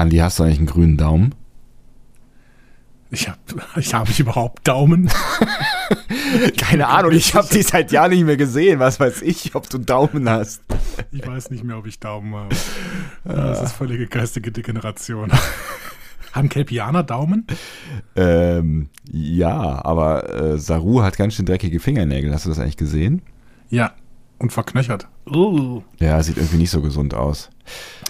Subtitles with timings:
[0.00, 1.34] Andi, hast du eigentlich einen grünen Daumen?
[3.10, 3.38] Ich habe
[3.76, 5.10] ich hab ich überhaupt Daumen?
[6.56, 8.78] Keine Ahnung, ich habe die seit Jahren nicht mehr gesehen.
[8.78, 10.62] Was weiß ich, ob du Daumen hast.
[11.12, 12.56] Ich weiß nicht mehr, ob ich Daumen habe.
[13.24, 15.30] Das ist völlige geistige Degeneration.
[16.32, 17.46] Haben Kelpianer Daumen?
[18.16, 22.32] Ähm, ja, aber äh, Saru hat ganz schön dreckige Fingernägel.
[22.32, 23.20] Hast du das eigentlich gesehen?
[23.68, 23.92] Ja,
[24.40, 25.06] und verknöchert.
[25.26, 25.82] Uh.
[25.98, 27.50] Ja, sieht irgendwie nicht so gesund aus.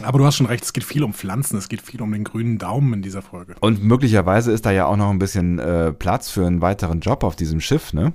[0.02, 2.24] Aber du hast schon recht, es geht viel um Pflanzen, es geht viel um den
[2.24, 3.56] grünen Daumen in dieser Folge.
[3.60, 7.24] Und möglicherweise ist da ja auch noch ein bisschen äh, Platz für einen weiteren Job
[7.24, 8.12] auf diesem Schiff, ne?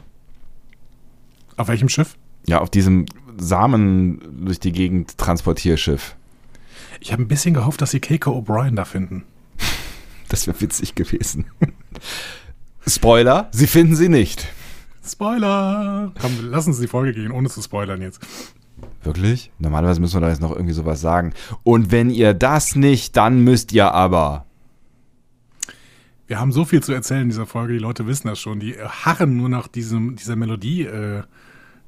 [1.58, 2.16] Auf welchem Schiff?
[2.48, 3.06] Ja, auf diesem
[3.38, 6.16] Samen durch die Gegend Transportierschiff.
[7.02, 9.24] Ich habe ein bisschen gehofft, dass sie Keiko O'Brien da finden.
[10.28, 11.46] Das wäre witzig gewesen.
[12.88, 14.48] Spoiler, sie finden sie nicht.
[15.06, 16.12] Spoiler!
[16.20, 18.20] Komm, lass uns die Folge gehen, ohne zu spoilern jetzt.
[19.04, 19.52] Wirklich?
[19.60, 21.34] Normalerweise müssen wir da jetzt noch irgendwie sowas sagen.
[21.64, 24.46] Und wenn ihr das nicht, dann müsst ihr aber.
[26.28, 28.60] Wir haben so viel zu erzählen in dieser Folge, die Leute wissen das schon.
[28.60, 31.22] Die harren nur nach diesem, dieser Melodie, äh,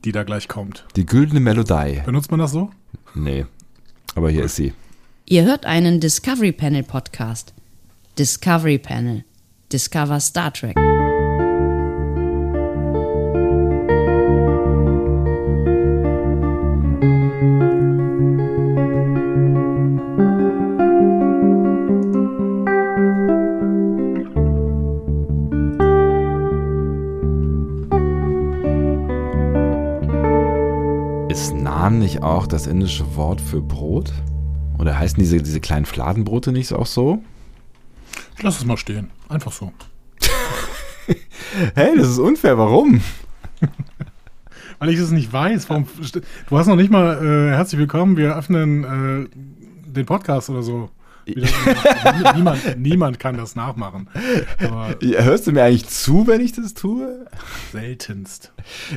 [0.05, 0.85] die da gleich kommt.
[0.95, 2.01] Die güldene Melodie.
[2.05, 2.69] Benutzt man das so?
[3.15, 3.45] Nee.
[4.13, 4.73] Aber hier ist sie.
[5.25, 7.53] Ihr hört einen Discovery Panel Podcast.
[8.17, 9.25] Discovery Panel.
[9.71, 10.77] Discover Star Trek.
[32.29, 34.11] Auch das indische Wort für Brot?
[34.79, 37.23] Oder heißen diese, diese kleinen Fladenbrote nicht auch so?
[38.41, 39.09] Lass es mal stehen.
[39.29, 39.71] Einfach so.
[41.75, 42.57] Hey, das ist unfair.
[42.57, 43.01] Warum?
[44.79, 45.69] Weil ich es nicht weiß.
[45.69, 45.87] Warum,
[46.49, 48.17] du hast noch nicht mal äh, herzlich willkommen.
[48.17, 50.89] Wir öffnen äh, den Podcast oder so.
[52.35, 54.09] Niemand, niemand kann das nachmachen.
[54.63, 57.25] Aber Hörst du mir eigentlich zu, wenn ich das tue?
[57.71, 58.51] seltenst.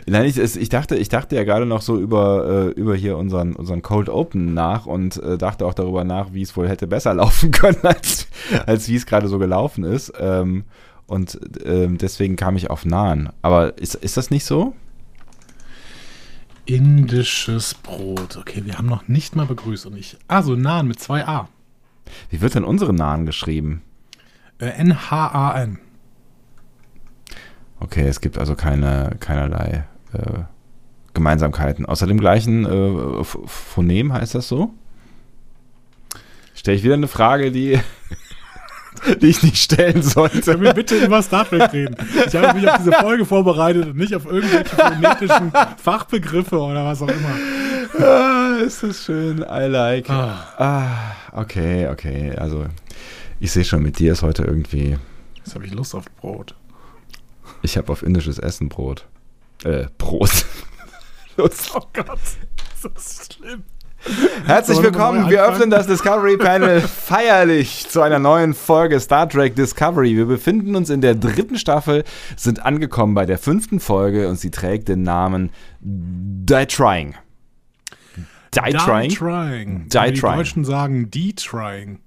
[0.07, 3.55] Nein, ich, ich, dachte, ich dachte ja gerade noch so über, äh, über hier unseren,
[3.55, 7.15] unseren Cold Open nach und äh, dachte auch darüber nach, wie es wohl hätte besser
[7.21, 8.29] laufen können, als,
[8.67, 10.13] als wie es gerade so gelaufen ist.
[10.19, 10.65] Ähm,
[11.07, 13.31] und ähm, deswegen kam ich auf Nahen.
[13.43, 14.75] Aber ist, ist das nicht so?
[16.67, 18.37] Indisches Brot.
[18.37, 19.87] Okay, wir haben noch nicht mal begrüßt.
[19.87, 21.49] Und ich, ah, so Nahen mit zwei A.
[22.31, 23.83] Wie wird denn unsere Nahen geschrieben?
[24.59, 25.79] Äh, N-H-A-N.
[27.79, 30.41] Okay, es gibt also keine, keinerlei äh,
[31.15, 31.87] Gemeinsamkeiten.
[31.87, 34.75] Außer dem gleichen äh, Ph- Phonem heißt das so?
[36.55, 37.81] Stelle ich wieder eine Frage, die,
[39.21, 40.41] die ich nicht stellen sollte.
[40.41, 41.97] Können wir bitte über Star Trek reden?
[42.27, 45.53] Ich habe mich auf diese Folge vorbereitet und nicht auf irgendwelche phonetischen
[45.83, 48.07] Fachbegriffe oder was auch immer.
[48.07, 49.39] Ah, ist das schön.
[49.39, 50.09] I like.
[50.09, 50.47] Ah.
[50.59, 52.35] Ah, okay, okay.
[52.37, 52.67] Also,
[53.41, 54.97] ich sehe schon, mit dir ist heute irgendwie.
[55.37, 56.55] Jetzt habe ich Lust auf Brot.
[57.63, 59.07] Ich habe auf indisches Essen Brot.
[59.65, 60.45] Äh, Brot.
[61.37, 61.71] Lust.
[61.75, 62.19] Oh Gott,
[62.83, 63.63] das ist schlimm.
[64.47, 65.29] Herzlich willkommen.
[65.29, 70.17] Wir öffnen das Discovery Panel feierlich zu einer neuen Folge Star Trek Discovery.
[70.17, 72.05] Wir befinden uns in der dritten Staffel,
[72.37, 75.51] sind angekommen bei der fünften Folge und sie trägt den Namen
[75.81, 77.15] Die Trying.
[78.55, 79.11] Die Trying?
[79.11, 79.89] trying.
[79.89, 80.37] Die Aber die trying.
[80.37, 82.01] Deutschen sagen die trying.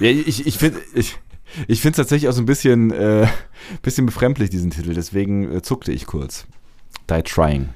[0.00, 1.18] Ja, ich ich finde ich,
[1.68, 3.28] ich finde es tatsächlich auch so ein bisschen, äh,
[3.82, 4.94] bisschen befremdlich, diesen Titel.
[4.94, 6.46] Deswegen äh, zuckte ich kurz.
[7.10, 7.68] Die Trying.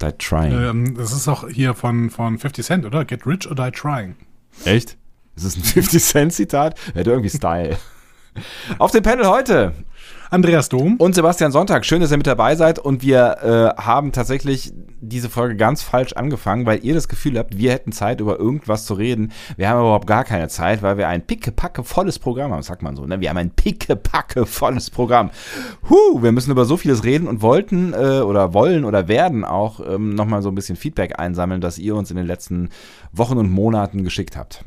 [0.00, 0.52] Die Trying.
[0.52, 3.04] Ähm, das ist auch hier von, von 50 Cent, oder?
[3.04, 4.16] Get rich or die trying.
[4.64, 4.96] Echt?
[5.36, 6.78] Ist das ein 50-Cent-Zitat?
[6.94, 7.78] Hätte irgendwie Style.
[8.78, 9.74] Auf dem Panel heute
[10.32, 10.94] Andreas Dom.
[10.98, 11.84] und Sebastian Sonntag.
[11.84, 12.78] Schön, dass ihr mit dabei seid.
[12.78, 17.58] Und wir äh, haben tatsächlich diese Folge ganz falsch angefangen, weil ihr das Gefühl habt,
[17.58, 19.32] wir hätten Zeit, über irgendwas zu reden.
[19.56, 22.94] Wir haben überhaupt gar keine Zeit, weil wir ein pickepacke volles Programm haben, sagt man
[22.94, 23.04] so.
[23.06, 23.20] Ne?
[23.20, 25.30] Wir haben ein pickepacke volles Programm.
[25.88, 29.80] Huh, wir müssen über so vieles reden und wollten äh, oder wollen oder werden auch
[29.80, 32.68] ähm, nochmal so ein bisschen Feedback einsammeln, das ihr uns in den letzten
[33.12, 34.64] Wochen und Monaten geschickt habt.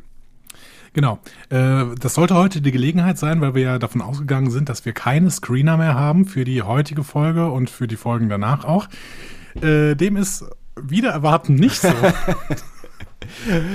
[0.94, 1.18] Genau.
[1.50, 4.92] Äh, das sollte heute die Gelegenheit sein, weil wir ja davon ausgegangen sind, dass wir
[4.92, 8.88] keine Screener mehr haben für die heutige Folge und für die Folgen danach auch.
[9.60, 10.44] Äh, dem ist
[10.80, 11.88] wieder erwarten nicht so.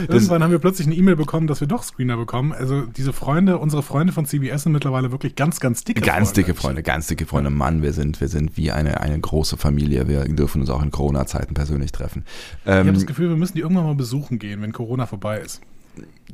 [0.07, 2.51] Irgendwann haben wir plötzlich eine E-Mail bekommen, dass wir doch Screener bekommen.
[2.53, 6.33] Also diese Freunde, unsere Freunde von CBS sind mittlerweile wirklich ganz, ganz dicke Ganz Freunde.
[6.33, 7.49] dicke Freunde, ganz dicke Freunde.
[7.49, 10.07] Mann, wir sind, wir sind wie eine, eine große Familie.
[10.07, 12.25] Wir dürfen uns auch in Corona-Zeiten persönlich treffen.
[12.63, 15.39] Ich habe Ähm, das Gefühl, wir müssen die irgendwann mal besuchen gehen, wenn Corona vorbei
[15.39, 15.61] ist.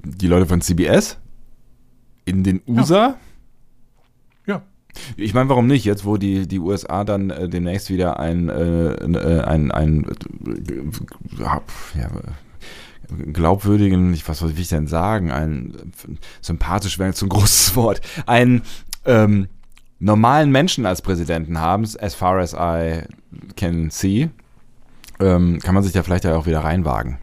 [0.04, 1.18] Die Leute von CBS
[2.26, 3.16] in den USA.
[4.46, 4.62] Ja.
[5.18, 5.86] Ich meine, warum nicht?
[5.86, 10.06] Jetzt, wo die, die USA dann äh, demnächst wieder ein, äh, äh, ein, ein,
[10.46, 11.62] äh, ja,
[13.32, 15.92] glaubwürdigen, ich, was will ich denn sagen, ein
[16.42, 18.64] sympathisch wäre jetzt so ein großes Wort, einen
[19.06, 19.48] ähm,
[20.00, 23.04] normalen Menschen als Präsidenten haben, as far as I
[23.56, 24.30] can see,
[25.20, 27.18] ähm, kann man sich da vielleicht ja auch wieder reinwagen.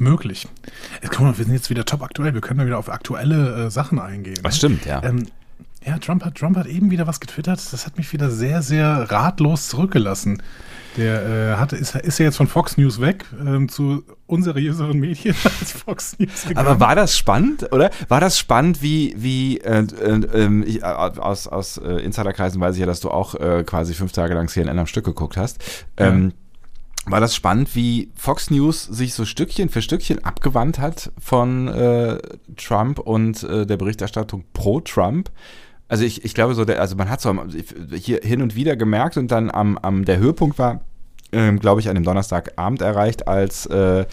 [0.00, 0.48] Möglich.
[1.02, 2.32] Jetzt, guck mal, wir sind jetzt wieder top aktuell.
[2.32, 4.38] Wir können da wieder auf aktuelle äh, Sachen eingehen.
[4.42, 4.58] Das ne?
[4.58, 5.02] stimmt, ja.
[5.04, 5.26] Ähm,
[5.84, 7.60] ja, Trump hat, Trump hat eben wieder was getwittert.
[7.72, 10.42] Das hat mich wieder sehr, sehr ratlos zurückgelassen.
[10.96, 15.34] Der äh, hatte, ist, ist ja jetzt von Fox News weg ähm, zu unseriöseren Medien
[15.60, 16.66] als Fox News gegangen.
[16.66, 17.90] Aber war das spannend, oder?
[18.08, 22.74] War das spannend, wie, wie äh, äh, ähm, ich, äh, aus, aus äh, Insiderkreisen weiß
[22.74, 25.62] ich ja, dass du auch äh, quasi fünf Tage lang CNN am Stück geguckt hast.
[25.96, 26.39] Ähm, ja.
[27.10, 32.18] War das spannend, wie Fox News sich so Stückchen für Stückchen abgewandt hat von äh,
[32.56, 35.30] Trump und äh, der Berichterstattung pro Trump?
[35.88, 37.34] Also ich, ich glaube so, der, also man hat so
[37.92, 40.82] hier hin und wieder gemerkt und dann am, am der Höhepunkt war,
[41.32, 44.04] ähm, glaube ich, an dem Donnerstagabend erreicht, als äh,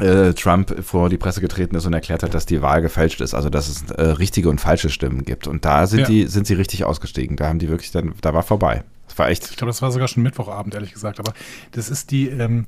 [0.00, 3.34] äh, Trump vor die Presse getreten ist und erklärt hat, dass die Wahl gefälscht ist,
[3.34, 5.46] also dass es äh, richtige und falsche Stimmen gibt.
[5.46, 6.06] Und da sind ja.
[6.06, 7.36] die, sind sie richtig ausgestiegen.
[7.36, 8.82] Da haben die wirklich dann, da war vorbei.
[9.16, 9.50] War echt.
[9.50, 11.18] Ich glaube, das war sogar schon Mittwochabend, ehrlich gesagt.
[11.20, 11.32] Aber
[11.72, 12.66] das ist die, ähm,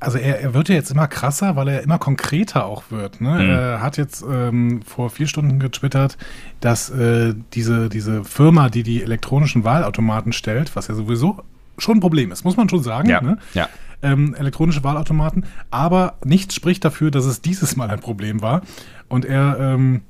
[0.00, 3.20] also er, er, wird ja jetzt immer krasser, weil er immer konkreter auch wird.
[3.20, 3.30] Ne?
[3.30, 3.50] Mhm.
[3.50, 6.16] Er hat jetzt ähm, vor vier Stunden getwittert,
[6.60, 11.42] dass äh, diese, diese Firma, die die elektronischen Wahlautomaten stellt, was ja sowieso
[11.76, 13.08] schon ein Problem ist, muss man schon sagen.
[13.10, 13.20] Ja.
[13.20, 13.38] Ne?
[13.52, 13.68] ja.
[14.02, 18.62] Ähm, elektronische Wahlautomaten, aber nichts spricht dafür, dass es dieses Mal ein Problem war.
[19.08, 20.00] Und er ähm,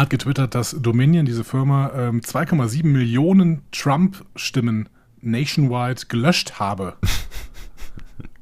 [0.00, 4.88] hat getwittert, dass Dominion, diese Firma, ähm, 2,7 Millionen Trump-Stimmen
[5.20, 6.96] nationwide gelöscht habe.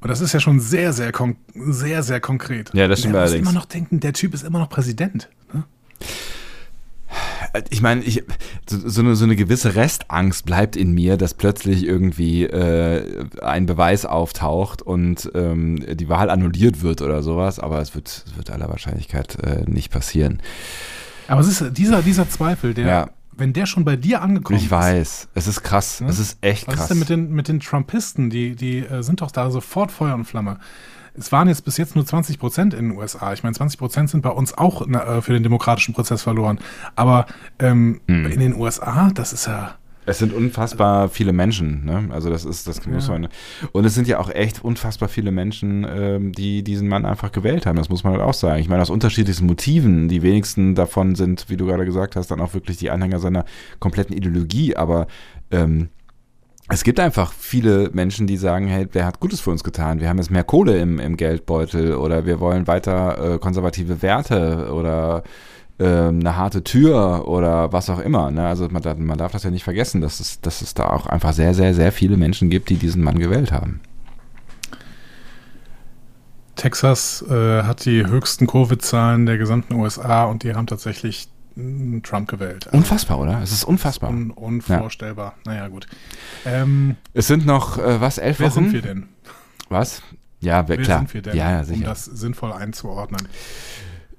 [0.00, 1.12] Und das ist ja schon sehr, sehr,
[1.54, 2.70] sehr, sehr konkret.
[2.72, 3.36] Ja, das stimmt allerdings.
[3.36, 5.28] Ich muss immer noch denken, der Typ ist immer noch Präsident.
[5.52, 5.64] Ne?
[7.68, 8.22] Ich meine, ich,
[8.68, 13.66] so, so, eine, so eine gewisse Restangst bleibt in mir, dass plötzlich irgendwie äh, ein
[13.66, 18.50] Beweis auftaucht und ähm, die Wahl annulliert wird oder sowas, aber es wird, es wird
[18.50, 20.40] aller Wahrscheinlichkeit äh, nicht passieren.
[21.30, 23.08] Aber es ist dieser, dieser Zweifel, der ja
[23.40, 24.66] wenn der schon bei dir angekommen ist.
[24.66, 26.06] Ich weiß, es ist krass, ja?
[26.06, 26.76] es ist echt krass.
[26.76, 28.30] Was ist denn mit den, mit den Trumpisten?
[28.30, 30.58] Die, die äh, sind doch da sofort Feuer und Flamme.
[31.14, 33.32] Es waren jetzt bis jetzt nur 20 Prozent in den USA.
[33.32, 36.60] Ich meine, 20 Prozent sind bei uns auch äh, für den demokratischen Prozess verloren.
[36.94, 37.26] Aber
[37.58, 38.26] ähm, hm.
[38.26, 39.74] in den USA, das ist ja
[40.10, 42.08] es sind unfassbar viele Menschen, ne?
[42.10, 43.28] Also das ist, das muss man.
[43.72, 47.66] Und es sind ja auch echt unfassbar viele Menschen, ähm, die diesen Mann einfach gewählt
[47.66, 47.76] haben.
[47.76, 48.60] Das muss man halt auch sagen.
[48.60, 50.08] Ich meine, aus unterschiedlichsten Motiven.
[50.08, 53.44] Die wenigsten davon sind, wie du gerade gesagt hast, dann auch wirklich die Anhänger seiner
[53.78, 54.76] kompletten Ideologie.
[54.76, 55.06] Aber
[55.50, 55.88] ähm,
[56.68, 60.00] es gibt einfach viele Menschen, die sagen, hey, der hat Gutes für uns getan.
[60.00, 64.72] Wir haben jetzt mehr Kohle im, im Geldbeutel oder wir wollen weiter äh, konservative Werte
[64.72, 65.24] oder
[65.80, 68.30] ähm, eine harte Tür oder was auch immer.
[68.30, 68.46] Ne?
[68.46, 71.32] Also man, man, darf das ja nicht vergessen, dass es, dass es da auch einfach
[71.32, 73.80] sehr, sehr, sehr viele Menschen gibt, die diesen Mann gewählt haben.
[76.56, 82.28] Texas äh, hat die höchsten Covid-Zahlen der gesamten USA und die haben tatsächlich hm, Trump
[82.28, 82.66] gewählt.
[82.66, 83.40] Also unfassbar, oder?
[83.42, 84.10] Es ist unfassbar.
[84.10, 85.36] Un unvorstellbar.
[85.46, 85.52] Ja.
[85.52, 85.86] Naja, gut.
[86.44, 88.64] Ähm, es sind noch, äh, was, elf wer Wochen?
[88.64, 89.08] Wer sind wir denn?
[89.70, 90.02] Was?
[90.40, 90.98] Ja, wer, wer klar.
[90.98, 91.78] sind wir denn, ja, ja, sicher.
[91.78, 93.26] um das sinnvoll einzuordnen?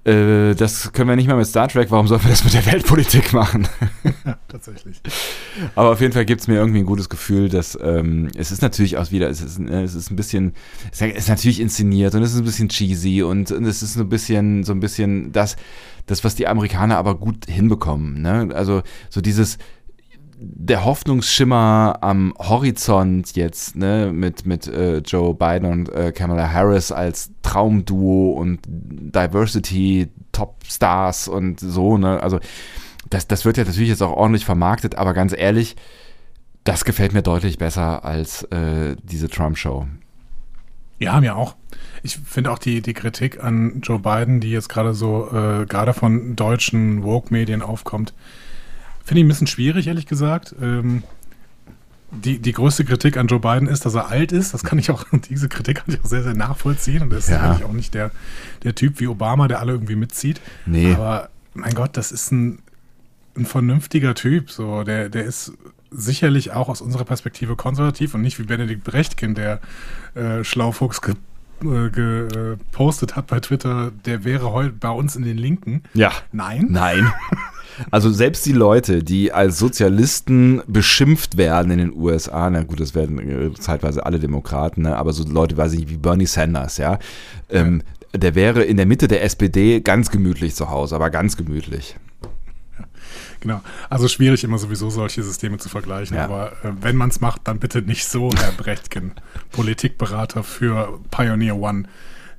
[0.04, 2.66] Äh, das können wir nicht mal mit Star Trek, warum sollen wir das mit der
[2.66, 3.68] Weltpolitik machen?
[4.26, 5.00] ja, tatsächlich.
[5.76, 8.64] Aber auf jeden Fall gibt es mir irgendwie ein gutes Gefühl, dass ähm, es ist
[8.64, 10.54] natürlich auch wieder, es ist, äh, es ist ein bisschen,
[10.92, 14.10] es ist natürlich inszeniert und es ist ein bisschen cheesy und, und es ist ein
[14.10, 15.56] bisschen, so ein bisschen das,
[16.08, 18.24] das, was die Amerikaner aber gut hinbekommen.
[18.24, 18.50] Ne?
[18.56, 18.82] Also
[19.12, 19.60] so dieses,
[20.44, 26.92] der Hoffnungsschimmer am Horizont jetzt, ne, mit, mit äh, Joe Biden und äh, Kamala Harris
[26.92, 32.40] als Traumduo und Diversity, Top-Stars und so, ne, also
[33.10, 35.76] das, das wird ja natürlich jetzt auch ordentlich vermarktet, aber ganz ehrlich,
[36.64, 39.86] das gefällt mir deutlich besser als äh, diese Trump-Show.
[40.98, 41.56] Ja, mir auch.
[42.04, 45.94] Ich finde auch die, die Kritik an Joe Biden, die jetzt gerade so, äh, gerade
[45.94, 48.14] von deutschen Woke-Medien aufkommt,
[49.04, 50.56] Finde ich ein bisschen schwierig, ehrlich gesagt.
[50.62, 51.04] Ähm,
[52.12, 54.54] die, die größte Kritik an Joe Biden ist, dass er alt ist.
[54.54, 57.04] Das kann ich auch, diese Kritik kann ich auch sehr, sehr nachvollziehen.
[57.04, 57.38] Und das ja.
[57.38, 58.12] ist eigentlich auch nicht der,
[58.64, 60.42] der Typ wie Obama, der alle irgendwie mitzieht.
[60.66, 60.94] Nee.
[60.94, 62.60] Aber mein Gott, das ist ein,
[63.36, 64.52] ein vernünftiger Typ.
[64.52, 65.54] So, der, der ist
[65.90, 69.60] sicherlich auch aus unserer Perspektive konservativ und nicht wie Benedikt Brechtkin, der
[70.16, 71.16] äh, Schlaufuchs ge,
[71.64, 75.84] äh, gepostet hat bei Twitter, der wäre heute bei uns in den Linken.
[75.94, 76.12] Ja.
[76.32, 76.68] Nein.
[76.70, 77.12] Nein.
[77.90, 82.96] Also selbst die Leute, die als Sozialisten beschimpft werden in den USA, na gut, das
[82.96, 87.00] werden äh, zeitweise alle Demokraten, ne, aber so Leute, weiß ich, wie Bernie Sanders, ja,
[87.50, 91.96] ähm, der wäre in der Mitte der SPD ganz gemütlich zu Hause, aber ganz gemütlich.
[93.42, 93.62] Genau.
[93.90, 96.16] Also schwierig immer sowieso solche Systeme zu vergleichen.
[96.16, 96.26] Ja.
[96.26, 99.14] Aber äh, wenn man es macht, dann bitte nicht so, Herr Brechtken,
[99.52, 101.84] Politikberater für Pioneer One.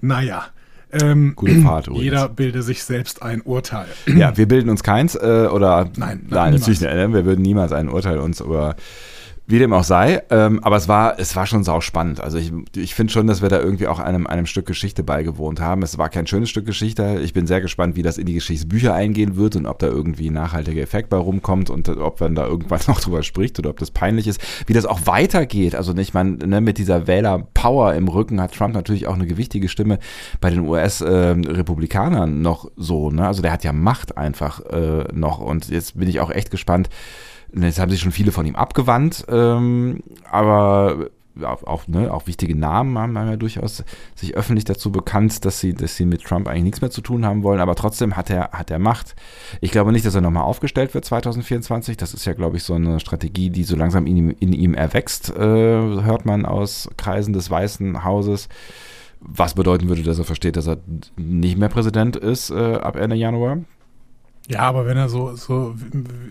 [0.01, 0.47] Naja.
[0.93, 2.05] Ähm, Gute Fahrt übrigens.
[2.05, 3.87] Jeder bilde sich selbst ein Urteil.
[4.15, 6.61] Ja, wir bilden uns keins äh, oder Nein, nein, niemals.
[6.61, 6.93] natürlich nicht.
[6.95, 7.13] ne?
[7.15, 8.77] Wir würden niemals ein Urteil uns über
[9.47, 10.23] wie dem auch sei.
[10.31, 12.21] Ähm, aber es war, es war schon sau spannend.
[12.21, 15.61] Also ich, ich finde schon, dass wir da irgendwie auch einem, einem Stück Geschichte beigewohnt
[15.61, 15.83] haben.
[15.83, 17.21] Es war kein schönes Stück Geschichte.
[17.23, 20.31] Ich bin sehr gespannt, wie das in die Geschichtsbücher eingehen wird und ob da irgendwie
[20.31, 23.79] ein nachhaltiger Effekt bei rumkommt und ob man da irgendwann noch drüber spricht oder ob
[23.79, 24.41] das peinlich ist.
[24.67, 25.75] Wie das auch weitergeht.
[25.75, 29.69] Also nicht, man, ne, mit dieser Wähler-Power im Rücken hat Trump natürlich auch eine gewichtige
[29.69, 29.99] Stimme
[30.41, 33.11] bei den US-Republikanern noch so.
[33.11, 33.27] Ne?
[33.27, 35.41] Also der hat ja Macht einfach äh, noch.
[35.41, 36.89] Und jetzt bin ich auch echt gespannt,
[37.55, 41.11] Jetzt haben sich schon viele von ihm abgewandt, ähm, aber
[41.43, 45.61] auch, auch, ne, auch wichtige Namen haben, haben ja durchaus sich öffentlich dazu bekannt, dass
[45.61, 48.31] sie, dass sie mit Trump eigentlich nichts mehr zu tun haben wollen, aber trotzdem hat
[48.31, 49.15] er, hat er Macht.
[49.61, 51.97] Ich glaube nicht, dass er nochmal aufgestellt wird 2024.
[51.97, 54.75] Das ist ja, glaube ich, so eine Strategie, die so langsam in ihm, in ihm
[54.75, 58.49] erwächst, äh, hört man aus Kreisen des Weißen Hauses.
[59.21, 60.79] Was bedeuten würde, dass er versteht, dass er
[61.17, 63.59] nicht mehr Präsident ist äh, ab Ende Januar.
[64.53, 65.75] Ja, aber wenn er so, so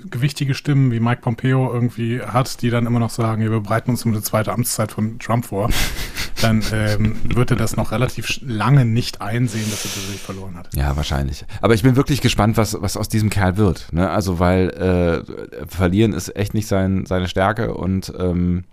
[0.09, 4.05] gewichtige Stimmen wie Mike Pompeo irgendwie hat, die dann immer noch sagen, wir bereiten uns
[4.05, 5.69] um eine zweite Amtszeit von Trump vor,
[6.41, 10.69] dann ähm, wird er das noch relativ lange nicht einsehen, dass er tatsächlich verloren hat.
[10.75, 11.45] Ja, wahrscheinlich.
[11.61, 13.87] Aber ich bin wirklich gespannt, was, was aus diesem Kerl wird.
[13.91, 14.09] Ne?
[14.09, 18.65] Also, weil äh, verlieren ist echt nicht sein, seine Stärke und ähm,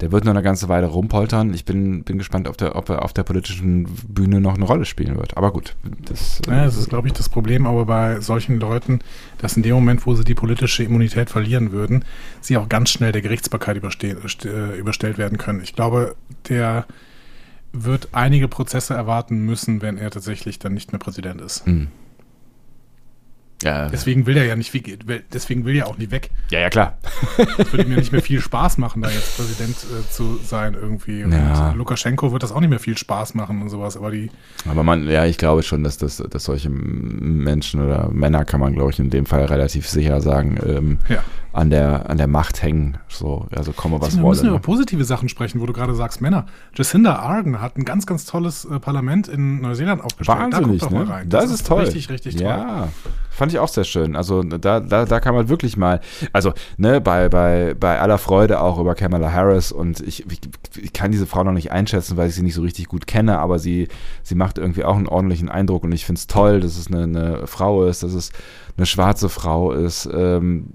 [0.00, 1.54] der wird noch eine ganze Weile rumpoltern.
[1.54, 4.84] Ich bin, bin gespannt, ob, der, ob er auf der politischen Bühne noch eine Rolle
[4.84, 5.36] spielen wird.
[5.36, 5.74] Aber gut,
[6.04, 9.00] das, äh, Ja, das ist, glaube ich, das Problem aber bei solchen Leuten,
[9.38, 12.04] dass in dem Moment, wo sie die politische Immunität verlieren würden,
[12.40, 15.60] sie auch ganz schnell der Gerichtsbarkeit äh, überstellt werden können.
[15.62, 16.16] Ich glaube,
[16.48, 16.86] der
[17.72, 21.64] wird einige Prozesse erwarten müssen, wenn er tatsächlich dann nicht mehr Präsident ist.
[21.66, 21.88] hm.
[23.62, 24.72] Ja, Deswegen will er ja nicht,
[25.32, 26.30] deswegen will er auch nicht weg.
[26.50, 26.98] ja, ja, klar.
[27.58, 31.24] Es würde ja nicht mehr viel Spaß machen, da jetzt Präsident äh, zu sein irgendwie.
[31.24, 31.72] Und Ja.
[31.72, 33.96] Lukaschenko wird das auch nicht mehr viel Spaß machen und sowas.
[33.96, 34.30] Aber die,
[34.68, 38.72] Aber man, ja, ich glaube schon, dass, das, dass solche Menschen oder Männer, kann man,
[38.74, 41.22] glaube ich, in dem Fall relativ sicher sagen, ähm, ja.
[41.52, 42.98] an, der, an der Macht hängen.
[43.08, 44.48] So, also komme, was wir müssen wolle.
[44.48, 44.60] über Ne?
[44.60, 46.46] positive Sachen sprechen, wo du gerade sagst, Männer.
[46.74, 50.38] Jacinda Ardern hat ein ganz, ganz tolles äh, Parlament in Neuseeland aufgestellt.
[50.38, 51.04] Wahnsinnig, da guck doch ne?
[51.04, 51.28] mal rein.
[51.28, 51.82] Das, ist toll.
[51.84, 52.46] Richtig, richtig toll.
[52.46, 52.88] Ja,
[53.42, 54.14] fand ich auch sehr schön.
[54.14, 56.00] Also da, da, da kann man wirklich mal,
[56.32, 60.38] also ne, bei, bei, bei aller Freude auch über Kamala Harris und ich, ich,
[60.80, 63.40] ich kann diese Frau noch nicht einschätzen, weil ich sie nicht so richtig gut kenne,
[63.40, 63.88] aber sie,
[64.22, 67.02] sie macht irgendwie auch einen ordentlichen Eindruck und ich finde es toll, dass es eine,
[67.02, 68.30] eine Frau ist, dass es
[68.76, 70.74] eine schwarze Frau ist, ähm,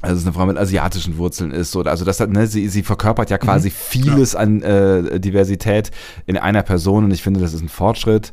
[0.00, 2.82] also es eine Frau mit asiatischen Wurzeln ist, so, also das hat, ne, sie, sie
[2.82, 5.90] verkörpert ja quasi vieles an äh, Diversität
[6.24, 8.32] in einer Person und ich finde, das ist ein Fortschritt.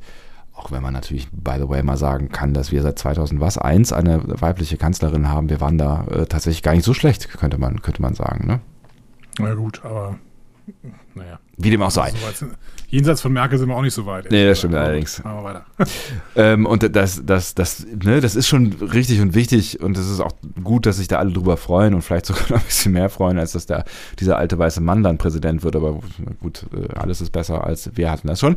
[0.54, 3.58] Auch wenn man natürlich, by the way, mal sagen kann, dass wir seit 2000 was
[3.58, 5.50] eins eine weibliche Kanzlerin haben.
[5.50, 8.48] Wir waren da äh, tatsächlich gar nicht so schlecht, könnte man, könnte man sagen.
[8.48, 8.60] Ne?
[9.40, 10.16] Na gut, aber
[11.16, 11.40] naja.
[11.58, 12.12] Wie dem auch sei.
[12.34, 12.48] So
[12.88, 14.32] jenseits von Merkel sind wir auch nicht so weit.
[14.32, 15.24] Nee, das stimmt Aber allerdings.
[15.24, 15.66] Machen wir weiter.
[16.36, 20.20] Ähm, und das, das, das, ne, das ist schon richtig und wichtig und es ist
[20.20, 20.34] auch
[20.64, 23.38] gut, dass sich da alle drüber freuen und vielleicht sogar noch ein bisschen mehr freuen,
[23.38, 23.86] als dass der,
[24.20, 25.76] dieser alte weiße Mann dann Präsident wird.
[25.76, 26.00] Aber
[26.40, 28.56] gut, äh, alles ist besser als wir hatten das schon.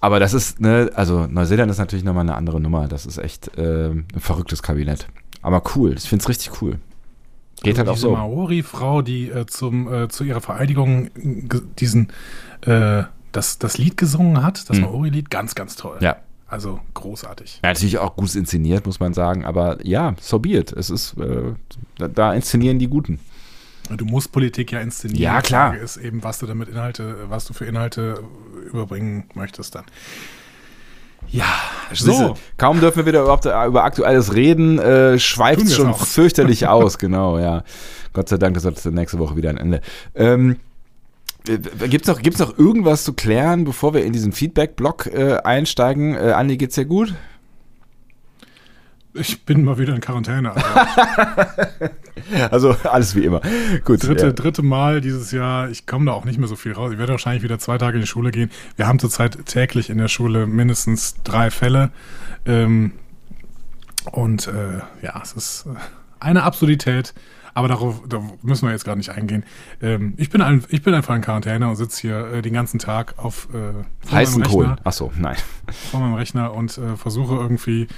[0.00, 2.86] Aber das ist, ne, also Neuseeland ist natürlich nochmal eine andere Nummer.
[2.88, 5.08] Das ist echt äh, ein verrücktes Kabinett.
[5.42, 6.78] Aber cool, ich finde es richtig cool.
[7.62, 8.22] Geht halt auch Also diese so.
[8.28, 12.08] Maori-Frau, die äh, zum, äh, zu ihrer Vereidigung ge- diesen,
[12.62, 14.84] äh, das, das Lied gesungen hat, das Hm.
[14.84, 15.96] Maori-Lied, ganz, ganz toll.
[16.00, 16.16] Ja.
[16.48, 17.60] Also großartig.
[17.64, 19.44] Ja, natürlich auch gut inszeniert, muss man sagen.
[19.44, 20.72] Aber ja, so be it.
[20.72, 21.54] Es ist, äh,
[21.98, 23.18] da, da inszenieren die Guten.
[23.96, 25.22] Du musst Politik ja inszenieren.
[25.22, 25.70] Ja, Die klar.
[25.70, 28.22] Frage ist eben, was du damit Inhalte, was du für Inhalte
[28.72, 29.84] überbringen möchtest dann.
[31.28, 31.44] Ja,
[31.92, 32.36] So.
[32.56, 36.06] Kaum dürfen wir wieder überhaupt äh, über Aktuelles reden, äh, schweift wir schon es auch.
[36.06, 37.64] fürchterlich aus, genau, ja.
[38.12, 39.80] Gott sei Dank, das hat nächste Woche wieder ein Ende.
[40.14, 40.56] Ähm,
[41.44, 46.14] Gibt es noch, gibt's noch irgendwas zu klären, bevor wir in diesen Feedback-Block äh, einsteigen?
[46.14, 47.14] Äh, Andi, geht's dir gut?
[49.18, 50.52] Ich bin mal wieder in Quarantäne.
[50.54, 50.68] Also
[52.50, 53.40] Also alles wie immer.
[53.84, 54.02] Gut.
[54.02, 54.32] dritte, ja.
[54.32, 55.70] dritte Mal dieses Jahr.
[55.70, 56.92] Ich komme da auch nicht mehr so viel raus.
[56.92, 58.50] Ich werde wahrscheinlich wieder zwei Tage in die Schule gehen.
[58.76, 61.90] Wir haben zurzeit täglich in der Schule mindestens drei Fälle.
[62.44, 62.92] Ähm,
[64.12, 65.78] und äh, ja, es ist äh,
[66.20, 67.14] eine Absurdität.
[67.54, 69.42] Aber darauf da müssen wir jetzt gar nicht eingehen.
[69.80, 72.78] Ähm, ich, bin ein, ich bin einfach in Quarantäne und sitze hier äh, den ganzen
[72.78, 74.76] Tag auf äh, Heißen Kohlen.
[74.84, 75.36] Achso, nein.
[75.90, 77.88] vor meinem Rechner und äh, versuche irgendwie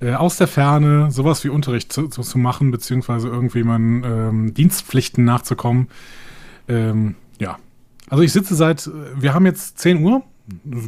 [0.00, 4.54] äh, aus der Ferne sowas wie Unterricht zu, zu, zu machen, beziehungsweise irgendwie meinen ähm,
[4.54, 5.88] Dienstpflichten nachzukommen.
[6.68, 7.58] Ähm, ja.
[8.08, 10.22] Also ich sitze seit, äh, wir haben jetzt 10 Uhr.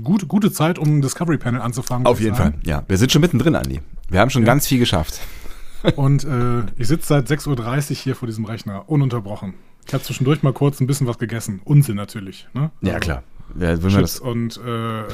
[0.04, 2.06] Gute, gute Zeit, um ein Discovery Panel anzufangen.
[2.06, 2.36] Auf jeden.
[2.36, 2.54] Fall.
[2.64, 3.80] Ja, wir sind schon mittendrin, Andi.
[4.08, 5.20] Wir haben schon ganz viel geschafft.
[5.96, 9.54] Und äh, ich sitze seit 6.30 Uhr hier vor diesem Rechner, ununterbrochen.
[9.86, 11.60] Ich habe zwischendurch mal kurz ein bisschen was gegessen.
[11.64, 12.46] Unsinn natürlich.
[12.52, 12.70] Ne?
[12.82, 13.22] Ja, Also klar.
[13.58, 15.04] Ja, Chips und äh, äh,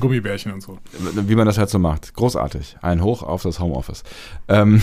[0.00, 0.78] Gummibärchen und so.
[1.14, 2.14] wie man das halt so macht.
[2.14, 2.76] Großartig.
[2.82, 4.04] Ein Hoch auf das Homeoffice.
[4.48, 4.82] Ähm,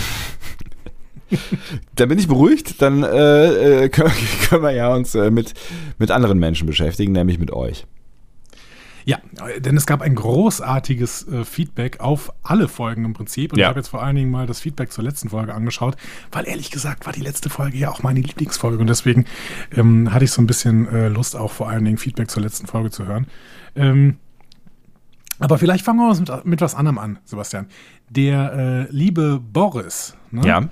[1.96, 2.80] dann bin ich beruhigt.
[2.82, 4.12] Dann äh, äh, können,
[4.48, 5.54] können wir ja uns äh, mit,
[5.98, 7.86] mit anderen Menschen beschäftigen, nämlich mit euch.
[9.04, 9.18] Ja,
[9.58, 13.52] denn es gab ein großartiges äh, Feedback auf alle Folgen im Prinzip.
[13.52, 13.66] Und Ja.
[13.66, 15.96] ich habe jetzt vor allen Dingen mal das Feedback zur letzten Folge angeschaut,
[16.32, 18.78] weil ehrlich gesagt war die letzte Folge ja auch meine Lieblingsfolge.
[18.78, 19.24] Und deswegen
[19.76, 22.66] ähm, hatte ich so ein bisschen äh, Lust, auch vor allen Dingen Feedback zur letzten
[22.66, 23.26] Folge zu hören.
[23.74, 24.16] Ähm,
[25.38, 27.66] aber vielleicht fangen wir mit, mit was anderem an, Sebastian.
[28.10, 28.52] Der
[28.90, 30.68] äh, liebe Boris ne, Ja.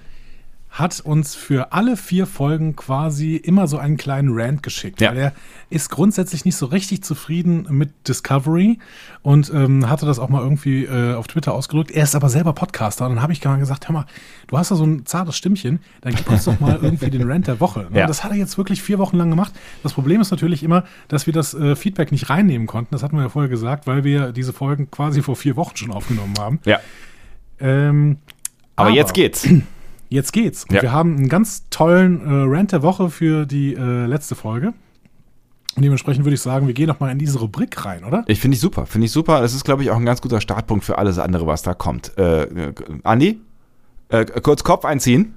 [0.78, 5.00] Hat uns für alle vier Folgen quasi immer so einen kleinen Rant geschickt.
[5.00, 5.10] Ja.
[5.10, 5.32] Weil er
[5.70, 8.78] ist grundsätzlich nicht so richtig zufrieden mit Discovery
[9.22, 11.90] und ähm, hatte das auch mal irgendwie äh, auf Twitter ausgedrückt.
[11.90, 14.06] Er ist aber selber Podcaster und dann habe ich mal gesagt, hör mal,
[14.46, 17.48] du hast da so ein zartes Stimmchen, dann gib uns doch mal irgendwie den Rant
[17.48, 17.88] der Woche.
[17.90, 18.00] Ne?
[18.00, 18.06] Ja.
[18.06, 19.52] Das hat er jetzt wirklich vier Wochen lang gemacht.
[19.82, 22.90] Das Problem ist natürlich immer, dass wir das äh, Feedback nicht reinnehmen konnten.
[22.92, 25.90] Das hatten wir ja vorher gesagt, weil wir diese Folgen quasi vor vier Wochen schon
[25.90, 26.60] aufgenommen haben.
[26.64, 26.78] Ja.
[27.58, 28.18] Ähm,
[28.76, 29.48] Aber, jetzt geht's.
[30.08, 30.64] Jetzt geht's.
[30.64, 30.82] Und Ja.
[30.82, 34.72] wir haben einen ganz tollen äh, Rant der Woche für die äh, letzte Folge.
[35.76, 38.24] Und dementsprechend würde ich sagen, wir gehen noch mal in diese Rubrik rein, oder?
[38.26, 38.86] Ich finde ich super.
[38.86, 39.40] Finde ich super.
[39.40, 42.16] Das ist, glaube ich, auch ein ganz guter Startpunkt für alles andere, was da kommt.
[42.18, 42.72] Äh, äh,
[43.04, 43.40] Andi?
[44.08, 45.34] Äh, kurz Kopf einziehen.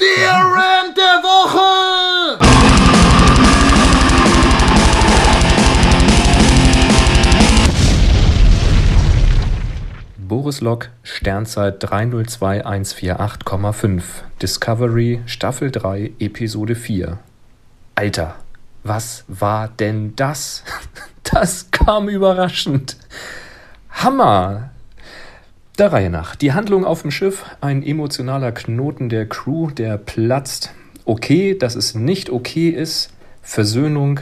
[0.00, 2.97] Der Rant der Woche!
[10.28, 14.02] Boris Lok, Sternzeit 302148,5.
[14.42, 17.18] Discovery, Staffel 3, Episode 4.
[17.94, 18.34] Alter,
[18.84, 20.64] was war denn das?
[21.30, 22.96] Das kam überraschend.
[23.90, 24.70] Hammer!
[25.78, 26.34] Der Reihe nach.
[26.36, 30.72] Die Handlung auf dem Schiff, ein emotionaler Knoten der Crew, der platzt.
[31.04, 33.10] Okay, dass es nicht okay ist.
[33.42, 34.20] Versöhnung,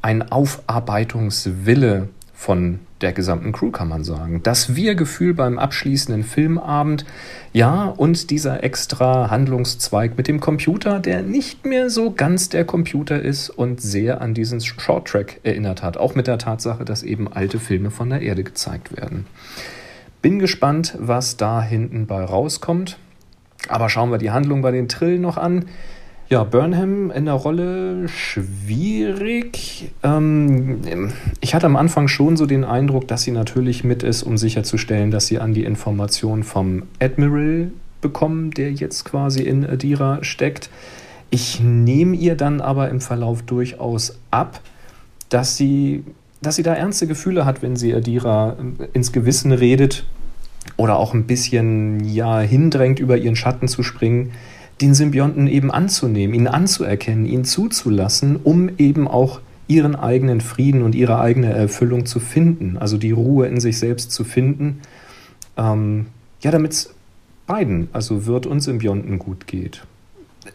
[0.00, 4.42] ein Aufarbeitungswille von der gesamten Crew, kann man sagen.
[4.42, 7.04] Das Wir-Gefühl beim abschließenden Filmabend.
[7.52, 13.20] Ja, und dieser extra Handlungszweig mit dem Computer, der nicht mehr so ganz der Computer
[13.20, 15.98] ist und sehr an diesen Short-Track erinnert hat.
[15.98, 19.26] Auch mit der Tatsache, dass eben alte Filme von der Erde gezeigt werden.
[20.22, 22.98] Bin gespannt, was da hinten bei rauskommt.
[23.68, 25.66] Aber schauen wir die Handlung bei den Trillen noch an.
[26.28, 29.92] Ja, Burnham in der Rolle schwierig.
[30.02, 34.36] Ähm, ich hatte am Anfang schon so den Eindruck, dass sie natürlich mit ist, um
[34.36, 40.68] sicherzustellen, dass sie an die Information vom Admiral bekommen, der jetzt quasi in Adira steckt.
[41.30, 44.60] Ich nehme ihr dann aber im Verlauf durchaus ab,
[45.28, 46.02] dass sie,
[46.42, 48.56] dass sie da ernste Gefühle hat, wenn sie Adira
[48.94, 50.04] ins Gewissen redet
[50.76, 54.32] oder auch ein bisschen ja hindrängt, über ihren Schatten zu springen,
[54.80, 60.94] den Symbionten eben anzunehmen, ihn anzuerkennen, ihn zuzulassen, um eben auch ihren eigenen Frieden und
[60.94, 64.80] ihre eigene Erfüllung zu finden, also die Ruhe in sich selbst zu finden,
[65.56, 66.06] ähm,
[66.42, 66.94] ja, damit es
[67.46, 69.84] beiden, also Wirt und Symbionten gut geht.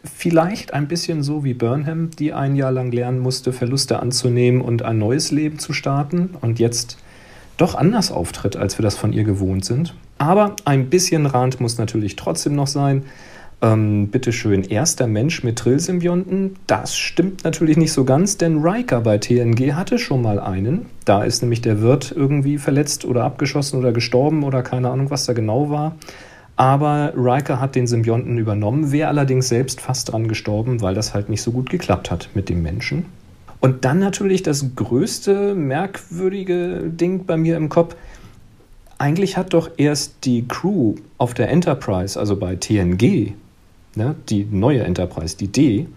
[0.04, 4.84] Vielleicht ein bisschen so wie Burnham, die ein Jahr lang lernen musste, Verluste anzunehmen und
[4.84, 6.98] ein neues Leben zu starten und jetzt
[7.58, 9.94] doch anders auftritt, als wir das von ihr gewohnt sind.
[10.18, 13.04] Aber ein bisschen Rand muss natürlich trotzdem noch sein.
[13.64, 16.56] Ähm, bitteschön, erster Mensch mit Trill-Symbionten.
[16.66, 20.88] Das stimmt natürlich nicht so ganz, denn Riker bei TNG hatte schon mal einen.
[21.06, 25.26] Da ist nämlich der Wirt irgendwie verletzt oder abgeschossen oder gestorben oder keine Ahnung, was
[25.26, 25.96] da genau war.
[26.56, 31.30] Aber Riker hat den Symbionten übernommen, wäre allerdings selbst fast dran gestorben, weil das halt
[31.30, 33.06] nicht so gut geklappt hat mit dem Menschen.
[33.60, 37.96] Und dann natürlich das größte merkwürdige Ding bei mir im Kopf.
[38.98, 43.34] Eigentlich hat doch erst die Crew auf der Enterprise, also bei TNG,
[43.96, 45.88] ne, die neue Enterprise, die D,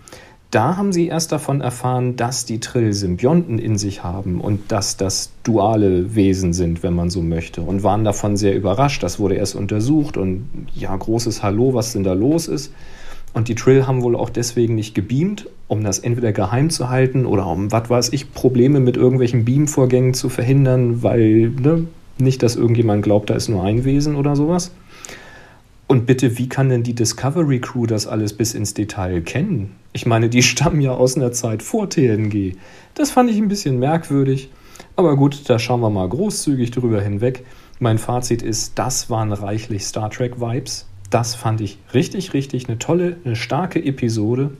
[0.54, 4.96] da haben sie erst davon erfahren, dass die Trill Symbionten in sich haben und dass
[4.96, 7.60] das duale Wesen sind, wenn man so möchte.
[7.60, 9.02] Und waren davon sehr überrascht.
[9.02, 12.72] Das wurde erst untersucht und ja, großes Hallo, was denn da los ist.
[13.32, 17.26] Und die Trill haben wohl auch deswegen nicht gebeamt, um das entweder geheim zu halten
[17.26, 22.54] oder um, was weiß ich, Probleme mit irgendwelchen Beam-Vorgängen zu verhindern, weil ne, nicht, dass
[22.54, 24.70] irgendjemand glaubt, da ist nur ein Wesen oder sowas.
[25.86, 29.76] Und bitte, wie kann denn die Discovery Crew das alles bis ins Detail kennen?
[29.92, 32.56] Ich meine, die stammen ja aus einer Zeit vor TNG.
[32.94, 34.50] Das fand ich ein bisschen merkwürdig.
[34.96, 37.44] Aber gut, da schauen wir mal großzügig drüber hinweg.
[37.80, 40.86] Mein Fazit ist, das waren reichlich Star Trek-Vibes.
[41.10, 44.50] Das fand ich richtig, richtig eine tolle, eine starke Episode.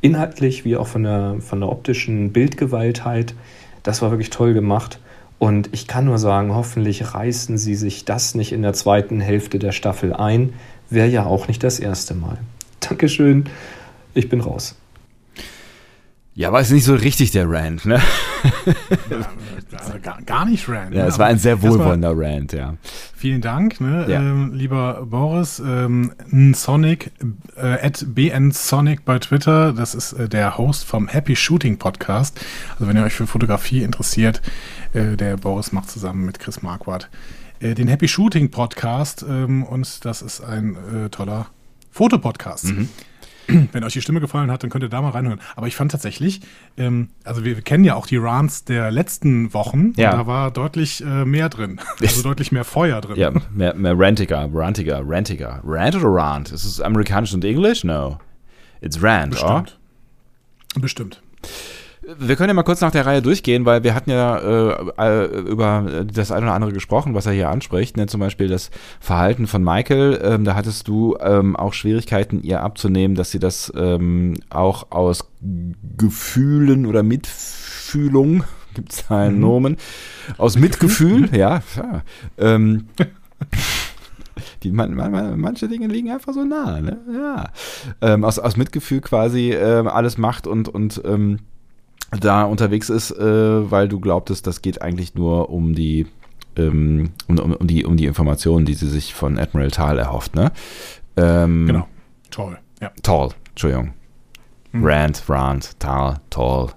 [0.00, 3.34] Inhaltlich wie auch von der, von der optischen Bildgewaltheit.
[3.82, 5.00] Das war wirklich toll gemacht.
[5.38, 9.58] Und ich kann nur sagen, hoffentlich reißen sie sich das nicht in der zweiten Hälfte
[9.58, 10.54] der Staffel ein.
[10.88, 12.38] Wäre ja auch nicht das erste Mal.
[12.80, 13.44] Dankeschön,
[14.14, 14.76] ich bin raus.
[16.36, 17.98] Ja, aber es ist nicht so richtig der Rant, ne?
[19.72, 20.94] Also gar, gar nicht Rand.
[20.94, 21.08] Ja, ne?
[21.08, 22.74] es war ein sehr wohlwollender Rant, ja.
[23.16, 24.20] Vielen Dank, ne, Ja.
[24.20, 25.60] ähm, lieber Boris.
[25.64, 26.12] Ähm,
[26.54, 27.10] Sonic,
[27.56, 32.38] äh, at bnsonic bei Twitter, das ist äh, der Host vom Happy Shooting Podcast.
[32.74, 34.42] Also wenn ihr euch für Fotografie interessiert,
[34.92, 37.08] äh, der Boris macht zusammen mit Chris Marquardt
[37.60, 41.46] äh, den Happy Shooting Podcast ähm, und das ist ein äh, toller
[41.90, 42.74] Fotopodcast.
[43.72, 45.40] Wenn euch die Stimme gefallen hat, dann könnt ihr da mal reinhören.
[45.54, 46.40] Aber ich fand tatsächlich,
[46.76, 49.92] ähm, also wir, wir kennen ja auch die Rants der letzten Wochen.
[49.96, 50.12] Ja.
[50.12, 51.80] Da war deutlich äh, mehr drin.
[52.00, 53.16] Also deutlich mehr Feuer drin.
[53.16, 55.60] Ja, mehr, mehr rantiger, rantiger, rantiger.
[55.64, 56.52] Rant oder Rant?
[56.52, 57.84] Ist es amerikanisch und Englisch?
[57.84, 58.18] No.
[58.80, 59.64] It's Rant, or?
[60.80, 61.22] Bestimmt.
[62.18, 66.04] Wir können ja mal kurz nach der Reihe durchgehen, weil wir hatten ja äh, über
[66.06, 67.96] das eine oder andere gesprochen, was er hier anspricht.
[67.96, 68.06] Ne?
[68.06, 70.20] Zum Beispiel das Verhalten von Michael.
[70.22, 75.28] Ähm, da hattest du ähm, auch Schwierigkeiten, ihr abzunehmen, dass sie das ähm, auch aus
[75.96, 79.76] Gefühlen oder Mitfühlung, gibt es da einen Nomen,
[80.38, 82.02] aus Mitgefühl, ja, ja
[82.38, 82.86] ähm,
[84.62, 86.98] die man, man, manche Dinge liegen einfach so nah, ne?
[87.12, 87.50] Ja.
[88.00, 91.40] Ähm, aus, aus Mitgefühl quasi ähm, alles macht und, und ähm,
[92.16, 96.06] da unterwegs ist, äh, weil du glaubtest, das geht eigentlich nur um die,
[96.56, 100.34] ähm, um, um, um die, um die Informationen, die sie sich von Admiral Tal erhofft,
[100.34, 100.52] ne?
[101.16, 101.88] Ähm, Genau.
[102.30, 102.58] Toll.
[102.80, 102.90] Ja.
[103.02, 103.92] Tall, Entschuldigung.
[104.72, 104.84] Hm.
[104.84, 106.68] Rand, Rand, Tal, Tall.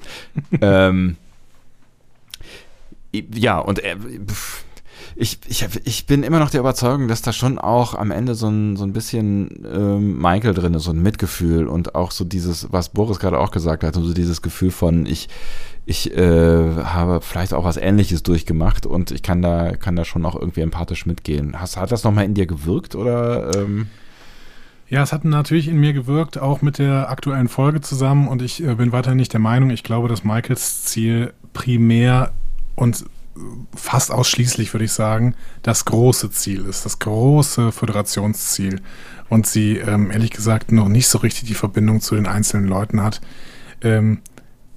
[0.60, 1.16] ähm,
[3.12, 4.57] ja, und er, pff,
[5.16, 8.48] ich, ich, ich bin immer noch der Überzeugung, dass da schon auch am Ende so
[8.48, 12.72] ein, so ein bisschen ähm, Michael drin ist, so ein Mitgefühl und auch so dieses,
[12.72, 15.28] was Boris gerade auch gesagt hat, so dieses Gefühl von, ich,
[15.86, 20.24] ich äh, habe vielleicht auch was Ähnliches durchgemacht und ich kann da, kann da schon
[20.26, 21.60] auch irgendwie empathisch mitgehen.
[21.60, 23.54] Hast, hat das nochmal in dir gewirkt oder?
[23.56, 23.86] Ähm?
[24.88, 28.26] Ja, es hat natürlich in mir gewirkt, auch mit der aktuellen Folge zusammen.
[28.26, 32.32] Und ich äh, bin weiterhin nicht der Meinung, ich glaube, dass Michaels Ziel primär
[32.74, 33.04] und
[33.74, 38.80] fast ausschließlich, würde ich sagen, das große Ziel ist, das große Föderationsziel.
[39.28, 43.02] Und sie, ähm, ehrlich gesagt, noch nicht so richtig die Verbindung zu den einzelnen Leuten
[43.02, 43.20] hat.
[43.82, 44.20] Ähm,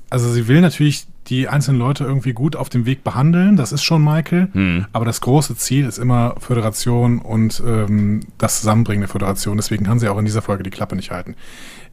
[0.10, 3.84] also sie will natürlich die einzelnen Leute irgendwie gut auf dem Weg behandeln, das ist
[3.84, 4.86] schon Michael, Hm.
[4.92, 9.56] aber das große Ziel ist immer Föderation und ähm, das Zusammenbringen der Föderation.
[9.56, 11.36] Deswegen kann sie auch in dieser Folge die Klappe nicht halten.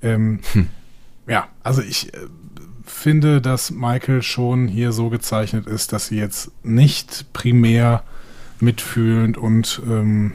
[0.02, 0.40] Ähm,
[1.28, 2.18] Ja, also ich äh,
[2.98, 8.02] finde, dass Michael schon hier so gezeichnet ist, dass sie jetzt nicht primär
[8.60, 10.32] mitfühlend und ähm,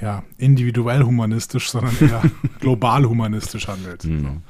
[0.00, 2.22] ja, individuell humanistisch, sondern eher
[2.60, 4.04] global humanistisch handelt.
[4.04, 4.42] Mhm.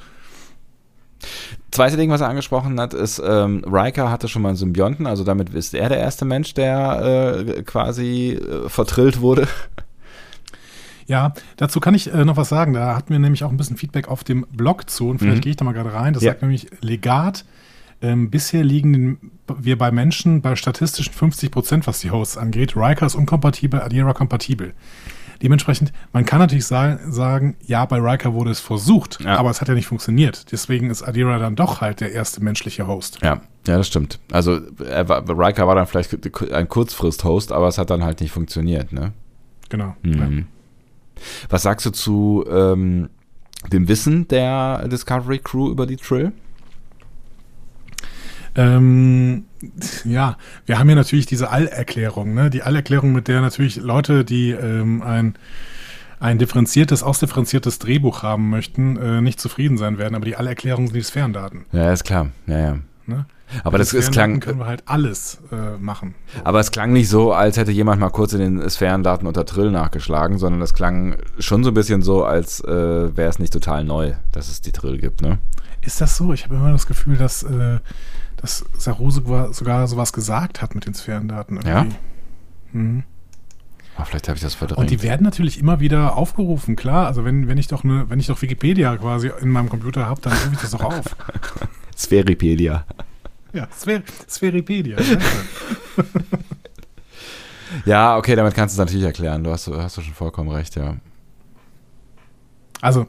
[1.70, 5.24] Zweite Ding, was er angesprochen hat, ist, ähm, Riker hatte schon mal einen Symbionten, also
[5.24, 9.48] damit ist er der erste Mensch, der äh, quasi äh, vertrillt wurde.
[11.08, 12.72] Ja, dazu kann ich äh, noch was sagen.
[12.74, 15.40] Da hatten wir nämlich auch ein bisschen Feedback auf dem Blog zu und vielleicht Mhm.
[15.40, 16.12] gehe ich da mal gerade rein.
[16.12, 16.30] Das Ja.
[16.32, 17.44] sagt nämlich Legat.
[18.00, 19.18] Ähm, bisher liegen
[19.58, 22.76] wir bei Menschen bei statistischen 50 Prozent, was die Hosts angeht.
[22.76, 24.72] Riker ist unkompatibel, Adira kompatibel.
[25.42, 29.36] Dementsprechend, man kann natürlich sagen, sagen, ja, bei Riker wurde es versucht, Ja.
[29.36, 30.50] aber es hat ja nicht funktioniert.
[30.52, 33.18] Deswegen ist Adira dann doch halt der erste menschliche Host.
[33.22, 34.18] Ja, ja, das stimmt.
[34.30, 36.12] Also war, Riker war dann vielleicht
[36.52, 39.12] ein Kurzfrist-Host, aber es hat dann halt nicht funktioniert, ne?
[39.70, 39.94] Genau.
[40.02, 40.46] Mhm.
[41.48, 43.08] Was sagst du zu ähm,
[43.72, 46.32] dem Wissen der Discovery Crew über die Trill?
[48.54, 49.44] Ähm,
[50.04, 52.50] ja, wir haben ja natürlich diese Allerklärung, ne?
[52.50, 55.34] Die Allerklärung, mit der natürlich Leute, die ähm, ein,
[56.18, 60.16] ein differenziertes, ausdifferenziertes Drehbuch haben möchten, äh, nicht zufrieden sein werden.
[60.16, 61.66] Aber die Allerklärung sind die Sphärendaten.
[61.72, 62.30] Ja, ist klar.
[62.46, 62.78] Ja, ja.
[63.06, 63.26] Ne?
[63.64, 66.14] Aber das Sphärendaten klang, können wir halt alles äh, machen.
[66.44, 69.70] aber es klang nicht so, als hätte jemand mal kurz in den Sphärendaten unter Trill
[69.70, 73.84] nachgeschlagen, sondern es klang schon so ein bisschen so, als äh, wäre es nicht total
[73.84, 75.38] neu, dass es die Trill gibt, ne?
[75.80, 76.32] Ist das so?
[76.32, 77.78] Ich habe immer das Gefühl, dass, äh,
[78.36, 79.52] dass Saru sogar,
[79.86, 81.58] sowas gesagt hat mit den Sphärendaten.
[81.58, 81.96] irgendwie.
[82.72, 83.04] Mhm.
[83.98, 84.78] Aber vielleicht habe ich das verdrängt.
[84.78, 87.08] Und die werden natürlich immer wieder aufgerufen, klar.
[87.08, 90.20] Also wenn, wenn ich doch ne, wenn ich doch Wikipedia quasi in meinem Computer habe,
[90.20, 91.16] dann rufe ich das doch auf.
[91.96, 92.84] Spheripedia.
[93.58, 94.96] Ja, Spher Spheripedia.
[94.96, 95.18] danke.
[97.84, 99.44] Ja, okay, damit kannst du es natürlich erklären.
[99.44, 100.96] Du hast, hast du schon vollkommen recht, ja.
[102.80, 103.06] Also,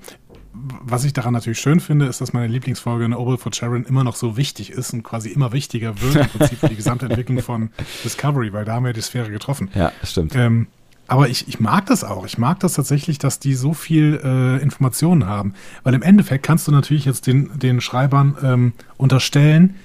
[0.51, 4.03] was ich daran natürlich schön finde, ist, dass meine Lieblingsfolge in Oval for Sharon immer
[4.03, 7.39] noch so wichtig ist und quasi immer wichtiger wird im Prinzip für die gesamte Entwicklung
[7.41, 7.69] von
[8.03, 9.69] Discovery, weil da haben wir die Sphäre getroffen.
[9.75, 10.35] Ja, stimmt.
[10.35, 10.67] Ähm,
[11.07, 12.25] aber ich, ich mag das auch.
[12.25, 15.53] Ich mag das tatsächlich, dass die so viel äh, Informationen haben.
[15.83, 19.75] Weil im Endeffekt kannst du natürlich jetzt den, den Schreibern ähm, unterstellen,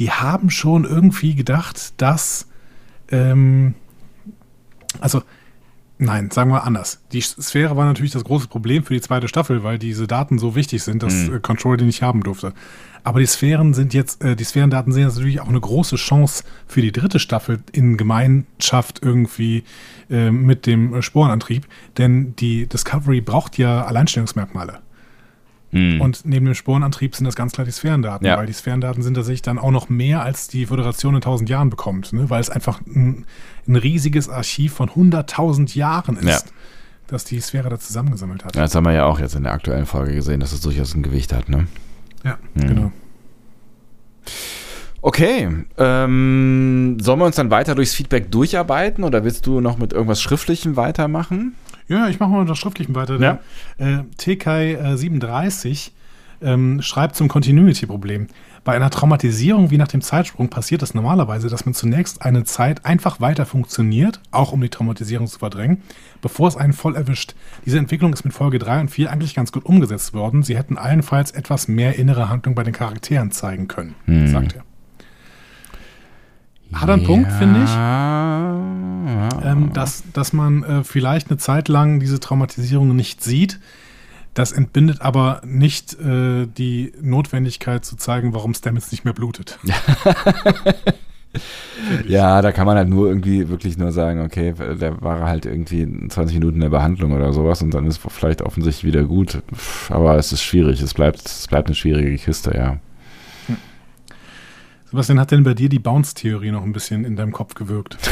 [0.00, 2.48] die haben schon irgendwie gedacht, dass,
[3.10, 3.74] ähm,
[5.00, 5.22] also,
[5.98, 7.00] nein, sagen wir anders.
[7.12, 10.56] Die Sphäre war natürlich das große Problem für die zweite Staffel, weil diese Daten so
[10.56, 11.36] wichtig sind, dass Mhm.
[11.36, 12.54] äh, Control die nicht haben durfte.
[13.04, 16.44] Aber die Sphären sind jetzt, äh, die Sphärendaten sind jetzt natürlich auch eine große Chance
[16.66, 19.64] für die dritte Staffel in Gemeinschaft irgendwie
[20.10, 21.66] äh, mit dem äh, Sporenantrieb,
[21.98, 24.80] denn die Discovery braucht ja Alleinstellungsmerkmale.
[25.72, 26.00] Hm.
[26.00, 28.36] Und neben dem Sporenantrieb sind das ganz klar die Sphärendaten, Ja.
[28.36, 31.70] weil die Sphärendaten sind tatsächlich dann auch noch mehr, als die Föderation in tausend Jahren
[31.70, 32.28] bekommt, ne?
[32.28, 33.24] weil es einfach ein,
[33.68, 36.38] ein riesiges Archiv von hunderttausend Jahren ist, Ja.
[37.06, 38.56] das die Sphäre da zusammengesammelt hat.
[38.56, 40.94] Ja, Das haben wir ja auch jetzt in der aktuellen Folge gesehen, dass es durchaus
[40.94, 41.66] ein Gewicht hat, ne?
[42.24, 42.60] Ja, Mhm.
[42.66, 42.92] genau.
[45.02, 49.92] Okay, ähm, sollen wir uns dann weiter durchs Feedback durcharbeiten oder willst du noch mit
[49.94, 51.54] irgendwas Schriftlichem weitermachen?
[51.90, 53.18] Ja, ich mache mal mit Schriftlichen weiter.
[53.18, 53.40] Ja.
[53.78, 55.92] Der, Äh, TK äh, 37
[56.40, 58.28] ähm, schreibt zum Continuity-Problem.
[58.62, 62.84] Bei einer Traumatisierung wie nach dem Zeitsprung passiert es normalerweise, dass man zunächst eine Zeit
[62.86, 65.82] einfach weiter funktioniert, auch um die Traumatisierung zu verdrängen,
[66.22, 67.34] bevor es einen voll erwischt.
[67.66, 70.42] Diese Entwicklung ist mit Folge 3 und 4 eigentlich ganz gut umgesetzt worden.
[70.44, 73.94] Sie hätten allenfalls etwas mehr innere Handlung bei den Charakteren zeigen können,
[74.28, 74.62] sagt er.
[76.72, 77.70] Hat er einen Punkt, finde ich.
[77.70, 79.28] Ja.
[79.44, 83.58] ähm, dass, dass man äh, vielleicht eine Zeit lang diese Traumatisierung nicht sieht.
[84.34, 89.58] Das entbindet aber nicht äh, die Notwendigkeit zu zeigen, warum Stamets nicht mehr blutet.
[92.08, 96.08] Ja, da kann man halt nur irgendwie wirklich nur sagen, okay, der war halt irgendwie
[96.08, 99.40] 20 Minuten in der Behandlung oder sowas und dann ist vielleicht offensichtlich wieder gut.
[99.88, 102.78] Aber es ist schwierig, es bleibt, es bleibt eine schwierige Kiste, ja.
[104.90, 107.96] Sebastian, hat denn bei dir die Bounce-Theorie noch ein bisschen in deinem Kopf gewirkt?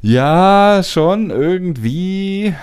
[0.00, 2.54] Ja, schon irgendwie.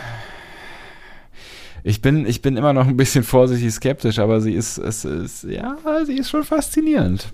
[1.83, 5.43] Ich bin, ich bin immer noch ein bisschen vorsichtig skeptisch, aber sie ist, es ist,
[5.43, 7.31] ja, sie ist schon faszinierend.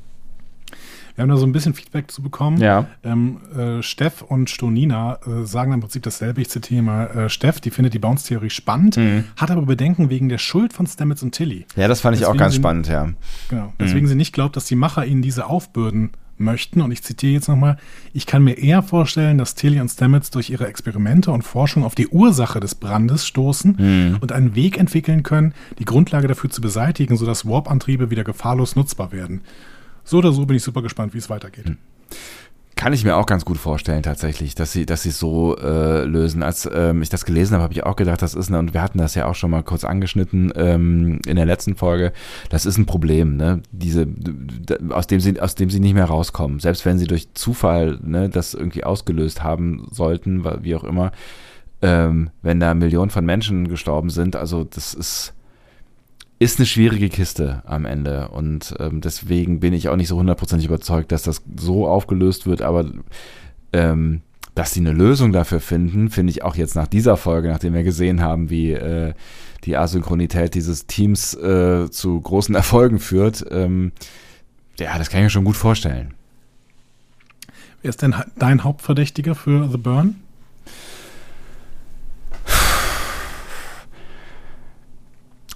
[1.15, 2.58] Wir haben da so ein bisschen Feedback zu bekommen.
[2.58, 2.88] Ja.
[3.04, 6.41] Ähm, äh, Steff und Stonina äh, sagen im Prinzip dasselbe.
[6.41, 8.99] Ich zitiere mal äh, Steff, die findet die Bounce-Theorie spannend,
[9.38, 11.65] hat aber Bedenken wegen der Schuld von Stamets und Tilly.
[11.75, 13.10] Ja, das fand ich auch Deswegen ganz sind- spannend, ja.
[13.49, 13.73] Genau.
[13.80, 16.82] Deswegen sie nicht glaubt, dass die Macher ihnen diese aufbürden möchten.
[16.82, 17.78] Und ich zitiere jetzt nochmal,
[18.12, 21.95] ich kann mir eher vorstellen, dass Tilly und Stamets durch ihre Experimente und Forschung auf
[21.95, 27.15] die Ursache des Brandes stoßen und einen Weg entwickeln können, die Grundlage dafür zu beseitigen,
[27.15, 29.41] sodass Warp-Antriebe wieder gefahrlos nutzbar werden.
[30.05, 31.65] So oder so bin ich super gespannt, wie es weitergeht.
[32.75, 36.03] Kann ich mir auch ganz gut vorstellen, tatsächlich, dass sie, dass sie es so äh,
[36.03, 36.43] lösen.
[36.43, 38.81] Als ähm, ich das gelesen habe, habe ich auch gedacht, das ist eine, und wir
[38.81, 42.11] hatten das ja auch schon mal kurz angeschnitten ähm, in der letzten Folge,
[42.49, 43.61] das ist ein Problem, ne?
[43.71, 44.05] Diese,
[44.89, 46.59] aus dem sie, aus dem sie nicht mehr rauskommen.
[46.59, 51.13] Selbst wenn sie durch Zufall ne, das irgendwie ausgelöst haben sollten, wie auch immer,
[51.81, 55.33] ähm, wenn da Millionen von Menschen gestorben sind, also das ist
[56.39, 60.67] ist eine schwierige Kiste am Ende und ähm, deswegen bin ich auch nicht so hundertprozentig
[60.67, 62.86] überzeugt, dass das so aufgelöst wird, aber
[63.71, 64.21] ähm,
[64.54, 67.84] dass sie eine Lösung dafür finden, finde ich auch jetzt nach dieser Folge, nachdem wir
[67.84, 69.13] gesehen haben, wie äh,
[69.63, 73.91] die Asynchronität dieses Teams äh, zu großen Erfolgen führt, ähm,
[74.80, 76.13] ja, das kann ich mir schon gut vorstellen.
[77.82, 80.15] Wer ist denn dein Hauptverdächtiger für The Burn?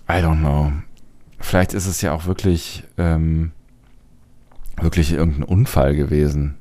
[0.10, 0.72] I don't know.
[1.40, 3.52] Vielleicht ist es ja auch wirklich, ähm,
[4.82, 6.56] wirklich irgendein Unfall gewesen.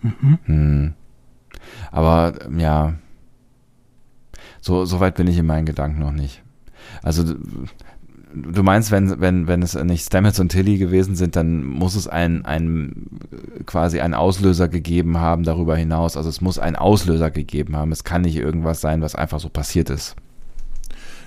[0.00, 0.94] Hm.
[1.92, 2.94] Aber ähm, ja,
[4.60, 6.42] so, so weit bin ich in meinen Gedanken noch nicht.
[7.04, 7.22] Also
[8.34, 12.08] du meinst, wenn, wenn, wenn es nicht Stamets und Tilly gewesen sind, dann muss es
[12.08, 13.06] ein, ein
[13.66, 16.16] quasi einen Auslöser gegeben haben darüber hinaus.
[16.16, 17.92] Also es muss einen Auslöser gegeben haben.
[17.92, 20.16] Es kann nicht irgendwas sein, was einfach so passiert ist.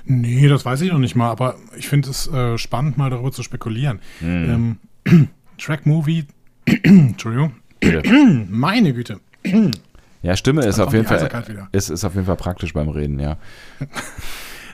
[0.06, 3.32] Nee, das weiß ich noch nicht mal, aber ich finde es äh, spannend, mal darüber
[3.32, 4.00] zu spekulieren.
[4.20, 4.78] Hm.
[5.06, 6.26] Ähm, Track Movie,
[6.66, 7.54] Entschuldigung,
[8.50, 9.20] meine Güte.
[10.22, 11.68] Ja, Stimme ist auf jeden Fall wieder.
[11.72, 13.38] ist, ist auf jeden Fall praktisch beim Reden, ja.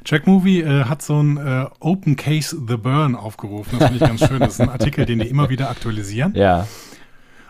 [0.04, 3.78] Track Movie äh, hat so ein äh, Open Case The Burn aufgerufen.
[3.78, 4.40] Das finde ich ganz schön.
[4.40, 6.34] Das ist ein Artikel, den die immer wieder aktualisieren.
[6.36, 6.68] Ja.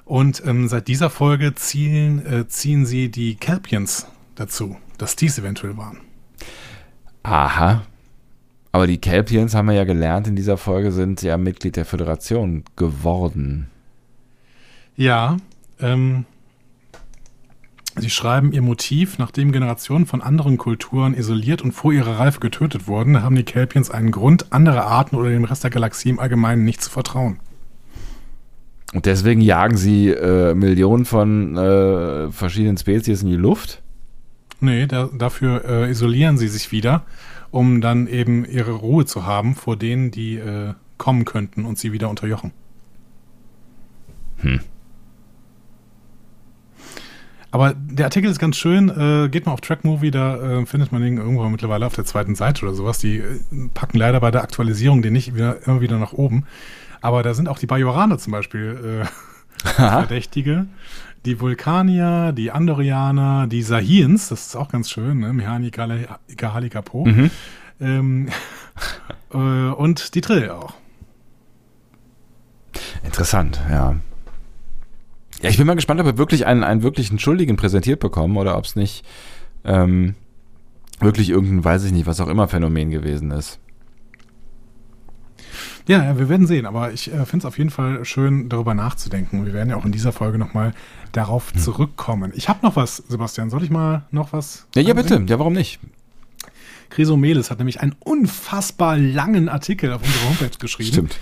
[0.04, 5.78] Und ähm, seit dieser Folge zielen, äh, ziehen sie die Kelpians dazu, dass dies eventuell
[5.78, 6.00] waren.
[7.24, 7.84] Aha.
[8.72, 12.64] Aber die Kelpians haben wir ja gelernt in dieser Folge sind ja Mitglied der Föderation
[12.78, 13.68] geworden.
[14.96, 15.38] Ja,
[15.80, 16.26] ähm,
[17.98, 22.88] sie schreiben ihr Motiv, nachdem Generationen von anderen Kulturen isoliert und vor ihrer Reife getötet
[22.88, 26.64] wurden, haben die Kelpians einen Grund, andere Arten oder dem Rest der Galaxie im Allgemeinen
[26.64, 27.40] nicht zu vertrauen.
[28.94, 33.82] Und deswegen jagen sie äh, Millionen von äh, verschiedenen Spezies in die Luft.
[34.62, 37.04] Nee, da, dafür äh, isolieren sie sich wieder,
[37.50, 41.92] um dann eben ihre Ruhe zu haben vor denen, die äh, kommen könnten und sie
[41.92, 42.52] wieder unterjochen.
[44.38, 44.60] Hm.
[47.50, 48.90] Aber der Artikel ist ganz schön.
[48.90, 52.36] Äh, geht mal auf Trackmovie, da äh, findet man ihn irgendwo mittlerweile auf der zweiten
[52.36, 53.00] Seite oder sowas.
[53.00, 53.40] Die äh,
[53.74, 56.46] packen leider bei der Aktualisierung den nicht wieder, immer wieder nach oben.
[57.02, 60.68] Aber da sind auch die Bajoraner zum Beispiel äh, Verdächtige.
[61.26, 65.34] Die Vulkanier, die Andorianer, die Sahiens, das ist auch ganz schön, ne?
[65.34, 67.06] Mihani Gahali Kapo.
[67.06, 67.30] Mhm.
[67.80, 68.30] Ähm,
[69.34, 70.74] äh, und die Trill auch.
[73.04, 73.96] Interessant, ja.
[75.42, 78.58] Ja, ich bin mal gespannt, ob wir wirklich einen, einen wirklichen Schuldigen präsentiert bekommen oder
[78.58, 79.06] ob es nicht
[79.64, 80.16] ähm,
[81.00, 83.60] wirklich irgendein, weiß ich nicht, was auch immer Phänomen gewesen ist.
[85.88, 89.46] Ja, wir werden sehen, aber ich äh, finde es auf jeden Fall schön, darüber nachzudenken.
[89.46, 90.74] Wir werden ja auch in dieser Folge nochmal
[91.12, 91.60] darauf hm.
[91.60, 92.32] zurückkommen.
[92.36, 93.50] Ich habe noch was, Sebastian.
[93.50, 94.68] Soll ich mal noch was?
[94.76, 95.24] Ja, ja, bitte.
[95.28, 95.80] Ja, warum nicht?
[96.90, 100.92] Chrysomelis hat nämlich einen unfassbar langen Artikel auf unserer Homepage geschrieben.
[100.92, 101.20] Stimmt.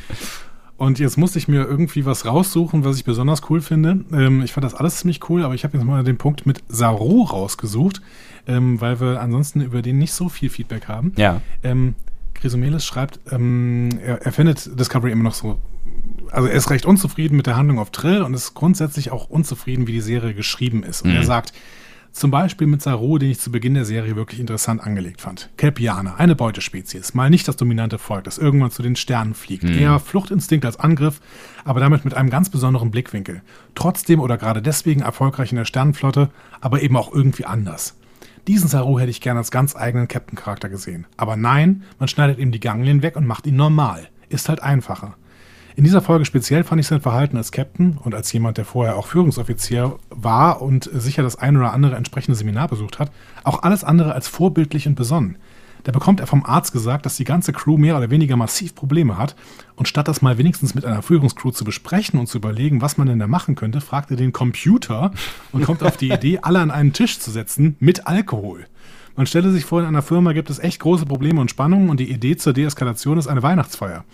[0.78, 4.06] Und jetzt musste ich mir irgendwie was raussuchen, was ich besonders cool finde.
[4.14, 6.64] Ähm, ich fand das alles ziemlich cool, aber ich habe jetzt mal den Punkt mit
[6.70, 8.02] Saru rausgesucht,
[8.48, 11.12] ähm, weil wir ansonsten über den nicht so viel Feedback haben.
[11.18, 11.42] Ja.
[11.64, 11.96] Ähm,
[12.40, 15.60] Chrysomelis schreibt, ähm, er, er findet Discovery immer noch so
[16.32, 19.88] also er ist recht unzufrieden mit der Handlung auf Trill und ist grundsätzlich auch unzufrieden,
[19.88, 21.02] wie die Serie geschrieben ist.
[21.02, 21.18] Und mhm.
[21.18, 21.54] er sagt,
[22.12, 25.50] zum Beispiel mit Saru, den ich zu Beginn der Serie wirklich interessant angelegt fand.
[25.58, 27.14] Kelpianer, eine Beutespezies.
[27.14, 29.64] Mal nicht das dominante Volk, das irgendwann zu den Sternen fliegt.
[29.64, 29.78] Mhm.
[29.78, 31.22] Eher Fluchtinstinkt als Angriff,
[31.66, 33.42] aber damit mit einem ganz besonderen Blickwinkel.
[33.76, 36.30] Trotzdem oder gerade deswegen erfolgreich in der Sternenflotte,
[36.62, 37.96] aber eben auch irgendwie anders.
[38.50, 41.06] Diesen Saru hätte ich gerne als ganz eigenen Captain-Charakter gesehen.
[41.18, 44.10] Aber nein, man schneidet ihm die Ganglien weg und macht ihn normal.
[44.28, 45.14] Ist halt einfacher.
[45.76, 48.96] In dieser Folge speziell fand ich sein Verhalten als Captain und als jemand, der vorher
[48.96, 53.12] auch Führungsoffizier war und sicher das ein oder andere entsprechende Seminar besucht hat,
[53.44, 55.38] auch alles andere als vorbildlich und besonnen.
[55.84, 59.18] Da bekommt er vom Arzt gesagt, dass die ganze Crew mehr oder weniger massiv Probleme
[59.18, 59.36] hat.
[59.76, 63.08] Und statt das mal wenigstens mit einer Führungscrew zu besprechen und zu überlegen, was man
[63.08, 65.12] denn da machen könnte, fragt er den Computer
[65.52, 68.66] und kommt auf die Idee, alle an einen Tisch zu setzen mit Alkohol.
[69.16, 72.00] Man stelle sich vor, in einer Firma gibt es echt große Probleme und Spannungen und
[72.00, 74.06] die Idee zur Deeskalation ist eine Weihnachtsfeier.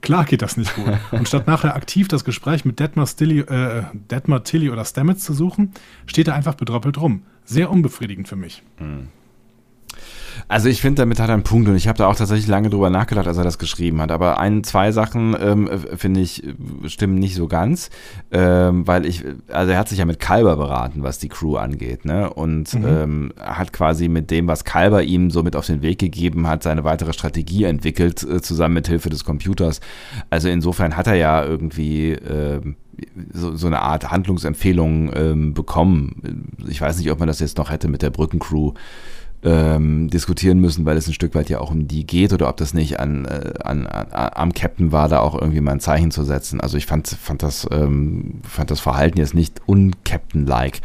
[0.00, 0.98] Klar geht das nicht gut.
[1.12, 5.34] Und statt nachher aktiv das Gespräch mit Detmar, Stilly, äh, Detmar Tilly oder Stamets zu
[5.34, 5.72] suchen,
[6.06, 7.22] steht er einfach bedroppelt rum.
[7.44, 8.62] Sehr unbefriedigend für mich.
[8.78, 9.08] Mhm.
[10.48, 12.70] Also ich finde, damit hat er einen Punkt und ich habe da auch tatsächlich lange
[12.70, 14.10] drüber nachgedacht, als er das geschrieben hat.
[14.10, 16.42] Aber ein, zwei Sachen ähm, finde ich
[16.86, 17.90] stimmen nicht so ganz,
[18.30, 22.04] ähm, weil ich, also er hat sich ja mit Kalber beraten, was die Crew angeht,
[22.04, 22.30] ne?
[22.30, 22.86] Und mhm.
[22.86, 26.62] ähm, hat quasi mit dem, was Kalber ihm so mit auf den Weg gegeben hat,
[26.62, 29.80] seine weitere Strategie entwickelt, äh, zusammen mit Hilfe des Computers.
[30.30, 32.60] Also insofern hat er ja irgendwie äh,
[33.32, 36.52] so, so eine Art Handlungsempfehlung ähm, bekommen.
[36.68, 38.72] Ich weiß nicht, ob man das jetzt noch hätte mit der Brückencrew
[39.42, 42.56] ähm, diskutieren müssen, weil es ein Stück weit ja auch um die geht oder ob
[42.58, 46.10] das nicht an, äh, an, an, am Captain war, da auch irgendwie mal ein Zeichen
[46.10, 46.60] zu setzen.
[46.60, 50.80] Also ich fand, fand, das, ähm, fand das Verhalten jetzt nicht un-Captain-like.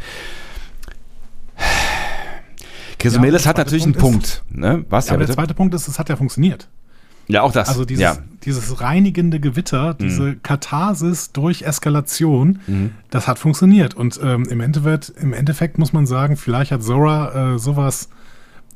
[2.98, 4.42] Chrysomelis ja, hat natürlich Punkt einen Punkt.
[4.50, 4.84] ne?
[4.88, 6.68] Was ja, ja der zweite Punkt ist, es hat ja funktioniert.
[7.28, 7.68] Ja, auch das.
[7.68, 8.18] Also dieses, ja.
[8.44, 10.42] dieses reinigende Gewitter, diese mhm.
[10.42, 12.92] Katharsis durch Eskalation, mhm.
[13.10, 13.94] das hat funktioniert.
[13.94, 18.08] Und ähm, im, Endeffekt, im Endeffekt muss man sagen, vielleicht hat Zora äh, sowas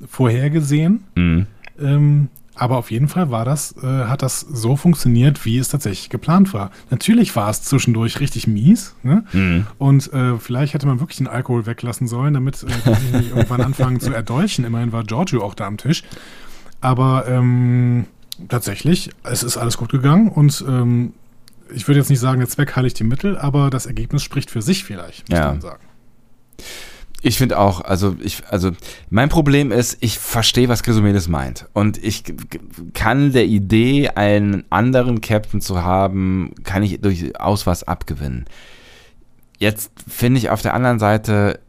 [0.07, 1.05] vorhergesehen.
[1.15, 1.47] Mhm.
[1.81, 6.11] Ähm, aber auf jeden Fall war das, äh, hat das so funktioniert, wie es tatsächlich
[6.11, 6.71] geplant war.
[6.91, 8.95] Natürlich war es zwischendurch richtig mies.
[9.03, 9.25] Ne?
[9.33, 9.67] Mhm.
[9.79, 13.63] Und äh, vielleicht hätte man wirklich den Alkohol weglassen sollen, damit äh, die nicht irgendwann
[13.63, 14.67] anfangen zu erdolchen.
[14.67, 16.03] Immerhin war Giorgio auch da am Tisch.
[16.83, 18.07] Aber ähm,
[18.49, 21.15] tatsächlich, es ist alles gut gegangen und ähm,
[21.73, 24.61] ich würde jetzt nicht sagen, der Zweck heiligt die Mittel, aber das Ergebnis spricht für
[24.61, 25.47] sich vielleicht, muss ja.
[25.47, 25.83] man sagen.
[27.23, 28.71] Ich finde auch, also ich, also
[29.11, 31.67] mein Problem ist, ich verstehe, was Chrysomedes meint.
[31.75, 32.25] Und ich
[32.95, 38.47] kann der Idee, einen anderen Captain zu haben, kann ich durchaus was abgewinnen.
[39.59, 41.61] Jetzt finde ich auf der anderen Seite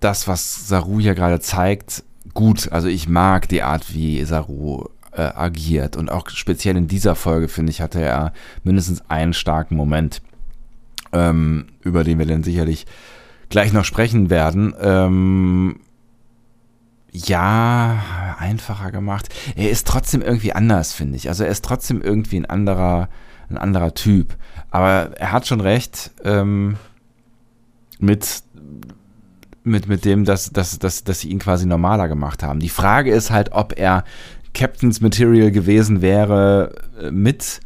[0.00, 2.02] das, was Saru hier gerade zeigt,
[2.34, 2.70] gut.
[2.70, 5.96] Also ich mag die Art, wie Saru äh, agiert.
[5.96, 8.32] Und auch speziell in dieser Folge, finde ich, hatte er
[8.64, 10.20] mindestens einen starken Moment,
[11.12, 12.86] ähm, über den wir dann sicherlich
[13.50, 14.74] gleich noch sprechen werden.
[14.80, 15.80] Ähm,
[17.12, 19.28] ja, einfacher gemacht.
[19.56, 21.28] Er ist trotzdem irgendwie anders, finde ich.
[21.28, 23.08] Also er ist trotzdem irgendwie ein anderer,
[23.50, 24.36] ein anderer Typ.
[24.70, 26.76] Aber er hat schon recht ähm,
[27.98, 28.42] mit,
[29.64, 32.60] mit, mit dem, dass, dass, dass, dass sie ihn quasi normaler gemacht haben.
[32.60, 34.04] Die Frage ist halt, ob er
[34.54, 37.60] Captain's Material gewesen wäre äh, mit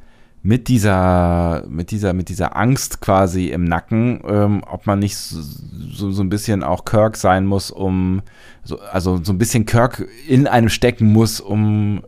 [0.47, 6.11] mit dieser, mit dieser, mit dieser Angst quasi im Nacken, ähm, ob man nicht so,
[6.11, 8.21] so ein bisschen auch Kirk sein muss, um,
[8.63, 12.03] so, also so ein bisschen Kirk in einem stecken muss, um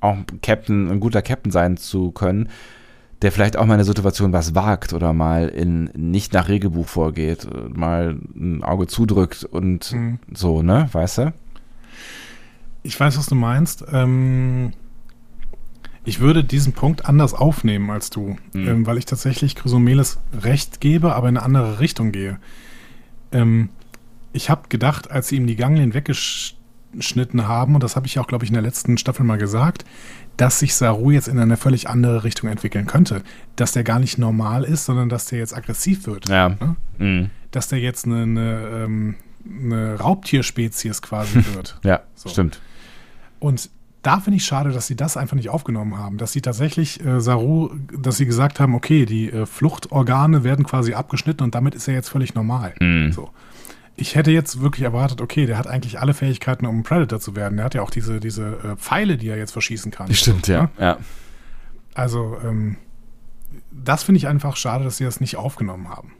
[0.00, 2.48] auch Captain, ein guter Captain sein zu können.
[3.22, 6.86] der vielleicht auch mal in der Situation was wagt oder mal in nicht nach Regelbuch
[6.88, 10.18] vorgeht, mal ein Auge zudrückt und Mhm.
[10.32, 11.32] so, ne, weißt du?
[12.82, 13.84] Ich weiß, was du meinst.
[13.92, 14.72] Ähm,
[16.04, 18.68] ich würde diesen Punkt anders aufnehmen als du, Mhm.
[18.68, 22.38] ähm, weil ich tatsächlich Chrysomeles recht gebe, aber in eine andere Richtung gehe.
[23.32, 23.68] Ähm,
[24.32, 28.26] ich habe gedacht, als sie ihm die Ganglien weggeschnitten haben, und das habe ich auch,
[28.26, 29.84] glaube ich, in der letzten Staffel mal gesagt,
[30.36, 33.22] dass sich Saru jetzt in eine völlig andere Richtung entwickeln könnte.
[33.56, 36.28] Dass der gar nicht normal ist, sondern dass der jetzt aggressiv wird.
[36.28, 36.48] Ja.
[36.50, 36.76] Ne?
[36.98, 37.30] Mhm.
[37.50, 41.78] Dass der jetzt eine, eine, ähm, eine Raubtierspezies quasi wird.
[41.84, 42.28] Ja, So.
[42.30, 42.60] stimmt.
[43.38, 43.68] Und
[44.02, 46.16] da finde ich schade, dass sie das einfach nicht aufgenommen haben.
[46.16, 50.94] Dass sie tatsächlich äh, Saru, dass sie gesagt haben, okay, die äh, Fluchtorgane werden quasi
[50.94, 52.74] abgeschnitten und damit ist er jetzt völlig normal.
[52.80, 53.12] Mhm.
[53.12, 53.30] So.
[53.96, 57.36] Ich hätte jetzt wirklich erwartet, okay, der hat eigentlich alle Fähigkeiten, um ein Predator zu
[57.36, 57.56] werden.
[57.56, 60.12] Der hat ja auch diese, diese äh, Pfeile, die er jetzt verschießen kann.
[60.14, 60.70] Stimmt, ja.
[60.78, 60.96] ja.
[61.92, 62.76] Also, ähm,
[63.70, 66.12] das finde ich einfach schade, dass sie das nicht aufgenommen haben.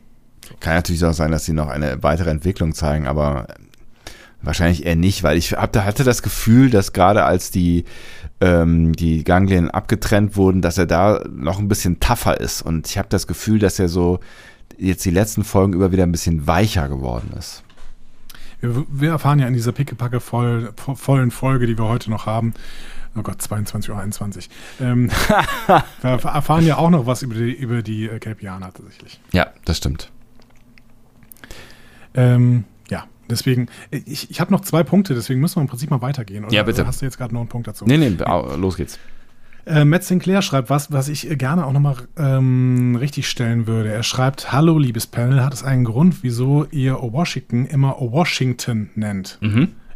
[0.59, 3.47] Kann natürlich auch sein, dass sie noch eine weitere Entwicklung zeigen, aber
[4.43, 7.84] wahrscheinlich eher nicht, weil ich hab, hatte das Gefühl, dass gerade als die,
[8.41, 12.62] ähm, die Ganglien abgetrennt wurden, dass er da noch ein bisschen tougher ist.
[12.62, 14.20] Und ich habe das Gefühl, dass er so
[14.78, 17.62] jetzt die letzten Folgen über wieder ein bisschen weicher geworden ist.
[18.61, 22.26] Wir, wir erfahren ja in dieser pickepacke voll, vo- vollen Folge, die wir heute noch
[22.26, 22.55] haben,
[23.16, 23.91] oh Gott, 22.21
[24.80, 25.11] Uhr, ähm,
[26.03, 29.20] wir erfahren ja auch noch was über die, über die äh, Kelpianer tatsächlich.
[29.32, 30.11] Ja, das stimmt.
[32.14, 32.64] Ähm,
[33.31, 36.45] deswegen, ich, ich habe noch zwei Punkte, deswegen müssen wir im Prinzip mal weitergehen.
[36.45, 36.87] Oder Ja, bitte.
[36.87, 37.85] Hast du jetzt gerade noch einen Punkt dazu?
[37.87, 38.99] Nee, nee, au- los geht's.
[39.66, 43.93] Äh, Matt Sinclair schreibt was, was ich äh, gerne auch nochmal ähm, richtig stellen würde.
[43.93, 49.39] Er schreibt, Hallo, liebes Panel, hat es einen Grund, wieso ihr Washington immer Washington nennt?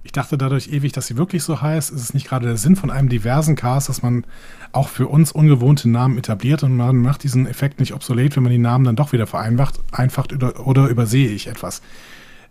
[0.06, 1.90] Ich dachte dadurch ewig, dass sie wirklich so heißt.
[1.90, 4.26] Ist es nicht gerade der Sinn von einem diversen Cast, dass man
[4.72, 8.52] auch für uns ungewohnte Namen etabliert und man macht diesen Effekt nicht obsolet, wenn man
[8.52, 11.80] die Namen dann doch wieder vereinfacht einfacht oder, oder übersehe ich etwas?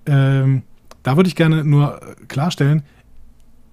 [0.08, 0.64] Ähm,
[1.04, 2.84] da würde ich gerne nur äh, klarstellen,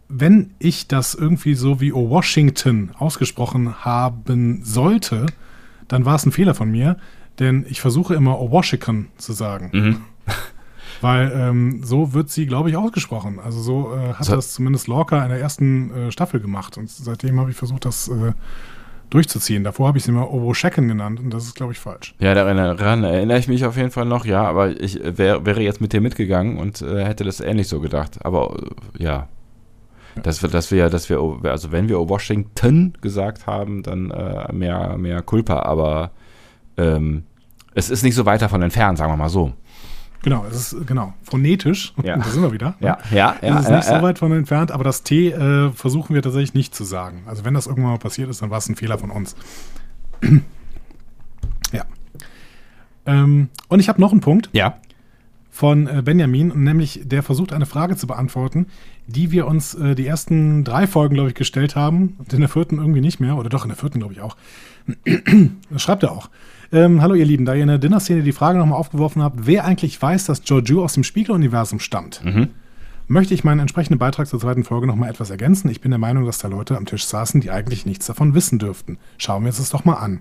[0.09, 5.27] wenn ich das irgendwie so wie O Washington ausgesprochen haben sollte,
[5.89, 6.97] dann war es ein Fehler von mir,
[7.39, 10.03] denn ich versuche immer O Washington zu sagen.
[11.01, 13.39] Weil ähm, so wird sie, glaube ich, ausgesprochen.
[13.39, 16.77] Also so äh, hat So- das zumindest Lorca in der ersten äh, Staffel gemacht.
[16.77, 18.33] Und seitdem habe ich versucht, das äh,
[19.11, 19.65] durchzuziehen.
[19.65, 22.15] Davor habe ich sie immer Obo Shacken genannt und das ist, glaube ich, falsch.
[22.19, 25.61] Ja, daran, erinnere ich mich auf jeden Fall noch, ja, aber ich äh, wär, wäre
[25.61, 28.25] jetzt mit dir mitgegangen und äh, hätte das ähnlich so gedacht.
[28.25, 28.57] Aber
[28.99, 29.29] äh, ja.
[30.23, 34.99] Dass wir, dass wir, dass wir, also wenn wir Washington gesagt haben, dann äh, mehr,
[34.99, 36.11] mehr Culpa, aber
[36.77, 37.23] ähm,
[37.75, 39.53] es ist nicht so weit davon entfernt, sagen wir mal so.
[40.23, 41.95] Genau, es ist genau phonetisch.
[42.03, 42.17] Ja.
[42.19, 42.75] da sind wir wieder.
[42.81, 46.23] Ja, ja, Es ist nicht so weit von entfernt, aber das T äh, versuchen wir
[46.23, 47.23] tatsächlich nicht zu sagen.
[47.27, 49.35] Also wenn das irgendwann mal passiert ist, dann war es ein Fehler von uns.
[51.73, 51.85] ja.
[53.07, 54.75] Ähm, und ich habe noch einen Punkt Ja.
[55.51, 58.67] von äh, Benjamin, nämlich der versucht eine Frage zu beantworten,
[59.07, 62.49] die wir uns äh, die ersten drei Folgen, glaube ich, gestellt haben und in der
[62.51, 64.37] vierten irgendwie nicht mehr, oder doch in der vierten, glaube ich, auch.
[65.71, 66.29] Das schreibt er auch.
[66.73, 69.65] Ähm, hallo ihr Lieben, da ihr in der Dinner-Szene die Frage nochmal aufgeworfen habt, wer
[69.65, 72.23] eigentlich weiß, dass Giorgio aus dem Spiegeluniversum stammt,
[73.09, 75.69] möchte ich meinen entsprechenden Beitrag zur zweiten Folge nochmal etwas ergänzen.
[75.69, 78.61] Ich bin der Meinung, dass da Leute am Tisch saßen, die eigentlich nichts davon wissen
[78.61, 78.99] dürften.
[79.19, 80.21] Schauen wir uns das doch mal an.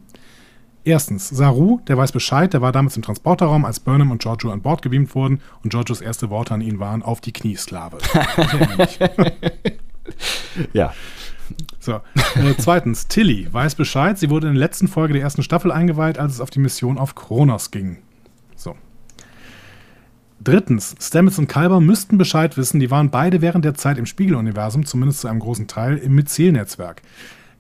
[0.86, 4.62] Erstens, Saru, der weiß Bescheid, der war damals im Transporterraum, als Burnham und Giorgio an
[4.62, 8.00] Bord gebeamt wurden und Giorgios erste Worte an ihn waren, auf die Knie, Sklave.
[10.74, 10.94] Ja.
[11.82, 11.94] So.
[11.94, 14.20] Äh, zweitens, Tilly weiß Bescheid.
[14.20, 16.98] Sie wurde in der letzten Folge der ersten Staffel eingeweiht, als es auf die Mission
[16.98, 18.00] auf Kronos ging.
[18.56, 18.76] So.
[20.42, 22.80] Drittens, Stamets und Kalber müssten Bescheid wissen.
[22.80, 27.02] Die waren beide während der Zeit im Spiegeluniversum, zumindest zu einem großen Teil, im Myzel-Netzwerk.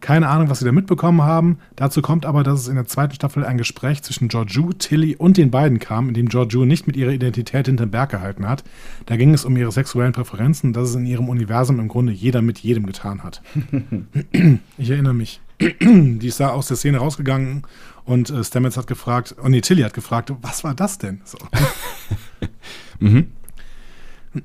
[0.02, 1.60] Keine Ahnung, was sie da mitbekommen haben.
[1.76, 5.38] Dazu kommt aber, dass es in der zweiten Staffel ein Gespräch zwischen Georgiou, Tilly und
[5.38, 8.64] den beiden kam, in dem Georgiou nicht mit ihrer Identität hinterm Berg gehalten hat.
[9.08, 12.42] Da ging es um ihre sexuellen Präferenzen dass es in ihrem Universum im Grunde jeder
[12.42, 13.42] mit jedem getan hat.
[14.78, 15.42] Ich erinnere mich.
[15.60, 17.64] Die ist da aus der Szene rausgegangen
[18.06, 21.22] und äh, Stamets hat gefragt, oh nee, Tilly hat gefragt, was war das denn?
[21.26, 21.38] So.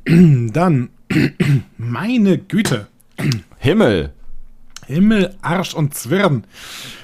[0.53, 0.89] Dann,
[1.79, 2.89] meine Güte,
[3.59, 4.13] Himmel.
[4.87, 6.45] Himmel, Arsch und Zwirn.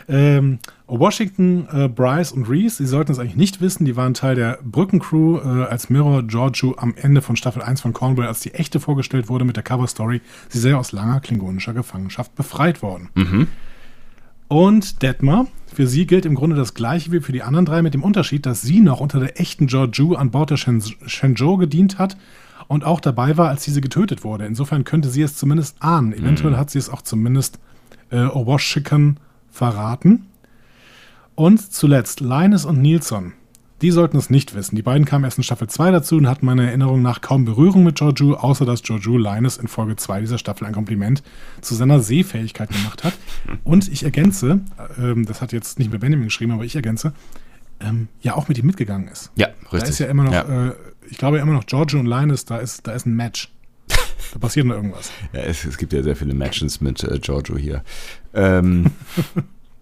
[0.08, 4.34] Ähm, Washington, äh, Bryce und Reese, sie sollten es eigentlich nicht wissen, die waren Teil
[4.34, 8.54] der Brückencrew, äh, als Mirror Giorgio am Ende von Staffel 1 von Cornwall als die
[8.54, 10.20] echte vorgestellt wurde mit der Cover-Story.
[10.48, 13.08] Sie sei aus langer klingonischer Gefangenschaft befreit worden.
[14.48, 17.94] Und Detmar, für sie gilt im Grunde das gleiche wie für die anderen drei, mit
[17.94, 22.00] dem Unterschied, dass sie noch unter der echten Giorgio an Bord der Shen Shenzhou gedient
[22.00, 22.16] hat
[22.66, 24.46] und auch dabei war, als diese getötet wurde.
[24.46, 26.12] Insofern könnte sie es zumindest ahnen.
[26.12, 27.60] Eventuell hat sie es auch zumindest
[28.10, 29.18] äh, Owashikan
[29.50, 30.26] verraten.
[31.34, 33.32] Und zuletzt Linus und Nilsson.
[33.80, 34.76] Die sollten es nicht wissen.
[34.76, 37.82] Die beiden kamen erst in Staffel 2 dazu und hatten meiner Erinnerung nach kaum Berührung
[37.82, 41.22] mit Joju, außer dass Joju Linus in Folge 2 dieser Staffel ein Kompliment
[41.62, 43.14] zu seiner Sehfähigkeit gemacht hat.
[43.64, 44.60] Und ich ergänze,
[44.98, 47.14] ähm, das hat jetzt nicht mehr Benjamin geschrieben, aber ich ergänze,
[47.80, 49.30] ähm, ja auch mit ihm mitgegangen ist.
[49.36, 49.92] Ja, Da richtig.
[49.92, 50.66] ist ja immer noch, Ja.
[50.68, 50.74] Äh,
[51.08, 53.50] ich glaube ja immer noch Giorgio und Linus, da ist, da ist ein Match.
[54.32, 55.10] Da passiert noch irgendwas.
[55.32, 57.82] Ja, es, es gibt ja sehr viele Matches mit äh, Giorgio hier.
[58.34, 58.86] Ähm,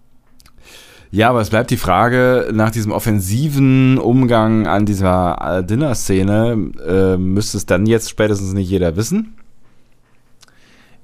[1.11, 7.17] ja, aber es bleibt die Frage, nach diesem offensiven Umgang an dieser äh, Dinner-Szene, äh,
[7.17, 9.35] müsste es dann jetzt spätestens nicht jeder wissen?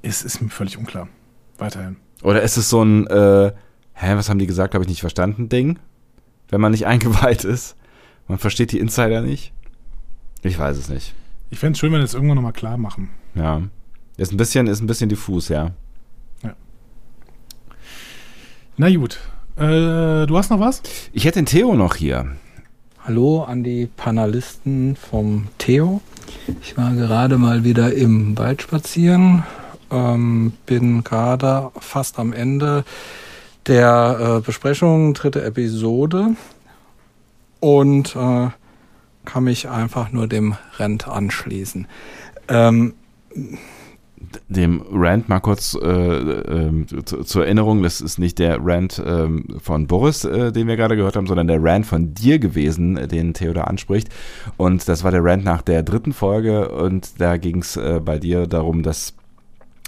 [0.02, 1.08] Es ist mir völlig unklar.
[1.58, 1.98] Weiterhin.
[2.22, 3.52] Oder ist es so ein, äh,
[3.94, 5.80] hä, was haben die gesagt, habe ich nicht verstanden, Ding?
[6.50, 7.76] Wenn man nicht eingeweiht ist?
[8.28, 9.54] Man versteht die Insider nicht?
[10.42, 11.14] Ich weiß es nicht.
[11.50, 13.10] Ich fände es schön, wenn wir das irgendwann nochmal klar machen.
[13.36, 13.62] Ja.
[14.18, 15.72] Ist ein bisschen, ist ein bisschen diffus, ja.
[18.78, 19.20] Na gut.
[19.56, 20.82] Äh, du hast noch was?
[21.14, 22.36] Ich hätte den Theo noch hier.
[23.06, 26.02] Hallo an die Panelisten vom Theo.
[26.62, 29.44] Ich war gerade mal wieder im Wald spazieren,
[29.92, 32.84] ähm, bin gerade fast am Ende
[33.68, 36.36] der äh, Besprechung, dritte Episode
[37.62, 38.50] und äh,
[39.26, 41.88] kann mich einfach nur dem Rent anschließen.
[42.48, 42.94] Ähm,
[44.50, 49.46] dem Rant mal kurz äh, ähm, zu, zur Erinnerung, das ist nicht der Rant ähm,
[49.62, 53.08] von Boris, äh, den wir gerade gehört haben, sondern der Rant von dir gewesen, äh,
[53.08, 54.10] den Theodor anspricht.
[54.58, 58.20] Und das war der Rant nach der dritten Folge und da ging es äh, bei
[58.20, 59.14] dir darum, dass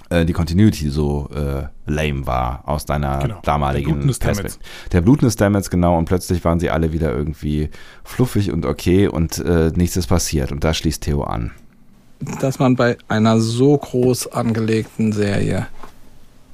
[0.09, 3.35] äh, die Continuity so äh, lame war aus deiner Genau.
[3.35, 3.99] Der damaligen.
[4.07, 4.59] Perspektive.
[4.91, 7.69] Der Blutnis Stamets, genau, und plötzlich waren sie alle wieder irgendwie
[8.03, 10.51] fluffig und okay und äh, nichts ist passiert.
[10.51, 11.51] Und da schließt Theo an.
[12.41, 15.67] dass man bei einer so groß angelegten Serie,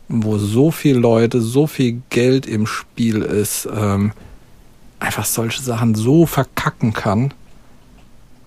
[0.09, 4.11] wo so viele Leute, so viel Geld im Spiel ist, ähm,
[4.99, 7.33] einfach solche Sachen so verkacken kann.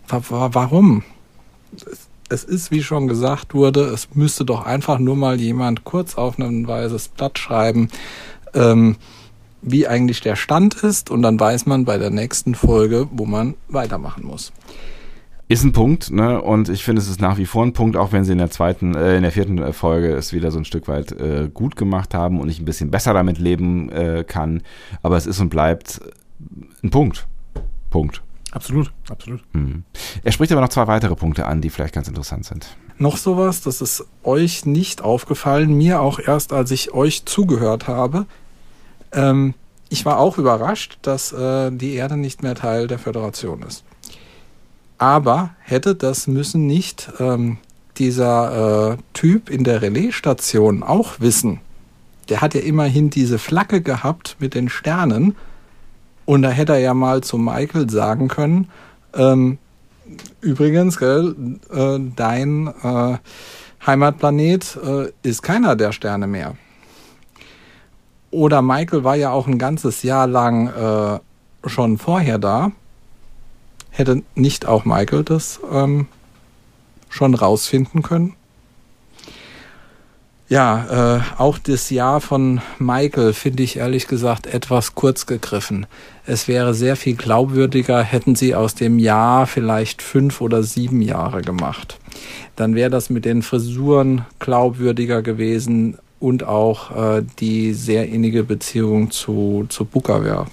[0.08, 1.02] Wa wa warum?
[2.28, 6.38] Es- ist, wie schon gesagt wurde, es müsste doch einfach nur mal jemand kurz auf
[6.38, 7.88] ein weißes Blatt schreiben,
[8.54, 8.96] ähm,
[9.62, 13.54] wie eigentlich der Stand ist, und dann weiß man bei der nächsten Folge, wo man
[13.68, 14.52] weitermachen muss.
[15.48, 16.42] Ist ein Punkt, ne?
[16.42, 18.50] Und ich finde, es ist nach wie vor ein Punkt, auch wenn sie in der
[18.50, 21.76] zweiten, äh, in der vierten äh, Folge es wieder so ein Stück weit äh, gut
[21.76, 24.62] gemacht haben und ich ein bisschen besser damit leben äh, kann.
[25.04, 26.00] Aber es ist und bleibt
[26.82, 27.28] ein Punkt.
[27.90, 28.22] Punkt.
[28.56, 29.42] Absolut, absolut.
[29.52, 29.84] Hm.
[30.24, 32.66] Er spricht aber noch zwei weitere Punkte an, die vielleicht ganz interessant sind.
[32.98, 38.24] noch sowas, das ist euch nicht aufgefallen, mir auch erst, als ich euch zugehört habe.
[39.12, 39.52] Ähm,
[39.90, 43.84] ich war auch überrascht, dass äh, die Erde nicht mehr Teil der Föderation ist.
[44.96, 47.58] Aber hätte das müssen nicht ähm,
[47.98, 51.60] dieser äh, Typ in der Relaisstation auch wissen.
[52.30, 55.36] Der hat ja immerhin diese Flagge gehabt mit den Sternen.
[56.26, 58.68] Und da hätte er ja mal zu Michael sagen können,
[59.14, 59.58] ähm,
[60.40, 61.34] Übrigens, gell,
[61.72, 63.18] äh, dein äh,
[63.84, 66.54] Heimatplanet äh, ist keiner der Sterne mehr.
[68.30, 72.70] Oder Michael war ja auch ein ganzes Jahr lang äh, schon vorher da.
[73.90, 76.06] Hätte nicht auch Michael das ähm,
[77.08, 78.35] schon rausfinden können?
[80.48, 85.86] Ja, äh, auch das Jahr von Michael finde ich ehrlich gesagt etwas kurz gegriffen.
[86.24, 91.42] Es wäre sehr viel glaubwürdiger, hätten sie aus dem Jahr vielleicht fünf oder sieben Jahre
[91.42, 91.98] gemacht.
[92.54, 99.10] Dann wäre das mit den Frisuren glaubwürdiger gewesen und auch äh, die sehr innige Beziehung
[99.10, 100.46] zu, zu Booker wäre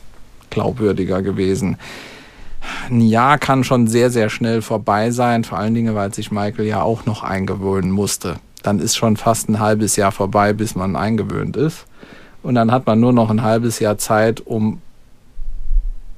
[0.50, 1.78] glaubwürdiger gewesen.
[2.89, 6.66] Ein Jahr kann schon sehr, sehr schnell vorbei sein, vor allen Dingen, weil sich Michael
[6.66, 8.38] ja auch noch eingewöhnen musste.
[8.64, 11.86] Dann ist schon fast ein halbes Jahr vorbei, bis man eingewöhnt ist.
[12.41, 14.82] Und dann hat man nur noch ein halbes Jahr Zeit, um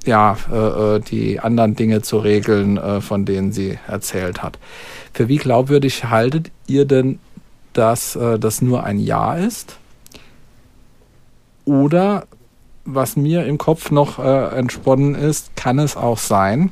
[0.06, 4.58] ja, äh, äh, die anderen Dinge zu regeln, äh, von denen sie erzählt hat.
[5.12, 7.18] Für wie glaubwürdig haltet ihr denn,
[7.72, 9.78] dass äh, das nur ein Jahr ist?
[11.64, 12.26] Oder
[12.84, 16.70] was mir im Kopf noch äh, entsponnen ist, kann es auch sein,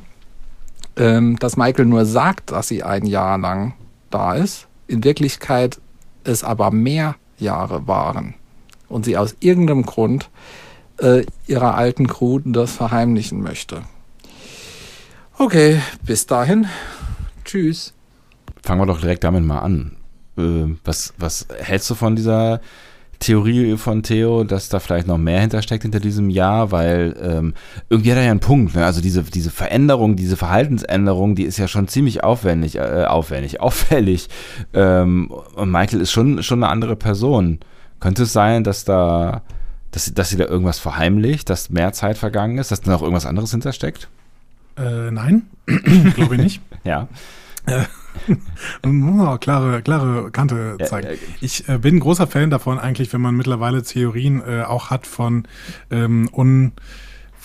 [0.95, 3.73] ähm, dass Michael nur sagt, dass sie ein Jahr lang
[4.09, 5.79] da ist, in Wirklichkeit
[6.23, 8.35] es aber mehr Jahre waren
[8.87, 10.29] und sie aus irgendeinem Grund
[10.99, 13.83] äh, ihrer alten Crew das verheimlichen möchte.
[15.37, 16.67] Okay, bis dahin.
[17.43, 17.93] Tschüss.
[18.63, 19.97] Fangen wir doch direkt damit mal an.
[20.37, 22.61] Äh, was, was hältst du von dieser
[23.25, 26.71] Theorie von Theo, dass da vielleicht noch mehr hintersteckt hinter diesem Jahr?
[26.71, 27.53] Weil ähm,
[27.89, 28.75] irgendwie hat er ja einen Punkt.
[28.75, 28.85] Ne?
[28.85, 34.29] Also diese, diese Veränderung, diese Verhaltensänderung, die ist ja schon ziemlich aufwendig, äh, aufwendig, auffällig.
[34.73, 37.59] Ähm, und Michael ist schon, schon eine andere Person.
[37.99, 39.41] Könnte es sein, dass da
[39.91, 43.01] dass, sie- dass sie da irgendwas verheimlicht, dass mehr Zeit vergangen ist, dass da noch
[43.01, 44.09] irgendwas anderes hintersteckt?
[44.77, 45.43] Äh, nein,
[46.15, 46.61] glaube ich nicht.
[46.83, 47.07] Ja.
[47.65, 47.85] Man
[49.39, 51.07] klare, klare Kante zeigen.
[51.07, 51.13] ja.
[51.41, 55.07] Ich äh, bin ein großer Fan davon eigentlich, wenn man mittlerweile Theorien äh, auch hat
[55.07, 55.47] von
[55.91, 56.73] ähm, un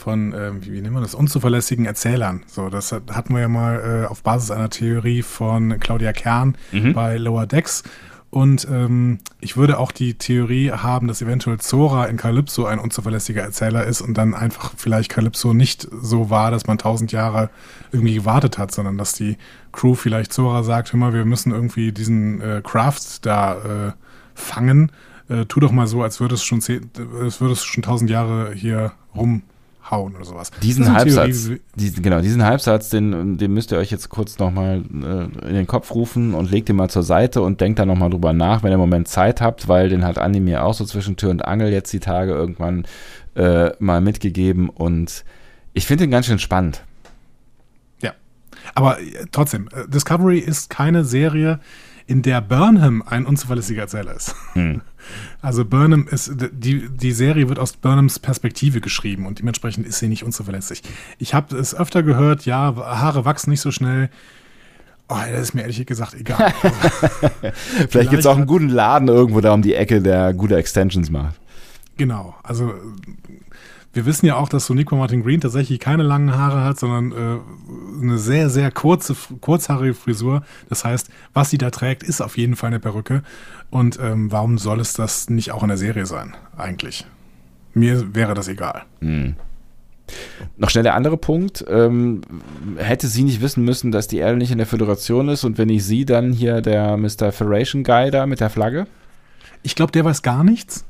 [0.01, 2.43] von, ähm, wie, wie nennt man das, unzuverlässigen Erzählern.
[2.47, 6.57] So, das hat, hatten wir ja mal äh, auf Basis einer Theorie von Claudia Kern
[6.95, 7.83] bei Lower Decks.
[8.31, 13.43] Und ähm, ich würde auch die Theorie haben, dass eventuell Zora in Calypso ein unzuverlässiger
[13.43, 17.51] Erzähler ist und dann einfach vielleicht Calypso nicht so war, dass man tausend Jahre
[17.91, 19.37] irgendwie gewartet hat, sondern dass die
[19.73, 23.93] Crew vielleicht Zora sagt, hör mal, wir müssen irgendwie diesen äh, Craft da äh,
[24.35, 24.93] fangen.
[25.29, 26.89] Äh, tu doch mal so, als würde es schon zehn,
[27.21, 28.93] als würde es schon tausend Jahre hier
[29.91, 30.51] rumhauen oder sowas.
[30.63, 34.83] Diesen Halbsatz, Theorie, diesen, genau, diesen Halbsatz, den, den müsst ihr euch jetzt kurz nochmal
[34.93, 38.11] äh, in den Kopf rufen und legt ihn mal zur Seite und denkt da nochmal
[38.11, 40.85] drüber nach, wenn ihr im Moment Zeit habt, weil den hat Andi mir auch so
[40.85, 42.85] zwischen Tür und Angel jetzt die Tage irgendwann
[43.35, 45.25] äh, mal mitgegeben und
[45.73, 46.83] ich finde ihn ganz schön spannend.
[48.03, 48.13] Ja.
[48.75, 51.61] Aber äh, trotzdem, äh, Discovery ist keine Serie,
[52.11, 54.35] in der Burnham ein unzuverlässiger Erzähler ist.
[55.41, 60.09] Also Burnham ist, die, die Serie wird aus Burnhams Perspektive geschrieben und dementsprechend ist sie
[60.09, 60.83] nicht unzuverlässig.
[61.19, 64.11] Ich habe es öfter gehört, ja, Haare wachsen nicht so schnell.
[65.09, 66.53] Oh, das ist mir ehrlich gesagt egal.
[67.89, 71.11] Vielleicht gibt es auch einen guten Laden irgendwo da um die Ecke, der gute Extensions
[71.11, 71.41] macht.
[71.97, 72.75] Genau, also
[73.93, 78.03] wir wissen ja auch, dass Sonico Martin Green tatsächlich keine langen Haare hat, sondern äh,
[78.03, 80.43] eine sehr, sehr kurze, kurzhaarige Frisur.
[80.69, 83.23] Das heißt, was sie da trägt, ist auf jeden Fall eine Perücke.
[83.71, 87.05] Und ähm, warum soll es das nicht auch in der Serie sein, eigentlich?
[87.75, 88.83] Mir wäre das egal.
[90.57, 91.65] Noch schnell der andere Punkt.
[91.69, 92.21] Ähm,
[92.77, 95.69] hätte sie nicht wissen müssen, dass die Erde nicht in der Föderation ist und wenn
[95.69, 97.33] nicht sie, dann hier der Mr.
[97.33, 98.87] Federation Guy da mit der Flagge?
[99.63, 100.87] Ich glaube, der weiß gar nichts.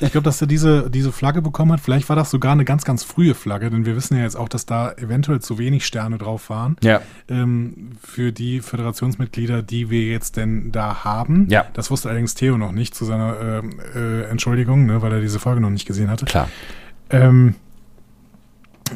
[0.00, 1.80] Ich glaube, dass er diese, diese Flagge bekommen hat.
[1.80, 4.48] Vielleicht war das sogar eine ganz, ganz frühe Flagge, denn wir wissen ja jetzt auch,
[4.48, 6.76] dass da eventuell zu wenig Sterne drauf waren.
[6.82, 7.02] Ja.
[7.28, 11.48] ähm, für die Föderationsmitglieder, die wir jetzt denn da haben.
[11.50, 11.66] Ja.
[11.74, 15.38] Das wusste allerdings Theo noch nicht zu seiner ähm, äh, Entschuldigung, ne, weil er diese
[15.38, 16.24] Folge noch nicht gesehen hatte.
[16.24, 16.48] Klar.
[17.10, 17.54] Ähm,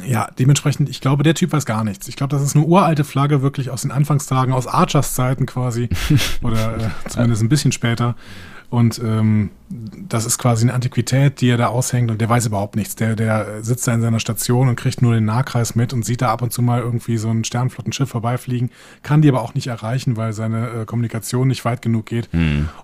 [0.05, 2.07] ja, dementsprechend, ich glaube, der Typ weiß gar nichts.
[2.07, 5.89] Ich glaube, das ist eine uralte Flagge, wirklich aus den Anfangstagen, aus Archers Zeiten quasi.
[6.41, 8.15] oder äh, zumindest ein bisschen später.
[8.69, 12.75] Und ähm, das ist quasi eine Antiquität, die er da aushängt und der weiß überhaupt
[12.75, 12.95] nichts.
[12.95, 16.21] Der, der sitzt da in seiner Station und kriegt nur den Nahkreis mit und sieht
[16.21, 18.69] da ab und zu mal irgendwie so ein Sternflottenschiff vorbeifliegen,
[19.01, 22.29] kann die aber auch nicht erreichen, weil seine äh, Kommunikation nicht weit genug geht.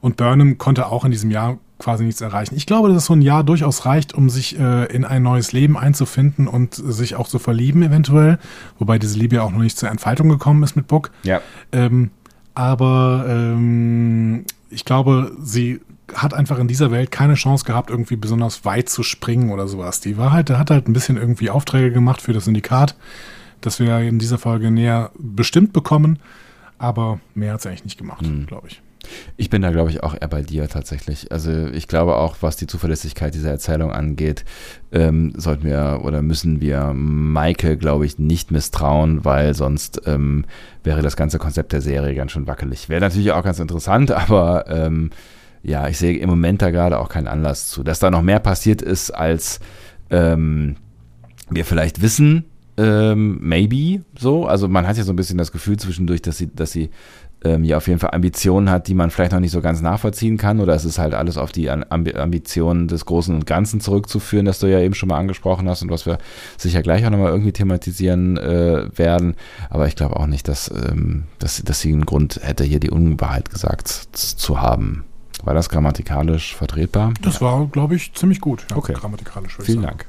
[0.01, 2.55] Und Burnham konnte auch in diesem Jahr quasi nichts erreichen.
[2.55, 5.77] Ich glaube, dass so ein Jahr durchaus reicht, um sich äh, in ein neues Leben
[5.77, 8.37] einzufinden und sich auch zu verlieben eventuell.
[8.77, 11.11] Wobei diese Liebe ja auch noch nicht zur Entfaltung gekommen ist mit Book.
[11.23, 11.41] Ja.
[11.71, 12.11] Ähm,
[12.53, 15.81] aber ähm, ich glaube, sie
[16.13, 20.01] hat einfach in dieser Welt keine Chance gehabt, irgendwie besonders weit zu springen oder sowas.
[20.01, 22.95] Die war halt, hat halt ein bisschen irgendwie Aufträge gemacht für das Syndikat,
[23.61, 26.19] das wir in dieser Folge näher bestimmt bekommen.
[26.77, 28.81] Aber mehr hat sie eigentlich nicht gemacht, glaube ich.
[29.37, 31.31] Ich bin da, glaube ich, auch eher bei dir tatsächlich.
[31.31, 34.45] Also ich glaube auch, was die Zuverlässigkeit dieser Erzählung angeht,
[34.91, 40.45] ähm, sollten wir oder müssen wir Maike, glaube ich, nicht misstrauen, weil sonst ähm,
[40.83, 42.89] wäre das ganze Konzept der Serie ganz schön wackelig.
[42.89, 45.11] Wäre natürlich auch ganz interessant, aber ähm,
[45.61, 47.83] ja, ich sehe im Moment da gerade auch keinen Anlass zu.
[47.83, 49.59] Dass da noch mehr passiert ist, als
[50.09, 50.75] ähm,
[51.49, 52.45] wir vielleicht wissen,
[52.79, 54.45] ähm, maybe so.
[54.45, 56.89] Also man hat ja so ein bisschen das Gefühl zwischendurch, dass sie, dass sie
[57.43, 60.37] ähm, ja auf jeden Fall Ambitionen hat, die man vielleicht noch nicht so ganz nachvollziehen
[60.37, 60.59] kann.
[60.59, 64.59] Oder es ist halt alles auf die Ambi Ambitionen des Großen und Ganzen zurückzuführen, das
[64.59, 66.17] du ja eben schon mal angesprochen hast und was wir
[66.57, 69.35] sicher gleich auch nochmal irgendwie thematisieren äh, werden.
[69.69, 72.91] Aber ich glaube auch nicht, dass, ähm, dass, dass sie einen Grund hätte, hier die
[72.91, 75.03] Unwahrheit gesagt zu haben.
[75.43, 77.13] War das grammatikalisch vertretbar?
[77.21, 78.65] Das war, glaube ich, ziemlich gut.
[78.69, 78.93] Ja, Okay.
[78.93, 79.57] Grammatikalisch.
[79.61, 79.97] Vielen sagen.
[79.99, 80.05] Dank.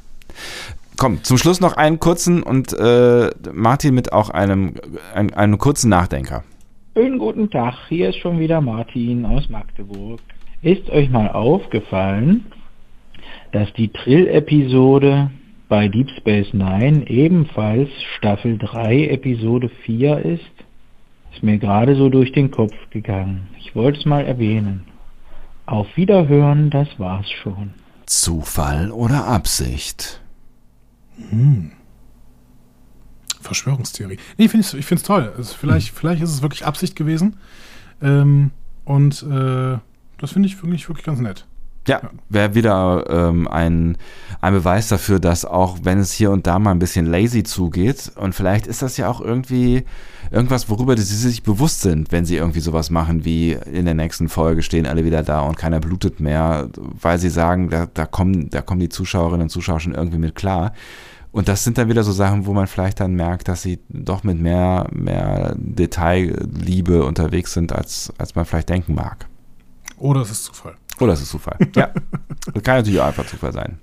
[1.00, 4.74] Komm, zum Schluss noch einen kurzen und äh, Martin mit auch einem,
[5.14, 6.44] ein, einem kurzen Nachdenker.
[6.94, 10.20] Schönen guten Tag, hier ist schon wieder Martin aus Magdeburg.
[10.60, 12.52] Ist euch mal aufgefallen,
[13.52, 15.30] dass die Trill-Episode
[15.70, 17.88] bei Deep Space Nine ebenfalls
[18.18, 20.52] Staffel 3, Episode 4 ist?
[21.32, 23.48] Ist mir gerade so durch den Kopf gegangen.
[23.58, 24.84] Ich wollte es mal erwähnen.
[25.64, 27.70] Auf Wiederhören, das war's schon.
[28.04, 30.20] Zufall oder Absicht?
[33.40, 34.18] Verschwörungstheorie.
[34.38, 35.32] Nee, find ich, ich finde es toll.
[35.36, 37.36] Also vielleicht, vielleicht ist es wirklich Absicht gewesen.
[38.02, 38.50] Ähm,
[38.84, 39.78] und äh,
[40.18, 41.46] das finde ich wirklich, wirklich ganz nett.
[41.88, 43.96] Ja, wäre wieder ähm, ein,
[44.42, 48.12] ein Beweis dafür, dass auch wenn es hier und da mal ein bisschen lazy zugeht,
[48.16, 49.84] und vielleicht ist das ja auch irgendwie
[50.30, 54.28] irgendwas, worüber sie sich bewusst sind, wenn sie irgendwie sowas machen wie in der nächsten
[54.28, 56.68] Folge stehen alle wieder da und keiner blutet mehr,
[57.00, 60.34] weil sie sagen, da, da, kommen, da kommen die Zuschauerinnen und Zuschauer schon irgendwie mit
[60.34, 60.74] klar.
[61.32, 64.24] Und das sind dann wieder so Sachen, wo man vielleicht dann merkt, dass sie doch
[64.24, 69.26] mit mehr, mehr Detailliebe unterwegs sind, als, als man vielleicht denken mag.
[69.96, 70.74] Oder es ist Zufall.
[70.98, 71.56] Oder es ist Zufall.
[71.76, 71.90] ja.
[72.52, 73.78] Das kann natürlich auch einfach Zufall sein.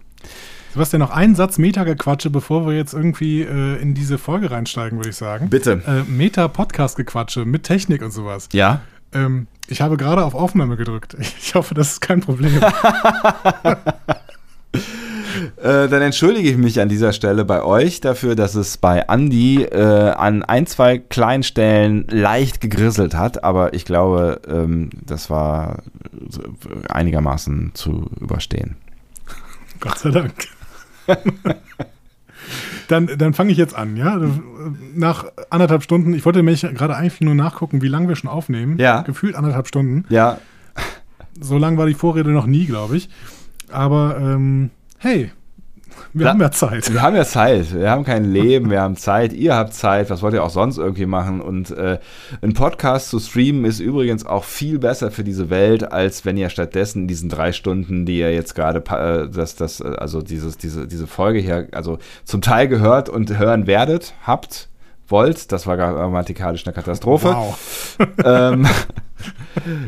[0.73, 5.09] Sebastian, noch einen Satz Meta-Gequatsche, bevor wir jetzt irgendwie äh, in diese Folge reinsteigen, würde
[5.09, 5.49] ich sagen.
[5.49, 5.81] Bitte.
[5.87, 8.49] Äh, Meta-Podcast-Gequatsche mit Technik und sowas.
[8.51, 8.81] Ja.
[9.13, 11.15] Ähm, ich habe gerade auf Aufnahme gedrückt.
[11.39, 12.59] Ich hoffe, das ist kein Problem.
[15.57, 19.63] Äh, dann entschuldige ich mich an dieser Stelle bei euch dafür, dass es bei Andy
[19.63, 25.83] äh, an ein, zwei kleinen Stellen leicht gegrisselt hat, aber ich glaube, ähm, das war
[26.89, 28.77] einigermaßen zu überstehen.
[29.79, 30.33] Gott sei Dank.
[32.87, 34.19] dann dann fange ich jetzt an, ja?
[34.95, 38.77] Nach anderthalb Stunden, ich wollte mich gerade eigentlich nur nachgucken, wie lange wir schon aufnehmen.
[38.79, 39.01] Ja.
[39.01, 40.05] Gefühlt anderthalb Stunden.
[40.09, 40.39] Ja.
[41.39, 43.09] So lang war die Vorrede noch nie, glaube ich.
[43.71, 45.31] Aber ähm, hey,
[46.13, 46.91] wir Da- haben ja Zeit.
[46.93, 47.73] Wir haben ja Zeit.
[47.73, 49.33] Wir haben kein Leben, wir haben Zeit.
[49.33, 50.09] Ihr habt Zeit.
[50.09, 51.41] Was wollt ihr auch sonst irgendwie machen?
[51.41, 51.99] Und äh,
[52.41, 56.49] ein Podcast zu streamen ist übrigens auch viel besser für diese Welt, als wenn ihr
[56.49, 60.57] stattdessen in diesen drei Stunden, die ihr jetzt gerade, äh, das, das, äh, also dieses,
[60.57, 64.69] diese, diese Folge hier, also zum Teil gehört und hören werdet, habt,
[65.07, 65.51] wollt.
[65.51, 67.29] Das war grammatikalisch eine Katastrophe.
[67.29, 67.97] Wow.
[68.25, 68.67] ähm,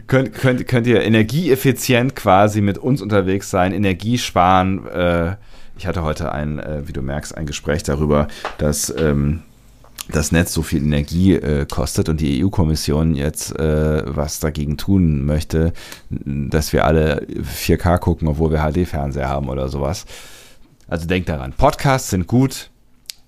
[0.07, 4.87] könnt, könnt, könnt ihr energieeffizient quasi mit uns unterwegs sein, Energie sparen.
[4.87, 5.35] Äh,
[5.77, 9.43] ich hatte heute ein, äh, wie du merkst, ein Gespräch darüber, dass ähm,
[10.11, 15.25] das Netz so viel Energie äh, kostet und die EU-Kommission jetzt äh, was dagegen tun
[15.25, 15.73] möchte,
[16.09, 20.05] dass wir alle 4K gucken, obwohl wir HD-Fernseher haben oder sowas.
[20.87, 22.71] Also denkt daran, Podcasts sind gut,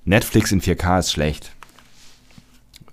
[0.05, 1.51] Netflix in 4K ist schlecht.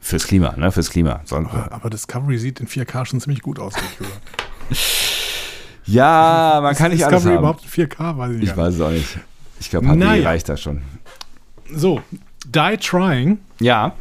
[0.00, 0.70] Fürs Klima, ne?
[0.72, 1.20] Fürs Klima.
[1.24, 3.74] Sonst, Aber Discovery sieht in 4K schon ziemlich gut aus.
[5.86, 7.42] Ja, man kann nicht alles Discovery haben.
[7.42, 8.18] überhaupt in 4K?
[8.18, 8.56] Weiß ich, Ich nicht.
[8.56, 9.18] weiß es auch nicht.
[9.60, 10.28] Ich glaube, HD Naja.
[10.28, 10.82] reicht da schon.
[11.72, 12.00] So,
[12.46, 13.94] Die Trying Ja,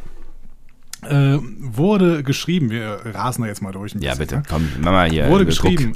[1.02, 3.92] äh, wurde geschrieben, wir rasen da jetzt mal durch.
[3.94, 4.34] ja, bisschen, bitte.
[4.36, 4.42] ja?
[4.48, 5.28] Komm, mach mal hier.
[5.28, 5.94] Wurde geschrieben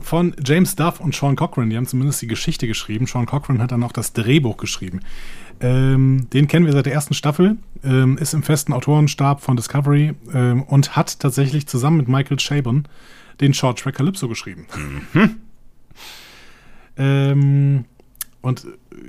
[0.00, 1.70] von James Duff und Sean Cochran.
[1.70, 3.06] Die haben zumindest die Geschichte geschrieben.
[3.06, 5.00] Sean Cochran hat dann auch das Drehbuch geschrieben.
[5.60, 10.14] Ähm, den kennen wir seit der ersten Staffel, ähm, ist im festen Autorenstab von Discovery
[10.32, 12.86] ähm, und hat tatsächlich zusammen mit Michael Chabon
[13.40, 14.66] den Short Track Calypso geschrieben.
[17.00, 17.84] Ähm,
[18.40, 18.66] und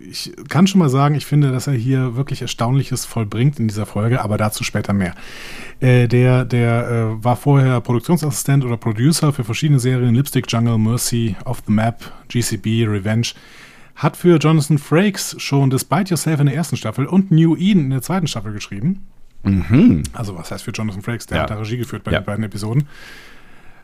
[0.07, 3.85] ich kann schon mal sagen, ich finde, dass er hier wirklich Erstaunliches vollbringt in dieser
[3.85, 5.15] Folge, aber dazu später mehr.
[5.79, 11.35] Äh, der der äh, war vorher Produktionsassistent oder Producer für verschiedene Serien, Lipstick Jungle, Mercy,
[11.45, 13.29] Off the Map, GCB, Revenge.
[13.99, 17.89] Hat für Jonathan Frakes schon Despite Yourself in der ersten Staffel und New Eden in
[17.91, 19.05] der zweiten Staffel geschrieben.
[20.13, 21.27] Also was heißt für Jonathan Frakes?
[21.27, 21.43] Der Ja.
[21.43, 22.19] hat da Regie geführt bei Ja.
[22.21, 22.87] den beiden Episoden.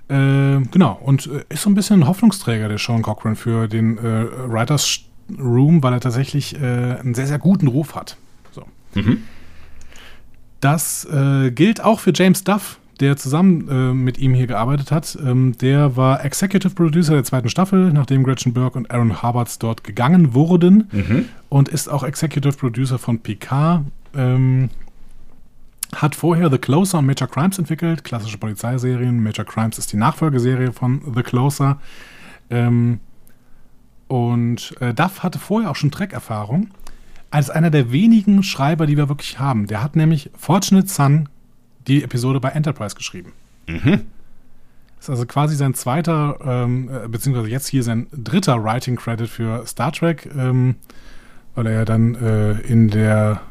[0.07, 3.97] Äh, genau, und äh, ist so ein bisschen ein Hoffnungsträger, der Sean Cochran, für den
[3.97, 4.01] äh,
[4.47, 4.99] Writers
[5.39, 6.57] Room, weil er tatsächlich äh,
[6.99, 8.15] einen sehr, sehr guten Ruf hat.
[8.51, 8.65] So.
[10.61, 15.17] Das äh, gilt auch für James Duff, der zusammen äh, mit ihm hier gearbeitet hat.
[15.23, 19.83] Ähm, der war Executive Producer der zweiten Staffel, nachdem Gretchen Burke und Aaron Harbards dort
[19.83, 20.89] gegangen wurden.
[21.49, 23.83] Und ist auch Executive Producer von Picard.
[24.15, 24.69] Ähm,
[25.93, 29.21] hat vorher The Closer und Major Crimes entwickelt, klassische Polizeiserien.
[29.21, 31.79] Major Crimes ist die Nachfolgeserie von The Closer.
[32.49, 32.99] Ähm,
[34.07, 36.69] und äh, Duff hatte vorher auch schon Track-Erfahrung.
[37.31, 39.67] Als einer der wenigen Schreiber, die wir wirklich haben.
[39.67, 41.27] Der hat nämlich Fortunate Son
[41.87, 43.33] die Episode bei Enterprise geschrieben.
[44.99, 49.65] Ist also quasi sein zweiter, ähm, äh, beziehungsweise jetzt hier sein dritter Writing Credit für
[49.67, 50.75] Star Trek, ähm,
[51.53, 53.41] weil er ja dann äh, in der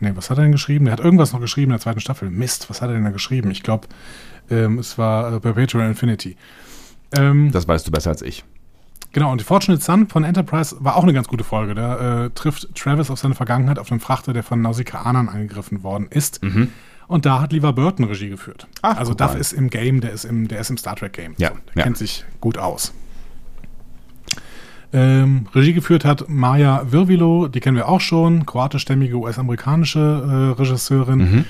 [0.00, 0.86] Nee, was hat er denn geschrieben?
[0.86, 2.28] Er hat irgendwas noch geschrieben in der zweiten Staffel.
[2.28, 3.50] Mist, was hat er denn da geschrieben?
[3.52, 3.86] Ich glaube,
[4.50, 6.36] ähm, es war äh, Perpetual Infinity.
[7.16, 8.44] Ähm, Das weißt du besser als ich.
[9.12, 11.74] genau, und die Fortunate Son von Enterprise war auch eine ganz gute Folge.
[11.76, 16.08] Da äh, trifft Travis auf seine Vergangenheit auf einem Frachter, der von Nausikaanern angegriffen worden
[16.10, 16.40] ist.
[17.06, 18.66] Und da hat Lever Burton Regie geführt.
[18.82, 21.34] Ach, also Duff ist im Game, der ist im, der ist im Star Trek Game.
[21.36, 21.82] Ja, so, der ja.
[21.82, 22.92] kennt sich gut aus.
[24.92, 29.98] Ähm, Regie geführt hat Maya Virvilo, die kennen wir auch schon, kroatischstämmige US-amerikanische
[30.56, 31.18] äh, Regisseurin.
[31.18, 31.44] Mhm.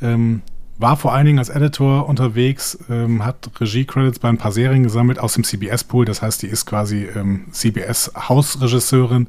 [0.00, 0.42] Ähm,
[0.78, 5.18] war vor allen Dingen als Editor unterwegs, ähm, hat Regie-Credits bei ein paar Serien gesammelt
[5.18, 6.04] aus dem CBS-Pool.
[6.04, 9.28] Das heißt, die ist quasi ähm, CBS-Hausregisseurin.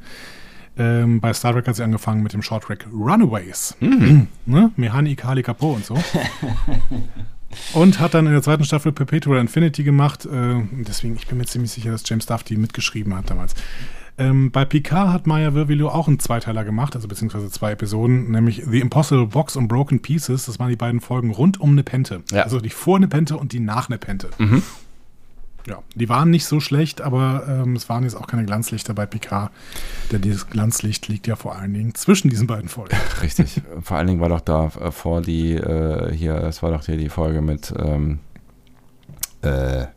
[0.78, 3.76] Ähm, bei Star Trek hat sie angefangen mit dem Shorttrack Runaways.
[4.46, 4.72] Ne?
[4.76, 5.98] Mechani, Kali, Capo und so.
[7.74, 10.26] Und hat dann in der zweiten Staffel Perpetual Infinity gemacht.
[10.26, 13.56] Äh, deswegen, ich bin mir ziemlich sicher, dass James Duff die mitgeschrieben hat damals.
[14.20, 18.64] Ähm, bei Picard hat Maya Virvilio auch einen Zweiteiler gemacht, also beziehungsweise zwei Episoden, nämlich
[18.70, 20.46] The Impossible Box und Broken Pieces.
[20.46, 22.24] Das waren die beiden Folgen rund um Nepente.
[22.32, 22.44] Ja.
[22.44, 24.30] Also die vor Nepente und die nach Nepente.
[25.68, 29.06] Ja, die waren nicht so schlecht, aber ähm, es waren jetzt auch keine Glanzlichter bei
[29.06, 29.52] Picard.
[30.12, 32.96] Denn dieses Glanzlicht liegt ja vor allen Dingen zwischen diesen beiden Folgen.
[33.22, 33.62] Richtig.
[33.82, 36.98] Vor allen Dingen war doch da äh, vor die, äh, hier, es war doch hier
[36.98, 38.20] die Folge mit, ähm,
[39.42, 39.88] äh,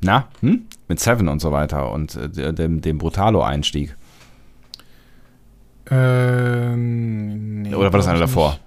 [0.00, 0.66] na, hm?
[0.86, 3.96] Mit Seven und so weiter und äh, dem, dem Brutalo-Einstieg.
[5.90, 8.50] Ähm, nee, Oder war das glaub eine ich davor?
[8.50, 8.60] nicht.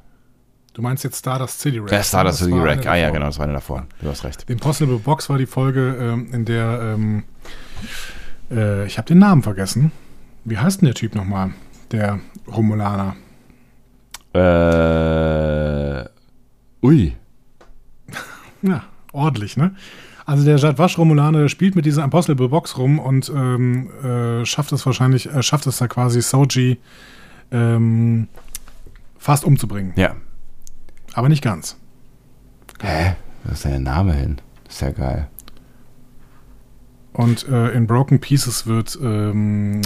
[0.73, 1.91] Du meinst jetzt Stardust City Rack?
[1.91, 2.85] Ja, Stardust Das City Rack.
[2.85, 3.85] Ah ja, genau, das war eine davor.
[4.01, 4.45] Du hast recht.
[4.47, 7.23] The Impossible Box war die Folge, ähm, in der ähm,
[8.51, 9.91] äh, ich habe den Namen vergessen.
[10.45, 11.51] Wie heißt denn der Typ nochmal?
[11.91, 13.15] Der Romulaner.
[14.33, 16.05] Äh,
[16.85, 17.15] ui.
[18.61, 19.73] Ja, ordentlich, ne?
[20.25, 24.85] Also der Jadwasch Romulaner, spielt mit dieser Impossible Box rum und ähm, äh, schafft es
[24.85, 26.77] wahrscheinlich, äh, schafft es da quasi Soji
[27.51, 28.27] ähm,
[29.17, 29.93] fast umzubringen.
[29.95, 30.15] Ja.
[31.13, 31.77] Aber nicht ganz.
[32.81, 33.15] Hä?
[33.43, 34.41] Was ist denn der Name hin?
[34.65, 35.27] Das ist ja geil.
[37.13, 39.81] Und äh, in Broken Pieces wird ähm,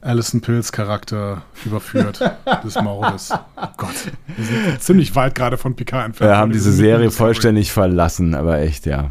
[0.00, 2.20] Alison Pills Charakter überführt
[2.64, 3.32] des Mordes.
[3.56, 3.94] Oh Gott.
[4.36, 6.30] Wir sind ziemlich weit gerade von Picard entfernt.
[6.30, 9.10] Wir haben diese Serie vollständig verlassen, aber echt, ja.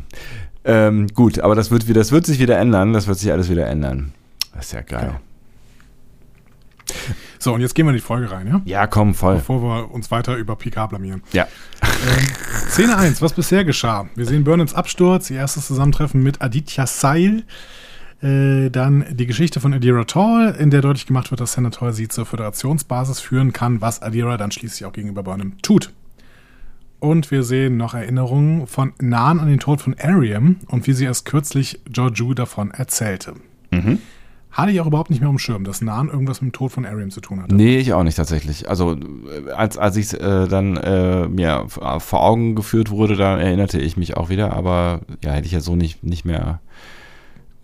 [0.63, 2.93] Ähm, gut, aber das wird, das wird sich wieder ändern.
[2.93, 4.13] Das wird sich alles wieder ändern.
[4.53, 5.07] Das ist ja geil.
[5.07, 5.19] Genau.
[7.41, 8.61] So, und jetzt gehen wir in die Folge rein, ja?
[8.65, 9.37] Ja, komm, voll.
[9.37, 11.23] Bevor wir uns weiter über Picard blamieren.
[11.33, 11.47] Ja.
[12.69, 14.07] Szene 1, was bisher geschah.
[14.13, 17.43] Wir sehen Burnhams Absturz, ihr erstes Zusammentreffen mit Aditya Sail.
[18.21, 22.07] Äh, dann die Geschichte von Adira Tall, in der deutlich gemacht wird, dass Senator sie
[22.07, 25.91] zur Föderationsbasis führen kann, was Adira dann schließlich auch gegenüber Burnham tut.
[26.99, 31.05] Und wir sehen noch Erinnerungen von Nahen an den Tod von Ariam und wie sie
[31.05, 33.33] erst kürzlich Georgiou davon erzählte.
[34.51, 36.71] Hatte ich auch überhaupt nicht mehr auf dem Schirm, dass Nahen irgendwas mit dem Tod
[36.73, 37.55] von Ariam zu tun hatte.
[37.55, 38.69] Nee, ich auch nicht tatsächlich.
[38.69, 43.37] Also äh, als, als ich äh, dann äh, mir f- vor Augen geführt wurde, da
[43.39, 46.59] erinnerte ich mich auch wieder, aber ja, hätte ich ja so nicht, nicht mehr.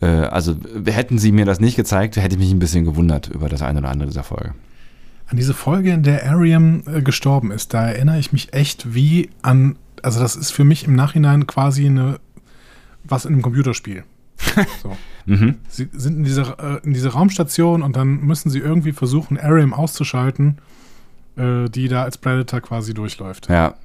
[0.01, 0.53] Äh, also
[0.85, 3.61] äh, hätten sie mir das nicht gezeigt, hätte ich mich ein bisschen gewundert über das
[3.61, 4.53] eine oder andere dieser Folge.
[5.29, 9.29] An diese Folge, in der Ariam äh, gestorben ist, da erinnere ich mich echt wie
[9.41, 12.19] an, also das ist für mich im Nachhinein quasi eine,
[13.03, 14.05] was in einem Computerspiel.
[14.81, 14.95] So.
[15.27, 15.55] Mhm.
[15.67, 19.73] Sie sind in dieser, äh, in dieser Raumstation und dann müssen sie irgendwie versuchen, Ariam
[19.73, 20.57] auszuschalten,
[21.35, 23.49] äh, die da als Predator quasi durchläuft.
[23.49, 23.75] Ja.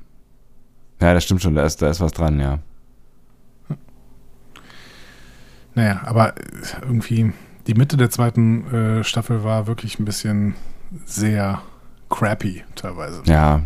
[1.01, 2.61] Ja, das stimmt schon, da ist, da ist was dran, ja.
[5.75, 6.43] Naja, aber äh,
[6.83, 7.33] irgendwie
[7.67, 10.55] die Mitte der zweiten äh, Staffel war wirklich ein bisschen
[11.05, 11.61] sehr
[12.09, 13.23] crappy teilweise.
[13.25, 13.63] Ja,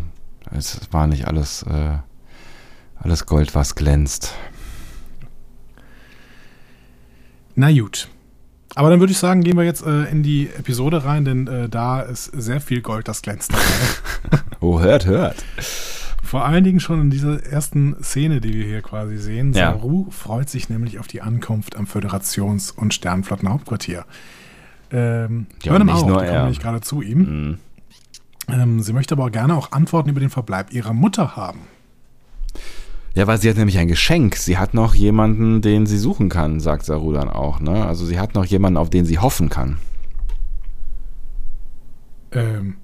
[0.50, 1.98] es war nicht alles, äh,
[2.96, 4.34] alles Gold, was glänzt.
[7.56, 8.08] Na gut.
[8.74, 11.68] Aber dann würde ich sagen, gehen wir jetzt äh, in die Episode rein, denn äh,
[11.68, 13.52] da ist sehr viel Gold, das glänzt.
[14.60, 15.44] Oh, hört, hört.
[16.22, 19.52] Vor allen Dingen schon in dieser ersten Szene, die wir hier quasi sehen.
[19.52, 19.72] Ja.
[19.72, 24.06] Saru freut sich nämlich auf die Ankunft am Föderations- und Sternflottenhauptquartier.
[24.90, 27.18] Ähm, Ja, Burnham nicht auch, nur die nämlich gerade zu ihm.
[27.18, 27.58] Mhm.
[28.48, 31.60] Ähm, sie möchte aber auch gerne auch Antworten über den Verbleib ihrer Mutter haben.
[33.16, 34.36] Ja, weil sie hat nämlich ein Geschenk.
[34.36, 37.60] Sie hat noch jemanden, den sie suchen kann, sagt Saru dann auch.
[37.60, 37.86] Ne?
[37.86, 39.78] Also sie hat noch jemanden, auf den sie hoffen kann.
[42.32, 42.74] Ähm,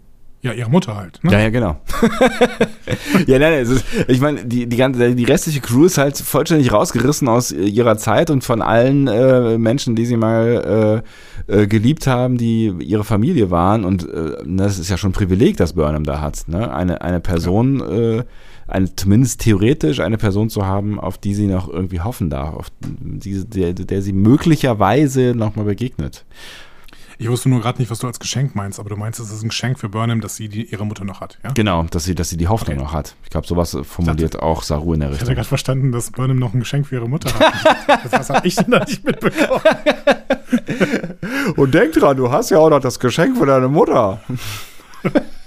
[0.40, 1.20] ja, ihre Mutter halt.
[1.22, 1.32] Ne?
[1.32, 1.76] Ja, ja, genau.
[3.26, 6.72] ja, nein, es ist, ich meine, die, die, ganze, die restliche Crew ist halt vollständig
[6.72, 11.02] rausgerissen aus ihrer Zeit und von allen äh, Menschen, die sie mal
[11.46, 13.84] äh, äh, geliebt haben, die ihre Familie waren.
[13.84, 16.48] Und äh, das ist ja schon ein Privileg, das Burnham da hat.
[16.48, 16.72] Ne?
[16.74, 18.24] Eine, eine Person, äh,
[18.72, 22.66] eine, zumindest theoretisch eine Person zu haben, auf die sie noch irgendwie hoffen darf, auf
[22.80, 26.24] die, der, der sie möglicherweise nochmal begegnet.
[27.18, 29.42] Ich wusste nur gerade nicht, was du als Geschenk meinst, aber du meinst, es ist
[29.44, 31.38] ein Geschenk für Burnham, dass sie die, ihre Mutter noch hat.
[31.44, 31.52] Ja?
[31.52, 32.84] Genau, dass sie, dass sie die Hoffnung Okay.
[32.84, 33.14] noch hat.
[33.22, 35.34] Ich glaube, sowas formuliert auch Saru in der Ich hatte Richtung.
[35.36, 38.02] gerade verstanden, dass Burnham noch ein Geschenk für ihre Mutter hat.
[38.10, 39.60] das, habe ich denn da nicht mitbekommen?
[41.56, 44.20] Und denk dran, du hast ja auch noch das Geschenk von deiner Mutter.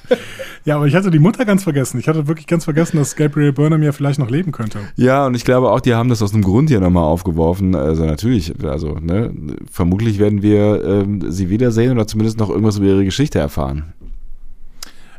[0.66, 2.00] Ja, aber ich hatte die Mutter ganz vergessen.
[2.00, 4.80] Ich hatte wirklich ganz vergessen, dass Gabriel Burnham ja vielleicht noch leben könnte.
[4.96, 7.76] Ja, und ich glaube auch, die haben das aus einem Grund hier nochmal aufgeworfen.
[7.76, 9.32] Also natürlich, also ne,
[9.72, 13.94] vermutlich werden wir ähm, sie wiedersehen oder zumindest noch irgendwas über ihre Geschichte erfahren.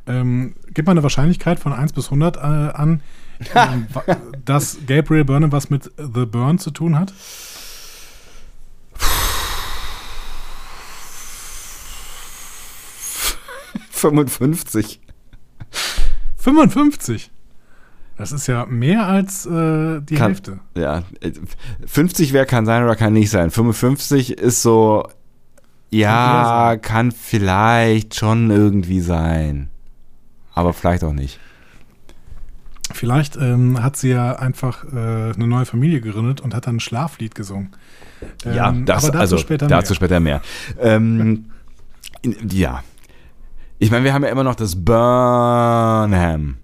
[0.09, 3.01] Ähm, gib mal eine Wahrscheinlichkeit von 1 bis 100 äh, an,
[3.55, 3.87] ähm,
[4.45, 7.13] dass Gabriel Burnham was mit The Burn zu tun hat.
[13.93, 15.01] 55.
[16.55, 17.31] 55.
[18.17, 20.61] Das ist ja mehr als äh, die Kann- Hälfte.
[20.77, 21.33] Ja, äh,
[21.87, 23.51] 50 wer kann sein oder kann nicht sein.
[23.51, 25.09] 55 ist so,
[25.91, 29.71] ja, kann vielleicht schon irgendwie sein.
[30.55, 31.41] Aber vielleicht auch nicht.
[32.93, 36.81] Vielleicht ähm, hat sie ja einfach äh, eine neue Familie gegründet und hat dann ein
[36.81, 37.73] Schlaflied gesungen.
[38.45, 39.97] Ja, Ähm, das, aber dazu also, später dazu mehr.
[39.97, 40.41] später mehr.
[40.81, 41.47] Ähm,
[42.23, 42.85] in, ja.
[43.79, 46.57] Ich meine, wir haben ja immer noch das Burnham.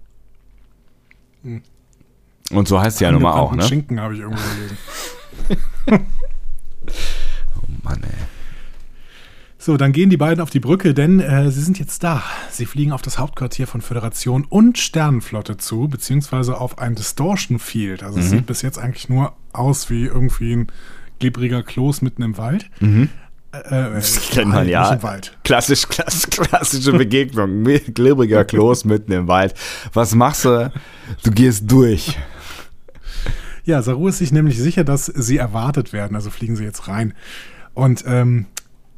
[2.51, 3.63] Und so heißt sie ja nun mal auch, ne?
[3.63, 4.77] Schinken habe ich irgendwo gelesen.
[7.83, 8.09] Mann, ey.
[9.57, 12.21] So, dann gehen die beiden auf die Brücke, denn äh, sie sind jetzt da.
[12.49, 18.03] Sie fliegen auf das Hauptquartier von Föderation und Sternenflotte zu, beziehungsweise auf ein Distortion Field.
[18.03, 20.67] Also es sieht bis jetzt eigentlich nur aus wie irgendwie ein
[21.19, 22.69] glibbriger Kloß mitten im Wald.
[22.81, 23.07] Äh,
[23.53, 24.81] äh, Das kennt man ja.
[24.89, 25.37] Nicht im Wald.
[25.43, 27.61] Klassisch, klass, klassische Begegnung.
[27.61, 29.53] Mit Kloß mitten im Wald.
[29.93, 30.71] Was machst du?
[31.23, 32.17] Du gehst durch.
[33.65, 37.13] Ja, Saru ist sich nämlich sicher, dass sie erwartet werden, also fliegen sie jetzt rein.
[37.73, 38.45] Und ähm,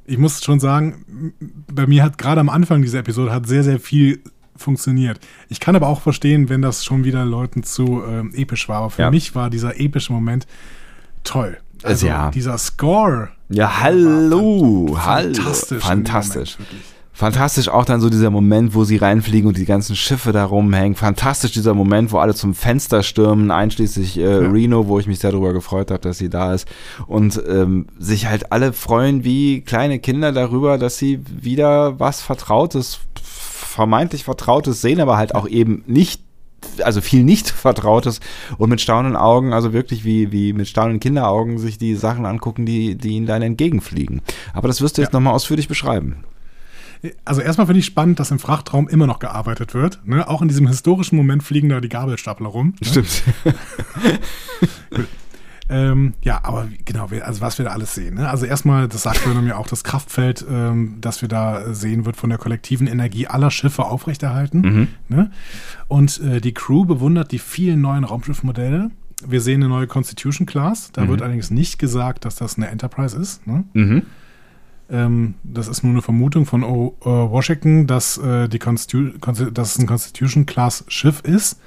[0.06, 1.34] ich muss schon sagen,
[1.72, 4.22] bei mir hat gerade am Anfang dieser Episode hat sehr, sehr viel
[4.56, 5.20] funktioniert.
[5.50, 8.78] Ich kann aber auch verstehen, wenn das schon wieder Leuten zu ähm, episch war.
[8.78, 9.12] Aber für Ja.
[9.12, 10.48] mich war dieser epische Moment
[11.24, 11.58] toll.
[11.84, 12.32] Also ja.
[12.32, 13.30] dieser Score.
[13.50, 15.34] Ja, hallo, hallo.
[15.34, 15.84] Fantastisch.
[15.84, 16.58] Fantastisch.
[16.58, 16.84] Moment.
[17.18, 20.96] Fantastisch auch dann so dieser Moment, wo sie reinfliegen und die ganzen Schiffe da rumhängen.
[20.96, 24.50] Fantastisch dieser Moment, wo alle zum Fenster stürmen, einschließlich äh, Ja.
[24.50, 26.68] Reno, wo ich mich sehr darüber gefreut habe, dass sie da ist.
[27.08, 33.00] Und ähm, sich halt alle freuen wie kleine Kinder darüber, dass sie wieder was Vertrautes,
[33.24, 36.25] vermeintlich Vertrautes sehen, aber halt auch eben nicht
[36.84, 38.20] also viel nicht Vertrautes
[38.58, 42.66] und mit staunenden Augen, also wirklich wie, wie mit staunenden Kinderaugen sich die Sachen angucken,
[42.66, 44.22] die, die ihnen dann entgegenfliegen.
[44.54, 45.20] Aber das wirst du jetzt Ja.
[45.20, 46.24] nochmal ausführlich beschreiben.
[47.24, 50.00] Also erstmal finde ich spannend, dass im Frachtraum immer noch gearbeitet wird.
[50.06, 50.28] Ne?
[50.28, 52.74] Auch in diesem historischen Moment fliegen da die Gabelstapler rum.
[52.82, 52.88] Ne?
[52.88, 53.24] Stimmt.
[55.68, 58.16] Ähm, ja, aber genau, also was wir da alles sehen.
[58.16, 58.30] Ne?
[58.30, 62.18] Also erstmal, das sagt Burnham ja auch, das Kraftfeld, ähm, das wir da sehen, wird
[62.18, 64.90] von der kollektiven Energie aller Schiffe aufrechterhalten.
[65.10, 65.32] Ne?
[65.88, 68.92] Und äh, die Crew bewundert die vielen neuen Raumschiffmodelle.
[69.26, 70.92] Wir sehen eine neue Constitution Class.
[70.92, 73.48] Da wird allerdings nicht gesagt, dass das eine Enterprise ist.
[73.48, 73.64] Ne?
[73.74, 74.04] Mhm.
[74.88, 79.50] Ähm, das ist nur eine Vermutung von o äh, Washington, dass, äh, die Constitu Consti-
[79.50, 81.60] dass es ein Constitution Class Schiff ist.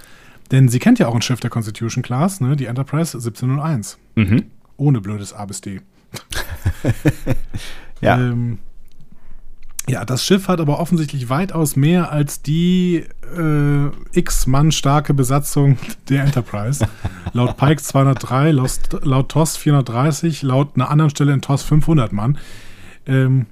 [0.50, 2.56] Denn sie kennt ja auch ein Schiff der Constitution Class, ne?
[2.56, 4.44] die Enterprise 1701 Mhm.
[4.76, 5.80] ohne blödes A bis D.
[8.00, 8.16] Ja.
[8.18, 8.58] Ähm,
[9.88, 13.04] ja, das Schiff hat aber offensichtlich weitaus mehr als die
[13.36, 15.78] äh, X-Mann starke Besatzung
[16.08, 16.86] der Enterprise.
[17.32, 18.70] laut Pike 203, laut,
[19.02, 22.38] laut TOS 430, laut einer anderen Stelle in TOS 500 Mann.
[23.06, 23.46] Ähm,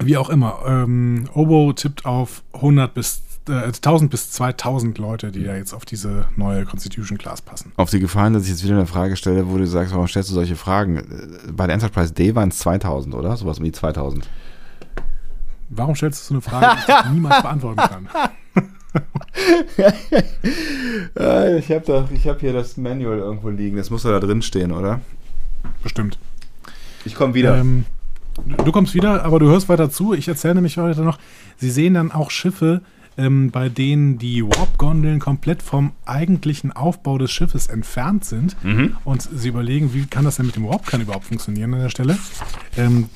[0.00, 0.58] wie auch immer.
[0.66, 5.84] Ähm, Obo tippt auf 100 bis äh, 1000 bis 2000 Leute, die da jetzt auf
[5.84, 7.72] diese neue Constitution Class passen.
[7.76, 10.30] Auf die Gefallen, dass ich jetzt wieder eine Frage stelle, wo du sagst, warum stellst
[10.30, 10.98] du solche Fragen?
[10.98, 13.36] Äh, Bei der Enterprise D waren es 2000, oder?
[13.36, 14.28] Sowas um die 2000.
[15.70, 18.08] Warum stellst du so eine Frage, die ich niemals beantworten kann?
[21.58, 23.76] ich habe doch, ich habe hier das Manual irgendwo liegen.
[23.76, 25.00] Das muss doch da drin stehen, oder?
[25.82, 26.18] Bestimmt.
[27.04, 27.58] Ich komme wieder.
[27.58, 27.84] Ähm,
[28.64, 30.14] du kommst wieder, aber du hörst weiter zu.
[30.14, 31.18] Ich erzähle nämlich heute noch,
[31.56, 32.80] sie sehen dann auch Schiffe,
[33.18, 38.56] ähm, bei denen die Warp-Gondeln komplett vom eigentlichen Aufbau des Schiffes entfernt sind.
[39.04, 42.16] Und sie überlegen, wie kann das denn mit dem Warp-Kern überhaupt funktionieren an der Stelle.
[42.76, 43.10] Ähm,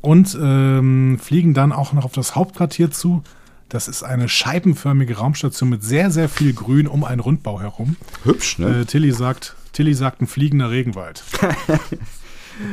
[0.00, 3.22] und ähm, fliegen dann auch noch auf das Hauptquartier zu.
[3.70, 7.96] Das ist eine scheibenförmige Raumstation mit sehr, sehr viel Grün um einen Rundbau herum.
[8.24, 8.80] Hübsch, ne?
[8.80, 11.24] Äh, Tilly sagt, Tilly sagt ein fliegender Regenwald.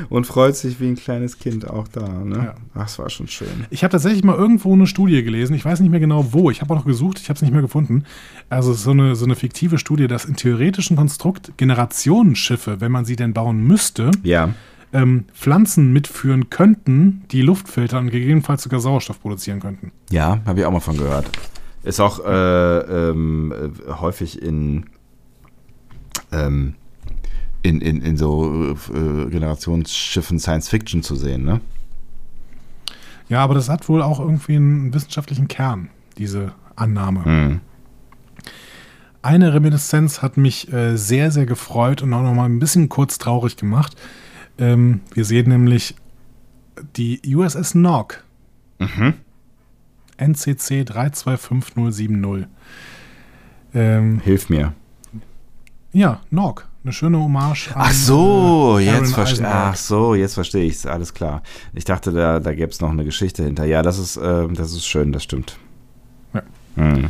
[0.09, 2.35] Und freut sich wie ein kleines Kind auch da, ne?
[2.37, 2.55] Ja.
[2.75, 3.65] Ach, das war schon schön.
[3.69, 5.55] Ich habe tatsächlich mal irgendwo eine Studie gelesen.
[5.55, 6.51] Ich weiß nicht mehr genau wo.
[6.51, 7.19] Ich habe auch noch gesucht.
[7.19, 8.03] Ich habe es nicht mehr gefunden.
[8.49, 12.91] Also es ist so eine, so eine fiktive Studie, dass im theoretischen Konstrukt Generationenschiffe, wenn
[12.91, 14.49] man sie denn bauen müsste, Ja.
[14.93, 19.91] ähm, Pflanzen mitführen könnten, die Luft filtern und gegebenenfalls sogar Sauerstoff produzieren könnten.
[20.11, 21.29] Ja, habe ich auch mal von gehört.
[21.83, 22.79] Ist auch äh,
[23.09, 23.51] ähm,
[23.87, 24.85] äh, häufig in,
[26.31, 26.75] ähm,
[27.63, 31.61] in, in, in so äh, Generationsschiffen Science Fiction zu sehen, ne?
[33.29, 37.23] Ja, aber das hat wohl auch irgendwie einen wissenschaftlichen Kern, diese Annahme.
[37.23, 37.59] Hm.
[39.21, 43.19] Eine Reminiszenz hat mich äh, sehr, sehr gefreut und auch noch mal ein bisschen kurz
[43.19, 43.95] traurig gemacht.
[44.57, 45.95] Ähm, wir sehen nämlich
[46.95, 48.23] die USS Nog.
[50.17, 52.47] NCC 325070.
[53.73, 54.73] Ähm, Hilf mir.
[55.93, 56.67] ja, Nog.
[56.83, 59.47] Eine schöne Hommage an Ach so, äh, jetzt verstehe.
[59.47, 60.85] Ach so, jetzt verstehe ich es.
[60.87, 61.43] Alles klar.
[61.73, 63.65] Ich dachte, da, da gäbe es noch eine Geschichte hinter.
[63.65, 65.57] Ja, das ist, äh, das ist schön, das stimmt.
[66.33, 66.41] Ja.
[66.75, 67.09] Hm.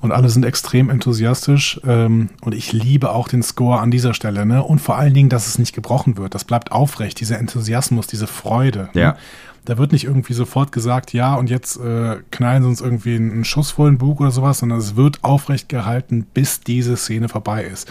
[0.00, 1.80] und alle sind extrem enthusiastisch.
[1.86, 4.44] Ähm, und ich liebe auch den Score an dieser Stelle.
[4.44, 4.64] Ne?
[4.64, 6.34] Und vor allen Dingen, dass es nicht gebrochen wird.
[6.34, 8.88] Das bleibt aufrecht, dieser Enthusiasmus, diese Freude.
[8.94, 9.12] Ja.
[9.12, 9.16] Ne?
[9.64, 13.44] Da wird nicht irgendwie sofort gesagt, ja, und jetzt äh, knallen sie uns irgendwie einen
[13.44, 17.88] Schuss den Bug oder sowas, sondern es wird aufrecht gehalten, bis diese Szene vorbei ist.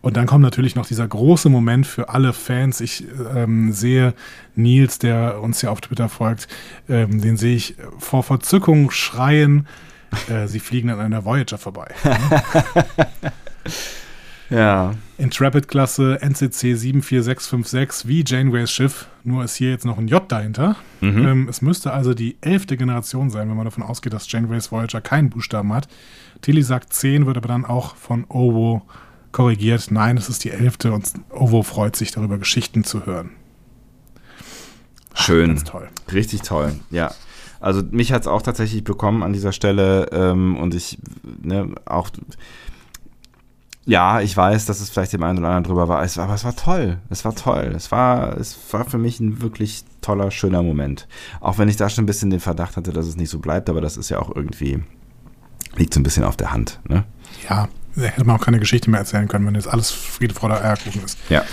[0.00, 2.80] Und dann kommt natürlich noch dieser große Moment für alle Fans.
[2.80, 4.14] Ich ähm, sehe
[4.54, 6.48] Nils, der uns ja auf Twitter folgt,
[6.88, 9.66] ähm, den sehe ich vor Verzückung schreien.
[10.28, 11.88] Äh, sie fliegen an einer Voyager vorbei.
[14.50, 14.94] Ja.
[15.18, 20.76] Intrepid-Klasse NCC 74656 wie Janeways Schiff, nur ist hier jetzt noch ein J dahinter.
[21.02, 25.00] Ähm, es müsste also die elfte Generation sein, wenn man davon ausgeht, dass Janeways Voyager
[25.00, 25.88] keinen Buchstaben hat.
[26.42, 28.82] Tilly sagt 10, wird aber dann auch von Ovo
[29.36, 29.90] korrigiert.
[29.90, 33.32] Nein, es ist die elfte und Ovo freut sich darüber, Geschichten zu hören.
[35.12, 35.48] Schön.
[35.48, 35.88] Ganz toll.
[36.10, 37.12] Richtig toll, ja.
[37.60, 40.98] Also mich hat es auch tatsächlich bekommen an dieser Stelle ähm, und ich,
[41.42, 42.08] ne, auch,
[43.84, 46.44] ja, ich weiß, dass es vielleicht dem einen oder anderen drüber war, es, aber es
[46.44, 50.62] war toll, es war toll, es war, es war für mich ein wirklich toller, schöner
[50.62, 51.08] Moment.
[51.40, 53.68] Auch wenn ich da schon ein bisschen den Verdacht hatte, dass es nicht so bleibt,
[53.68, 54.82] aber das ist ja auch irgendwie,
[55.76, 57.04] liegt so ein bisschen auf der Hand, ne?
[57.50, 61.02] Ja, hätte man auch keine Geschichte mehr erzählen können, wenn jetzt alles Friede, Freude, Eierkuchen
[61.04, 61.18] ist.
[61.28, 61.44] Ja.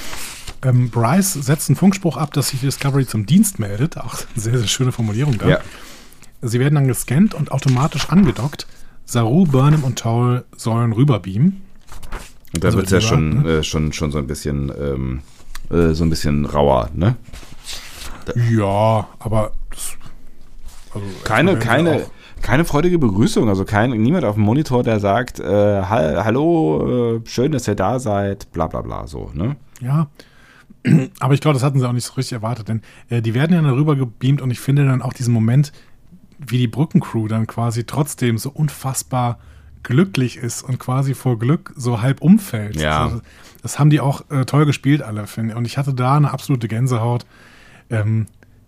[0.62, 3.98] Ähm, Bryce setzt einen Funkspruch ab, dass sich Discovery zum Dienst meldet.
[3.98, 5.48] Auch eine sehr, sehr schöne Formulierung da.
[5.48, 5.60] Ja.
[6.42, 8.68] Sie werden dann gescannt und automatisch angedockt.
[9.06, 11.62] Saru, Burnham und Toll sollen rüberbeamen.
[12.54, 13.50] Und da Also wird es ja schon, ne?
[13.60, 15.22] äh, schon, schon so ein bisschen, ähm,
[15.70, 17.16] äh, so ein bisschen rauer, ne?
[18.52, 19.98] Ja, aber das,
[20.94, 22.06] also Keine, keine,
[22.44, 23.50] keine freudige Begrüßung.
[23.50, 27.76] Also kein, niemand auf dem Monitor, der sagt, äh, ha hallo, äh, schön, dass ihr
[27.76, 29.56] da seid, bla bla bla, so, ne?
[29.80, 30.10] Ja.
[31.20, 33.54] Aber ich glaube, das hatten sie auch nicht so richtig erwartet, denn äh, die werden
[33.54, 35.72] ja dann rüber gebeamt und ich finde dann auch diesen Moment,
[36.38, 39.40] wie die Brückencrew dann quasi trotzdem so unfassbar
[39.82, 42.76] glücklich ist und quasi vor Glück so halb umfällt.
[42.76, 43.06] Ja.
[43.06, 43.22] Also,
[43.62, 45.58] das haben die auch äh, toll gespielt, alle, finde ich.
[45.58, 47.26] Und ich hatte da eine absolute Gänsehaut,
[47.90, 48.28] ähm,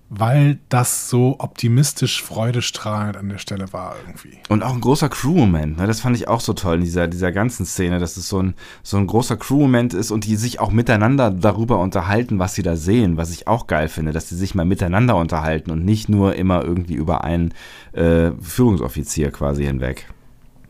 [0.09, 4.37] weil das so optimistisch freudestrahlend an der Stelle war irgendwie.
[4.49, 5.87] Und auch ein großer Crew-Moment, ne?
[5.87, 8.53] Das fand ich auch so toll in dieser, dieser ganzen Szene, dass es so ein,
[8.83, 12.75] so ein großer Crew-Moment ist und die sich auch miteinander darüber unterhalten, was sie da
[12.75, 16.35] sehen, was ich auch geil finde, dass sie sich mal miteinander unterhalten und nicht nur
[16.35, 17.53] immer irgendwie über einen
[17.93, 20.07] äh, Führungsoffizier quasi hinweg.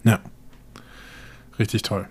[0.03, 0.19] Ja.
[1.59, 2.07] Richtig toll.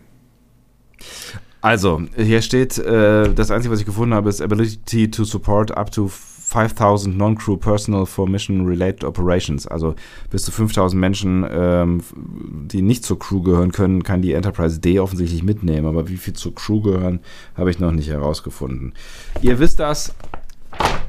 [1.62, 5.90] Also, hier steht, äh, das Einzige, was ich gefunden habe, ist Ability to support up
[5.90, 6.10] to
[6.47, 9.66] 5000 Non-Crew Personnel for Mission-Related Operations.
[9.66, 9.95] Also
[10.30, 15.01] bis zu 5000 Menschen, ähm, die nicht zur Crew gehören können, kann die Enterprise D
[15.01, 15.86] offensichtlich mitnehmen.
[15.86, 17.20] Aber wie viel zur Crew gehören,
[17.57, 18.92] habe ich noch nicht herausgefunden.
[19.40, 20.14] Ihr wisst das.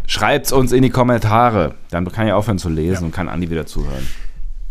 [0.08, 1.76] Schreibt's uns in die Kommentare.
[1.92, 3.06] Dann kann ich aufhören zu lesen Ja.
[3.08, 4.06] und kann Andi wieder zuhören.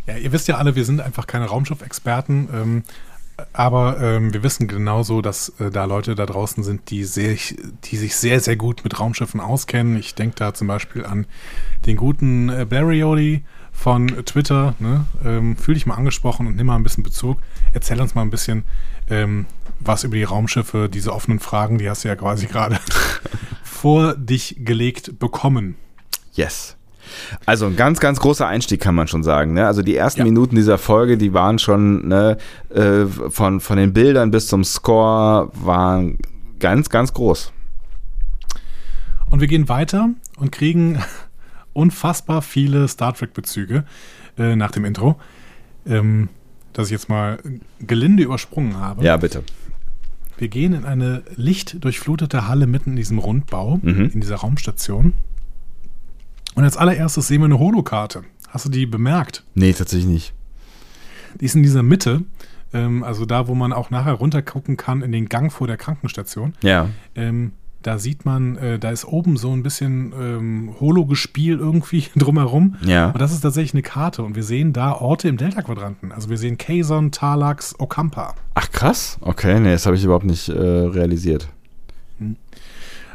[0.07, 2.83] Ja, ihr wisst ja alle, wir sind einfach keine Raumschiff-Experten, ähm,
[3.53, 7.37] aber ähm, wir wissen genauso, dass äh, da Leute da draußen sind, die, sehr,
[7.85, 9.97] die sich sehr, sehr gut mit Raumschiffen auskennen.
[9.97, 11.27] Ich denke da zum Beispiel an
[11.87, 14.75] den guten äh, Blarioli von Twitter.
[14.79, 15.07] Ne?
[15.25, 17.39] Ähm, fühl dich mal angesprochen und nimm mal ein bisschen Bezug.
[17.73, 18.65] Erzähl uns mal ein bisschen
[19.11, 19.47] ähm,
[19.81, 22.79] was über die Raumschiffe, diese offenen Fragen, die hast du ja quasi gerade
[23.65, 25.77] vor dich gelegt bekommen.
[26.33, 26.77] Yes.
[27.47, 29.53] Also ein ganz, ganz großer Einstieg kann man schon sagen.
[29.55, 29.67] Ne?
[29.67, 30.25] Also die ersten Ja.
[30.25, 32.37] Minuten dieser Folge, die waren schon ne,
[32.71, 36.19] äh, von, von den Bildern bis zum Score waren
[36.61, 37.53] ganz, ganz groß.
[39.31, 40.99] Und wir gehen weiter und kriegen
[41.73, 43.85] unfassbar viele Star Trek-Bezüge
[44.39, 45.19] äh, nach dem Intro,
[45.87, 46.29] ähm,
[46.73, 47.39] das ich jetzt mal
[47.81, 49.05] gelinde übersprungen habe.
[49.05, 49.43] Ja, bitte.
[50.37, 54.11] Wir gehen in eine lichtdurchflutete Halle mitten in diesem Rundbau, Mhm.
[54.13, 55.15] in dieser Raumstation.
[56.55, 58.23] Und als allererstes sehen wir eine Holokarte.
[58.49, 59.45] Hast du die bemerkt?
[59.55, 60.35] Nee, tatsächlich nicht.
[61.41, 62.23] Die ist in dieser Mitte,
[62.73, 66.55] ähm, also da, wo man auch nachher runtergucken kann in den Gang vor der Krankenstation.
[66.63, 66.89] Ja.
[67.17, 67.53] Ähm,
[67.83, 72.77] da sieht man, äh, da ist oben so ein bisschen ähm, Holo-Gespiel irgendwie drumherum.
[72.85, 73.11] Ja.
[73.11, 74.23] Und das ist tatsächlich eine Karte.
[74.23, 76.13] Und wir sehen da Orte im Delta-Quadranten.
[76.13, 78.35] Also wir sehen Kazon, Talax, Okampa.
[78.55, 79.19] Ach krass.
[79.21, 81.49] Okay, nee, das habe ich überhaupt nicht äh, realisiert.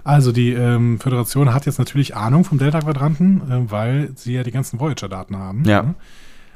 [0.09, 4.49] Also die ähm, Föderation hat jetzt natürlich Ahnung vom Delta-Quadranten, äh, weil sie ja die
[4.51, 5.63] ganzen Voyager-Daten haben.
[5.65, 5.83] Ja.
[5.83, 5.95] ne?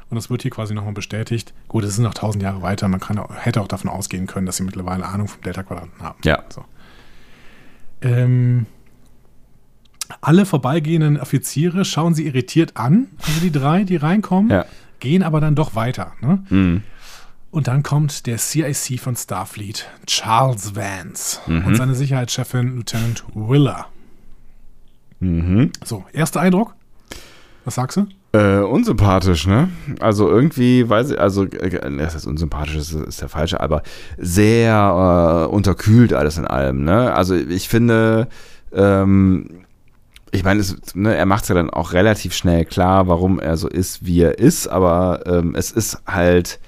[0.09, 1.53] Und das wird hier quasi nochmal bestätigt.
[1.67, 2.88] Gut, es sind noch tausend Jahre weiter.
[2.88, 6.19] Man kann, hätte auch davon ausgehen können, dass sie mittlerweile Ahnung vom Delta-Quadranten haben.
[6.23, 6.43] Ja.
[6.49, 6.65] So.
[8.01, 8.65] Ähm,
[10.21, 14.65] alle vorbeigehenden Offiziere schauen sie irritiert an, also die drei, die reinkommen, Ja.
[14.99, 16.13] gehen aber dann doch weiter.
[16.21, 16.43] Ne?
[16.49, 16.84] Mhm.
[17.53, 21.65] Und dann kommt der CIC von Starfleet, Charles Vance, Mhm.
[21.67, 23.85] und seine Sicherheitschefin Lieutenant Willer.
[25.19, 25.71] Mhm.
[25.85, 26.73] So, erster Eindruck?
[27.63, 28.07] Was sagst du?
[28.35, 29.69] Äh, unsympathisch, ne?
[29.99, 33.84] Also irgendwie, weiß ich, also, äh, das ist unsympathisch, ist, ist der falsche, aber
[34.17, 37.13] sehr äh, unterkühlt alles in allem, ne?
[37.13, 38.30] Also ich finde,
[38.73, 39.65] ähm,
[40.31, 43.57] ich meine, es, ne, er macht es ja dann auch relativ schnell klar, warum er
[43.57, 46.59] so ist, wie er ist, aber ähm, es ist halt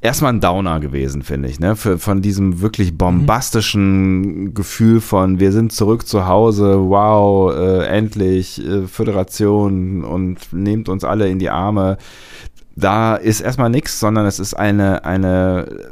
[0.00, 1.76] erstmal ein Downer gewesen, finde ich, ne?
[1.76, 4.54] Für, von diesem wirklich bombastischen mhm.
[4.54, 11.04] Gefühl von wir sind zurück zu Hause, wow, äh, endlich äh, Föderation und nehmt uns
[11.04, 11.98] alle in die Arme.
[12.76, 15.90] Da ist erstmal nichts, sondern es ist eine, eine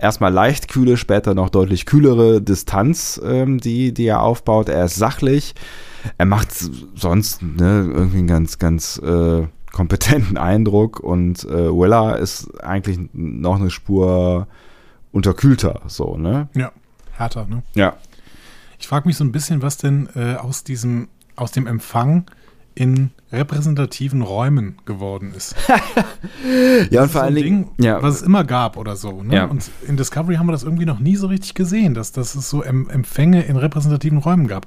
[0.00, 4.68] erstmal leicht kühle, später noch deutlich kühlere Distanz, ähm, die, die er aufbaut.
[4.68, 5.54] Er ist sachlich.
[6.18, 6.48] Er macht
[6.94, 9.46] sonst ne, irgendwie einen ganz, ganz äh,
[9.76, 14.46] kompetenten Eindruck und äh, Willa ist eigentlich noch eine Spur
[15.12, 16.48] unterkühlter, so, ne?
[16.54, 16.72] Ja,
[17.12, 17.62] härter, ne?
[17.74, 17.96] Ja.
[18.78, 22.24] Ich frage mich so ein bisschen, was denn äh, aus diesem, aus dem Empfang
[22.74, 25.54] in repräsentativen Räumen geworden ist.
[26.90, 28.02] ja, und vor allen Dingen, ja.
[28.02, 29.22] was es immer gab oder so.
[29.22, 29.34] Ne?
[29.34, 29.44] Ja.
[29.44, 32.48] Und in Discovery haben wir das irgendwie noch nie so richtig gesehen, dass, dass es
[32.48, 34.66] so Empfänge in repräsentativen Räumen gab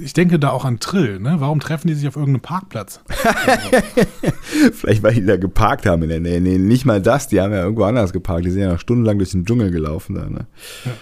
[0.00, 1.36] ich denke da auch an Trill, ne?
[1.38, 3.00] Warum treffen die sich auf irgendeinem Parkplatz?
[4.72, 6.40] Vielleicht, weil die da geparkt haben in der Nähe.
[6.40, 8.46] Nee, nicht mal das, die haben ja irgendwo anders geparkt.
[8.46, 10.46] Die sind ja noch stundenlang durch den Dschungel gelaufen da, ne?
[10.84, 10.92] Ja.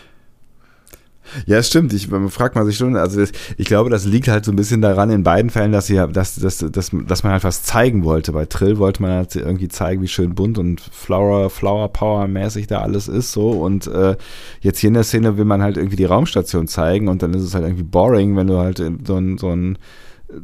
[1.47, 1.93] Ja, stimmt.
[1.93, 4.81] Ich fragt man sich schon, also das, ich glaube, das liegt halt so ein bisschen
[4.81, 8.33] daran in beiden Fällen, dass sie dass, dass, dass, dass man halt was zeigen wollte.
[8.33, 12.67] Bei Trill wollte man halt irgendwie zeigen, wie schön bunt und Flower, Flower Power mäßig
[12.67, 13.51] da alles ist so.
[13.51, 14.17] Und äh,
[14.61, 17.43] jetzt hier in der Szene will man halt irgendwie die Raumstation zeigen und dann ist
[17.43, 19.79] es halt irgendwie boring, wenn du halt so ein, so ein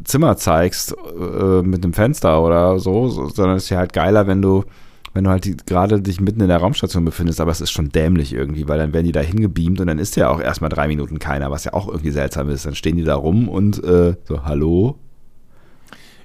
[0.05, 4.43] Zimmer zeigst äh, mit einem Fenster oder so, sondern es ist ja halt geiler, wenn
[4.43, 4.65] du
[5.17, 8.35] wenn du halt gerade dich mitten in der Raumstation befindest, aber es ist schon dämlich
[8.35, 11.19] irgendwie, weil dann werden die da hingebeamt und dann ist ja auch erstmal drei Minuten
[11.19, 12.67] keiner, was ja auch irgendwie seltsam ist.
[12.67, 14.99] Dann stehen die da rum und äh, so, hallo?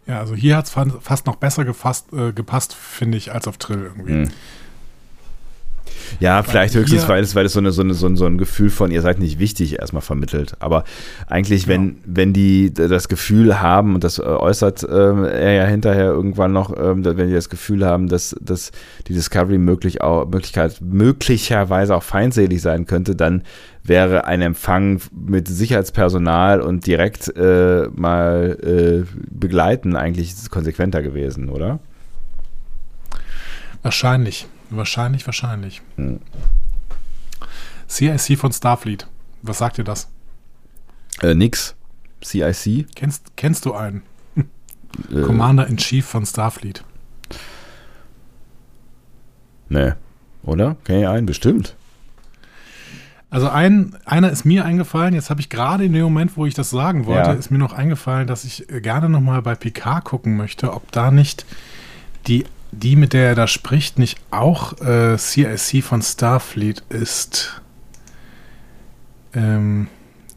[0.06, 3.58] Ja, also hier hat es fast noch besser gefasst, äh, gepasst, finde ich, als auf
[3.58, 4.14] Trill irgendwie.
[4.14, 4.30] Mhm.
[6.20, 8.26] Ja, vielleicht weil höchstens, weil es, weil es so, eine, so, eine, so, ein, so
[8.26, 10.56] ein Gefühl von, ihr seid nicht wichtig, erstmal vermittelt.
[10.60, 10.84] Aber
[11.28, 11.96] eigentlich, wenn, ja.
[12.06, 16.72] wenn die das Gefühl haben, und das äh, äußert äh, er ja hinterher irgendwann noch,
[16.72, 18.72] äh, wenn die das Gefühl haben, dass, dass
[19.08, 23.44] die Discovery möglich auch, Möglichkeit, möglicherweise auch feindselig sein könnte, dann
[23.84, 31.80] wäre ein Empfang mit Sicherheitspersonal und direkt äh, mal äh, begleiten eigentlich konsequenter gewesen, oder?
[33.82, 34.48] Wahrscheinlich.
[34.72, 35.82] Wahrscheinlich, wahrscheinlich.
[35.98, 36.22] Hm.
[37.90, 39.06] CIC von Starfleet.
[39.42, 40.10] Was sagt dir das?
[41.22, 41.76] Äh, nix.
[42.24, 42.88] CIC?
[42.96, 44.04] Kennst, kennst du einen?
[45.10, 46.84] Äh, Commander in Chief von Starfleet.
[49.70, 49.94] Nee.
[50.44, 50.76] Oder?
[50.84, 51.26] Kenn ich einen?
[51.26, 51.76] Bestimmt.
[53.30, 56.54] Also ein, einer ist mir eingefallen, jetzt habe ich gerade in dem Moment, wo ich
[56.54, 57.34] das sagen wollte, ja.
[57.34, 61.46] ist mir noch eingefallen, dass ich gerne nochmal bei Picard gucken möchte, ob da nicht
[62.28, 67.62] die die, mit der er da spricht, nicht auch äh, CIC von Starfleet ist.
[69.34, 69.88] Ähm,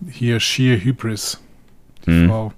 [0.09, 1.41] hier Sheer Hybris,
[2.07, 2.29] die mhm.
[2.29, 2.53] Frau.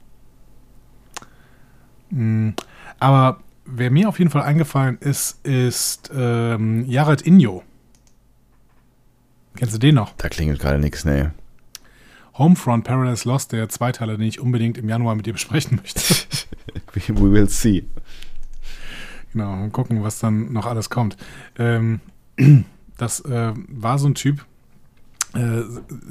[2.10, 2.54] Mhm.
[2.98, 7.62] Aber wer mir auf jeden Fall eingefallen ist, ist ähm, Jared Inyo.
[9.56, 10.14] Kennst du den noch?
[10.16, 11.28] Da klingelt gerade nichts, nee.
[12.34, 16.00] Homefront Paradise Lost, der Zweiteiler, den ich unbedingt im Januar mit dir besprechen möchte.
[17.08, 17.84] We will see.
[19.36, 21.18] Genau, und gucken, was dann noch alles kommt.
[21.58, 22.00] Ähm,
[22.96, 24.46] das äh, war so ein Typ,
[25.34, 25.60] äh,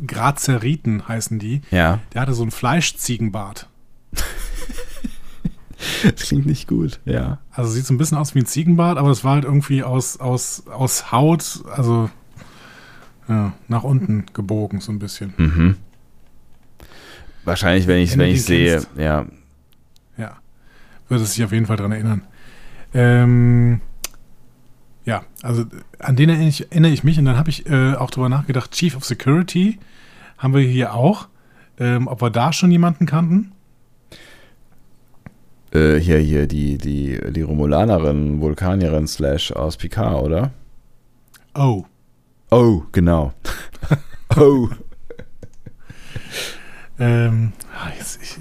[0.06, 1.64] Grazeriten heißen die.
[1.72, 2.02] Ja.
[2.14, 3.68] Der hatte so einen Fleischziegenbart.
[6.04, 7.40] das klingt nicht gut, ja.
[7.50, 10.20] Also sieht so ein bisschen aus wie ein Ziegenbart, aber es war halt irgendwie aus,
[10.20, 12.12] aus, aus Haut, also
[13.28, 15.34] ja, nach unten gebogen, so ein bisschen.
[15.38, 15.78] Mhm.
[17.44, 19.26] Wahrscheinlich, wenn ich es wenn ich sehe, ja.
[20.16, 20.38] Ja,
[21.08, 22.22] würde es sich auf jeden Fall daran erinnern.
[22.96, 23.82] Ähm,
[25.04, 25.66] ja, also
[26.00, 28.72] an den erinnere ich, erinnere ich mich und dann habe ich äh, auch drüber nachgedacht,
[28.72, 29.78] Chief of Security
[30.38, 31.28] haben wir hier auch.
[31.78, 33.52] Ähm, ob wir da schon jemanden kannten?
[35.74, 40.52] Äh, hier, hier, die, die, die Romulanerin, Vulkanierin slash aus Picard, oder?
[41.54, 41.84] Oh.
[42.50, 43.34] Oh, genau.
[44.38, 44.70] oh.
[46.98, 48.38] ähm, ah, jetzt, ich,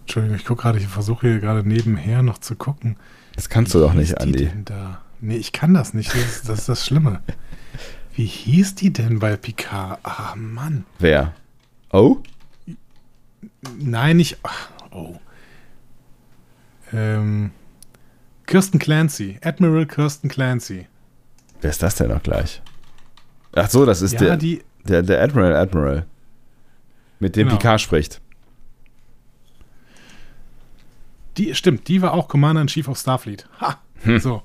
[0.00, 2.96] Entschuldigung, ich gucke gerade, ich versuche hier gerade nebenher noch zu gucken.
[3.34, 4.50] Das kannst du doch nicht, Andi.
[4.64, 5.00] Da?
[5.20, 6.14] Nee, ich kann das nicht.
[6.14, 7.22] Das ist, das ist das Schlimme.
[8.14, 9.98] Wie hieß die denn bei Picard?
[10.04, 10.84] Ah, Mann.
[10.98, 11.34] Wer?
[11.92, 12.18] Oh?
[13.78, 14.38] Nein, nicht.
[14.92, 15.16] Oh.
[16.92, 17.50] Ähm,
[18.46, 19.38] Kirsten Clancy.
[19.42, 20.86] Admiral Kirsten Clancy.
[21.60, 22.62] Wer ist das denn noch gleich?
[23.54, 26.06] Ach so, das ist ja, der, die, der, der Admiral Admiral.
[27.18, 27.58] Mit dem genau.
[27.58, 28.20] Picard spricht.
[31.36, 33.46] Die, stimmt, die war auch Commander in Chief of Starfleet.
[33.60, 33.78] Ha!
[34.18, 34.42] So.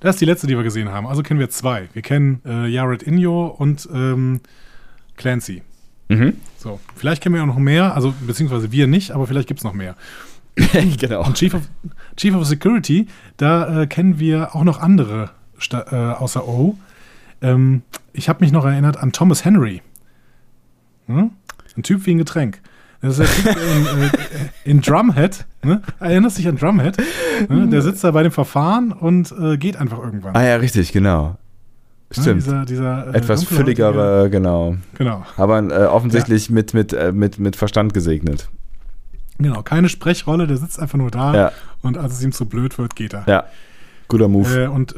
[0.00, 1.06] Das ist die letzte, die wir gesehen haben.
[1.06, 1.88] Also kennen wir zwei.
[1.92, 4.40] Wir kennen äh, Yared Inyo und ähm,
[5.16, 5.62] Clancy.
[6.08, 6.34] Mhm.
[6.58, 6.80] So.
[6.94, 9.72] Vielleicht kennen wir auch noch mehr, also beziehungsweise wir nicht, aber vielleicht gibt es noch
[9.72, 9.96] mehr.
[10.98, 11.24] genau.
[11.24, 11.62] Und Chief of,
[12.16, 13.06] Chief of Security,
[13.36, 16.78] da äh, kennen wir auch noch andere Sta äh, außer O.
[17.42, 17.82] Ähm,
[18.12, 19.82] ich habe mich noch erinnert an Thomas Henry.
[21.06, 21.30] Hm?
[21.76, 22.60] Ein Typ wie ein Getränk.
[23.02, 24.10] Das ist der Typ in, äh,
[24.64, 25.44] in Drumhead.
[25.62, 25.82] Ne?
[26.00, 26.96] Erinnerst dich an Drumhead?
[27.48, 27.68] Ne?
[27.68, 30.34] Der sitzt da bei dem Verfahren und äh, geht einfach irgendwann.
[30.34, 31.28] Ah ja, richtig, genau.
[31.28, 31.36] Ne?
[32.12, 32.42] Stimmt.
[32.44, 34.76] Dieser, dieser, äh, Etwas fülligere, genau.
[34.96, 38.48] Genau, Aber äh, offensichtlich mit, mit, äh, mit, mit Verstand gesegnet.
[39.38, 39.62] genau.
[39.62, 41.52] Keine Sprechrolle, der sitzt einfach nur da Ja.
[41.82, 43.24] und als es ihm zu blöd wird, geht er.
[43.26, 43.44] Ja.
[44.08, 44.64] Guter Move.
[44.64, 44.94] Äh, und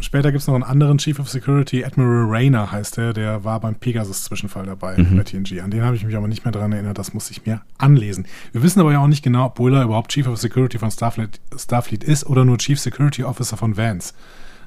[0.00, 3.60] später gibt es noch einen anderen Chief of Security, Admiral Rayner heißt der, der war
[3.60, 5.60] beim Pegasus-Zwischenfall dabei bei TNG.
[5.60, 8.26] An den habe ich mich aber nicht mehr dran erinnert, das muss ich mir anlesen.
[8.52, 11.40] Wir wissen aber ja auch nicht genau, ob Buller überhaupt Chief of Security von Starfleet,
[11.56, 14.14] Starfleet ist oder nur Chief Security Officer von Vance.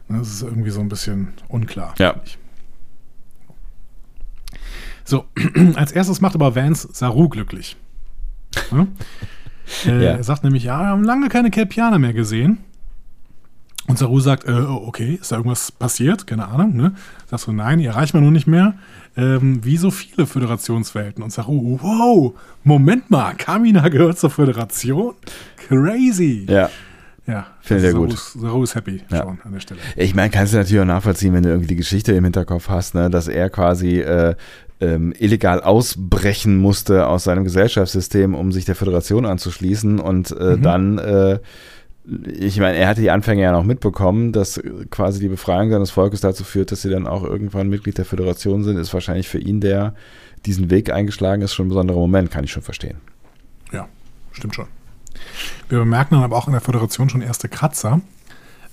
[0.07, 1.93] Ne, Das ist irgendwie so ein bisschen unklar.
[1.97, 2.15] Ja.
[5.03, 5.25] So,
[5.75, 7.75] als erstes macht aber Vance Saru glücklich.
[8.71, 8.87] Ne?
[9.85, 10.11] äh, Ja.
[10.11, 12.59] Er sagt nämlich, ja, wir haben lange keine Kelpianer mehr gesehen.
[13.87, 16.27] Und Saru sagt, äh, oh, okay, ist da irgendwas passiert?
[16.27, 16.93] Keine Ahnung, ne?
[17.29, 18.75] Sagst du, nein, ihr erreicht man nur nicht mehr.
[19.17, 21.23] Ähm, wie so viele Föderationswelten.
[21.23, 22.33] Und Saru, wow,
[22.63, 25.15] Moment mal, Kamina gehört zur Föderation?
[25.67, 26.45] Crazy.
[26.49, 26.69] Ja.
[27.27, 28.11] Ja, Finde ich gut.
[28.11, 29.23] Saru ist, Saru ist happy Ja.
[29.23, 29.79] schon an der Stelle.
[29.95, 32.95] Ich meine, kannst du natürlich auch nachvollziehen, wenn du irgendwie die Geschichte im Hinterkopf hast,
[32.95, 34.35] ne, dass er quasi äh,
[34.79, 40.61] ähm, illegal ausbrechen musste aus seinem Gesellschaftssystem, um sich der Föderation anzuschließen und äh, Mhm.
[40.63, 41.39] dann, äh,
[42.03, 46.21] ich meine, er hatte die Anfänge ja noch mitbekommen, dass quasi die Befreiung seines Volkes
[46.21, 49.61] dazu führt, dass sie dann auch irgendwann Mitglied der Föderation sind, ist wahrscheinlich für ihn,
[49.61, 49.93] der
[50.45, 52.97] diesen Weg eingeschlagen ist, schon ein besonderer Moment, kann ich schon verstehen.
[53.71, 53.87] Ja,
[54.31, 54.65] stimmt schon.
[55.69, 58.01] Wir bemerken dann aber auch in der Föderation schon erste Kratzer.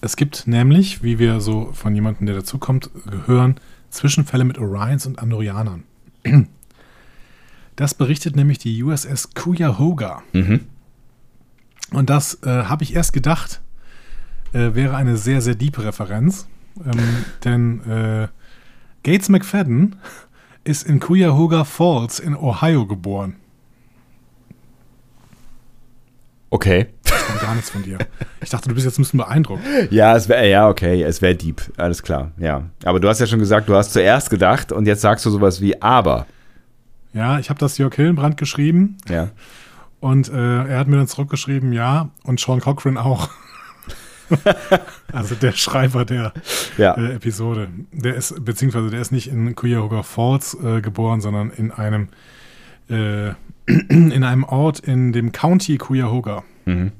[0.00, 2.90] Es gibt nämlich, wie wir so von jemandem, der dazukommt,
[3.26, 3.56] hören,
[3.90, 5.84] Zwischenfälle mit Orions und Andorianern.
[7.76, 10.24] Das berichtet nämlich die USS Cuyahoga.
[10.32, 10.62] Mhm.
[11.92, 13.60] Und das äh, habe ich erst gedacht,
[14.52, 16.46] äh, wäre eine sehr, sehr diepe Referenz.
[16.84, 18.28] Ähm, denn äh,
[19.02, 19.96] Gates McFadden
[20.64, 23.36] ist in Cuyahoga Falls in Ohio geboren.
[26.50, 26.88] Okay.
[27.04, 27.98] kommt gar nichts von dir.
[28.40, 29.62] Ich dachte, du bist jetzt ein bisschen beeindruckt.
[29.90, 32.64] Ja, es wäre, ja, okay, es wäre deep, alles klar, ja.
[32.84, 35.60] Aber du hast ja schon gesagt, du hast zuerst gedacht und jetzt sagst du sowas
[35.60, 36.26] wie aber.
[37.12, 39.28] Ja, ich habe das Jörg Hillenbrand geschrieben Ja.
[40.00, 43.28] und äh, er hat mir dann zurückgeschrieben, ja, und Sean Cochran auch.
[45.12, 46.32] also der Schreiber der
[46.76, 46.94] Ja.
[46.94, 47.68] äh, Episode.
[47.92, 52.08] Der ist, beziehungsweise der ist nicht in Cuyahoga Falls äh, geboren, sondern in einem
[52.90, 53.30] äh,
[53.66, 56.42] in einem Ort in dem County Cuyahoga.
[56.66, 56.92] Mhm.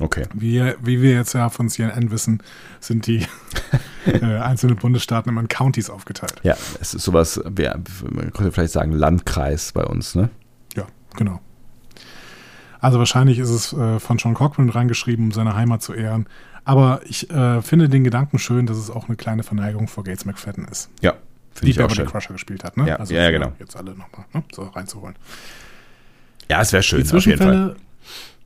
[0.00, 0.24] Okay.
[0.34, 2.42] Wie, wie wir jetzt ja von CNN wissen,
[2.80, 3.26] sind die
[4.06, 6.34] äh, einzelnen Bundesstaaten immer in Counties aufgeteilt.
[6.42, 7.76] Ja, es ist sowas, ja,
[8.10, 10.30] man könnte vielleicht sagen Landkreis bei uns, ne?
[10.74, 10.86] Ja,
[11.16, 11.40] genau.
[12.82, 16.26] Also wahrscheinlich ist es äh, von Sean Cochran reingeschrieben, um seine Heimat zu ehren.
[16.64, 20.24] Aber ich äh, finde den Gedanken schön, dass es auch eine kleine Verneigung vor Gates
[20.24, 22.06] McFadden ist, Ja, die finde ich auch schön.
[22.06, 22.76] Crusher gespielt hat.
[22.76, 22.88] Ne?
[22.88, 23.52] Ja, ja, ja, für genau.
[23.60, 24.42] Jetzt alle nochmal ne?
[24.52, 25.14] so reinzuholen.
[26.50, 27.06] Ja, es wäre schön, Die.
[27.06, 27.76] Zwischenfälle,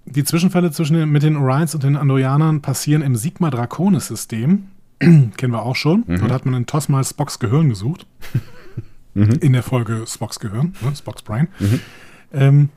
[0.05, 4.69] die Zwischenfälle zwischen den, mit den Orions und den Andorianern passieren im Sigma Draconis-System.
[4.99, 6.05] Kennen wir auch schon.
[6.07, 6.21] Mhm.
[6.21, 8.07] Dort hat man in TOS mal Spocks Gehirn gesucht.
[9.15, 9.31] Mhm.
[9.41, 10.95] In der Folge Spocks Gehirn, ne?
[10.95, 11.49] Spocks Brain.
[12.35, 12.69] Ähm,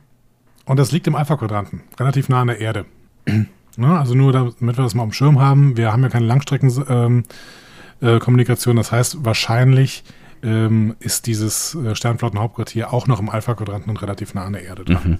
[0.70, 2.84] und das liegt im Alpha-Quadranten, relativ nah an der Erde.
[3.26, 3.98] ne?
[3.98, 5.76] Also nur damit wir das mal am Schirm haben.
[5.76, 7.24] Wir haben ja keine Langstreckenkommunikation.
[8.00, 8.76] Äh, Kommunikation.
[8.76, 10.04] das heißt, wahrscheinlich
[10.44, 14.84] ähm, ist dieses äh, Sternflottenhauptquartier auch noch im Alpha-Quadranten und relativ nah an der Erde
[14.84, 15.02] dran.
[15.04, 15.18] Mhm.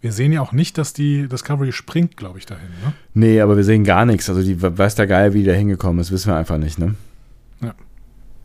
[0.00, 2.68] Wir sehen ja auch nicht, dass die Discovery springt, glaube ich, dahin.
[2.84, 2.92] Ne?
[3.14, 4.30] Nee, aber wir sehen gar nichts.
[4.30, 6.94] Also die weiß der Geil, wie die da hingekommen ist, wissen wir einfach nicht, ne?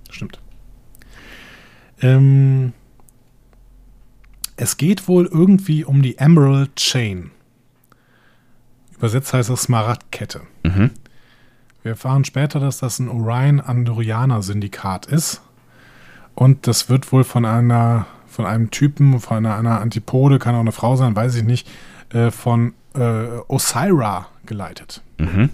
[0.10, 0.40] Stimmt.
[2.02, 2.74] Ähm,
[4.58, 7.32] es geht wohl irgendwie um die Emerald Chain.
[8.98, 10.42] Übersetzt heißt das Smaragdkette.
[10.64, 10.92] Mhm.
[11.84, 15.42] Wir erfahren später, dass das ein Orion-Andorianer-Syndikat ist.
[16.34, 20.62] Und das wird wohl von einer, von einem Typen, von einer, einer Antipode, kann auch
[20.62, 21.70] eine Frau sein, weiß ich nicht,
[22.10, 25.02] äh, von äh, Osira geleitet.
[25.18, 25.50] Mhm.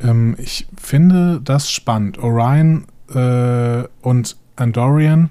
[0.00, 2.18] Ähm, ich finde das spannend.
[2.18, 5.30] Orion äh, und Andorian,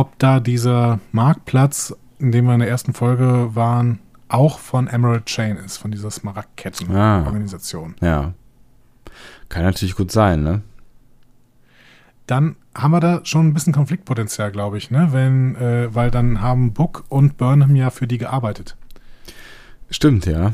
[0.00, 3.98] ob da dieser Marktplatz, in dem wir in der ersten Folge waren,
[4.28, 6.12] auch von Emerald Chain ist, von dieser Ah.
[6.12, 7.96] Smaragdketten-Organisation.
[8.00, 8.32] Ja.
[9.50, 10.62] Kann natürlich gut sein, ne?
[12.26, 15.08] Dann haben wir da schon ein bisschen Konfliktpotenzial, glaube ich, ne?
[15.10, 18.76] Wenn, äh, weil dann haben Book und Burnham ja für die gearbeitet.
[19.90, 20.52] Stimmt, ja.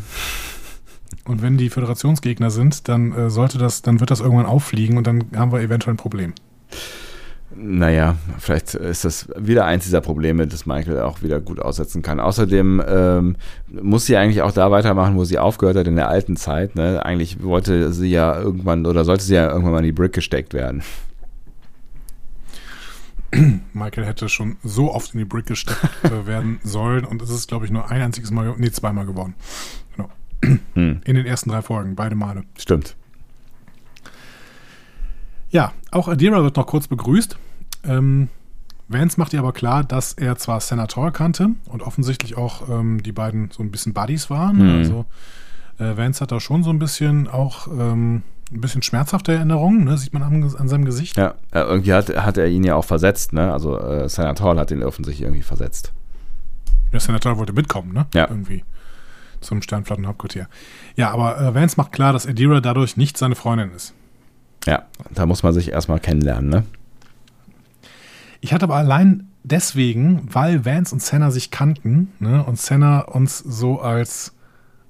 [1.25, 5.07] Und wenn die Föderationsgegner sind, dann äh, sollte das, dann wird das irgendwann auffliegen und
[5.07, 6.33] dann haben wir eventuell ein Problem.
[7.59, 12.21] Naja, vielleicht ist das wieder eins dieser Probleme, das Michael auch wieder gut aussetzen kann.
[12.21, 13.37] Außerdem ähm,
[13.71, 16.75] muss sie eigentlich auch da weitermachen, wo sie aufgehört hat in der alten Zeit.
[16.75, 17.03] Ne?
[17.05, 20.53] Eigentlich wollte sie ja irgendwann oder sollte sie ja irgendwann mal in die Brick gesteckt
[20.53, 20.83] werden.
[23.73, 27.49] Michael hätte schon so oft in die Brick gesteckt äh, werden sollen und es ist,
[27.49, 29.35] glaube ich, nur ein einziges Mal, nee, zweimal geworden.
[29.97, 30.11] Genau.
[30.75, 32.45] Hm, In den ersten drei Folgen, beide Male.
[32.59, 32.97] stimmt.
[35.49, 37.39] Ja, auch Adira wird noch kurz begrüßt.
[37.87, 38.29] Ähm,
[38.89, 43.13] Vance macht ihr aber klar, dass er zwar Senator kannte und offensichtlich auch ähm, die
[43.13, 44.59] beiden so ein bisschen Buddies waren.
[44.59, 44.79] Mhm.
[44.79, 45.07] Also
[45.79, 48.23] äh, Vance hat da schon so ein bisschen auch ähm,
[48.53, 49.99] ein bisschen schmerzhafte Erinnerungen, ne?
[49.99, 51.17] sieht man an, an seinem Gesicht.
[51.17, 53.53] Ja, äh, irgendwie hat, hat er ihn ja auch versetzt, ne?
[53.53, 55.93] Also äh, Senator hat ihn offensichtlich irgendwie versetzt.
[56.93, 58.07] Der Senator wollte mitkommen, ne?
[58.15, 58.29] Ja.
[58.29, 58.63] Irgendwie
[59.41, 60.49] zum Sternflottenhauptquartier.
[60.95, 63.95] Ja, aber äh, Vance macht klar, dass Adira dadurch nicht seine Freundin ist.
[64.65, 66.65] Ja, da muss man sich erstmal kennenlernen, ne?
[68.41, 73.39] Ich hatte aber allein deswegen, weil Vance und Senna sich kannten ne, und Senna uns
[73.39, 74.33] so als,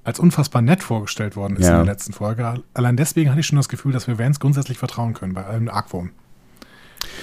[0.05, 1.81] als unfassbar nett vorgestellt worden ist Ja.
[1.81, 2.62] in der letzten Folge.
[2.74, 5.68] Allein deswegen hatte ich schon das Gefühl, dass wir Vance grundsätzlich vertrauen können bei allem
[5.68, 6.10] Argwohn,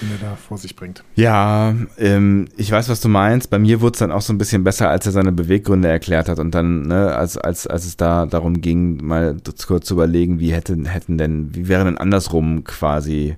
[0.00, 1.02] den er da vor sich bringt.
[1.16, 3.50] Ja, ähm, ich weiß, was du meinst.
[3.50, 6.28] Bei mir wurde es dann auch so ein bisschen besser, als er seine Beweggründe erklärt
[6.28, 9.36] hat und dann, ne, als, als, als es da darum ging, mal
[9.66, 13.36] kurz zu überlegen, wie hätten, hätten denn, wie wäre denn andersrum quasi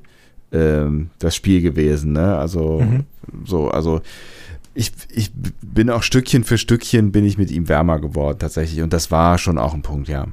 [0.53, 2.37] ähm, das Spiel gewesen, ne?
[2.37, 3.05] Also, Mhm.
[3.45, 4.01] so, also
[4.75, 5.31] ich, ich
[5.63, 8.83] bin auch Stückchen für Stückchen bin ich mit ihm wärmer geworden, tatsächlich.
[8.83, 10.27] Und das war schon auch ein Punkt, ja.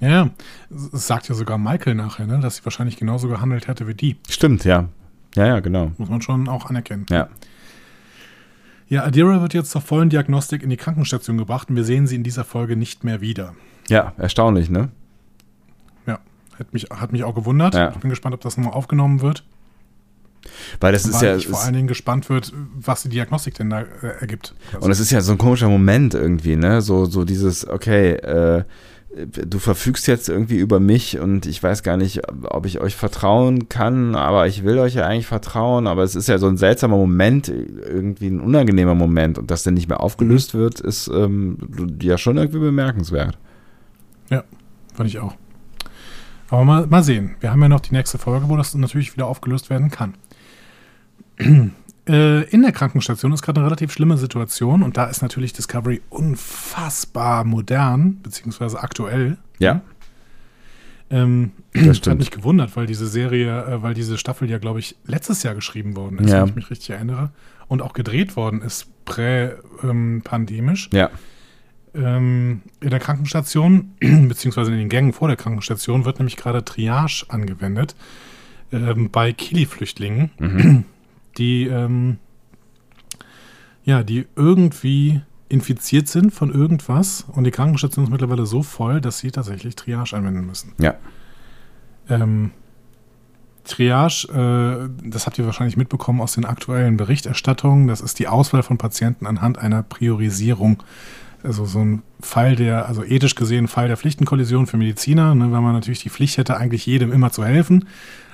[0.00, 0.30] Ja,
[0.70, 4.16] es sagt ja sogar Michael nachher, ne, dass sie wahrscheinlich genauso gehandelt hätte wie die.
[4.28, 4.88] Stimmt, ja.
[5.34, 5.92] Ja, ja, genau.
[5.98, 7.06] Muss man schon auch anerkennen.
[7.10, 7.28] Ja.
[8.88, 12.14] Ja, Adira wird jetzt zur vollen Diagnostik in die Krankenstation gebracht und wir sehen sie
[12.14, 13.54] in dieser Folge nicht mehr wieder.
[13.88, 14.90] Ja, erstaunlich, ne?
[16.58, 17.74] Ja, hat mich, hat mich auch gewundert.
[17.74, 17.90] Ja.
[17.90, 19.44] Ich bin gespannt, ob das nochmal aufgenommen wird.
[20.80, 21.36] Weil das ist weil ja.
[21.36, 24.54] ich vor allen Dingen gespannt wird, was die Diagnostik denn da äh, ergibt.
[24.80, 26.82] Und es ist ja so ein komischer Moment irgendwie, ne?
[26.82, 28.64] So, so dieses, okay, äh,
[29.26, 33.68] du verfügst jetzt irgendwie über mich und ich weiß gar nicht, ob ich euch vertrauen
[33.68, 36.96] kann, aber ich will euch ja eigentlich vertrauen, aber es ist ja so ein seltsamer
[36.96, 41.58] Moment, irgendwie ein unangenehmer Moment und dass der nicht mehr aufgelöst wird, ist ähm,
[42.00, 43.38] ja schon irgendwie bemerkenswert.
[44.96, 45.34] Fand ich auch.
[46.50, 47.34] Aber mal, mal sehen.
[47.40, 50.14] Wir haben ja noch die nächste Folge, wo das natürlich wieder aufgelöst werden kann.
[51.38, 56.00] äh, in der Krankenstation ist gerade eine relativ schlimme Situation und da ist natürlich Discovery
[56.08, 59.38] unfassbar modern, beziehungsweise aktuell.
[59.58, 59.80] Ja,
[61.10, 62.18] Ähm, Das Hat stimmt.
[62.18, 65.94] mich gewundert, weil diese Serie, äh, weil diese Staffel ja, glaube ich, letztes Jahr geschrieben
[65.96, 66.40] worden ist, Ja.
[66.42, 67.30] wenn ich mich richtig erinnere.
[67.68, 70.88] Und auch gedreht worden ist, prä-pandemisch.
[70.92, 71.10] ja,
[71.96, 77.24] Ähm, in der Krankenstation, beziehungsweise in den Gängen vor der Krankenstation, wird nämlich gerade Triage
[77.28, 77.94] angewendet
[78.72, 80.84] ähm, bei Kili-Flüchtlingen, mhm.
[81.38, 82.18] die, ähm,
[83.84, 89.18] ja, die irgendwie infiziert sind von irgendwas und die Krankenstation ist mittlerweile so voll, dass
[89.18, 90.72] sie tatsächlich Triage anwenden müssen.
[90.78, 90.94] ja,
[92.08, 92.50] Ähm,
[93.64, 98.62] Triage, äh, das habt ihr wahrscheinlich mitbekommen aus den aktuellen Berichterstattungen, das ist die Auswahl
[98.62, 100.82] von Patienten anhand einer Priorisierung.
[101.46, 105.60] Also so ein Fall der, also ethisch gesehen Fall der Pflichtenkollision für Mediziner, ne, weil
[105.60, 107.86] man natürlich die Pflicht hätte, eigentlich jedem immer zu helfen.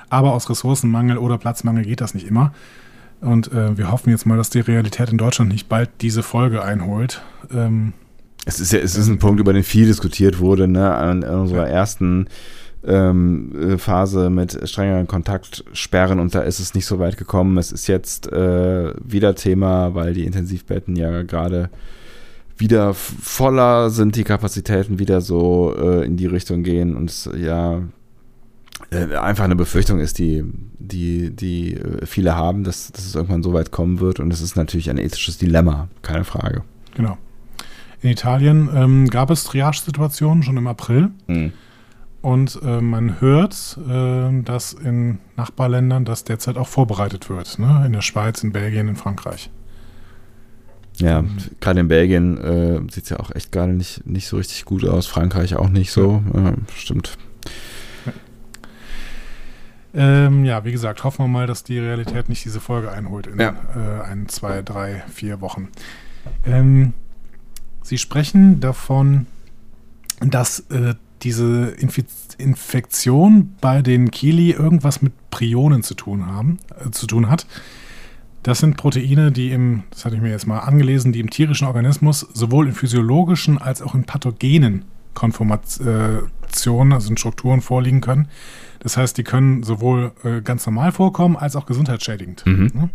[0.09, 2.53] Aber aus Ressourcenmangel oder Platzmangel geht das nicht immer.
[3.21, 6.63] Und äh, wir hoffen jetzt mal, dass die Realität in Deutschland nicht bald diese Folge
[6.63, 7.21] einholt.
[7.53, 7.93] Ähm,
[8.45, 11.29] Es ist ja, es ist ein Punkt, über den viel diskutiert wurde, ne, an in
[11.29, 12.27] unserer ersten
[12.85, 17.57] ähm, äh, Phase mit strengeren Kontaktsperren und da ist es nicht so weit gekommen.
[17.57, 21.69] Es ist jetzt äh, wieder Thema, weil die Intensivbetten ja gerade
[22.63, 27.81] wieder voller sind, die Kapazitäten wieder so äh, in die Richtung gehen und es ja
[28.89, 30.45] äh, einfach eine Befürchtung ist, die,
[30.79, 34.41] die, die äh, viele haben, dass, dass es irgendwann so weit kommen wird und es
[34.41, 36.63] ist natürlich ein ethisches Dilemma, keine Frage.
[36.95, 37.17] genau.
[38.01, 41.11] In Italien ähm, gab es Triage-Situationen schon im April.
[41.27, 41.53] Mhm.
[42.21, 47.59] Und äh, man hört, äh, dass in Nachbarländern das derzeit auch vorbereitet wird.
[47.59, 47.83] Ne?
[47.85, 49.49] In der Schweiz, in Belgien, in Frankreich.
[50.97, 51.29] Ja, Mhm.
[51.59, 54.85] gerade in Belgien äh, sieht es ja auch echt gerade nicht, nicht so richtig gut
[54.85, 55.07] aus.
[55.07, 56.21] Frankreich auch nicht so.
[56.33, 57.17] Ja, stimmt.
[59.95, 63.39] Ähm, ja, wie gesagt, hoffen wir mal, dass die Realität nicht diese Folge einholt in
[63.39, 63.53] Ja.
[63.75, 65.69] äh, ein, zwei, drei, vier Wochen.
[66.45, 66.93] Ähm,
[67.83, 69.27] Sie sprechen davon,
[70.21, 72.07] dass äh, diese Infiz
[72.37, 77.45] Infektion bei den Kili irgendwas mit Prionen zu tun haben, äh, zu tun hat.
[78.43, 81.65] Das sind Proteine, die im, das hatte ich mir jetzt mal angelesen, die im tierischen
[81.65, 84.83] Organismus sowohl in physiologischen als auch in pathogenen
[85.13, 88.27] Konformationen, also in Strukturen vorliegen können.
[88.79, 92.45] Das heißt, die können sowohl äh, ganz normal vorkommen als auch gesundheitsschädigend.
[92.45, 92.71] Mhm.
[92.73, 92.89] Ne?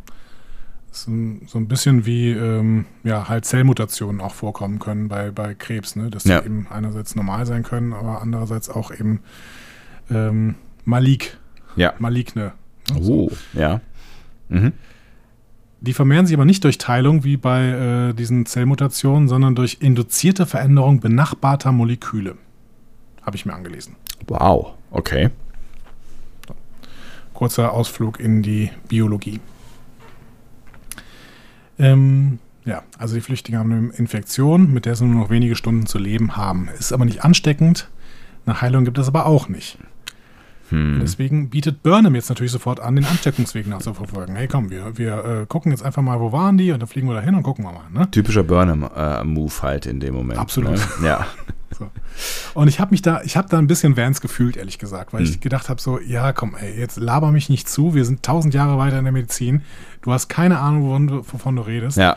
[0.90, 5.54] Das ist so ein bisschen wie ähm, ja, halt Zellmutationen auch vorkommen können bei, bei
[5.54, 6.10] Krebs, ne?
[6.10, 6.40] dass Ja.
[6.40, 9.20] die eben einerseits normal sein können, aber andererseits auch eben
[10.10, 11.36] ähm, malig,
[11.76, 11.94] Ja.
[11.98, 12.52] maligne.
[13.00, 13.80] Oh, ja.
[14.48, 14.72] Mhm.
[15.80, 20.44] Die vermehren sich aber nicht durch Teilung wie bei äh, diesen Zellmutationen, sondern durch induzierte
[20.44, 22.36] Veränderung benachbarter Moleküle.
[23.22, 23.94] Habe ich mir angelesen.
[24.26, 25.30] Wow, okay.
[27.32, 29.38] Kurzer Ausflug in die Biologie.
[31.78, 35.86] Ähm, ja, also die Flüchtlinge haben eine Infektion, mit der sie nur noch wenige Stunden
[35.86, 36.68] zu leben haben.
[36.78, 37.88] Ist aber nicht ansteckend.
[38.44, 39.78] Eine Heilung gibt es aber auch nicht.
[40.70, 40.98] Hm.
[41.00, 44.36] Deswegen bietet Burnham jetzt natürlich sofort an, den Ansteckungsweg nachzuverfolgen.
[44.36, 47.08] Hey, komm, wir, wir äh, gucken jetzt einfach mal, wo waren die und dann fliegen
[47.08, 47.84] wir da hin und gucken wir mal.
[47.92, 48.10] Ne?
[48.10, 50.38] Typischer Burnham-Move halt in dem Moment.
[50.38, 50.72] Absolut.
[51.00, 51.06] Ne?
[51.06, 51.26] Ja.
[51.78, 51.90] So.
[52.54, 55.20] Und ich habe mich da, ich habe da ein bisschen Vans gefühlt, ehrlich gesagt, weil
[55.20, 55.28] Hm.
[55.30, 58.54] ich gedacht habe, so, ja, komm, ey, jetzt laber mich nicht zu, wir sind tausend
[58.54, 59.60] Jahre weiter in der Medizin,
[60.00, 61.98] du hast keine Ahnung, wovon wovon du redest.
[61.98, 62.16] Ja.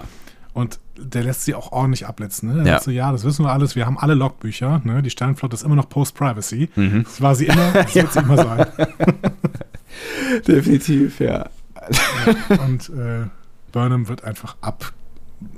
[0.53, 2.55] Und der lässt sie auch ordentlich abblitzen.
[2.55, 2.67] Ne?
[2.67, 2.79] Ja.
[2.79, 5.01] so, ja, das wissen wir alles, wir haben alle Logbücher, ne?
[5.01, 6.69] die Sternflotte ist immer noch Post-Privacy.
[6.75, 7.03] Mhm.
[7.03, 8.67] Das war sie immer, das wird sie immer sein.
[10.47, 11.49] Definitiv, ja.
[12.65, 13.27] Und äh,
[13.71, 14.93] Burnham wird einfach ab,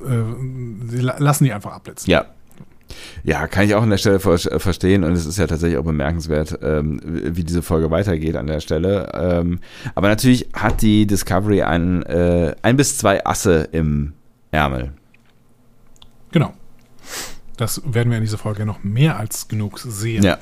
[0.06, 2.10] äh, sie la lassen die einfach abblitzen.
[2.10, 2.26] Ja.
[3.24, 5.84] Ja, kann ich auch an der Stelle ver verstehen und es ist ja tatsächlich auch
[5.86, 9.10] bemerkenswert, ähm, wie diese Folge weitergeht an der Stelle.
[9.14, 9.62] Ähm,
[9.96, 14.14] aber natürlich hat die Discovery ein, äh, ein bis zwei Asse im
[14.52, 14.92] Ärmel.
[17.58, 20.24] Das werden wir in dieser Folge noch mehr als genug sehen.
[20.24, 20.40] Ja.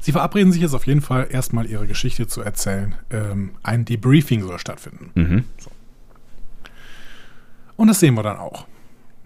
[0.00, 2.94] Sie verabreden sich jetzt auf jeden Fall erstmal ihre Geschichte zu erzählen.
[3.10, 5.10] Ähm, ein Debriefing soll stattfinden.
[5.14, 5.44] Mhm.
[7.76, 8.66] Und das sehen wir dann auch.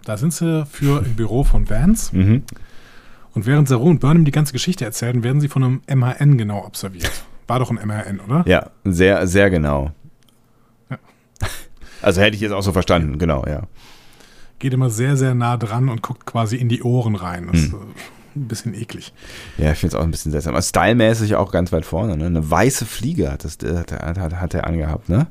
[0.05, 2.15] Da sind sie für im Büro von Vance.
[2.15, 2.43] Mhm.
[3.33, 6.65] Und während Saru und Burnham die ganze Geschichte erzählen, werden sie von einem MHN genau
[6.65, 7.23] observiert.
[7.47, 8.43] War doch ein MHN, oder?
[8.47, 9.91] Ja, sehr, sehr genau.
[10.89, 10.99] Ja.
[12.01, 13.63] Also hätte ich jetzt auch so verstanden, genau, ja.
[14.59, 17.47] Geht immer sehr, sehr nah dran und guckt quasi in die Ohren rein.
[17.51, 17.79] Das ist Hm.
[17.79, 19.13] äh, ein bisschen eklig.
[19.57, 20.53] Ja, ich finde es auch ein bisschen seltsam.
[20.53, 22.25] Aber stylmäßig auch ganz weit vorne, ne?
[22.25, 25.27] Eine weiße Fliege hat, das, hat, hat, hat, hat er angehabt, ne?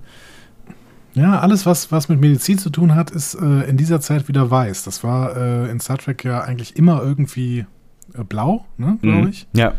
[1.15, 4.51] Ja, alles, was, was mit Medizin zu tun hat, ist äh, in dieser Zeit wieder
[4.51, 4.85] weiß.
[4.85, 7.67] Das war äh, in Star Trek ja eigentlich immer irgendwie
[8.15, 9.29] äh, blau, ne, glaube Mhm.
[9.29, 9.47] ich.
[9.53, 9.75] Ja.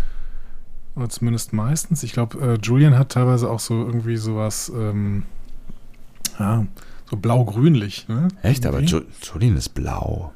[0.96, 2.04] Oder zumindest meistens.
[2.04, 5.24] Ich glaube, äh, Julian hat teilweise auch so irgendwie sowas, ähm,
[6.40, 6.66] ja,
[7.14, 8.08] so blau-grünlich.
[8.08, 8.28] Ne?
[8.42, 8.80] Echt, aber.
[8.82, 10.32] Jo- Julian ist blau.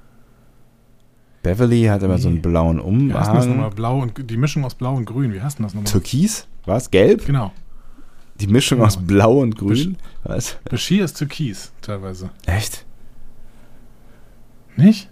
[1.43, 2.41] Beverly hat immer so einen Nee.
[2.41, 3.65] blauen Wie heißt das nochmal?
[3.65, 3.75] Umhang.
[3.75, 5.33] Blau und die Mischung aus Blau und Grün.
[5.33, 5.91] Wie heißt denn das nochmal?
[5.91, 6.47] Türkis?
[6.65, 6.91] Was?
[6.91, 7.25] Gelb?
[7.25, 7.51] Genau.
[8.39, 8.87] Die Mischung Genau.
[8.87, 9.97] aus Blau und Grün?
[10.23, 10.57] Was?
[10.69, 12.29] Bashir ist Türkis teilweise.
[12.45, 12.85] Echt?
[14.75, 15.09] Nicht?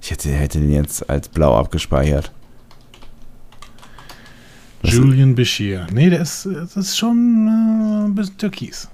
[0.00, 2.30] Ich hätte, hätte den jetzt als blau abgespeichert.
[4.82, 5.86] Was- Julian Bashir.
[5.92, 8.88] Nee, der ist, das ist schon äh, ein bisschen Türkis.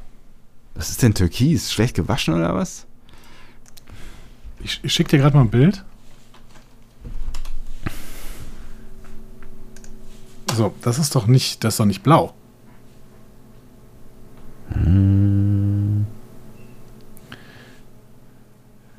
[0.74, 1.72] Was ist denn Türkis?
[1.72, 2.86] Schlecht gewaschen oder was?
[4.60, 5.84] Ich, ich schicke dir gerade mal ein Bild.
[10.54, 12.34] So, das ist doch nicht, das ist doch nicht blau.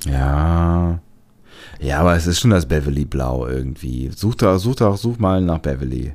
[0.05, 0.99] Ja.
[1.79, 4.09] Ja, aber es ist schon das Beverly Blau irgendwie.
[4.15, 6.13] Such doch, such doch, such mal nach Beverly.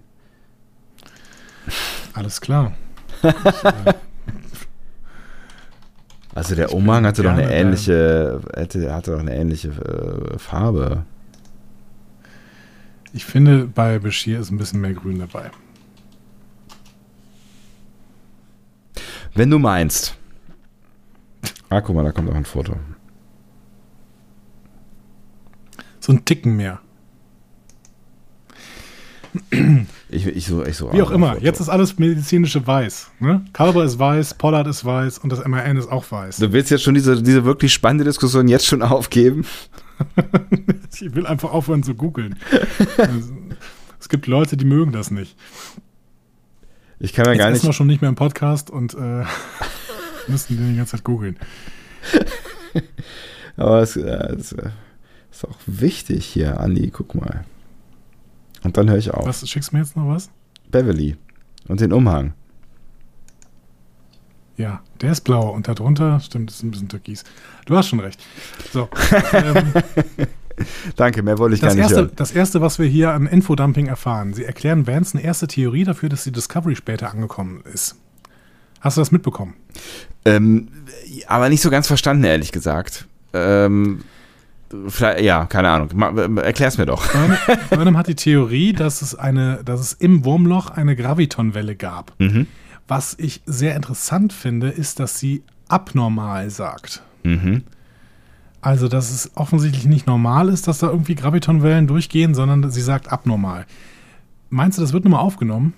[2.14, 2.72] Alles klar.
[6.38, 11.04] Also der Umhang hatte doch eine ähnliche, hätte, hatte doch eine ähnliche äh, Farbe.
[13.12, 15.50] Ich finde, bei Bashir ist ein bisschen mehr Grün dabei.
[19.34, 20.16] Wenn du meinst.
[21.70, 22.76] Ah, guck mal, da kommt auch ein Foto.
[25.98, 26.78] So ein Ticken mehr.
[30.10, 30.92] Ich, ich so, ich so.
[30.92, 31.38] Wie auch ein immer.
[31.40, 33.10] Jetzt ist alles medizinische weiß.
[33.20, 33.44] Ne?
[33.52, 36.38] Kalber ist weiß, Pollard ist weiß und das MRN ist auch weiß.
[36.38, 39.44] Du willst jetzt schon diese, diese wirklich spannende Diskussion jetzt schon aufgeben?
[41.00, 42.36] Ich will einfach aufhören zu googeln.
[44.00, 45.36] Es gibt Leute, die mögen das nicht.
[47.00, 47.64] Ich kann ja Jetzt gar nicht.
[47.64, 49.24] wir schon nicht mehr im Podcast und äh,
[50.28, 51.36] müssten den die ganze Zeit googeln.
[53.56, 54.70] Aber es äh, es, äh,
[55.30, 57.44] ist auch wichtig hier, Andi, guck mal.
[58.68, 59.26] Und dann höre ich auf.
[59.26, 60.28] Was, schickst du mir jetzt noch was?
[60.70, 61.16] Beverly.
[61.68, 62.34] Und den Umhang.
[64.58, 67.24] Ja, der ist blau und darunter, stimmt, ist ein bisschen türkis.
[67.64, 68.22] Du hast schon recht.
[68.70, 68.90] So,
[69.32, 69.72] ähm,
[70.96, 72.12] Danke, mehr wollte ich das, gar nicht erste, hören.
[72.14, 76.10] das erste, was wir hier an Infodumping erfahren, sie erklären Vance eine erste Theorie dafür,
[76.10, 77.96] dass die Discovery später angekommen ist.
[78.80, 79.54] Hast du das mitbekommen?
[80.26, 80.68] Ähm,
[81.26, 83.06] aber nicht so ganz verstanden, ehrlich gesagt.
[83.32, 84.02] Ähm,
[84.88, 86.36] vielleicht, ja, keine Ahnung.
[86.38, 87.06] Erklär's mir doch.
[87.70, 92.14] Burnham hat die Theorie, dass es, eine, dass es im Wurmloch eine Gravitonwelle gab.
[92.18, 92.46] Mhm.
[92.86, 97.02] Was ich sehr interessant finde, ist, dass sie abnormal sagt.
[97.22, 97.64] Mhm.
[98.60, 103.12] Also, dass es offensichtlich nicht normal ist, dass da irgendwie Gravitonwellen durchgehen, sondern sie sagt
[103.12, 103.66] abnormal.
[104.50, 105.74] Meinst du, das wird nochmal aufgenommen?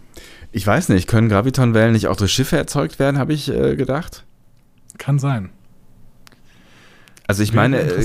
[0.52, 4.24] Ich weiß nicht, können Gravitonwellen nicht auch durch Schiffe erzeugt werden, habe ich äh, gedacht.
[4.98, 5.50] Kann sein.
[7.30, 8.02] Also ich meine, äh,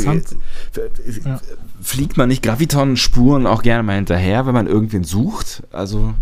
[1.25, 1.41] Ja.
[1.81, 5.63] fliegt man nicht Graviton-Spuren auch gerne mal hinterher, wenn man irgendwen sucht?
[5.71, 6.13] Also,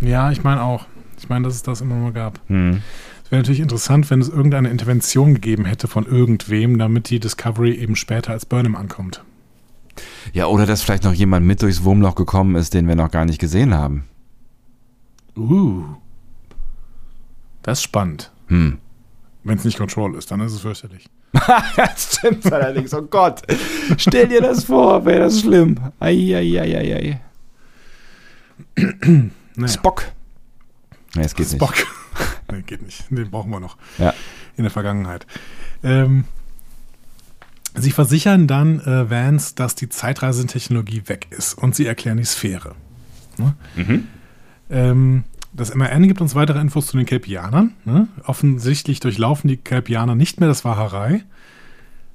[0.00, 0.86] Ja, ich meine auch.
[1.16, 2.40] Ich meine, dass es das immer mal gab.
[2.48, 2.82] hm.
[3.24, 7.72] Es wäre natürlich interessant, wenn es irgendeine Intervention gegeben hätte von irgendwem, damit die Discovery
[7.74, 9.22] eben später als Burnham ankommt.
[10.32, 13.24] ja, oder dass vielleicht noch jemand mit durchs Wurmloch gekommen ist, den wir noch gar
[13.26, 14.04] nicht gesehen haben.
[15.36, 15.84] Uh.
[17.62, 18.32] Das ist spannend.
[18.48, 18.78] Hm.
[19.44, 21.08] Wenn es nicht Control ist, dann ist es fürchterlich.
[21.76, 22.94] das stimmt allerdings.
[22.94, 23.42] Oh Gott.
[23.96, 25.76] Stell dir das vor, wäre das schlimm.
[26.00, 27.20] Eieieiei.
[29.54, 29.68] Naja.
[29.68, 30.04] Spock.
[31.14, 31.74] Nee, es geht Spock.
[32.52, 33.10] nee, geht nicht.
[33.10, 33.76] Den brauchen wir noch.
[33.98, 34.14] Ja.
[34.56, 35.26] In der Vergangenheit.
[35.82, 36.24] Ähm,
[37.74, 42.74] sie versichern dann äh, Vance, dass die Zeitreisetechnologie weg ist und sie erklären die Sphäre.
[43.36, 43.54] Ne?
[43.76, 44.08] Mhm.
[44.70, 45.24] Ähm,
[45.58, 47.72] das MRN gibt uns weitere Infos zu den Kelpianern.
[47.84, 48.08] Ne?
[48.24, 51.24] Offensichtlich durchlaufen die Kelpianer nicht mehr das Waharei.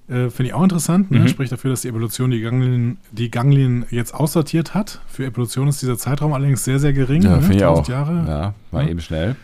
[0.07, 1.11] Äh, Finde ich auch interessant.
[1.11, 1.20] Ne?
[1.20, 1.28] Mhm.
[1.28, 5.02] Spricht dafür, dass die Evolution die Ganglien, die Ganglien jetzt aussortiert hat.
[5.07, 7.22] Für Evolution ist dieser Zeitraum allerdings sehr, sehr gering.
[7.22, 7.44] Ja, ne?
[7.56, 7.88] ich 1000 auch.
[7.90, 8.26] Jahre.
[8.28, 8.90] Ja, war Ja.
[8.90, 9.36] eben schnell.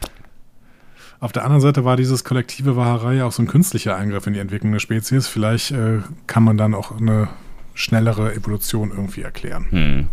[1.22, 4.34] Auf der anderen Seite war dieses kollektive Waharei ja auch so ein künstlicher Eingriff in
[4.34, 5.28] die Entwicklung der Spezies.
[5.28, 7.28] Vielleicht äh, kann man dann auch eine
[7.74, 9.68] schnellere Evolution irgendwie erklären.
[9.70, 10.08] Hm.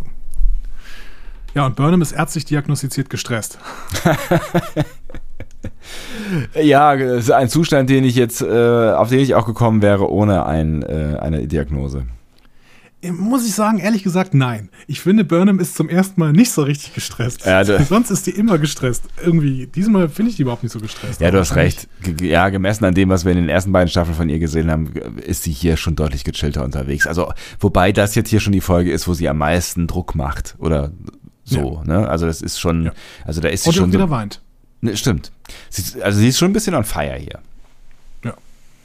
[1.55, 3.57] Ja, und Burnham ist ärztlich diagnostiziert gestresst.
[6.61, 10.83] Ja, ein Zustand, den ich jetzt, äh, auf den ich auch gekommen wäre, ohne ein,
[10.83, 12.05] äh, eine Diagnose.
[13.01, 14.69] Äh, Muss ich sagen, ehrlich gesagt, nein.
[14.87, 17.45] Ich finde, Burnham ist zum ersten Mal nicht so richtig gestresst.
[17.45, 19.03] Ja, Sonst ist die immer gestresst.
[19.23, 21.21] Irgendwie, diesmal finde ich die überhaupt nicht so gestresst.
[21.21, 21.87] Ja, du hast recht.
[22.21, 24.91] Ja, gemessen an dem, was wir in den ersten beiden Staffeln von ihr gesehen haben,
[25.25, 27.07] ist sie hier schon deutlich gechillter unterwegs.
[27.07, 30.55] Also, wobei das jetzt hier schon die Folge ist, wo sie am meisten Druck macht.
[30.57, 30.91] Oder
[31.49, 32.07] so, ne?
[32.07, 32.91] Also, das ist schon, Ja.
[33.25, 34.41] also da ist sie Und schon wieder so, weint.
[34.81, 35.31] ne, Stimmt.
[35.69, 37.39] Sie, also, sie ist schon ein bisschen on fire hier.
[38.23, 38.33] Ja.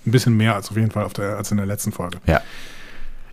[0.06, 2.18] Ein bisschen mehr als auf jeden Fall auf der, als in der letzten Folge.
[2.26, 2.40] Ja.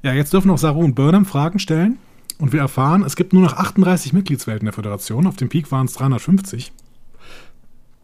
[0.02, 1.98] Ja, jetzt dürfen auch Saru und Burnham Fragen stellen.
[2.38, 5.28] Und wir erfahren, es gibt nur noch 38 Mitgliedswelten der Föderation.
[5.28, 6.72] Auf dem Peak waren es 350.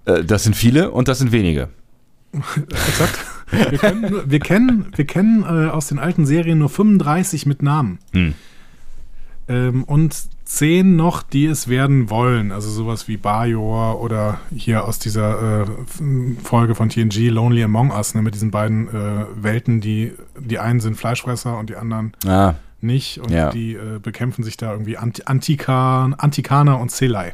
[0.05, 1.69] Äh, Das sind viele und das sind wenige.
[2.33, 3.17] Exakt.
[3.49, 7.99] Wir, können wir kennen, wir kennen äh, aus den alten Serien nur 35 mit Namen.
[8.11, 8.33] Hm.
[9.47, 10.15] Ähm, und
[10.45, 12.51] 10 noch, die es werden wollen.
[12.51, 15.65] Also sowas wie Bajor oder hier aus dieser äh,
[16.43, 20.79] Folge von TNG, Lonely Among Us, ne, mit diesen beiden äh, Welten, die, die einen
[20.79, 23.17] sind Fleischfresser und die anderen Ah, nicht.
[23.19, 23.49] Und Ja.
[23.49, 27.33] die äh, bekämpfen sich da irgendwie Ant Antikan, Antikaner und Selai.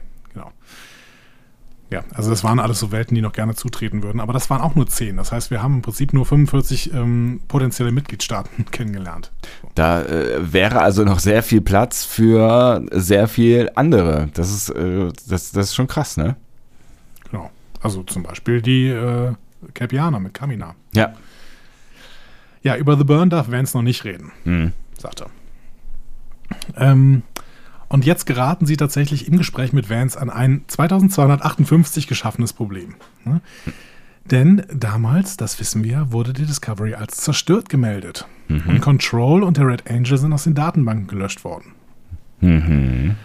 [1.91, 4.21] Ja, also das waren alles so Welten, die noch gerne zutreten würden.
[4.21, 5.17] Aber das waren auch nur 10.
[5.17, 9.31] Das heißt, wir haben im Prinzip nur 45 ähm, potenzielle Mitgliedstaaten kennengelernt.
[9.75, 14.29] da äh, wäre also noch sehr viel Platz für sehr viel andere.
[14.33, 16.37] Das ist, äh, das, das ist schon krass, ne?
[17.29, 17.51] Genau.
[17.81, 19.33] Also zum Beispiel die äh,
[19.73, 20.75] Kelpianer mit Kamina.
[20.95, 21.13] Ja.
[22.63, 24.71] Ja, über The Burn darf Vance noch nicht reden, Hm.
[24.97, 25.27] sagt er.
[26.77, 27.23] Ähm,
[27.91, 32.95] und jetzt geraten sie tatsächlich im Gespräch mit Vance an ein 2258 geschaffenes Problem.
[33.25, 33.41] Ne?
[34.23, 38.27] Denn damals, das wissen wir, wurde die Discovery als zerstört gemeldet.
[38.47, 41.73] Und Control und der Red Angel sind aus den Datenbanken gelöscht worden.
[42.39, 43.15] Mhm.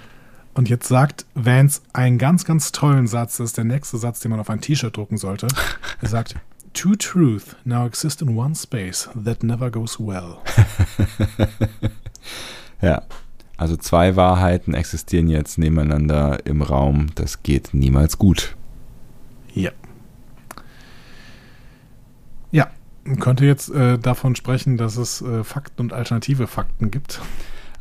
[0.54, 3.36] Und jetzt sagt Vance einen ganz, ganz tollen Satz.
[3.36, 5.46] Das ist der nächste Satz, den man auf ein T-Shirt drucken sollte.
[6.00, 6.34] Er sagt,
[6.72, 10.38] Two truth now exist in one space that never goes well.
[12.82, 13.02] Ja.
[13.56, 17.06] Also zwei Wahrheiten existieren jetzt nebeneinander im Raum.
[17.14, 18.54] Das geht niemals gut.
[19.54, 19.70] Ja.
[22.50, 22.68] Ja,
[23.04, 27.20] man könnte jetzt äh, davon sprechen, dass es äh, Fakten und alternative Fakten gibt.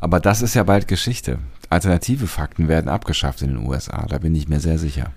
[0.00, 1.38] Aber das ist ja bald Geschichte.
[1.68, 4.06] Alternative Fakten werden abgeschafft in den USA.
[4.06, 5.12] Da bin ich mir sehr sicher.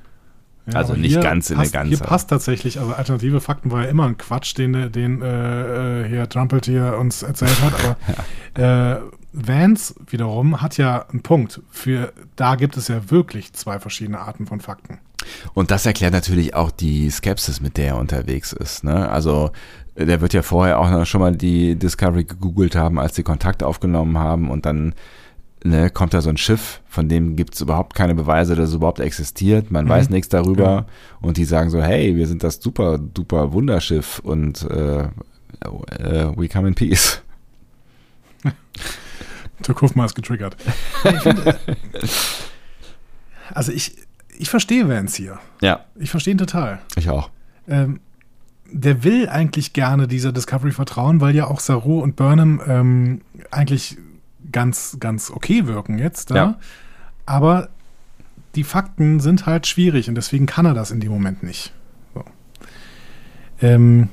[0.68, 1.90] Ja, Also nicht ganz in der passt, Ganze.
[1.90, 6.08] Hier passt tatsächlich, also alternative Fakten war ja immer ein Quatsch, den, den äh, äh,
[6.08, 7.74] hier Trumpelt hier uns erzählt hat,
[8.56, 9.00] aber äh,
[9.32, 11.62] Vance wiederum hat ja einen Punkt.
[11.70, 15.00] Für da gibt es ja wirklich zwei verschiedene Arten von Fakten.
[15.54, 18.84] Und das erklärt natürlich auch die Skepsis, mit der er unterwegs ist.
[18.84, 19.10] Ne?
[19.10, 19.52] Also
[19.96, 24.18] der wird ja vorher auch schon mal die Discovery gegoogelt haben, als sie Kontakt aufgenommen
[24.18, 24.96] haben und dann
[25.64, 28.76] ne, kommt da so ein Schiff, von dem gibt es überhaupt keine Beweise, dass es
[28.76, 29.72] überhaupt existiert.
[29.72, 30.64] Man weiß nichts darüber.
[30.64, 30.86] Ja.
[31.22, 35.08] Und die sagen so, hey, wir sind das super, duper Wunderschiff und äh, äh,
[36.38, 37.22] we come in peace.
[39.64, 40.56] Turkufma ist getriggert.
[41.04, 41.26] Ich
[43.54, 43.96] also ich,
[44.38, 45.40] ich verstehe Vance hier.
[45.62, 46.80] Ja, Ich verstehe ihn total.
[46.96, 47.30] ich auch.
[47.68, 48.00] Ähm,
[48.72, 53.22] der will eigentlich gerne dieser Discovery vertrauen, weil ja auch Saru und Burnham ähm,
[53.52, 53.98] eigentlich
[54.52, 56.36] ganz, ganz okay wirken jetzt da.
[56.36, 56.60] Ja.
[57.26, 57.70] Aber
[58.56, 61.74] die Fakten sind halt schwierig und deswegen kann er das in dem Moment nicht.
[62.14, 62.24] So.
[63.62, 64.10] Ähm,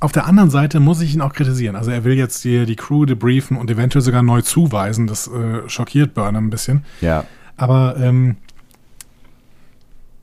[0.00, 1.74] auf der anderen Seite muss ich ihn auch kritisieren.
[1.76, 5.06] Also er will jetzt die, die Crew debriefen und eventuell sogar neu zuweisen.
[5.06, 6.84] Das äh, schockiert Burnham ein bisschen.
[7.00, 7.24] Ja,
[7.56, 8.36] Aber ähm,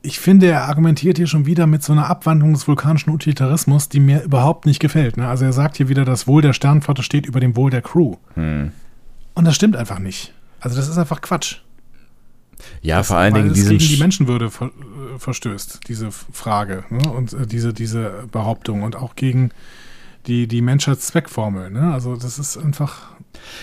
[0.02, 4.00] ich finde, er argumentiert hier schon wieder mit so einer Abwandlung des vulkanischen Utilitarismus, die
[4.00, 5.16] mir überhaupt nicht gefällt.
[5.16, 5.26] Ne?
[5.26, 8.16] Also er sagt hier wieder, das Wohl der Sternflotte steht über dem Wohl der Crew.
[8.34, 8.70] hm.
[9.36, 10.32] Und das stimmt einfach nicht.
[10.60, 11.56] Also das ist einfach Quatsch.
[12.82, 14.48] ja vor allen Dingen es diesen gegen die Sch- Menschenwürde
[15.18, 17.10] verstößt, diese Frage ne?
[17.10, 19.50] und äh, diese, diese Behauptung und auch gegen
[20.26, 21.70] die, die Menschheitszweckformel.
[21.70, 21.92] Ne?
[21.92, 23.14] Also das ist einfach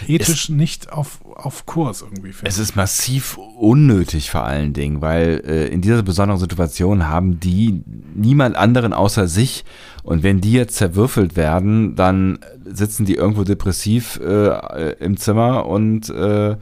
[0.08, 2.34] ethisch nicht auf, auf Kurs irgendwie.
[2.44, 7.84] Es ist massiv unnötig vor allen Dingen, weil äh, in dieser besonderen Situation haben die
[8.14, 9.66] niemand anderen außer sich.
[10.04, 16.10] Und wenn die jetzt zerwürfelt werden, dann sitzen die irgendwo depressiv äh, im Zimmer und
[16.10, 16.58] äh,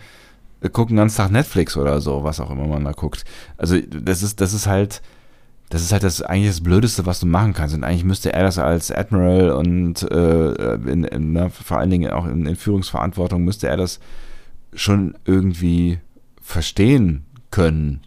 [0.68, 3.24] gucken ganzen Tag Netflix oder so, was auch immer man da guckt.
[3.58, 5.02] Also das ist, das ist halt,
[5.70, 7.76] das ist halt das eigentlich das Blödeste, was du machen kannst.
[7.76, 12.12] Und eigentlich müsste er das als Admiral und äh, in, in, na, vor allen Dingen
[12.12, 14.00] auch in, in Führungsverantwortung müsste er das
[14.74, 16.00] schon irgendwie
[16.42, 18.02] verstehen können,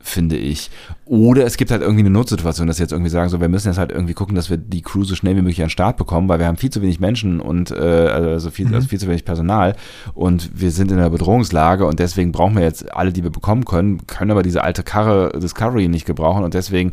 [0.00, 0.70] finde ich.
[1.04, 3.68] Oder es gibt halt irgendwie eine Notsituation, dass sie jetzt irgendwie sagen, so, wir müssen
[3.68, 5.96] jetzt halt irgendwie gucken, dass wir die Crew so schnell wie möglich an den Start
[5.96, 9.08] bekommen, weil wir haben viel zu wenig Menschen und äh, also, viel, also viel zu
[9.08, 9.76] wenig Personal
[10.14, 13.64] und wir sind in einer Bedrohungslage und deswegen brauchen wir jetzt alle, die wir bekommen
[13.64, 16.92] können, können aber diese alte Karre Discovery nicht gebrauchen und deswegen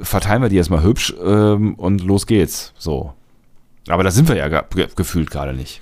[0.00, 2.72] verteilen wir die erstmal hübsch ähm, und los geht's.
[2.78, 3.12] So.
[3.88, 5.80] Aber da sind wir ja ge gefühlt gerade nicht.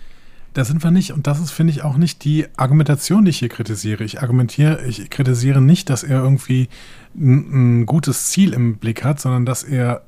[0.53, 1.13] Da sind wir nicht.
[1.13, 4.03] Und das ist, finde ich, auch nicht die Argumentation, die ich hier kritisiere.
[4.05, 6.69] Ich argumentiere, ich kritisiere nicht, dass er irgendwie
[7.15, 10.03] ein, ein gutes Ziel im Blick hat, sondern dass er.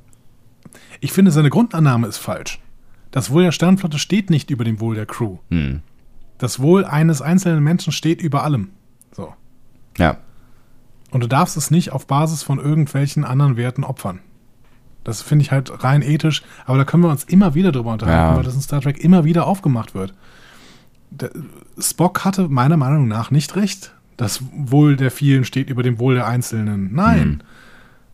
[0.99, 2.59] Ich finde, seine Grundannahme ist falsch.
[3.11, 5.37] Das Wohl der Sternflotte steht nicht über dem Wohl der Crew.
[5.49, 5.81] Hm.
[6.39, 8.69] Das Wohl eines einzelnen Menschen steht über allem.
[9.11, 9.33] So.
[9.97, 10.17] Ja.
[11.11, 14.19] Und du darfst es nicht auf Basis von irgendwelchen anderen Werten opfern.
[15.03, 18.31] Das finde ich halt rein ethisch, aber da können wir uns immer wieder drüber unterhalten,
[18.31, 18.37] Ja.
[18.37, 20.13] weil das in Star Trek immer wieder aufgemacht wird.
[21.11, 21.29] Der,
[21.77, 23.93] Spock hatte meiner Meinung nach nicht recht.
[24.17, 26.93] Das Wohl der vielen steht über dem Wohl der Einzelnen.
[26.93, 27.43] Nein.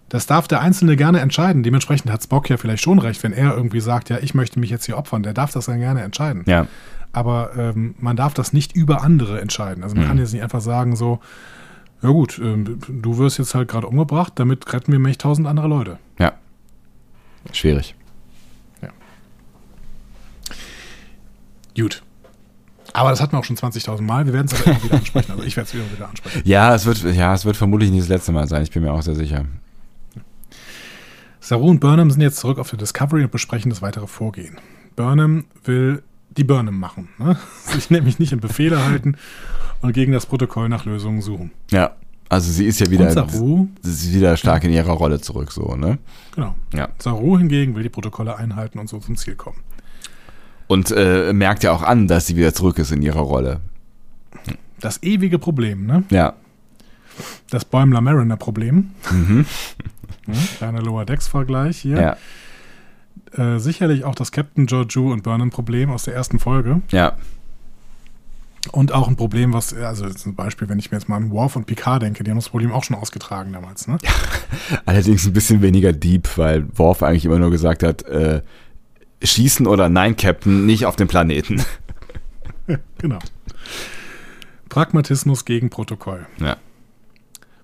[0.07, 1.61] Das darf der Einzelne gerne entscheiden.
[1.61, 4.69] Dementsprechend hat Spock ja vielleicht schon recht, wenn er irgendwie sagt, ja, ich möchte mich
[4.71, 5.21] jetzt hier opfern.
[5.23, 6.43] Der darf das dann gerne entscheiden.
[6.47, 6.65] Ja.
[7.11, 9.83] Aber ähm, man darf das nicht über andere entscheiden.
[9.83, 11.19] Also man kann jetzt nicht einfach sagen so,
[12.01, 15.67] ja gut, ähm, du wirst jetzt halt gerade umgebracht, damit retten wir mich tausend andere
[15.67, 15.99] Leute.
[16.17, 16.33] Ja.
[17.51, 17.95] Schwierig.
[21.75, 22.03] Gut.
[22.93, 24.25] Aber das hatten wir auch schon 20.000 Mal.
[24.25, 25.31] Wir werden es aber immer wieder ansprechen.
[25.31, 26.41] Also ich werde es immer wieder ansprechen.
[26.43, 28.63] Ja, es wird, ja, es wird vermutlich nicht das letzte Mal sein.
[28.63, 29.45] Ich bin mir auch sehr sicher.
[31.39, 34.57] Saru und Burnham sind jetzt zurück auf der Discovery und besprechen das weitere Vorgehen.
[34.95, 36.03] Burnham will
[36.35, 37.09] die Burnham machen.
[37.17, 37.37] Ne?
[37.65, 39.15] Sich nämlich nicht in Befehle halten
[39.81, 41.51] und gegen das Protokoll nach Lösungen suchen.
[41.71, 41.95] Ja.
[42.29, 45.75] Also sie ist ja wieder, Saru, sie ist wieder stark in ihrer Rolle zurück, so,
[45.75, 45.97] ne?
[46.35, 46.53] genau.
[46.73, 46.89] Ja.
[46.99, 49.57] Saru hingegen will die Protokolle einhalten und so zum Ziel kommen.
[50.67, 53.61] Und äh, merkt ja auch an, dass sie wieder zurück ist in ihrer Rolle.
[54.79, 56.03] Das ewige Problem, ne?
[56.11, 56.35] Ja.
[57.49, 58.91] Das Bäumler-Mariner-Problem.
[60.27, 62.17] Ja, kleiner Lower Decks-Vergleich hier.
[63.35, 63.55] Ja.
[63.55, 66.81] Äh, sicherlich auch das Captain Georgiou und Burnham-Problem aus der ersten Folge.
[66.91, 67.17] Ja.
[68.71, 71.55] Und auch ein Problem, was, also zum Beispiel, wenn ich mir jetzt mal an Worf
[71.55, 73.97] und Picard denke, die haben das Problem auch schon ausgetragen damals, ne?
[74.85, 78.41] Allerdings ein bisschen weniger deep, weil Worf eigentlich immer nur gesagt hat, äh,
[79.23, 81.63] schießen oder nein, Captain, nicht auf dem Planeten.
[82.99, 83.17] Genau.
[84.69, 86.27] Pragmatismus gegen Protokoll.
[86.39, 86.57] Ja.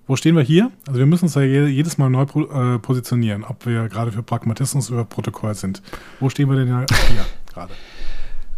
[0.08, 0.70] Wo stehen wir hier?
[0.86, 4.22] Also wir müssen uns ja je- jedes Mal neu äh, positionieren, ob wir gerade für
[4.24, 5.82] Pragmatismus oder Protokoll sind.
[6.20, 7.72] Wo stehen wir denn ja hier gerade?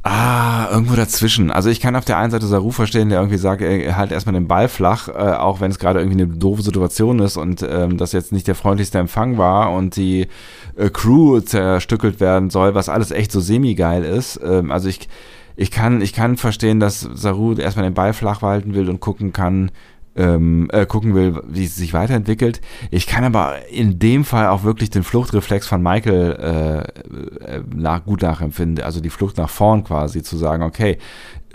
[0.05, 1.51] Ah, irgendwo dazwischen.
[1.51, 4.33] Also ich kann auf der einen Seite Saru verstehen, der irgendwie sagt, er halt erstmal
[4.33, 7.99] den Ball flach, äh, auch wenn es gerade irgendwie eine doofe Situation ist und ähm,
[7.99, 10.29] das jetzt nicht der freundlichste Empfang war und die
[10.77, 14.41] äh, Crew zerstückelt werden soll, was alles echt so semi-geil ist.
[14.43, 15.09] Ähm, also ich,
[15.57, 19.33] ich kann, ich kann verstehen, dass Saru erstmal den Ball flach halten will und gucken
[19.33, 19.73] kann,
[20.19, 22.61] ähm, äh, gucken will, wie es sich weiterentwickelt.
[22.90, 28.05] Ich kann aber in dem Fall auch wirklich den Fluchtreflex von Michael äh, äh, nach,
[28.05, 30.99] gut nachempfinden, also die Flucht nach vorn quasi, zu sagen, okay,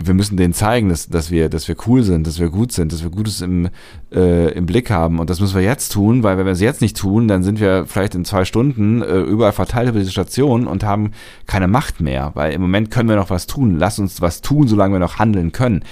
[0.02, 2.92] wir müssen denen zeigen, dass, dass, wir, dass wir cool sind, dass wir gut sind,
[2.92, 3.68] dass wir Gutes im,
[4.12, 5.20] äh, im Blick haben.
[5.20, 7.60] Und das müssen wir jetzt tun, weil wenn wir es jetzt nicht tun, dann sind
[7.60, 11.12] wir vielleicht in zwei Stunden äh, überall verteilt über diese Station und haben
[11.46, 12.32] keine Macht mehr.
[12.34, 13.76] Weil im Moment können wir noch was tun.
[13.78, 15.84] Lass uns was tun, solange wir noch handeln können.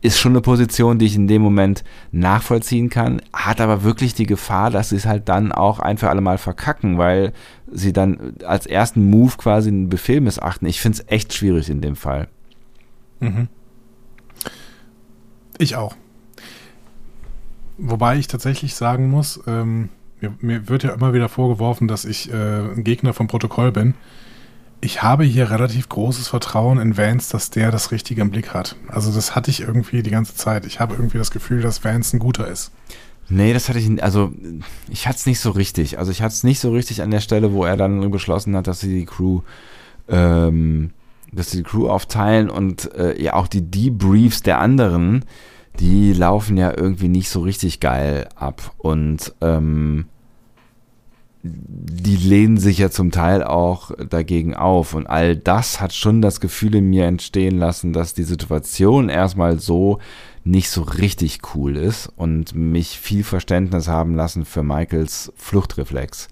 [0.00, 4.26] Ist schon eine Position, die ich in dem Moment nachvollziehen kann, hat aber wirklich die
[4.26, 7.32] Gefahr, dass sie es halt dann auch ein für alle Mal verkacken, weil
[7.72, 10.68] sie dann als ersten Move quasi einen Befehl missachten.
[10.68, 12.28] Ich finde es echt schwierig in dem Fall.
[13.18, 13.48] Mhm.
[15.58, 15.96] Ich auch.
[17.76, 19.88] Wobei ich tatsächlich sagen muss, ähm,
[20.20, 23.94] mir, mir, wird ja immer wieder vorgeworfen, dass ich äh, ein Gegner vom Protokoll bin.
[24.80, 28.76] Ich habe hier relativ großes Vertrauen in Vance, dass der das Richtige im Blick hat.
[28.88, 30.64] Also das hatte ich irgendwie die ganze Zeit.
[30.66, 32.70] Ich habe irgendwie das Gefühl, dass Vance ein guter ist.
[33.28, 34.32] Nee, das hatte ich, also
[34.88, 35.98] ich hatte es nicht so richtig.
[35.98, 38.66] Also ich hatte es nicht so richtig an der Stelle, wo er dann beschlossen hat,
[38.68, 39.42] dass sie die Crew
[40.08, 40.92] ähm,
[41.32, 45.24] dass sie die Crew aufteilen und äh, ja auch die Debriefs der anderen,
[45.78, 50.06] die laufen ja irgendwie nicht so richtig geil ab und ähm,
[51.42, 56.40] die lehnen sich ja zum Teil auch dagegen auf und all das hat schon das
[56.40, 59.98] Gefühl in mir entstehen lassen, dass die Situation erstmal so
[60.44, 66.28] nicht so richtig cool ist und mich viel Verständnis haben lassen für Michaels Fluchtreflex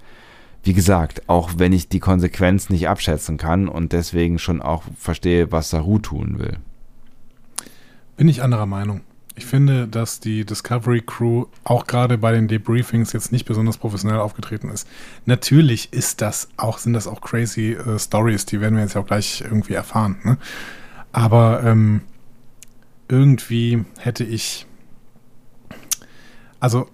[0.67, 5.53] wie gesagt, auch wenn ich die Konsequenz nicht abschätzen kann und deswegen schon auch verstehe,
[5.53, 6.59] was Saru tun will.
[8.17, 9.03] Bin ich anderer Meinung.
[9.39, 14.19] Ich finde, dass die Discovery Crew auch gerade bei den Debriefings jetzt nicht besonders professionell
[14.19, 14.89] aufgetreten ist.
[15.27, 19.03] Natürlich ist das auch, sind das auch crazy äh, Stories, die werden wir jetzt ja
[19.03, 20.17] auch gleich irgendwie erfahren.
[20.25, 20.39] Ne?
[21.13, 22.01] Aber ähm,
[23.09, 24.67] irgendwie hätte ich,
[26.59, 26.89] also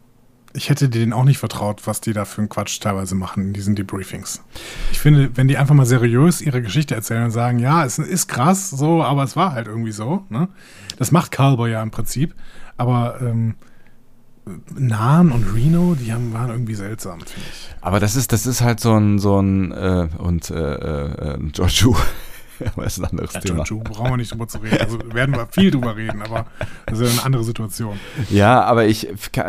[0.55, 3.53] ich hätte denen auch nicht vertraut, was die da für einen Quatsch teilweise machen in
[3.53, 4.43] diesen Debriefings.
[4.91, 8.29] Ich finde, wenn die einfach mal seriös ihre Geschichte erzählen und sagen, ja, es ist
[8.29, 10.49] krass, so, aber es war halt irgendwie so, ne?
[11.03, 12.33] Das macht Carlboy ja im Prinzip.
[12.77, 13.57] Aber ähm,
[14.73, 17.75] Nahen und Reno, die haben, waren irgendwie seltsam, finde ich.
[17.81, 20.75] Aber das ist, das ist halt so ein, so ein, äh, und äh,
[21.35, 21.97] äh, Giorgio
[22.77, 23.65] aber ist ein anderes ja, Thema.
[23.65, 24.79] Jojo, brauchen wir nicht drüber zu reden.
[24.79, 26.47] Also werden wir viel drüber reden, aber
[26.87, 27.99] das ist eine andere Situation.
[28.31, 29.09] Ja, aber ich,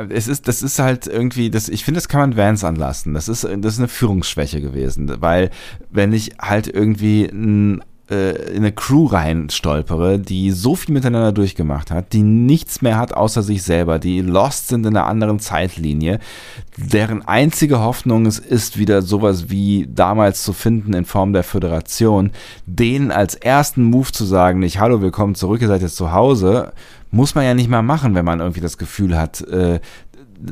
[0.09, 3.13] es ist, das ist halt irgendwie, das, ich finde, das kann man Vans anlassen.
[3.13, 5.51] Das ist, das ist eine Führungsschwäche gewesen, weil
[5.91, 11.31] wenn ich halt irgendwie ein äh, in eine Crew rein stolpere, die so viel miteinander
[11.31, 15.39] durchgemacht hat, die nichts mehr hat außer sich selber, die lost sind in einer anderen
[15.39, 16.19] Zeitlinie,
[16.77, 22.31] deren einzige Hoffnung es ist, wieder sowas wie damals zu finden in Form der Föderation,
[22.65, 26.71] denen als ersten Move zu sagen, nicht Hallo, willkommen zurück, ihr seid jetzt zu Hause,
[27.09, 29.79] muss man ja nicht mal machen, wenn man irgendwie das Gefühl hat, äh,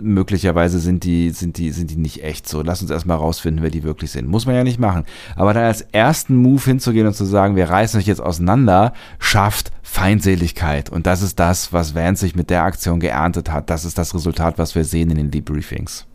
[0.02, 2.62] möglicherweise sind die, sind die, sind die nicht echt so.
[2.62, 4.28] Lass uns erstmal rausfinden, wer die wirklich sind.
[4.28, 5.06] Muss man ja nicht machen.
[5.36, 9.72] Aber dann als ersten Move hinzugehen und zu sagen, wir reißen euch jetzt auseinander, schafft
[9.82, 10.90] Feindseligkeit.
[10.90, 13.70] Und das ist das, was Vance sich mit der Aktion geerntet hat.
[13.70, 16.06] Das ist das Resultat, was wir sehen in den Debriefings.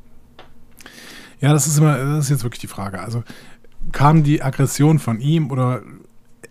[1.40, 3.00] Ja, das ist immer, das ist jetzt wirklich die Frage.
[3.00, 3.22] Also
[3.92, 5.82] kam die Aggression von ihm oder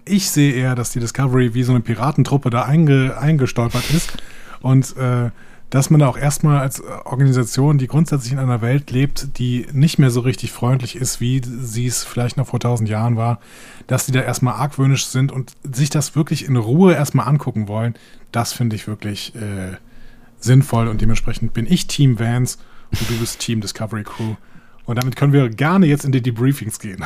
[0.05, 4.13] ich sehe eher, dass die Discovery wie so eine Piratentruppe da einge, eingestolpert ist
[4.61, 5.31] und äh,
[5.69, 9.99] dass man da auch erstmal als Organisation, die grundsätzlich in einer Welt lebt, die nicht
[9.99, 13.39] mehr so richtig freundlich ist, wie sie es vielleicht noch vor tausend Jahren war,
[13.87, 17.95] dass die da erstmal argwöhnisch sind und sich das wirklich in Ruhe erstmal angucken wollen,
[18.31, 19.77] das finde ich wirklich äh,
[20.39, 22.57] sinnvoll und dementsprechend bin ich Team Vans
[22.91, 24.35] und du bist Team Discovery Crew.
[24.85, 27.03] Und damit können wir gerne jetzt in die Debriefings gehen.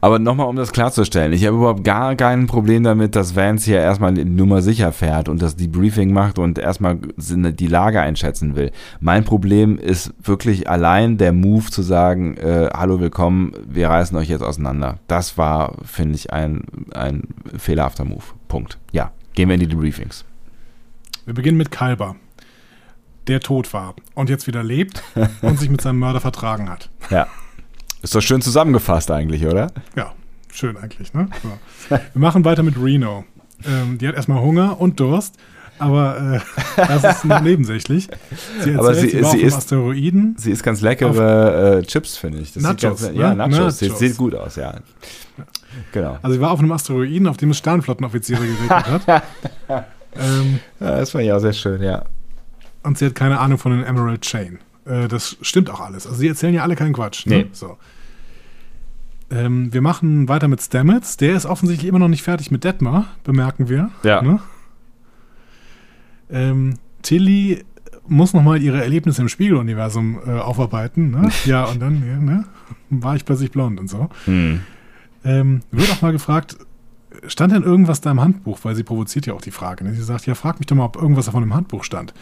[0.00, 3.80] Aber nochmal, um das klarzustellen, ich habe überhaupt gar kein Problem damit, dass Vance hier
[3.80, 8.70] erstmal die Nummer sicher fährt und das Debriefing macht und erstmal die Lage einschätzen will.
[9.00, 14.28] Mein Problem ist wirklich allein der Move zu sagen, äh, hallo, willkommen, wir reißen euch
[14.28, 14.98] jetzt auseinander.
[15.06, 16.62] Das war, finde ich, ein,
[16.92, 17.22] ein
[17.56, 18.24] fehlerhafter Move.
[18.48, 18.78] Punkt.
[18.92, 20.24] Ja, gehen wir in die Debriefings.
[21.26, 22.16] Wir beginnen mit Kalber,
[23.26, 25.02] der tot war und jetzt wieder lebt
[25.42, 26.90] und sich mit seinem Mörder vertragen hat.
[27.10, 27.26] Ja.
[28.08, 29.70] Ist doch schön zusammengefasst eigentlich, oder?
[29.94, 30.14] Ja,
[30.50, 31.28] schön eigentlich, ne?
[31.42, 31.50] So.
[31.90, 33.26] Wir machen weiter mit Reno.
[33.66, 35.36] Ähm, die hat erstmal Hunger und Durst,
[35.78, 36.40] aber
[36.76, 38.08] äh, das ist nur nebensächlich.
[38.60, 40.36] Sie erzählt, aber sie, sie, sie ist, Asteroiden.
[40.38, 42.54] Sie ist ganz leckere äh, Chips, finde ich.
[42.54, 43.46] Das Nachos, ganz, ja, ne?
[43.46, 43.78] Nachos.
[43.82, 43.98] Nachos.
[43.98, 44.76] Sieht, gut aus, ja.
[45.92, 46.18] Genau.
[46.22, 49.22] Also sie war auf einem Asteroiden, auf dem es Sternflottenoffiziere geregnet hat.
[50.16, 52.06] ähm, ja, das fand ich auch sehr schön, ja.
[52.82, 54.60] Und sie hat keine Ahnung von den Emerald Chain.
[54.86, 56.06] Äh, das stimmt auch alles.
[56.06, 57.26] Also sie erzählen ja alle keinen Quatsch.
[57.26, 57.36] Ne?
[57.36, 57.46] Nee.
[57.52, 57.76] So.
[59.30, 61.16] Ähm, wir machen weiter mit Stamets.
[61.16, 63.90] Der ist offensichtlich immer noch nicht fertig mit Detmar, bemerken wir.
[64.02, 64.22] Ja.
[64.22, 64.40] Ne?
[66.30, 67.64] Ähm, Tilly
[68.06, 71.10] muss nochmal ihre Erlebnisse im Spiegeluniversum äh, aufarbeiten.
[71.10, 71.30] Ne?
[71.44, 72.44] Ja, und dann ja, ne?
[72.90, 74.08] war ich plötzlich blond und so.
[74.24, 74.60] Hm.
[75.24, 76.56] Ähm, wird auch mal gefragt,
[77.26, 78.58] stand denn irgendwas da im Handbuch?
[78.62, 79.84] Weil sie provoziert ja auch die Frage.
[79.84, 79.94] Ne?
[79.94, 82.14] Sie sagt, ja, frag mich doch mal, ob irgendwas davon im Handbuch stand.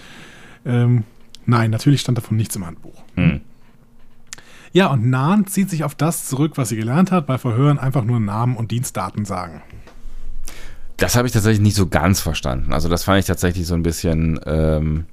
[0.64, 1.04] Ähm,
[1.44, 3.02] nein, natürlich stand davon nichts im Handbuch.
[3.14, 3.40] Hm.
[4.76, 8.04] Ja, und Nahn zieht sich auf das zurück, was sie gelernt hat, bei Verhören einfach
[8.04, 9.62] nur Namen und Dienstdaten sagen.
[10.98, 12.74] Das habe ich tatsächlich nicht so ganz verstanden.
[12.74, 15.06] Also das fand ich tatsächlich so ein bisschen, ähm,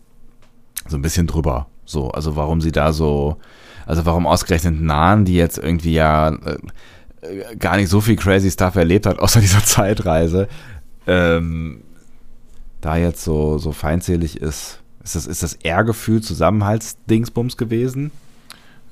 [0.85, 1.67] so ein bisschen drüber.
[1.85, 3.37] So, also warum sie da so,
[3.85, 8.75] also warum ausgerechnet Nahen, die jetzt irgendwie ja äh, gar nicht so viel crazy Stuff
[8.75, 10.49] erlebt hat, außer dieser Zeitreise,
[11.07, 11.83] ähm,
[12.81, 14.81] da jetzt so, so feindselig ist.
[15.05, 18.11] Ist das, ist das Ehrgefühl Zusammenhaltsdingsbums gewesen?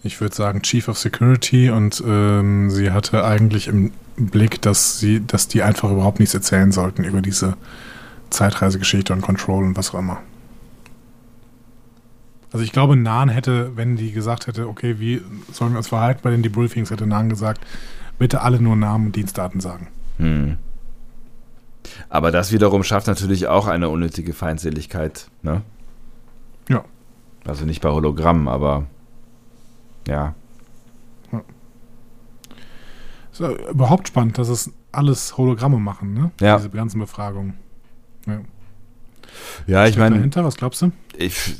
[0.03, 5.25] Ich würde sagen Chief of Security und ähm, sie hatte eigentlich im Blick, dass sie,
[5.25, 7.55] dass die einfach überhaupt nichts erzählen sollten über diese
[8.31, 10.19] Zeitreisegeschichte und Control und was auch immer.
[12.51, 15.21] Also ich glaube, Nahn hätte, wenn die gesagt hätte, okay, wie
[15.51, 17.61] sollen wir uns verhalten bei den Debriefings, hätte Nahn gesagt,
[18.17, 19.87] bitte alle nur Namen und Dienstdaten sagen.
[20.17, 20.57] Hm.
[22.09, 25.61] Aber das wiederum schafft natürlich auch eine unnötige Feindseligkeit, ne?
[26.69, 26.83] Ja.
[27.45, 28.85] Also nicht bei Hologrammen, aber
[30.07, 30.35] ja.
[33.31, 36.31] Ist ja überhaupt spannend, dass es alles Hologramme machen, ne?
[36.41, 36.57] Ja.
[36.57, 37.53] Diese ganzen Befragungen.
[38.27, 38.41] Ja.
[39.65, 40.91] Ja, ich meine, dahinter, was glaubst du?
[41.17, 41.55] ich,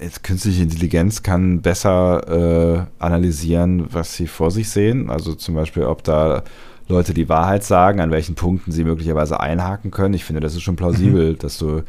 [0.00, 5.10] jetzt künstliche Intelligenz kann besser äh, analysieren, was sie vor sich sehen.
[5.10, 6.42] Also zum Beispiel, ob da
[6.88, 10.14] Leute die Wahrheit sagen, an welchen Punkten sie möglicherweise einhaken können.
[10.14, 11.82] Ich finde, das ist schon plausibel, dass du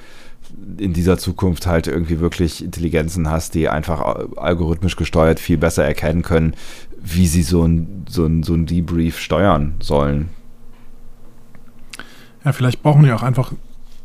[0.77, 4.01] in dieser Zukunft halt irgendwie wirklich Intelligenzen hast, die einfach
[4.37, 6.55] algorithmisch gesteuert viel besser erkennen können,
[7.01, 10.29] wie sie so ein, so ein, so ein Debrief steuern sollen.
[12.43, 13.53] Ja, vielleicht brauchen die auch einfach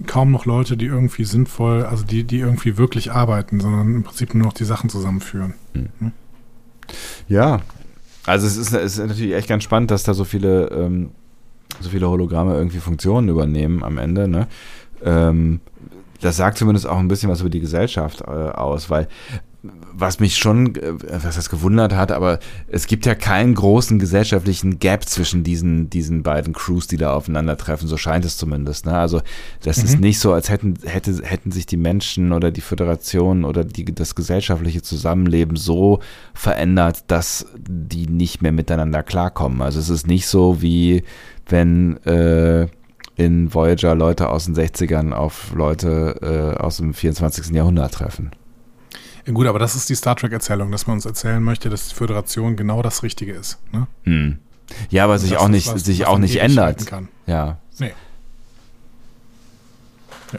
[0.06, 4.34] kaum noch Leute, die irgendwie sinnvoll, also die, die irgendwie wirklich arbeiten, sondern im Prinzip
[4.34, 5.54] nur noch die Sachen zusammenführen.
[7.28, 7.60] Ja,
[8.26, 11.10] also es ist, es ist natürlich echt ganz spannend, dass da so viele, ähm,
[11.80, 14.28] so viele Hologramme irgendwie Funktionen übernehmen am Ende.
[14.28, 14.46] Ne?
[15.02, 15.60] Ähm,
[16.20, 19.08] das sagt zumindest auch ein bisschen was über die Gesellschaft äh, aus, weil
[19.92, 22.38] was mich schon, äh, was das gewundert hat, aber
[22.68, 27.86] es gibt ja keinen großen gesellschaftlichen Gap zwischen diesen, diesen beiden Crews, die da aufeinandertreffen,
[27.86, 28.86] so scheint es zumindest.
[28.86, 28.96] Ne?
[28.96, 29.20] Also
[29.62, 29.84] das Mhm.
[29.84, 33.84] ist nicht so, als hätten, hätte, hätten sich die Menschen oder die Föderation oder die,
[33.84, 36.00] das gesellschaftliche Zusammenleben so
[36.32, 39.60] verändert, dass die nicht mehr miteinander klarkommen.
[39.60, 41.02] Also es ist nicht so wie
[41.46, 42.68] wenn äh,
[43.20, 47.48] in Voyager Leute aus den 60ern auf Leute äh, aus dem 24.
[47.48, 48.30] Jahrhundert treffen.
[49.30, 52.56] Gut, aber das ist die Star Trek-Erzählung, dass man uns erzählen möchte, dass die Föderation
[52.56, 53.58] genau das Richtige ist.
[53.72, 53.86] Ne?
[54.04, 54.38] Hm.
[54.88, 56.86] Ja, aber sich auch nicht, was, sich was auch nicht ändert.
[56.86, 57.08] Kann.
[57.26, 57.58] Ja.
[57.78, 57.92] Nee.
[60.32, 60.38] Ja.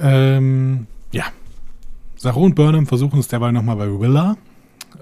[0.00, 1.24] Ähm, ja.
[2.16, 4.36] Saru und Burnham versuchen es derweil nochmal bei Willa.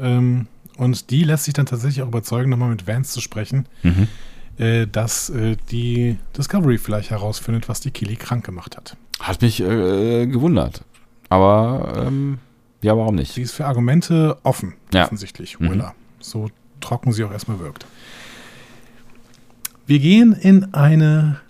[0.00, 0.46] Ähm,
[0.76, 4.06] und die lässt sich dann tatsächlich auch überzeugen, nochmal mit Vance zu sprechen, Mhm.
[4.58, 8.96] Äh, dass äh, die Discovery vielleicht herausfindet, was die Kili krank gemacht hat.
[9.20, 10.84] Hat mich äh, gewundert.
[11.28, 12.38] Aber ähm,
[12.82, 13.32] ja, warum nicht?
[13.32, 15.04] Sie ist für Argumente offen, Ja.
[15.04, 15.70] offensichtlich, Mhm.
[15.70, 15.94] Willa.
[16.20, 16.50] So
[16.80, 17.86] trocken sie auch erstmal wirkt.
[19.86, 21.40] Wir gehen in eine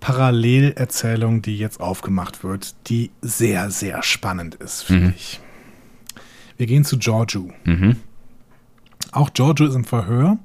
[0.00, 5.14] Parallelerzählung, die jetzt aufgemacht wird, die sehr, sehr spannend ist, finde Mhm.
[5.16, 5.40] ich.
[6.56, 7.50] Wir gehen zu Giorgio.
[7.64, 7.96] Mhm.
[9.12, 10.36] Auch Giorgio ist im Verhör,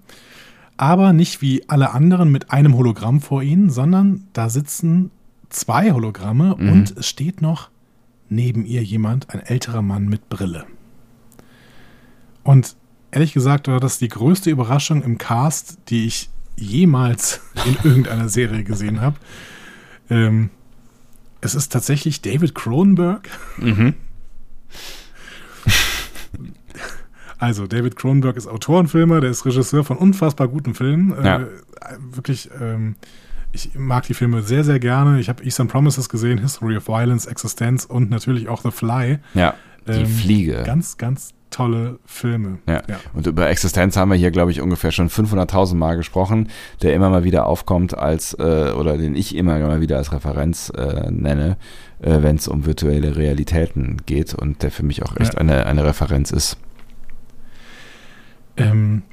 [0.78, 5.12] aber nicht wie alle anderen mit einem Hologramm vor ihnen, sondern da sitzen
[5.50, 6.72] zwei Hologramme Mhm.
[6.72, 7.70] und es steht noch
[8.30, 10.66] neben ihr jemand, ein älterer Mann mit Brille.
[12.44, 12.76] Und
[13.12, 18.64] ehrlich gesagt war das die größte Überraschung im Cast, die ich jemals in irgendeiner Serie
[18.64, 19.16] gesehen habe.
[20.10, 20.50] Ähm,
[21.42, 23.30] es ist tatsächlich David Cronenberg.
[23.58, 23.94] Mhm.
[27.46, 31.14] Also, David Cronenberg ist Autor und Filmer, der ist Regisseur von unfassbar guten Filmen.
[31.24, 31.42] Ja.
[31.42, 31.46] Äh,
[32.12, 32.96] wirklich, ähm,
[33.52, 35.20] ich mag die Filme sehr, sehr gerne.
[35.20, 39.20] Ich habe Eastern Promises gesehen, History of Violence, Existenz und natürlich auch The Fly.
[39.36, 39.54] Ja,
[39.88, 40.64] die Ähm, Fliege.
[40.66, 42.58] Ganz, ganz tolle Filme.
[42.68, 42.82] Ja.
[42.90, 43.00] Ja.
[43.14, 46.50] Und über Existenz haben wir hier, glaube ich, ungefähr schon 500.000 Mal gesprochen,
[46.82, 50.72] der immer mal wieder aufkommt als, äh, oder den ich immer mal wieder als Referenz
[50.76, 51.58] äh, nenne,
[52.02, 55.40] äh, wenn es um virtuelle Realitäten geht und der für mich auch echt Ja.
[55.42, 56.58] eine, eine Referenz ist.
[58.58, 59.04] Ähm,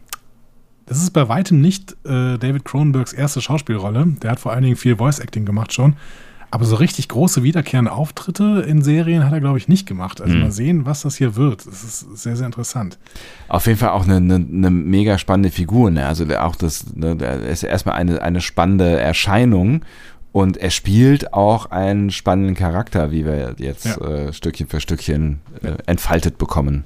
[0.87, 4.07] das ist bei weitem nicht äh, David Cronenbergs erste Schauspielrolle.
[4.23, 5.97] Der hat vor allen Dingen viel Voice-Acting gemacht schon.
[6.51, 10.21] Aber so richtig große wiederkehrende Auftritte in Serien hat er, glaube ich, nicht gemacht.
[10.21, 10.41] Also Hm.
[10.43, 11.67] mal sehen, was das hier wird.
[11.67, 12.99] Das ist sehr, sehr interessant.
[13.49, 15.91] Auf jeden Fall auch eine, eine, eine mega spannende Figur.
[15.91, 16.07] Ne?
[16.07, 19.83] Also auch das, ne, der ist erstmal eine, eine spannende Erscheinung
[20.33, 23.97] Und er spielt auch einen spannenden Charakter, wie wir jetzt Ja.
[24.01, 26.85] äh, Stückchen für Stückchen äh, entfaltet bekommen.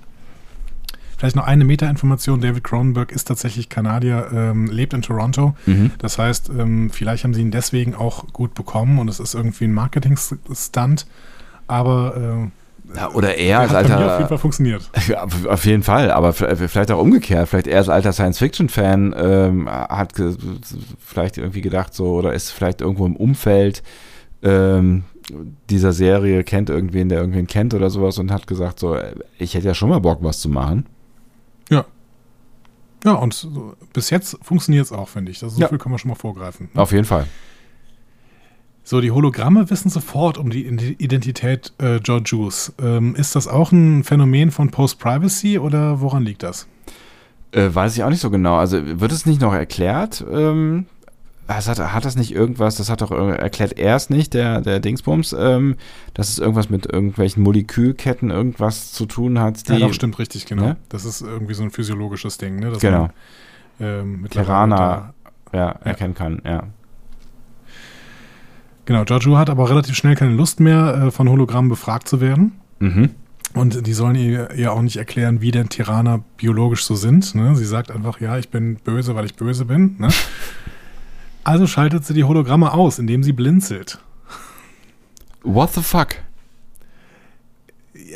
[1.17, 2.41] Vielleicht noch eine Meta-Information.
[2.41, 5.55] David Cronenberg ist tatsächlich Kanadier, ähm, lebt in Toronto.
[5.67, 5.93] Mhm.
[5.99, 9.65] Das heißt, ähm, vielleicht haben sie ihn deswegen auch gut bekommen und es ist irgendwie
[9.65, 11.07] ein Marketing-Stunt.
[11.67, 12.49] Aber
[12.95, 14.29] Ja, oder äh, er als mir auf jeden alter.
[14.29, 14.89] Fall funktioniert.
[15.09, 17.49] Ja, auf jeden Fall, aber v- vielleicht auch umgekehrt.
[17.49, 20.13] Vielleicht er als alter Science-Fiction-Fan ähm, hat
[21.05, 23.83] vielleicht irgendwie gedacht so oder ist vielleicht irgendwo im Umfeld
[24.43, 25.05] ähm,
[25.71, 29.55] dieser Serie, kennt irgendwen, der irgendwen kennt oder sowas und hat gesagt so, äh, ich
[29.55, 30.87] hätte ja schon mal Bock, was zu machen.
[33.07, 33.49] Ja, und
[33.93, 35.39] bis jetzt funktioniert es auch, finde ich.
[35.39, 35.69] Das so Ja.
[35.69, 36.69] viel können wir schon mal vorgreifen.
[36.75, 37.27] Auf jeden Fall.
[38.83, 42.73] So, die Hologramme wissen sofort um die Ide- Identität äh, Georgius.
[42.81, 46.67] Ähm, ist das auch ein Phänomen von Post-Privacy oder woran liegt das?
[47.53, 48.57] Äh, weiß ich auch nicht so genau.
[48.57, 50.25] Also wird es nicht noch erklärt?
[50.31, 50.87] Ähm,
[51.47, 54.61] das hat, hat das nicht irgendwas, das hat doch ir- erklärt er es nicht, der,
[54.61, 55.77] der Dingsbums, ähm,
[56.15, 60.47] dass es irgendwas mit irgendwelchen Molekülketten irgendwas zu tun hat, die ja, doch, stimmt richtig,
[60.47, 60.63] genau.
[60.65, 60.77] Ne?
[60.89, 62.71] Das ist irgendwie so ein physiologisches Ding, ne?
[62.71, 63.11] dass Genau.
[63.79, 65.13] Man, ähm, mittlerweile Terraner
[65.53, 66.65] da- ja, erkennen kann, ja.
[68.85, 72.53] Genau, Giorgio hat aber relativ schnell keine Lust mehr, äh, von Hologrammen befragt zu werden.
[72.79, 73.11] Mhm.
[73.55, 77.35] Und die sollen ihr, ihr auch nicht erklären, wie denn Tiraner biologisch so sind.
[77.35, 77.57] Ne?
[77.57, 79.97] Sie sagt einfach, ja, ich bin böse, weil ich böse bin.
[79.99, 80.09] Ne?
[81.47, 84.01] Also schaltet sie die Hologramme aus, indem sie blinzelt.
[85.45, 86.17] What the fuck?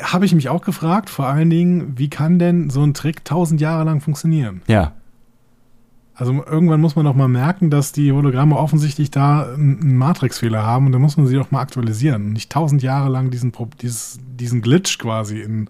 [0.01, 3.61] Habe ich mich auch gefragt, vor allen Dingen, wie kann denn so ein Trick tausend
[3.61, 4.61] Jahre lang funktionieren?
[4.67, 4.91] Ja.
[6.13, 10.87] Also irgendwann muss man doch mal merken, dass die Hologramme offensichtlich da einen Matrix-Fehler haben
[10.87, 12.25] und dann muss man sie doch mal aktualisieren.
[12.25, 15.69] und Nicht tausend Jahre lang diesen, dieses, diesen Glitch quasi in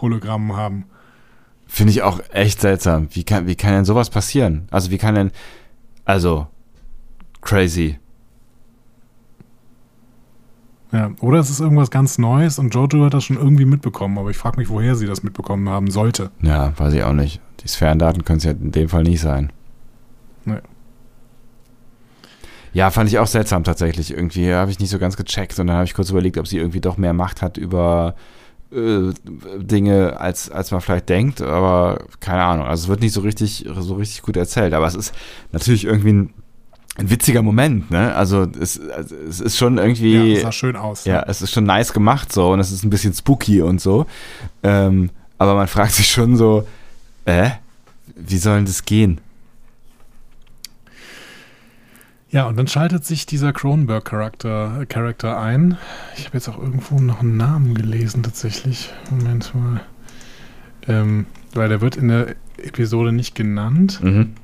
[0.00, 0.86] Hologrammen haben.
[1.68, 3.06] Finde ich auch echt seltsam.
[3.12, 4.66] Wie kann, wie kann denn sowas passieren?
[4.72, 5.30] Also wie kann denn,
[6.04, 6.48] also,
[7.46, 7.98] crazy.
[10.92, 14.30] Ja, oder es ist irgendwas ganz Neues und Jojo hat das schon irgendwie mitbekommen, aber
[14.30, 16.30] ich frage mich, woher sie das mitbekommen haben sollte.
[16.42, 17.40] Ja, weiß ich auch nicht.
[17.60, 19.52] Die Sphärendaten können es ja in dem Fall nicht sein.
[20.44, 20.58] Nee.
[22.72, 24.12] Ja, fand ich auch seltsam tatsächlich.
[24.12, 26.58] Irgendwie habe ich nicht so ganz gecheckt und dann habe ich kurz überlegt, ob sie
[26.58, 28.14] irgendwie doch mehr Macht hat über
[28.72, 29.12] äh,
[29.58, 32.66] Dinge, als, als man vielleicht denkt, aber keine Ahnung.
[32.66, 35.14] Also es wird nicht so richtig, so richtig gut erzählt, aber es ist
[35.52, 36.34] natürlich irgendwie ein,
[36.98, 38.14] ein witziger Moment, ne?
[38.14, 40.34] Also es, also es ist schon Ja, irgendwie.
[40.34, 41.04] das sah schön aus.
[41.04, 44.06] Ja, es ist schon nice gemacht so und es ist ein bisschen spooky und so.
[44.62, 46.66] Ähm, aber man fragt sich schon so,
[47.26, 47.50] äh,
[48.14, 49.20] wie soll denn das gehen?
[52.30, 55.78] Ja, und dann schaltet sich dieser Cronenberg-Charakter Charakter ein.
[56.16, 58.90] Ich habe jetzt auch irgendwo noch einen Namen gelesen tatsächlich.
[59.10, 59.80] Moment mal.
[60.88, 64.00] Ähm, weil der wird in der Episode nicht genannt.
[64.02, 64.34] Mhm.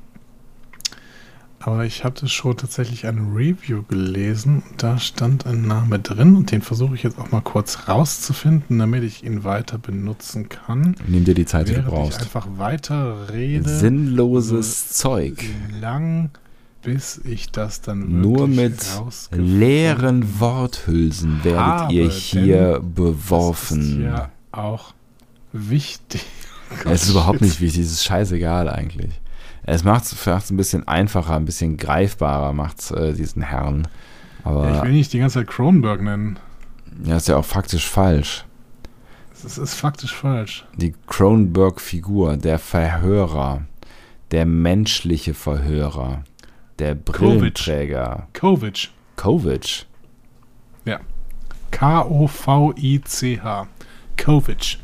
[1.65, 6.51] Aber ich hatte schon tatsächlich eine Review gelesen und da stand ein Name drin und
[6.51, 10.97] den versuche ich jetzt auch mal kurz rauszufinden, damit ich ihn weiter benutzen kann.
[11.07, 12.21] Nimm dir die Zeit, die du Während ich brauchst.
[12.21, 15.41] einfach weiter rede, Sinnloses Zeug.
[15.79, 16.31] lang,
[16.81, 18.85] bis ich das dann Nur mit
[19.31, 23.79] leeren Worthülsen werdet habe, ihr hier beworfen.
[23.79, 24.93] Das ist ja auch
[25.53, 26.25] wichtig.
[26.83, 29.13] es ist überhaupt nicht wichtig, es ist scheißegal eigentlich.
[29.65, 33.87] Es macht es ein bisschen einfacher, ein bisschen greifbarer, macht äh, diesen Herrn.
[34.45, 36.37] Ja, ich Aber will nicht die ganze Zeit Cronenberg nennen.
[37.05, 38.45] ja, ist ja auch faktisch falsch.
[39.41, 40.65] Das ist faktisch falsch.
[40.75, 43.63] Die Cronenberg-Figur, der Verhörer,
[44.31, 46.23] der menschliche Verhörer,
[46.79, 48.89] der Brillenträger, Kovic.
[49.15, 49.85] Kovic.
[51.73, 53.67] K-O-V-I-C-H.
[54.23, 54.77] Kovic.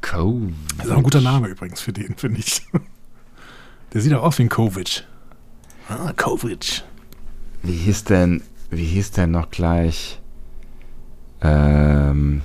[0.00, 0.54] Kovic.
[0.78, 2.62] Das ist auch ein guter Name übrigens für den, finde ich.
[3.96, 5.04] Der sieht auch aus wie ein Kovic.
[5.88, 6.82] Ah, Kovic.
[7.62, 10.20] Wie hieß denn, wie hieß denn noch gleich?
[11.40, 12.42] Ähm.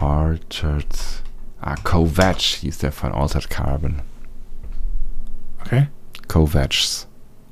[0.00, 0.86] Altered.
[1.60, 4.00] Ah, Kovac hieß der von Altered Carbon.
[5.60, 5.88] Okay.
[6.26, 7.08] Kovacs.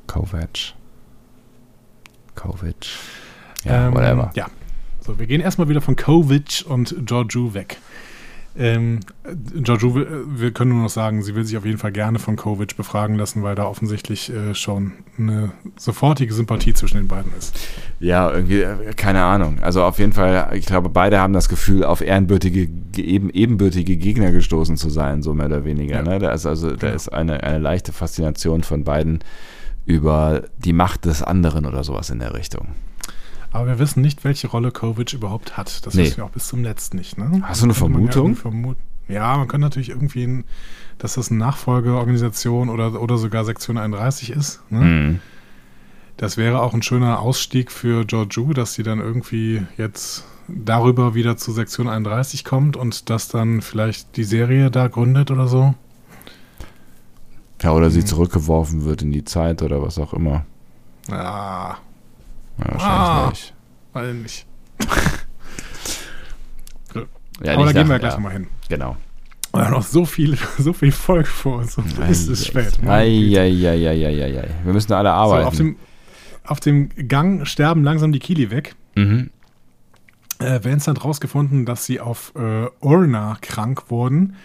[0.07, 0.73] Kovac.
[2.35, 2.87] Kovic.
[3.63, 4.31] Ja, Ähm, whatever.
[4.35, 4.47] Ja.
[5.01, 7.77] So, wir gehen erstmal wieder von Kovic und Georgiou weg.
[8.59, 12.19] Ähm, will- äh, wir können nur noch sagen, sie will sich auf jeden Fall gerne
[12.19, 17.33] von Kovic befragen lassen, weil da offensichtlich äh, schon eine sofortige Sympathie zwischen den beiden
[17.39, 17.59] ist.
[18.01, 19.59] Ja, irgendwie, äh, keine Ahnung.
[19.61, 23.97] Also auf jeden Fall, ich glaube, beide haben das Gefühl, auf ehrenbürtige, ge- eben, ebenbürtige
[23.97, 25.97] Gegner gestoßen zu sein, so mehr oder weniger.
[25.97, 26.03] Ja.
[26.03, 26.19] Ne?
[26.19, 26.95] Da ist also, da Genau.
[26.95, 29.21] ist eine, eine leichte Faszination von beiden
[29.85, 32.69] über die Macht des anderen oder sowas in der Richtung.
[33.57, 35.87] Aber wir wissen nicht, welche Rolle Kovic überhaupt hat.
[35.87, 36.03] Das Nee.
[36.05, 37.17] wissen wir auch bis zum letzten nicht.
[37.19, 37.41] Ne?
[37.43, 38.37] Hast du eine Könnte man ja Vermutung?
[38.37, 38.81] vermuten.
[39.09, 40.45] Ja, man könnte natürlich irgendwie,
[40.99, 44.61] dass das eine Nachfolgeorganisation oder, oder sogar Sektion 31 ist.
[44.71, 44.81] Ne?
[44.81, 45.21] Mhm.
[46.17, 51.37] Das wäre auch ein schöner Ausstieg für Georgiou, dass sie dann irgendwie jetzt darüber wieder
[51.37, 55.75] zu Sektion 31 kommt und dass dann vielleicht die Serie da gründet oder so.
[57.63, 58.07] Ja, oder sie Mhm.
[58.07, 60.45] zurückgeworfen wird in die Zeit oder was auch immer.
[61.11, 61.77] Ah,
[62.59, 63.29] Ja, wahrscheinlich Ah.
[63.31, 63.55] nicht.
[63.93, 64.47] weil nicht.
[67.45, 68.47] Ja, Aber da gehen wir gleich ja, nochmal hin.
[68.71, 68.97] Genau.
[69.53, 72.79] Wir haben noch so viel, so viel Volk vor uns und ist es spät.
[72.87, 74.49] Eieieiei.
[74.65, 75.47] Wir müssen alle So, arbeiten.
[75.47, 75.77] auf, dem,
[76.47, 78.75] auf dem Gang sterben langsam die Kili weg.
[78.95, 79.31] mhm.
[80.39, 84.37] Äh, Vance hat rausgefunden, dass sie auf äh, Urna krank wurden.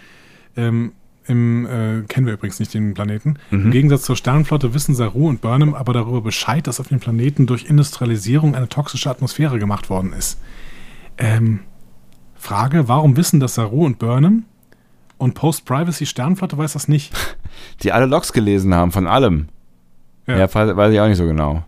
[0.56, 0.92] Ähm,
[1.26, 3.38] im, äh, kennen wir übrigens nicht den Planeten.
[3.50, 7.46] Im Gegensatz zur Sternenflotte wissen Saru und Burnham aber darüber Bescheid, dass auf dem Planeten
[7.46, 10.40] durch Industrialisierung eine toxische Atmosphäre gemacht worden ist.
[11.18, 11.60] Ähm,
[12.34, 14.44] Frage, warum wissen das Saru und Burnham?
[15.18, 17.14] Und Post-Privacy Sternenflotte weiß das nicht.
[17.82, 19.48] Die alle Logs gelesen haben, von allem.
[20.26, 20.38] Ja.
[20.38, 21.64] Ja, weiß ich auch nicht so genau.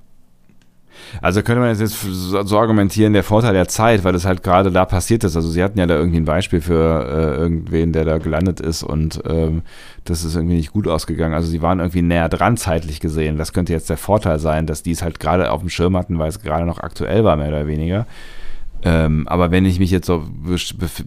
[1.23, 4.85] Also könnte man jetzt so argumentieren, der Vorteil der Zeit, weil das halt gerade da
[4.85, 5.37] passiert ist.
[5.37, 8.83] Also sie hatten ja da irgendwie ein Beispiel für äh, irgendwen, der da gelandet ist
[8.83, 9.63] und ähm,
[10.05, 11.35] das ist irgendwie nicht gut ausgegangen.
[11.35, 13.39] Also sie waren irgendwie näher dran zeitlich gesehen.
[13.39, 16.19] Das könnte jetzt der Vorteil sein, dass die es halt gerade auf dem Schirm hatten,
[16.19, 18.07] weil es gerade noch aktuell war, mehr oder weniger.
[18.87, 20.25] Ähm, aber wenn ich mich jetzt so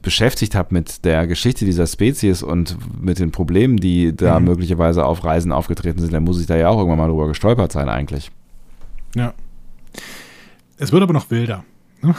[0.01, 4.45] beschäftigt habe mit der Geschichte dieser Spezies und mit den Problemen, die da Mhm.
[4.47, 7.71] möglicherweise auf Reisen aufgetreten sind, dann muss ich da ja auch irgendwann mal drüber gestolpert
[7.71, 8.31] sein eigentlich.
[9.15, 9.33] Ja.
[10.77, 11.63] Es wird aber noch wilder.
[12.01, 12.15] ne?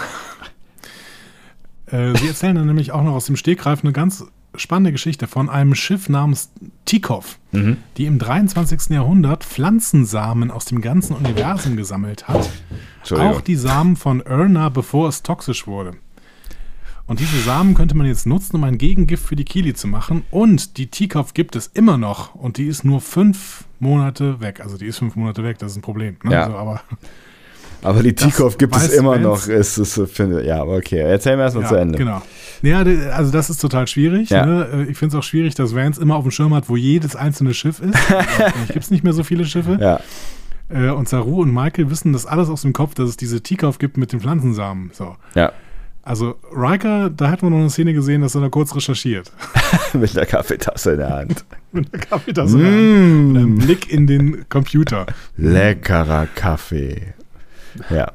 [1.86, 4.24] äh, sie erzählen dann nämlich auch noch aus dem Stegreif eine ganz
[4.54, 6.50] spannende Geschichte von einem Schiff namens
[6.84, 7.38] Tikov,
[7.96, 8.90] die im 23.
[8.90, 12.48] Jahrhundert Pflanzensamen aus dem ganzen Universum gesammelt hat.
[13.20, 15.92] Auch die Samen von Urna, bevor es toxisch wurde.
[17.06, 20.24] Und diese Samen könnte man jetzt nutzen, um ein Gegengift für die Kili zu machen.
[20.30, 22.34] Und die Tikov gibt es immer noch.
[22.34, 24.60] Und die ist nur fünf Monate weg.
[24.60, 26.16] Also die ist fünf Monate weg, das ist ein Problem.
[26.22, 26.32] Ne?
[26.32, 26.50] Ja.
[26.50, 26.82] So, aber
[27.82, 29.46] Aber die Tikov gibt es immer noch.
[29.48, 30.98] Es ist, finde, ja, aber okay.
[31.00, 31.98] Erzähl mir erstmal ja, zu Ende.
[31.98, 32.22] Genau.
[32.62, 32.78] Ja,
[33.12, 34.30] also das ist total schwierig.
[34.30, 34.44] Ja.
[34.44, 34.68] Ne?
[34.72, 37.14] Äh, Ich finde es auch schwierig, dass Vance immer auf dem Schirm hat, wo jedes
[37.14, 37.94] einzelne Schiff ist.
[38.68, 39.78] gibt es nicht mehr so viele Schiffe.
[39.80, 40.00] Ja,
[40.68, 43.78] Äh, Und Saru und Michael wissen das alles aus dem Kopf, dass es diese Tikov
[43.78, 44.90] gibt mit den Pflanzensamen.
[44.92, 45.16] So.
[45.34, 45.52] ja.
[46.02, 49.30] Also Riker, da hat man noch eine Szene gesehen, dass er da kurz recherchiert.
[49.92, 51.44] Mit der Kaffeetasse in der Hand.
[51.72, 55.04] Mit der Kaffeetasse in der Hand und einem Blick in den Computer.
[55.36, 57.12] Leckerer Kaffee.
[57.90, 58.12] Ja.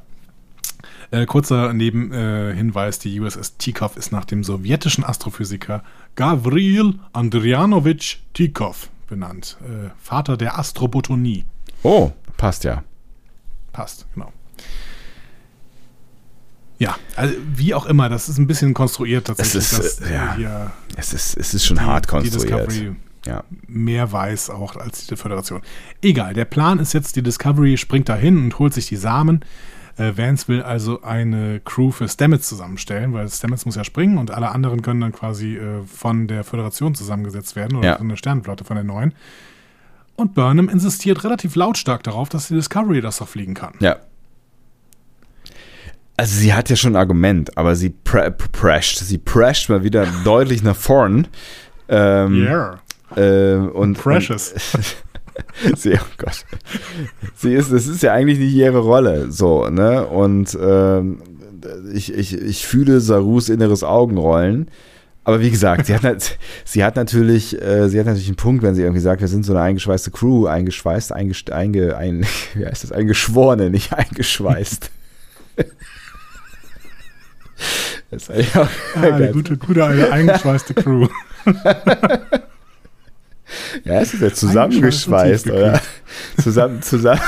[1.11, 5.83] Äh, kurzer Nebenhinweis, äh, die USS Tikov ist nach dem sowjetischen Astrophysiker
[6.15, 9.57] Gavril Andrianovich Tikov benannt.
[9.61, 11.45] Äh, Vater der Astrobotonie.
[11.83, 12.83] Oh, passt ja.
[13.71, 14.31] Passt, genau.
[16.79, 20.41] Ja, also wie auch immer, das ist ein bisschen konstruiert tatsächlich, Es ist, dass äh,
[20.41, 20.71] ja.
[20.95, 22.71] Es ist, es ist schon die, hart die konstruiert.
[22.71, 23.43] Discovery Ja.
[23.67, 25.61] mehr weiß auch als die Föderation.
[26.01, 29.45] Egal, der Plan ist jetzt, die Discovery springt dahin und holt sich die Samen.
[29.97, 34.31] Äh, Vance will also eine Crew für Stamets zusammenstellen, weil Stamets muss ja springen und
[34.31, 37.97] alle anderen können dann quasi äh, von der Föderation zusammengesetzt werden oder Ja.
[37.97, 39.13] von der Sternenflotte, von der neuen.
[40.15, 43.73] Und Burnham insistiert relativ lautstark darauf, dass die Discovery das doch fliegen kann.
[43.79, 43.97] Ja.
[46.17, 48.97] Also sie hat ja schon ein Argument, aber sie pre prescht.
[48.99, 51.27] Sie prescht mal wieder deutlich nach vorn.
[51.89, 52.79] Ähm, Yeah.
[53.17, 54.53] Äh, und, Precious.
[54.73, 56.45] Und, sie, oh Gott.
[57.35, 60.05] Sie ist, das ist ja eigentlich nicht ihre Rolle, so, ne?
[60.07, 61.21] Und ähm,
[61.93, 64.69] ich, ich, ich fühle Sarus inneres Augenrollen.
[65.25, 68.75] Aber wie gesagt, sie hat, sie hat natürlich, äh, sie hat natürlich einen Punkt, wenn
[68.75, 72.25] sie irgendwie sagt, wir sind so eine eingeschweißte Crew, eingeschweißt, eingest, einge, ein,
[72.55, 74.91] wie heißt das, eingeschworene, nicht eingeschweißt.
[78.11, 81.07] das ist auch Ah, eine gute, gute, eine eingeschweißte Crew.
[83.83, 85.81] Ja, es ist ja zusammengeschweißt, oder?
[86.41, 87.21] Zusammen, zusammen,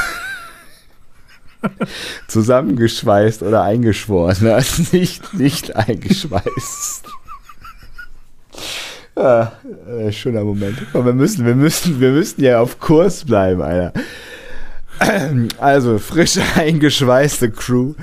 [2.27, 4.55] zusammengeschweißt oder eingeschworen, ne?
[4.55, 7.03] Also nicht, nicht eingeschweißt.
[9.17, 9.53] Ja,
[9.87, 10.77] äh, schöner Moment.
[10.93, 13.93] Aber wir müssen, wir müssen, wir müssen ja auf Kurs bleiben, Alter.
[15.59, 17.95] Also, frisch eingeschweißte Crew,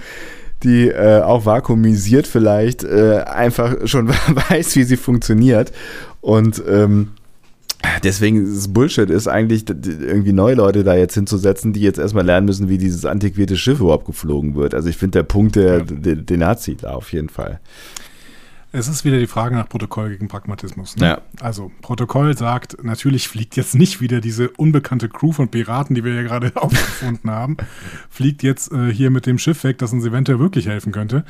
[0.63, 5.73] die äh, auch vakuumisiert vielleicht, äh, einfach schon weiß, wie sie funktioniert.
[6.21, 7.13] Und ähm,
[8.03, 12.25] deswegen ist es Bullshit ist eigentlich irgendwie neue Leute da jetzt hinzusetzen, die jetzt erstmal
[12.25, 14.75] lernen müssen, wie dieses antiquierte Schiff überhaupt geflogen wird.
[14.75, 15.85] Also ich finde der Punkt, der, Ja.
[15.85, 17.61] den, den hat sie da auf jeden Fall.
[18.75, 20.97] Es ist wieder die Frage nach Protokoll gegen Pragmatismus.
[20.97, 21.07] Ne?
[21.07, 21.21] Ja.
[21.41, 26.15] Also, Protokoll sagt, natürlich fliegt jetzt nicht wieder diese unbekannte Crew von Piraten, die wir
[26.15, 27.59] ja gerade aufgefunden haben,
[28.09, 31.25] fliegt jetzt äh, hier mit dem Schiff weg, das uns eventuell wirklich helfen könnte.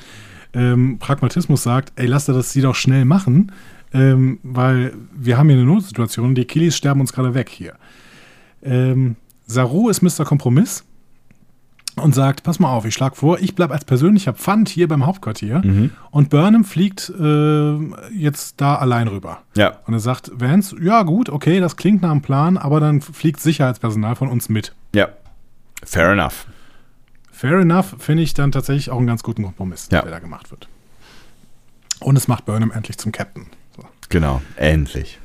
[0.54, 3.50] Ähm, Pragmatismus sagt, ey, lasst das sie doch schnell machen,
[3.92, 7.74] ähm, weil wir haben hier eine Notsituation, die Kilis sterben uns gerade weg hier.
[8.62, 9.16] Ähm,
[9.46, 10.24] Saru ist Mr.
[10.24, 10.84] Kompromiss.
[11.96, 15.04] und sagt, pass mal auf, ich schlage vor, ich bleibe als persönlicher Pfand hier beim
[15.04, 17.76] Hauptquartier und Burnham fliegt äh,
[18.16, 19.42] jetzt da allein rüber.
[19.56, 19.76] Ja.
[19.86, 23.40] Und er sagt, Vance, ja gut, okay, das klingt nach einem Plan, aber dann fliegt
[23.40, 24.74] Sicherheitspersonal von uns mit.
[24.94, 25.08] Ja.
[25.84, 26.46] Fair enough.
[27.30, 30.00] Fair enough, finde ich dann tatsächlich auch einen ganz guten Kompromiss, Ja.
[30.00, 30.68] der da gemacht wird.
[32.00, 33.46] Und es macht Burnham endlich zum Captain.
[33.76, 33.84] So.
[34.08, 34.40] Genau.
[34.56, 35.18] Endlich.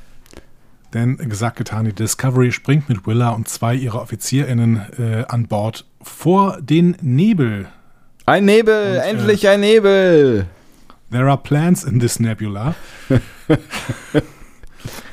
[0.94, 5.84] Denn gesagt, getan, die Discovery springt mit Willa und zwei ihrer OffizierInnen äh, an Bord
[6.00, 7.68] vor den Nebel.
[8.24, 10.46] Ein Nebel, Und, äh, endlich ein Nebel.
[11.10, 12.74] There are plans in this nebula.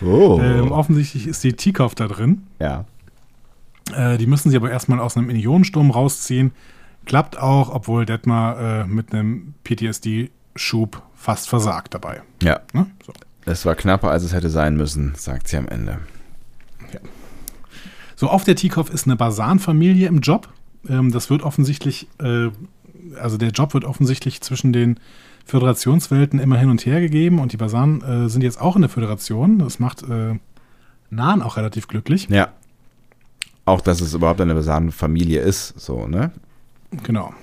[0.02, 0.40] Oh.
[0.41, 2.45] Ähm, offensichtlich ist die Tikov da drin.
[2.60, 2.86] ja.
[3.95, 6.53] Äh, die müssen sie aber erstmal aus einem Ionensturm rausziehen.
[7.06, 12.24] Klappt auch, obwohl Detmar äh, mit einem PTSD-Schub fast versagt dabei.
[12.41, 12.62] Ja.
[12.74, 12.88] Ne?
[13.06, 13.14] So.
[13.45, 15.99] Es war knapper, als es hätte sein müssen, sagt sie am Ende.
[18.15, 20.47] So, auf der Tikov ist eine Basan-Familie im Job.
[20.88, 22.49] Ähm, das wird offensichtlich, äh,
[23.19, 24.99] also der Job wird offensichtlich zwischen den
[25.45, 28.89] Föderationswelten immer hin und her gegeben und die Basan äh, sind jetzt auch in der
[28.89, 29.59] Föderation.
[29.59, 30.39] Das macht äh,
[31.09, 32.27] Nahen auch relativ glücklich.
[32.30, 32.49] Ja.
[33.65, 36.31] Auch, dass es überhaupt eine Familie ist, so, ne?
[37.03, 37.34] Genau.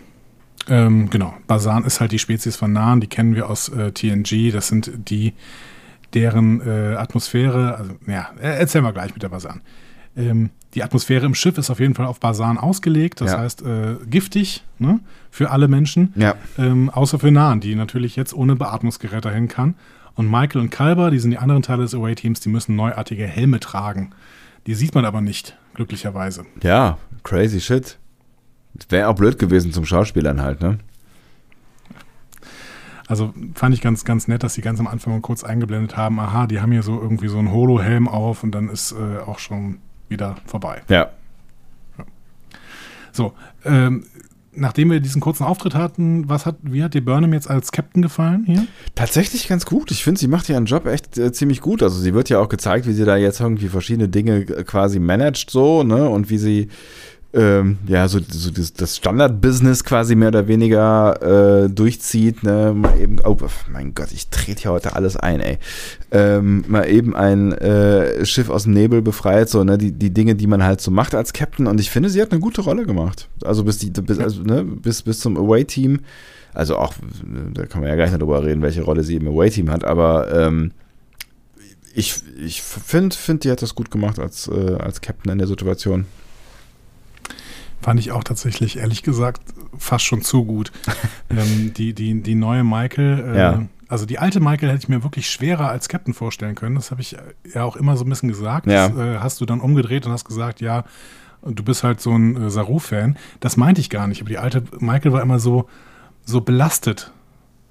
[0.69, 1.35] Ähm, genau.
[1.47, 4.53] Basan ist halt die Spezies von Nahen, die kennen wir aus äh, TNG.
[4.53, 5.35] Das sind die,
[6.15, 9.61] deren äh, Atmosphäre, also, ja, äh, erzählen wir gleich mit der Basan.
[10.17, 13.39] Ähm, die Atmosphäre im Schiff ist auf jeden Fall auf Basan ausgelegt, das Ja.
[13.39, 16.35] heißt äh, giftig ne, für alle Menschen, Ja.
[16.59, 19.75] ähm, außer für Nahen, die natürlich jetzt ohne Beatmungsgerät dahin kann.
[20.15, 23.61] Und Michael und Kalber, die sind die anderen Teile des Away-Teams, die müssen neuartige Helme
[23.61, 24.11] tragen.
[24.67, 26.45] Die sieht man aber nicht, glücklicherweise.
[26.63, 27.99] Ja, crazy shit.
[28.91, 30.79] Wäre auch blöd gewesen zum Schauspielern halt, ne?
[33.13, 36.19] Also fand ich ganz, ganz nett, dass sie ganz am Anfang mal kurz eingeblendet haben,
[36.19, 39.39] aha, die haben hier so irgendwie so einen Holo-Helm auf und dann ist äh, auch
[39.39, 40.81] schon wieder vorbei.
[40.89, 41.11] Ja.
[43.13, 43.35] So,
[43.67, 44.07] ähm,
[44.55, 48.01] nachdem wir diesen kurzen Auftritt hatten, was hat, wie hat dir Burnham jetzt als Captain
[48.01, 48.67] gefallen hier?
[48.95, 49.91] Tatsächlich ganz gut.
[49.91, 51.83] Ich finde, sie macht ihren Job echt äh, ziemlich gut.
[51.83, 54.99] Also sie wird ja auch gezeigt, wie sie da jetzt irgendwie verschiedene Dinge äh, quasi
[54.99, 56.09] managt so, ne?
[56.09, 56.69] Und wie sie
[57.35, 62.75] ähm, ja so, so das, Standard-Business quasi mehr oder weniger äh, durchzieht, ne?
[62.75, 63.37] Mal eben, oh
[63.71, 65.59] mein Gott, ich trete hier heute alles ein, ey.
[66.11, 69.79] Ähm, mal eben ein äh, Schiff aus dem Nebel befreit, so, ne?
[69.79, 71.67] Die, die Dinge, die man halt so macht als Captain.
[71.67, 73.29] Und ich finde, sie hat eine gute Rolle gemacht.
[73.45, 74.65] Also bis die, bis, also, ne?
[74.65, 76.01] bis, bis zum Away-Team.
[76.53, 76.93] Also auch,
[77.55, 80.31] da kann man ja gleich noch drüber reden, welche Rolle sie im Away-Team hat, aber
[80.35, 80.73] ähm,
[81.95, 85.47] ich, ich finde, find, die hat das gut gemacht als, äh, als Captain in der
[85.47, 86.07] Situation.
[87.83, 89.43] Fand ich auch tatsächlich, ehrlich gesagt,
[89.77, 90.71] fast schon zu gut.
[91.31, 93.63] ähm, die, die, die neue Michael, äh, Ja.
[93.89, 96.77] also die alte Michael hätte ich mir wirklich schwerer als Captain vorstellen können.
[96.77, 97.17] Das habe ich
[97.53, 98.67] ja auch immer so ein bisschen gesagt.
[98.67, 98.89] Ja.
[98.89, 100.85] Das äh, hast du dann umgedreht und hast gesagt, ja,
[101.45, 103.17] du bist halt so ein äh, Saru-Fan.
[103.41, 105.69] Das meinte ich gar nicht, aber die alte Michael war immer so,
[106.25, 107.11] so belastet,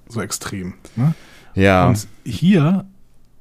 [0.08, 0.74] so extrem.
[0.94, 1.14] Ne?
[1.54, 2.84] Ja, Und hier,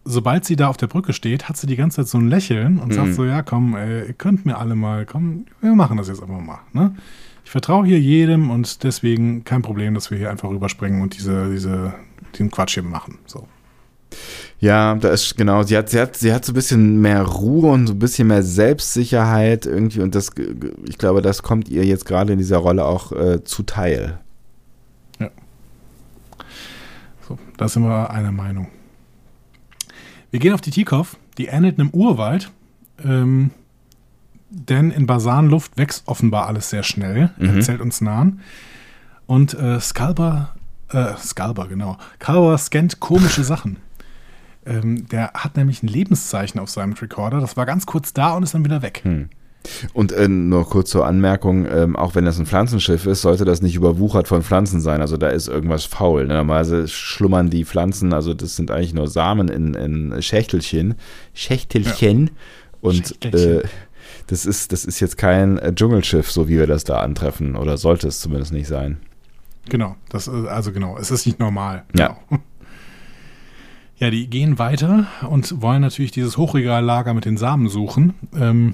[0.05, 2.79] sobald sie da auf der Brücke steht, hat sie die ganze Zeit so ein Lächeln
[2.79, 2.93] und Mhm.
[2.93, 6.21] sagt so, ja komm, ey, ihr könnt mir alle mal, komm, wir machen das jetzt
[6.21, 6.59] einfach mal.
[6.73, 6.95] Ne?
[7.43, 11.51] Ich vertraue hier jedem und deswegen kein Problem, dass wir hier einfach rüberspringen und diese,
[11.51, 11.93] diese,
[12.33, 13.17] diesen Quatsch hier machen.
[13.25, 13.47] So.
[14.59, 17.71] ja, da ist genau, sie hat, sie hat, sie hat so ein bisschen mehr Ruhe
[17.71, 20.31] und so ein bisschen mehr Selbstsicherheit irgendwie und das,
[20.87, 24.19] ich glaube, das kommt ihr jetzt gerade in dieser Rolle auch äh, zuteil.
[27.27, 27.37] so.
[27.57, 28.67] Da sind wir einer Meinung.
[30.31, 32.51] Wir gehen auf die Tikov, die endet in einem Urwald,
[33.03, 33.51] ähm,
[34.49, 37.57] denn in Basanluft wächst offenbar alles sehr schnell, Mhm.
[37.57, 38.39] erzählt uns Nahen.
[39.27, 40.55] Und äh, Skalber,
[40.89, 41.97] äh, Skalber, genau.
[42.19, 43.77] Kalber scannt komische Sachen.
[44.65, 47.39] Ähm, der hat nämlich ein Lebenszeichen auf seinem Recorder.
[47.39, 49.01] Das war ganz kurz da und ist dann wieder weg.
[49.03, 49.29] Hm.
[49.93, 53.61] Und äh, nur kurz zur Anmerkung, ähm, auch wenn das ein Pflanzenschiff ist, sollte das
[53.61, 55.01] nicht überwuchert von Pflanzen sein.
[55.01, 56.25] Also da ist irgendwas faul.
[56.25, 56.35] Ne?
[56.35, 60.95] Normalerweise schlummern die Pflanzen, also das sind eigentlich nur Samen in, in Schächtelchen.
[61.33, 62.31] Schächtelchen.
[62.81, 63.59] Und Schächtelchen.
[63.59, 63.63] Äh,
[64.27, 67.55] das, ist, das ist jetzt kein äh, Dschungelschiff, so wie wir das da antreffen.
[67.55, 68.97] Oder sollte es zumindest nicht sein.
[69.69, 71.83] Genau, das, äh, also genau, es ist nicht normal.
[71.95, 72.17] Ja.
[72.29, 72.41] Genau.
[73.97, 78.15] Ja, die gehen weiter und wollen natürlich dieses Hochregallager mit den Samen suchen.
[78.35, 78.73] Ähm,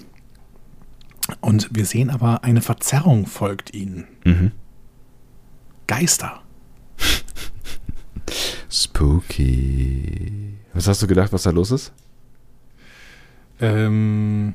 [1.41, 4.07] und wir sehen aber, eine Verzerrung folgt ihnen.
[4.23, 4.51] Mhm.
[5.87, 6.41] Geister.
[8.69, 10.53] Spooky.
[10.73, 11.91] Was hast du gedacht, was da los ist?
[13.59, 14.53] Ähm,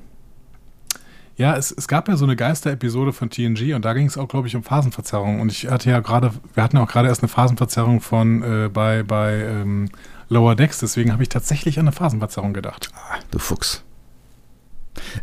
[1.36, 4.28] ja, es, es gab ja so eine Geister-Episode von TNG und da ging es auch,
[4.28, 5.40] glaube ich, um Phasenverzerrung.
[5.40, 8.69] Und ich hatte ja gerade, wir hatten ja auch gerade erst eine Phasenverzerrung von äh,
[8.69, 9.89] bei, bei ähm,
[10.28, 12.90] Lower Decks, deswegen habe ich tatsächlich an eine Phasenverzerrung gedacht.
[12.94, 13.82] Ah, du Fuchs.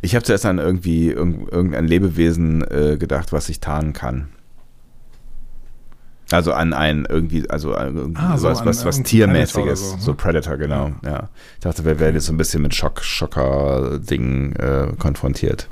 [0.01, 4.29] Ich habe zuerst an irgendwie irg irgendein Lebewesen äh, gedacht, was sich tarnen kann.
[6.31, 10.11] Also an ein irgendwie, also Ah, so was, was, was Tiermäßiges, Predator oder so, so,
[10.11, 10.17] ne?
[10.17, 11.29] Predator, genau, ja.
[11.55, 15.67] Ich dachte, wir werden jetzt so ein bisschen mit Schock, Schocker-Ding äh, konfrontiert.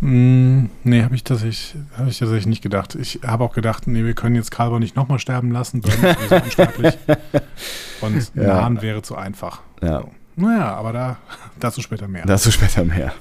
[0.00, 2.94] Mm, nee, habe ich, tatsächlich- hab ich tatsächlich nicht gedacht.
[2.94, 6.32] Ich habe auch gedacht, nee, wir können jetzt Carver nicht nochmal sterben lassen, Burn ist
[6.44, 6.98] unsterblich.
[8.00, 8.60] Und Ja.
[8.60, 9.60] Nahen wäre zu einfach.
[9.82, 10.10] Ja, So.
[10.38, 11.16] Naja, aber da,
[11.60, 12.24] dazu später mehr.
[12.26, 13.12] dazu später mehr.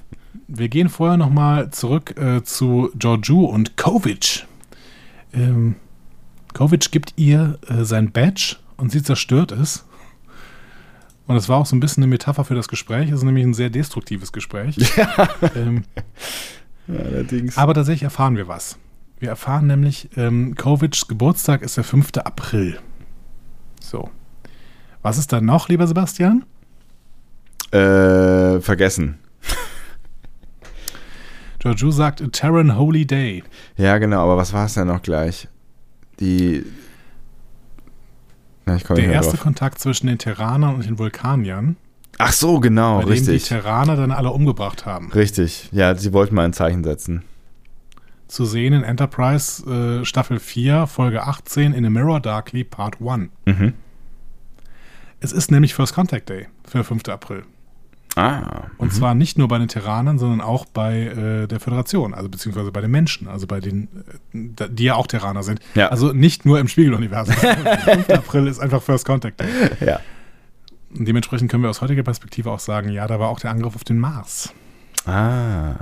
[0.48, 4.46] Wir gehen vorher nochmal zurück äh, zu Georgiou und Kovic.
[5.34, 5.76] Ähm,
[6.54, 9.84] Kovic gibt ihr äh, sein Badge und sie zerstört es.
[11.26, 13.10] Und das war auch so ein bisschen eine Metapher für das Gespräch.
[13.10, 14.78] Es ist nämlich ein sehr destruktives Gespräch.
[15.56, 15.84] Ähm,
[16.88, 17.58] Allerdings.
[17.58, 18.78] aber tatsächlich erfahren wir was.
[19.20, 22.12] Wir erfahren nämlich, ähm, Kovics Geburtstag ist der 5.
[22.24, 22.80] April.
[23.82, 24.10] So.
[25.02, 26.46] Was ist da noch, lieber Sebastian?
[27.72, 29.20] Äh, vergessen.
[31.60, 33.44] Georgiou sagt A Terran Holy Day.
[33.76, 35.48] Ja, genau, aber was war es denn noch gleich?
[36.20, 36.64] Die.
[38.66, 39.44] Na, Der erste drauf.
[39.44, 41.78] Kontakt zwischen den Terranern und den Vulkaniern,
[42.20, 43.48] Ach so, genau, bei dem die richtig.
[43.48, 45.12] Terraner dann alle umgebracht haben.
[45.12, 45.70] Richtig.
[45.72, 47.24] Ja, sie wollten mal ein Zeichen setzen.
[48.28, 53.30] Zu sehen in Enterprise äh, Staffel 4, Folge 18 in A Mirror Darkly Part 1.
[53.46, 53.74] Mhm.
[55.20, 57.08] Es ist nämlich First Contact Day für 5.
[57.08, 57.44] April.
[58.18, 58.72] Ah.
[58.80, 62.72] Und zwar nicht nur bei den Terranern, sondern auch bei äh, der Föderation, also beziehungsweise
[62.72, 63.88] bei den Menschen, also bei den,
[64.34, 65.60] äh, die ja auch Terraner sind.
[65.76, 65.90] Ja.
[65.90, 67.36] Also nicht nur im Spiegeluniversum.
[67.86, 68.10] 5.
[68.10, 69.48] April ist einfach First Contact Day.
[69.86, 70.00] Ja.
[70.90, 73.84] Dementsprechend können wir aus heutiger Perspektive auch sagen, ja, da war auch der Angriff auf
[73.84, 74.52] den Mars.
[75.06, 75.76] Ah.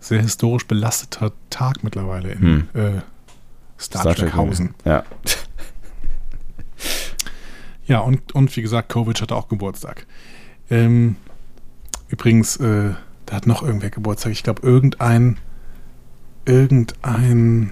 [0.00, 3.02] Sehr historisch belasteter Tag mittlerweile in äh,
[3.78, 4.74] Star, Trek Hausen.
[4.86, 5.04] Ja.
[7.86, 10.06] Ja, und, und wie gesagt, Kovic hatte auch Geburtstag.
[10.70, 11.16] Ähm,
[12.08, 12.94] übrigens, äh,
[13.26, 14.32] da hat noch irgendwer Geburtstag.
[14.32, 15.38] Ich glaube, irgendein,
[16.44, 17.70] irgendein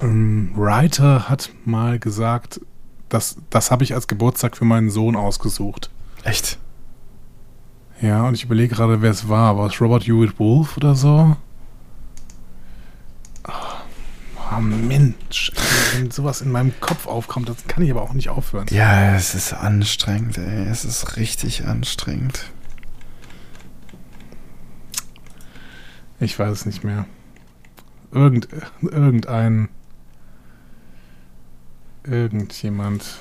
[0.00, 2.60] ähm, Writer hat mal gesagt,
[3.08, 5.90] das, das habe ich als Geburtstag für meinen Sohn ausgesucht.
[6.24, 6.58] Echt?
[8.00, 9.56] Ja, und ich überlege gerade, wer es war.
[9.56, 11.36] War es Robert Hewitt Wolf oder so?
[13.46, 13.52] Oh,
[14.60, 15.52] Mensch,
[15.94, 18.66] wenn sowas in meinem Kopf aufkommt, das kann ich aber auch nicht aufhören.
[18.70, 20.66] Ja, es ist anstrengend, ey.
[20.68, 22.50] Es ist richtig anstrengend.
[26.20, 27.06] Ich weiß es nicht mehr.
[28.12, 28.48] Irgend,
[28.82, 29.68] irgendein.
[32.04, 33.18] Irgendjemand.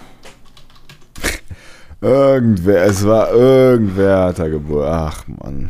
[2.02, 4.88] Irgendwer, es war irgendwer hat da Geburt.
[4.88, 5.70] Ach, Mann.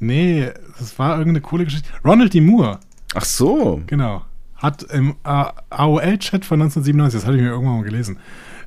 [0.00, 1.88] Nee, das war irgendeine coole Geschichte.
[2.04, 2.40] Ronald D.
[2.40, 2.80] Moore,
[3.14, 3.82] Ach so.
[3.86, 4.24] genau.
[4.56, 8.18] Hat im AOL-Chat von 1997, das hatte ich mir irgendwann mal gelesen,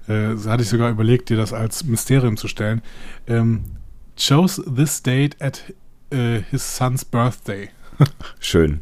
[0.08, 2.82] äh, hatte ich sogar überlegt, dir das als Mysterium zu stellen,
[3.28, 3.64] ähm,
[4.18, 5.74] chose this date at
[6.12, 7.70] äh, his son's birthday.
[8.40, 8.82] Schön.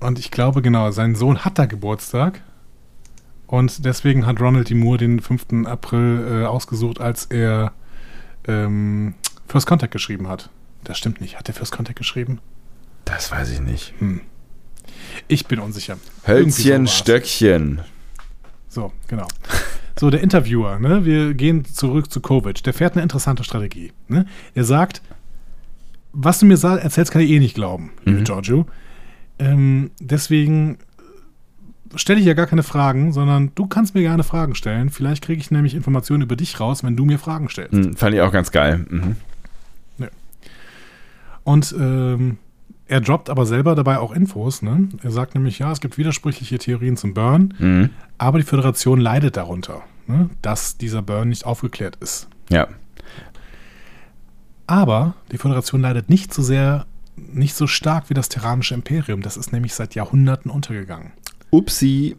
[0.00, 2.42] Und ich glaube, genau, sein Sohn hat da Geburtstag.
[3.46, 4.74] Und deswegen hat Ronald D.
[4.74, 5.66] Moore den 5.
[5.66, 7.72] April äh, ausgesucht, als er
[8.46, 9.14] ähm,
[9.46, 10.50] First Contact geschrieben hat.
[10.86, 11.36] Das stimmt nicht.
[11.36, 12.38] Hat er First Contact geschrieben?
[13.04, 13.92] Das weiß ich nicht.
[15.26, 15.96] Ich bin unsicher.
[15.96, 16.96] So Hölzchen, war's.
[16.96, 17.80] Stöckchen.
[18.68, 19.26] So, genau.
[19.98, 21.04] So, der Interviewer, ne?
[21.04, 22.62] Wir gehen zurück zu Kovic.
[22.62, 23.92] Der fährt eine interessante Strategie.
[24.06, 24.26] Ne?
[24.54, 25.02] Er sagt,
[26.12, 28.66] was du mir erzählst, kann ich eh nicht glauben, liebe Giorgio.
[29.38, 30.78] Ähm, deswegen
[31.94, 34.90] stelle ich ja gar keine Fragen, sondern du kannst mir gerne Fragen stellen.
[34.90, 37.72] Vielleicht kriege ich nämlich Informationen über dich raus, wenn du mir Fragen stellst.
[37.72, 38.84] Hm, fand ich auch ganz geil.
[38.88, 39.16] Mhm.
[41.46, 42.38] Und ähm,
[42.88, 44.62] er droppt aber selber dabei auch Infos.
[44.62, 44.88] Ne?
[45.02, 47.90] Er sagt nämlich, ja, es gibt widersprüchliche Theorien zum Burn, Mhm.
[48.18, 50.28] aber die Föderation leidet darunter, ne?
[50.42, 52.28] dass dieser Burn nicht aufgeklärt ist.
[52.50, 52.66] Ja.
[54.66, 56.86] Aber die Föderation leidet nicht so sehr,
[57.16, 59.22] nicht so stark wie das Terranische Imperium.
[59.22, 61.12] Das ist nämlich seit Jahrhunderten untergegangen.
[61.50, 62.16] Upsi.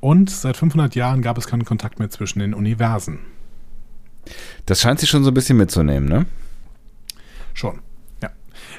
[0.00, 3.18] Und seit 500 Jahren gab es keinen Kontakt mehr zwischen den Universen.
[4.64, 6.24] Das scheint sich schon so ein bisschen mitzunehmen, ne?
[7.54, 7.80] Schon.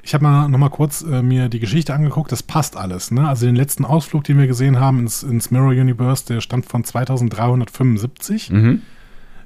[0.07, 2.31] Ich habe mal noch mal kurz äh, mir die Geschichte angeguckt.
[2.31, 3.11] Das passt alles.
[3.11, 3.27] Ne?
[3.27, 6.85] Also den letzten Ausflug, den wir gesehen haben ins, ins Mirror Universe, der stammt von
[6.85, 8.49] 2375.
[8.51, 8.81] Mhm.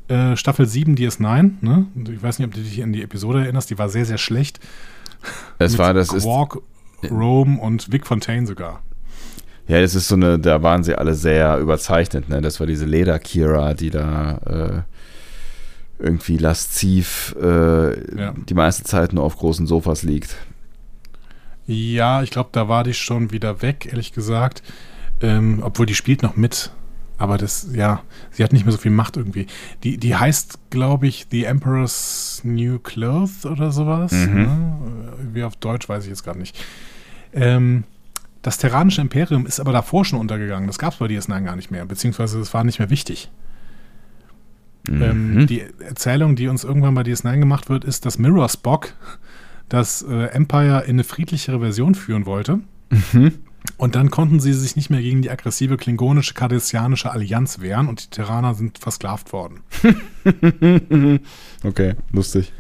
[0.08, 1.54] Äh, Staffel 7 DS9.
[1.62, 1.88] Ne?
[2.14, 3.72] Ich weiß nicht, ob du dich an die Episode erinnerst.
[3.72, 4.60] Die war sehr, sehr schlecht.
[5.58, 6.60] Es Mit war, das ist, Quark,
[7.10, 8.84] Rome und Vic Fontaine sogar.
[9.68, 12.40] ja, das ist so eine, da waren sie alle sehr überzeichnet, ne?
[12.40, 14.86] Das war diese Leder-Kira, die da
[15.98, 18.34] äh, irgendwie lasziv äh, Ja.
[18.48, 20.36] die meiste Zeit nur auf großen Sofas liegt.
[21.72, 24.62] Ja, ich glaube, da war die schon wieder weg, ehrlich gesagt.
[25.22, 26.72] Ähm, obwohl die spielt noch mit.
[27.18, 29.46] Aber das, ja, sie hat nicht mehr so viel Macht irgendwie.
[29.84, 34.12] Die, die heißt, glaube ich, The Emperor's New Clothes oder sowas.
[34.12, 34.34] Mhm.
[34.34, 35.14] Ne?
[35.34, 36.58] Wie auf Deutsch weiß ich jetzt gerade nicht.
[37.34, 37.84] Ähm,
[38.42, 40.66] das Terranische Imperium ist aber davor schon untergegangen.
[40.66, 43.30] Das gab es bei DS9 gar nicht mehr, beziehungsweise es war nicht mehr wichtig.
[44.90, 48.94] Ähm, die Erzählung, die uns irgendwann bei DS9 gemacht wird, ist, dass Mirror Spock
[49.72, 52.60] das äh, Empire in eine friedlichere Version führen wollte.
[53.78, 58.04] Und dann konnten sie sich nicht mehr gegen die aggressive klingonische kardassianische Allianz wehren und
[58.04, 59.62] die Terraner sind versklavt worden.
[61.64, 62.52] Okay, lustig.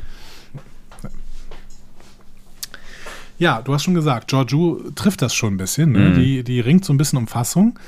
[3.39, 5.93] Ja, du hast schon gesagt, Giorgio trifft das schon ein bisschen.
[5.93, 6.09] Ne?
[6.09, 6.13] Mhm.
[6.13, 7.79] Die, die ringt so ein bisschen um Fassung.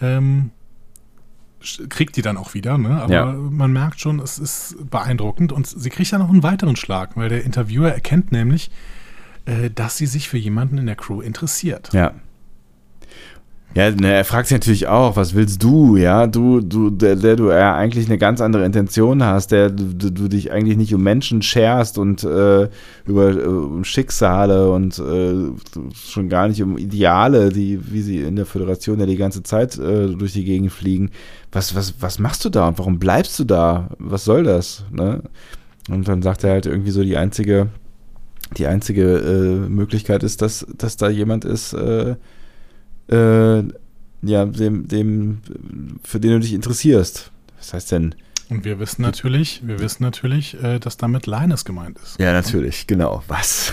[0.00, 0.50] Ähm,
[1.88, 3.02] kriegt die dann auch wieder, ne?
[3.02, 3.26] aber Ja.
[3.32, 7.28] man merkt schon, es ist beeindruckend und sie kriegt dann noch einen weiteren Schlag, weil
[7.28, 8.70] der Interviewer erkennt nämlich,
[9.44, 11.92] äh, dass sie sich für jemanden in der Crew interessiert.
[11.92, 12.12] Ja.
[13.72, 17.36] Ja, ne, er fragt sich natürlich auch, was willst du, ja, du, du, der, der
[17.36, 21.04] du ja eigentlich eine ganz andere Intention hast, der du, du, dich eigentlich nicht um
[21.04, 22.68] Menschen scherst und äh,
[23.06, 25.52] über äh, um Schicksale und äh,
[25.94, 29.78] schon gar nicht um Ideale, die, wie sie in der Föderation ja die ganze Zeit
[29.78, 31.10] äh, durch die Gegend fliegen.
[31.52, 33.90] Was, was, was machst du da und warum bleibst du da?
[34.00, 34.84] Was soll das?
[34.90, 35.22] Ne?
[35.88, 37.68] Und dann sagt er halt irgendwie so, die einzige,
[38.58, 42.16] die einzige äh, Möglichkeit ist, dass, dass da jemand ist, äh,
[43.10, 43.62] äh,
[44.22, 45.40] ja, dem, dem,
[46.04, 47.30] für den du dich interessierst.
[47.58, 48.14] Was heißt denn?
[48.48, 52.18] Und wir wissen natürlich, wir wissen natürlich, äh, dass damit Linus gemeint ist.
[52.18, 53.22] Ja, natürlich, genau.
[53.28, 53.72] Was?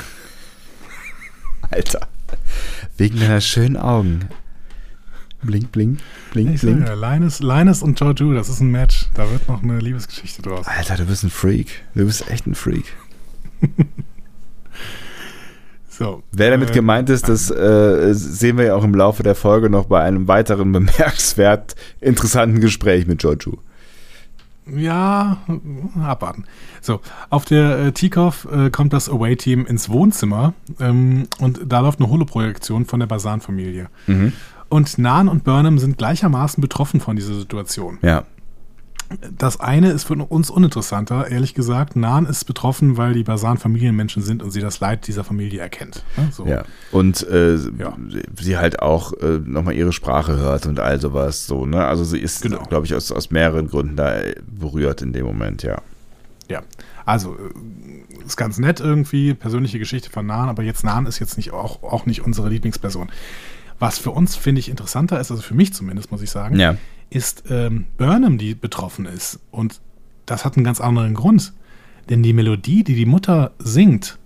[1.71, 2.07] Alter.
[2.97, 4.29] Wegen deiner schönen Augen.
[5.41, 5.99] Blink, blink,
[6.31, 6.87] blink, Ich blink.
[6.87, 9.05] ja, Linus, Linus und Giorgio, das ist ein Match.
[9.13, 10.67] Da wird noch eine Liebesgeschichte draus.
[10.67, 11.83] Alter, du bist ein Freak.
[11.95, 12.85] Du bist echt ein Freak.
[15.97, 19.33] So, Wer damit äh, gemeint ist, das äh, sehen wir ja auch im Laufe der
[19.33, 23.57] Folge noch bei einem weiteren bemerkenswert interessanten Gespräch mit Giorgio.
[24.67, 25.37] Ja,
[26.03, 26.43] abwarten.
[26.81, 26.99] So,
[27.29, 32.09] auf der äh, Tikov äh, kommt das Away-Team ins Wohnzimmer ähm, und da läuft eine
[32.09, 33.87] Holoprojektion von der Basan-Familie.
[34.69, 37.97] Und Nan und Burnham sind gleichermaßen betroffen von dieser Situation.
[38.01, 38.25] Ja.
[39.37, 41.95] Das eine ist für uns uninteressanter, ehrlich gesagt.
[41.95, 46.03] Nan ist betroffen, weil die Basan Familienmenschen sind und sie das Leid dieser Familie erkennt.
[46.17, 46.29] Ne?
[46.31, 46.45] So.
[46.45, 46.63] Ja.
[46.91, 47.95] Und äh, Ja.
[48.39, 51.85] sie halt auch äh, nochmal ihre Sprache hört und all sowas so, ne?
[51.85, 52.63] Also sie ist, Genau.
[52.63, 55.81] glaube ich, aus, aus mehreren Gründen da äh, berührt in dem Moment, ja.
[56.49, 56.61] Ja,
[57.05, 61.37] also äh, ist ganz nett irgendwie, persönliche Geschichte von Nan, aber jetzt Nan ist jetzt
[61.37, 63.09] nicht auch, auch nicht unsere Lieblingsperson.
[63.79, 66.75] Was für uns, finde ich, interessanter ist, also für mich zumindest, muss ich sagen, Ja.
[67.09, 69.39] Ist ähm, Burnham, die betroffen ist.
[69.51, 69.79] Und
[70.25, 71.53] das hat einen ganz anderen Grund.
[72.09, 74.17] Denn die Melodie, die die Mutter singt,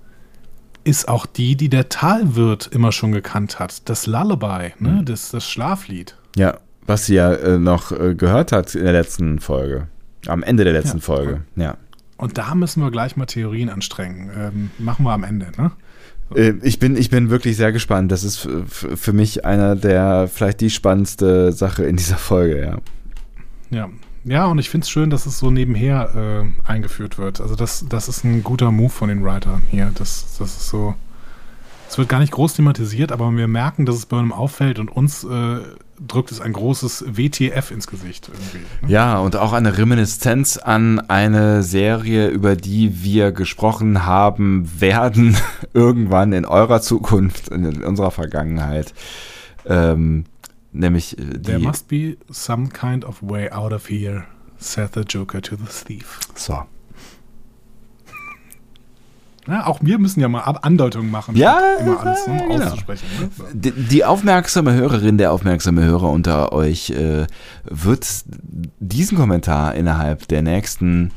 [0.84, 3.88] ist auch die, die der Talwirt immer schon gekannt hat.
[3.90, 5.02] Das Lullaby, ne?
[5.06, 6.16] das, das Schlaflied.
[6.36, 9.88] Ja, was sie ja äh, noch äh, gehört hat in der letzten Folge.
[10.28, 11.04] Am Ende der letzten Ja.
[11.04, 11.78] Folge, ja.
[12.18, 14.30] Und da müssen wir gleich mal Theorien anstrengen.
[14.36, 15.72] Ähm, machen wir am Ende, ne?
[16.36, 18.12] Äh, Ich bin, ich bin wirklich sehr gespannt.
[18.12, 22.78] Das ist für mich einer der, vielleicht die spannendste Sache in dieser Folge, ja.
[23.70, 23.90] Ja.
[24.24, 27.42] Ja, und ich finde es schön, dass es so nebenher äh, eingeführt wird.
[27.42, 29.92] Also das, das ist ein guter Move von den Writern hier.
[29.96, 30.94] Das, das ist so.
[31.90, 35.24] Es wird gar nicht groß thematisiert, aber wir merken, dass es Burnham auffällt und uns
[35.24, 35.58] äh,
[36.08, 38.66] drückt es ein großes WTF ins Gesicht irgendwie.
[38.82, 38.92] Ne?
[38.92, 45.38] Ja, und auch eine Reminiszenz an eine Serie, über die wir gesprochen haben werden,
[45.74, 48.94] irgendwann in eurer Zukunft, in unserer Vergangenheit.
[49.66, 50.26] Ähm,
[50.72, 51.66] nämlich äh, There die.
[51.66, 54.26] must be some kind of way out of here,
[54.58, 56.20] said the Joker to the thief.
[56.36, 56.64] So.
[59.48, 62.66] Ja, auch wir müssen ja mal Andeutungen machen, Ja, immer alles ne, genau.
[62.66, 63.06] auszusprechen.
[63.20, 63.30] Ne?
[63.36, 63.44] So.
[63.54, 67.26] Die, die aufmerksame Hörerin, der aufmerksame Hörer unter euch äh,
[67.64, 68.08] wird
[68.80, 71.12] diesen Kommentar innerhalb der nächsten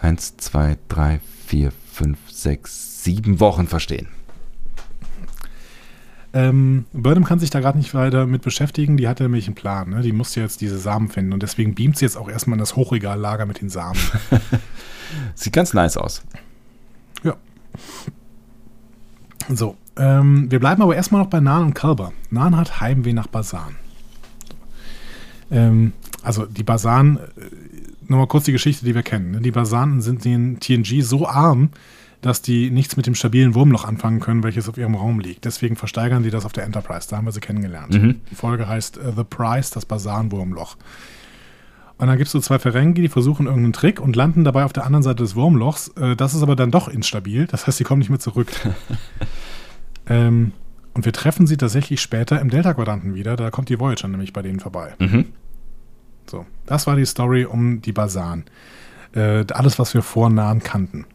[0.00, 4.08] 1, 2, 3, 4, 5, 6, 7 Wochen verstehen.
[6.34, 8.96] Ähm, Burnham kann sich da gerade nicht weiter mit beschäftigen.
[8.96, 9.90] Die hatte nämlich einen Plan.
[9.90, 10.00] Ne?
[10.00, 12.76] Die musste jetzt diese Samen finden und deswegen beamt sie jetzt auch erstmal in das
[12.76, 14.00] Hochregallager mit den Samen.
[15.34, 16.22] Sieht ganz nice aus.
[17.22, 17.36] ja.
[19.48, 22.12] So, ähm, wir bleiben aber erstmal noch bei Nan und Kalber.
[22.30, 23.76] Nan hat Heimweh nach Basan.
[25.50, 25.92] Ähm,
[26.22, 27.20] also die Basan, äh,
[28.08, 29.32] nochmal kurz die Geschichte, die wir kennen.
[29.32, 29.40] Ne?
[29.40, 31.70] Die Basanen sind in TNG so arm,
[32.22, 35.44] dass die nichts mit dem stabilen Wurmloch anfangen können, welches auf ihrem Raum liegt.
[35.44, 37.08] Deswegen versteigern die das auf der Enterprise.
[37.10, 37.92] Da haben wir sie kennengelernt.
[38.30, 40.76] Die Folge heißt äh, The Price, das Basan-Wurmloch.
[41.98, 44.72] Und dann gibt es so zwei Ferengi, die versuchen irgendeinen Trick und landen dabei auf
[44.72, 45.88] der anderen Seite des Wurmlochs.
[45.96, 47.46] Äh, das ist aber dann doch instabil.
[47.46, 48.48] Das heißt, sie kommen nicht mehr zurück.
[50.08, 50.52] ähm,
[50.94, 53.36] Und wir treffen sie tatsächlich später im Delta-Quadranten wieder.
[53.36, 54.94] Da kommt die Voyager nämlich bei denen vorbei.
[54.98, 55.26] Mhm.
[56.30, 58.44] So, das war die Story um die Basan.
[59.14, 61.06] Äh, alles, was wir vor Nahen kannten.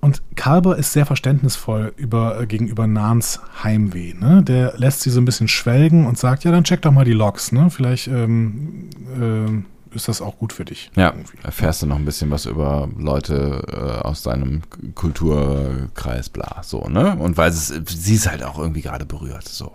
[0.00, 4.14] Und Kalber ist sehr verständnisvoll über, äh, gegenüber Nahns Heimweh.
[4.14, 4.42] Ne?
[4.42, 7.12] Der lässt sie so ein bisschen schwelgen und sagt, ja, dann check doch mal die
[7.12, 7.52] Logs.
[7.52, 7.68] Ne?
[7.68, 8.88] Vielleicht ähm,
[9.20, 10.90] ähm, ist das auch gut für dich.
[10.96, 11.36] Ja, irgendwie.
[11.42, 14.62] erfährst du noch ein bisschen was über Leute äh, aus deinem
[14.94, 17.16] Kulturkreis, bla, so, ne?
[17.16, 19.72] Und weil es, sie ist halt auch irgendwie gerade berührt, so.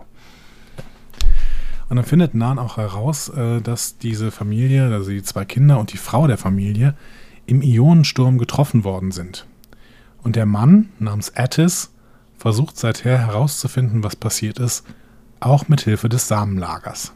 [1.88, 5.92] Und dann findet Nan auch heraus, äh, dass diese Familie, also die zwei Kinder und
[5.92, 6.94] die Frau der Familie,
[7.46, 9.46] im Ionensturm getroffen worden sind.
[10.26, 11.92] Und der Mann namens Attis
[12.36, 14.84] versucht seither herauszufinden, was passiert ist,
[15.38, 17.12] auch mit Hilfe des Samenlagers.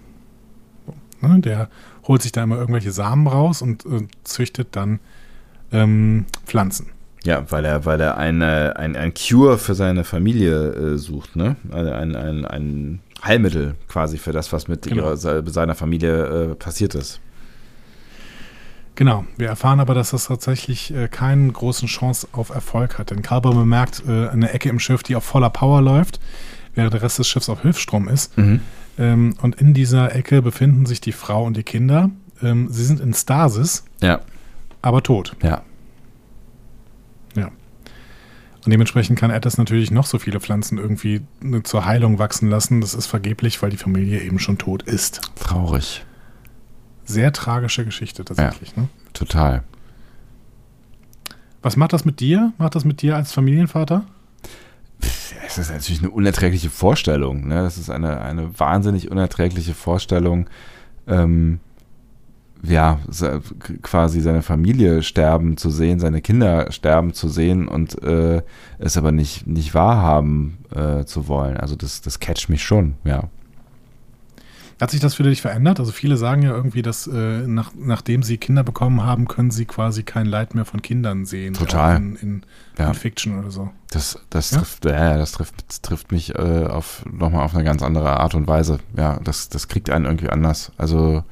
[1.21, 1.69] Ne, der
[2.07, 3.83] holt sich da immer irgendwelche Samen raus und
[4.23, 5.01] züchtet dann
[5.73, 6.91] ähm, Pflanzen.
[7.25, 11.57] Ja, weil er, weil er eine, ein, ein Cure für seine Familie äh, sucht, ne?
[11.73, 15.03] Ein, ein, ein Heilmittel quasi für das, was mit Genau.
[15.03, 17.19] ihrer, se- seiner Familie äh, passiert ist.
[18.97, 23.11] Genau, wir erfahren aber, dass das tatsächlich äh, keine großen Chance auf Erfolg hat.
[23.11, 26.21] Denn Kalber bemerkt äh, eine Ecke im Schiff, die auf voller Power läuft,
[26.75, 28.33] während der Rest des Schiffs auf Hilfsstrom ist.
[28.99, 32.11] Ähm, und in dieser Ecke befinden sich die Frau und die Kinder.
[32.43, 34.21] Ähm, sie sind in Stasis, Ja,
[34.83, 35.35] aber tot.
[35.43, 35.63] ja.
[37.37, 37.47] Ja.
[38.65, 42.81] Und dementsprechend kann Atlas natürlich noch so viele Pflanzen irgendwie äh, zur Heilung wachsen lassen.
[42.83, 45.23] Das ist vergeblich, weil die Familie eben schon tot ist.
[45.37, 46.05] Traurig.
[47.11, 48.77] Sehr tragische Geschichte tatsächlich.
[48.77, 48.89] Ne?
[49.13, 49.63] Total.
[51.63, 52.53] Was macht das mit dir?
[52.59, 54.05] Macht das mit dir als Familienvater?
[55.47, 57.49] Es ist natürlich eine unerträgliche Vorstellung.
[57.49, 57.57] Ne?
[57.57, 60.49] Das ist eine, eine wahnsinnig unerträgliche Vorstellung,
[61.07, 61.61] ähm,
[62.63, 62.99] ja,
[63.83, 68.43] quasi seine Familie sterben zu sehen, seine Kinder sterben zu sehen und äh,
[68.79, 71.57] es aber nicht, nicht wahrhaben äh, zu wollen.
[71.57, 73.25] Also das, das catcht mich schon, ja.
[74.81, 75.79] Hat sich das für dich verändert?
[75.79, 79.67] Also viele sagen ja irgendwie, dass äh, nach, nachdem sie Kinder bekommen haben, können sie
[79.67, 81.53] quasi kein Leid mehr von Kindern sehen.
[81.55, 81.97] Total.
[81.97, 82.43] In, in,
[82.79, 82.89] Ja.
[82.89, 83.71] in Fiction oder so.
[83.91, 84.59] Das, das Ja?
[84.59, 88.35] trifft, ja, das trifft, das trifft mich äh, auf nochmal auf eine ganz andere Art
[88.35, 88.79] und Weise.
[88.97, 90.73] Ja, das, das kriegt einen irgendwie anders.
[90.79, 91.25] Also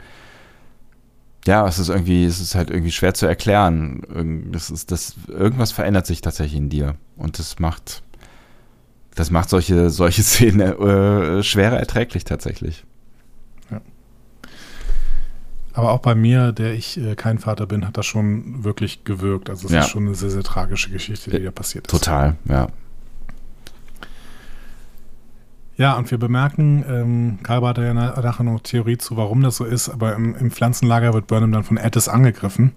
[1.47, 4.51] ja, es ist irgendwie, es ist halt irgendwie schwer zu erklären.
[4.53, 6.97] Das ist, das, irgendwas verändert sich tatsächlich in dir.
[7.17, 8.03] Und das macht,
[9.15, 12.85] das macht solche, solche Szenen äh, schwerer erträglich tatsächlich.
[15.79, 19.49] Aber auch bei mir, der ich äh, kein Vater bin, hat das schon wirklich gewirkt.
[19.49, 19.81] Also es Ja.
[19.83, 21.91] ist schon eine sehr, sehr tragische Geschichte, die da passiert ist.
[21.93, 22.67] Total, ja.
[25.77, 29.55] Ja, und wir bemerken, ähm, Kalber hat ja na- nachher noch Theorie zu, warum das
[29.55, 32.73] so ist, aber im, im Pflanzenlager wird Burnham dann von Attis angegriffen.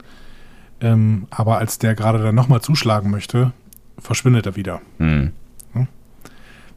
[0.80, 3.52] Ähm, aber als der gerade dann nochmal zuschlagen möchte,
[3.98, 4.80] verschwindet er wieder.
[5.00, 5.32] Hm.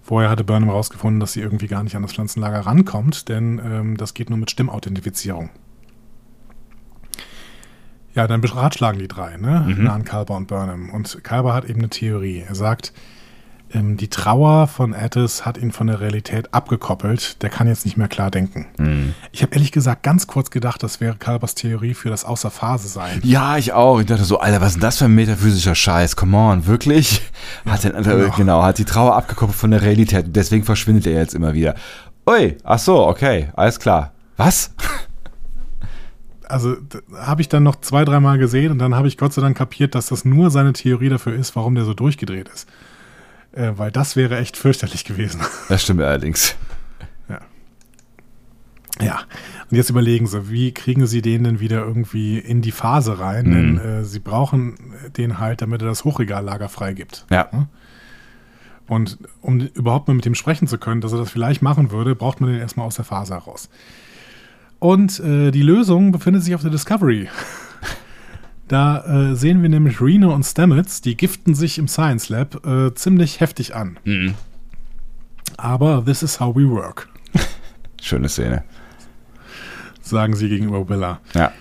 [0.03, 3.97] Vorher hatte Burnham herausgefunden, dass sie irgendwie gar nicht an das Pflanzenlager rankommt, denn ähm,
[3.99, 5.51] das geht nur mit Stimmauthentifizierung.
[8.15, 9.65] Ja, dann beratschlagen die drei, ne?
[9.67, 9.85] Mhm.
[9.85, 10.91] Nan, Kalber und Burnham.
[10.91, 12.45] Und Kalber hat eben eine Theorie.
[12.47, 12.93] Er sagt,
[13.75, 17.43] ähm, die Trauer von Attis hat ihn von der Realität abgekoppelt.
[17.43, 18.67] Der kann jetzt nicht mehr klar denken.
[18.79, 19.15] Hm.
[19.33, 22.89] Ich habe ehrlich gesagt ganz kurz gedacht, das wäre Kalbers Theorie für das Außer Phase
[22.89, 23.21] sein.
[23.25, 23.99] Ja, ich auch.
[23.99, 26.15] Ich dachte so, Alter, was ist denn das für ein metaphysischer Scheiß?
[26.15, 27.21] Come on, wirklich?
[27.67, 28.31] Hat den, genau.
[28.37, 28.63] genau.
[28.63, 30.27] hat die Trauer abgekoppelt von der Realität.
[30.29, 31.75] Deswegen verschwindet er jetzt immer wieder.
[32.29, 34.13] Ui, ach so, okay, alles klar.
[34.37, 34.71] Was?
[36.49, 36.77] Also
[37.15, 39.95] habe ich dann noch zwei, dreimal gesehen und dann habe ich Gott sei Dank kapiert,
[39.95, 42.69] dass das nur seine Theorie dafür ist, warum der so durchgedreht ist.
[43.53, 45.41] Äh, weil das wäre echt fürchterlich gewesen.
[45.69, 46.57] Das stimmt allerdings.
[49.01, 49.21] ja.
[49.71, 53.47] Und jetzt überlegen sie, wie kriegen sie den denn wieder irgendwie in die Phase rein?
[53.47, 53.53] Mhm.
[53.53, 54.77] Denn äh, sie brauchen
[55.17, 57.27] den halt, damit er das Hochregallager freigibt.
[57.31, 57.49] Ja.
[58.87, 62.15] Und um überhaupt mal mit ihm sprechen zu können, dass er das vielleicht machen würde,
[62.15, 63.71] braucht man den erstmal aus der Phase heraus.
[64.85, 67.29] Und äh, die Lösung befindet sich auf der Discovery.
[68.69, 72.95] Da äh, sehen wir nämlich Reno und Stamets, die giften sich im Science Lab äh,
[72.95, 73.99] ziemlich heftig an.
[74.05, 74.35] Mhm.
[75.59, 77.07] Aber this is how we work,
[78.03, 78.65] Schöne Szene.
[80.01, 81.21] sagen sie gegenüber Willa.
[81.35, 81.53] Ja.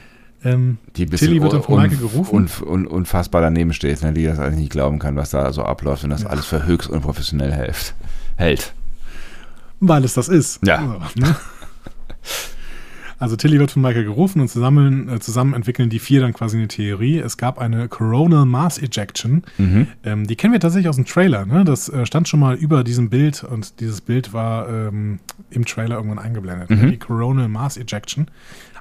[0.45, 2.33] Ähm, Die bisschen Tilly wird un- Michael gerufen.
[2.35, 5.63] un- un- unfassbar daneben steht, ne, die das eigentlich nicht glauben kann, was da so
[5.63, 7.95] abläuft und das alles für höchst unprofessionell hält.
[8.37, 8.73] hält.
[9.81, 10.65] weil es das ist.
[10.65, 10.79] Ja.
[11.15, 11.35] So, ne?
[13.23, 16.57] Also Tilly wird von Michael gerufen und zusammen, äh, zusammen entwickeln die vier dann quasi
[16.57, 17.19] eine Theorie.
[17.19, 19.43] Es gab eine Coronal Mass Ejection.
[19.57, 19.87] Mhm.
[20.03, 21.45] Ähm, die kennen wir tatsächlich aus dem Trailer.
[21.45, 21.63] Ne?
[21.63, 25.19] Das äh, stand schon mal über diesem Bild und dieses Bild war ähm,
[25.51, 26.69] im Trailer irgendwann eingeblendet.
[26.69, 26.75] Ne?
[26.75, 26.91] Mhm.
[26.91, 28.27] Die Coronal Mass Ejection.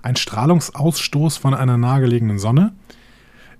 [0.02, 2.72] Ein Strahlungsausstoß von einer nahegelegenen Sonne.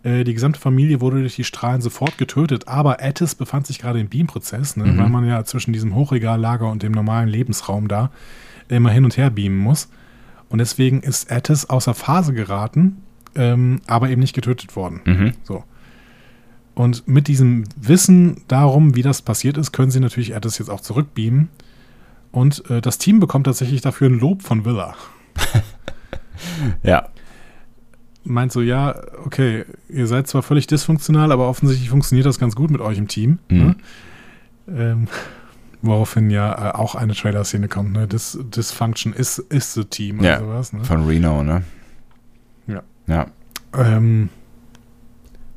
[0.03, 4.01] Äh, die gesamte Familie wurde durch die Strahlen sofort getötet, aber Attis befand sich gerade
[4.01, 8.11] im Beam-Prozess, ne, weil man ja zwischen diesem Hochregallager und dem normalen Lebensraum da
[8.67, 9.89] immer hin und her beamen muss.
[10.53, 12.99] Und deswegen ist Attis außer Phase geraten,
[13.35, 15.01] ähm, aber eben nicht getötet worden.
[15.07, 15.33] Mhm.
[15.45, 15.65] So.
[16.75, 20.83] Und mit diesem Wissen darum, wie das passiert ist, können sie natürlich Attis jetzt auch
[20.83, 21.49] zurückbeamen.
[22.33, 24.95] Und äh, das Team bekommt tatsächlich dafür ein Lob von Villa.
[26.83, 27.09] Ja.
[28.25, 32.71] Meint so, ja, okay, ihr seid zwar völlig dysfunktional, aber offensichtlich funktioniert das ganz gut
[32.71, 33.39] mit euch im Team.
[33.49, 33.59] Mhm.
[33.59, 33.77] Ne?
[34.69, 35.09] Ähm,
[35.83, 38.07] woraufhin ja äh, auch eine Trailer-Szene kommt, ne?
[38.09, 40.39] Dis Dysfunction is, is the team oder Ja.
[40.41, 40.73] sowas.
[40.73, 40.85] Ne?
[40.85, 41.63] Von Reno, ne?
[42.67, 42.83] Ja.
[43.07, 43.27] Ja.
[43.77, 44.29] Ähm,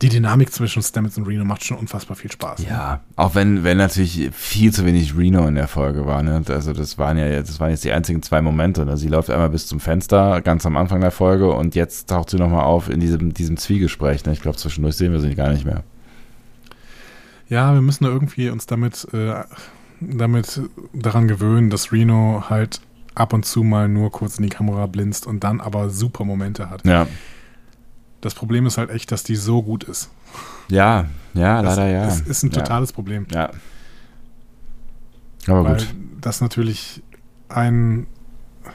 [0.01, 2.59] die Dynamik zwischen Stamets und Reno macht schon unfassbar viel Spaß.
[2.59, 2.67] ne?
[2.69, 6.41] Ja, auch wenn, wenn natürlich viel zu wenig Reno in der Folge war, ne?
[6.49, 8.85] Also das waren ja jetzt, das waren jetzt die einzigen zwei Momente.
[8.85, 8.97] Ne?
[8.97, 12.37] Sie läuft einmal bis zum Fenster, ganz am Anfang der Folge, und jetzt taucht sie
[12.37, 14.25] nochmal auf in diesem, diesem Zwiegespräch.
[14.25, 14.33] Ne?
[14.33, 15.83] Ich glaube, zwischendurch sehen wir sie gar nicht mehr.
[17.47, 19.43] Ja, wir müssen da irgendwie uns damit, äh,
[19.99, 20.61] damit
[20.93, 22.81] daran gewöhnen, dass Reno halt
[23.15, 26.69] ab und zu mal nur kurz in die Kamera blinzt und dann aber super Momente
[26.69, 26.85] hat.
[26.85, 27.07] Ja.
[28.21, 30.09] Das Problem ist halt echt, dass die so gut ist.
[30.69, 32.07] Ja, ja, Das leider ja.
[32.07, 32.57] ist, ist ein ja.
[32.61, 33.27] totales Problem.
[33.31, 33.51] Ja.
[35.47, 35.95] Aber weil gut.
[36.21, 37.03] das natürlich
[37.49, 38.07] ein,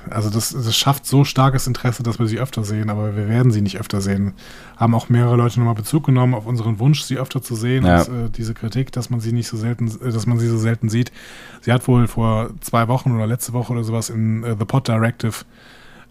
[0.08, 3.50] also das, das schafft so starkes Interesse, dass wir sie öfter sehen, aber wir werden
[3.52, 4.34] sie nicht öfter sehen.
[4.76, 8.02] Haben auch mehrere Leute nochmal Bezug genommen auf unseren Wunsch, sie öfter zu sehen Ja.
[8.02, 10.58] und äh, diese Kritik, dass man sie nicht so selten, äh, dass man sie so
[10.58, 11.12] selten sieht.
[11.60, 14.88] Sie hat wohl vor zwei Wochen oder letzte Woche oder sowas in äh, The Pod
[14.88, 15.44] Directive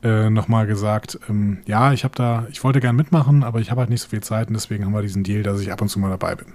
[0.04, 3.82] äh, nochmal gesagt, ähm, ja, ich habe da, ich wollte gern mitmachen, aber ich habe
[3.82, 5.90] halt nicht so viel Zeit und deswegen haben wir diesen Deal, dass ich ab und
[5.90, 6.48] zu mal dabei bin.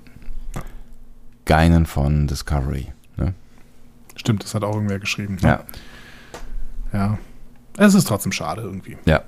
[1.44, 2.88] Geinen von Discovery.
[3.16, 3.34] Ne?
[4.16, 5.36] Stimmt, das hat auch irgendwer geschrieben.
[5.42, 5.48] ne?
[5.48, 5.64] Ja.
[6.94, 7.18] Ja.
[7.76, 8.96] Es ist trotzdem schade irgendwie.
[9.04, 9.22] Ja.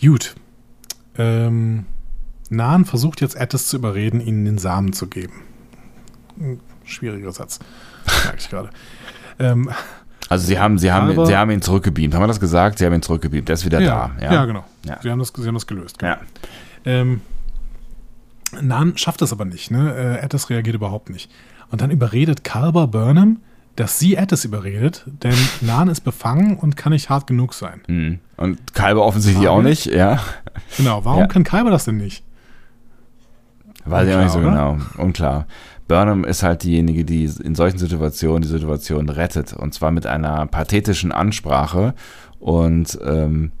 [0.00, 0.34] Gut.
[1.16, 1.86] Ähm,
[2.50, 5.42] Nahn versucht jetzt Attis zu überreden, ihnen den Samen zu geben.
[6.38, 7.60] Hm, Schwieriger Satz.
[8.24, 8.70] Merke ich gerade.
[9.38, 9.70] Ähm,
[10.28, 12.14] Also sie haben, sie haben, sie haben ihn zurückgebeamt.
[12.14, 12.78] Haben wir das gesagt?
[12.78, 13.48] Sie haben ihn zurückgebeamt.
[13.48, 14.24] Der ist wieder ja, da.
[14.30, 14.44] ja.
[14.44, 14.64] genau.
[14.84, 14.98] Ja.
[15.02, 15.98] Sie, haben das, sie haben das gelöst.
[15.98, 16.12] Genau.
[16.12, 16.20] Ja.
[16.84, 17.22] Ähm,
[18.60, 19.70] Nahn schafft das aber nicht.
[19.70, 20.18] Ne?
[20.20, 21.30] Äh, Attis reagiert überhaupt nicht.
[21.70, 23.40] Und dann überredet Kalber Burnham,
[23.76, 27.80] dass sie Attis überredet, denn Nahn ist befangen und kann nicht hart genug sein.
[27.88, 28.18] Mhm.
[28.36, 29.58] Und Kalber offensichtlich Frage?
[29.58, 30.20] auch nicht, ja.
[30.76, 31.26] Genau, warum Ja.
[31.26, 32.24] kann Kalber das denn nicht?
[33.84, 35.02] Weiß ich auch nicht so Unklar, genau.
[35.02, 35.46] Unklar.
[35.88, 39.52] Burnham ist halt diejenige, die in solchen Situationen die Situation rettet.
[39.52, 41.94] Und zwar mit einer pathetischen Ansprache.
[42.38, 43.52] Und ähm,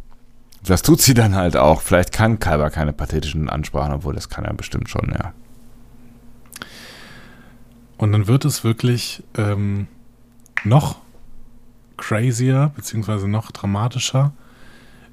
[0.64, 1.80] das tut sie dann halt auch.
[1.82, 5.32] Vielleicht kann Kalber keine pathetischen Ansprachen, obwohl das kann er bestimmt schon, ja.
[7.96, 9.86] Und dann wird es wirklich ähm,
[10.64, 10.96] noch
[11.96, 14.32] crazier, beziehungsweise noch dramatischer.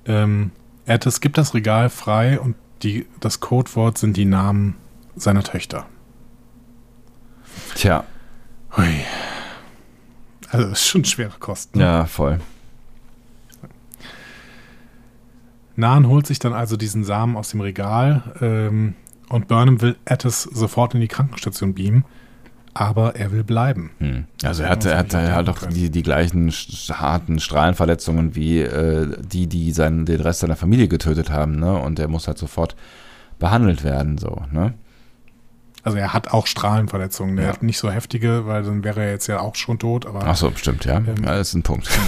[0.06, 0.52] Ähm,
[0.88, 4.76] Attis gibt das Regal frei und die, das Codewort sind die Namen
[5.16, 5.86] seiner Töchter.
[7.76, 8.06] Tja,
[8.76, 9.04] Hui.
[10.50, 11.80] Also das ist schon schwere Kosten.
[11.80, 12.40] ja, voll.
[15.76, 18.96] Nahen holt sich dann also diesen Samen aus dem Regal ähm,
[19.30, 22.04] und Burnham will Attis sofort in die Krankenstation beamen,
[22.80, 23.92] aber er will bleiben.
[24.00, 24.24] Hm.
[24.42, 29.18] Also er hat, er hat halt denken auch die, die gleichen harten Strahlenverletzungen wie äh,
[29.22, 31.78] die, die seinen, den Rest seiner Familie getötet haben, ne?
[31.78, 32.78] Und er muss halt sofort
[33.38, 34.76] behandelt werden, so, ne?
[35.84, 37.38] Also er hat auch Strahlenverletzungen.
[37.38, 37.50] Er Ja.
[37.52, 40.38] hat nicht so heftige, weil dann wäre er jetzt ja auch schon tot, aber Ach
[40.38, 40.98] so, stimmt, ja.
[41.00, 41.90] Ähm, ja das ist ein Punkt.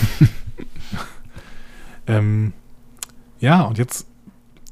[2.08, 2.54] Ähm,
[3.40, 4.08] ja, und jetzt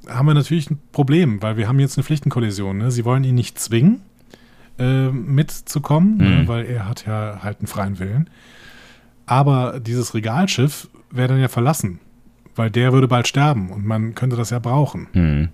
[0.07, 2.77] haben wir natürlich ein Problem, weil wir haben jetzt eine Pflichtenkollision.
[2.79, 2.89] Ne?
[2.91, 4.01] Sie wollen ihn nicht zwingen,
[4.79, 6.23] äh, mitzukommen, ne?
[6.43, 6.47] Mhm.
[6.47, 8.29] weil er hat ja halt einen freien Willen.
[9.25, 11.99] Aber dieses Regalschiff wäre dann ja verlassen,
[12.55, 15.07] weil der würde bald sterben und man könnte das ja brauchen.
[15.13, 15.49] Hm.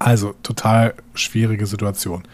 [0.00, 2.24] Also total schwierige Situation.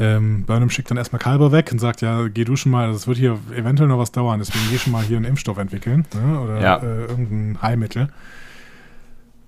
[0.00, 3.06] Ähm, Burnham schickt dann erstmal Kalber weg und sagt, ja, geh du schon mal, das
[3.06, 6.40] wird hier eventuell noch was dauern, deswegen geh schon mal hier einen Impfstoff entwickeln ne?
[6.40, 6.76] oder Ja.
[6.78, 8.08] äh, irgendein Heilmittel.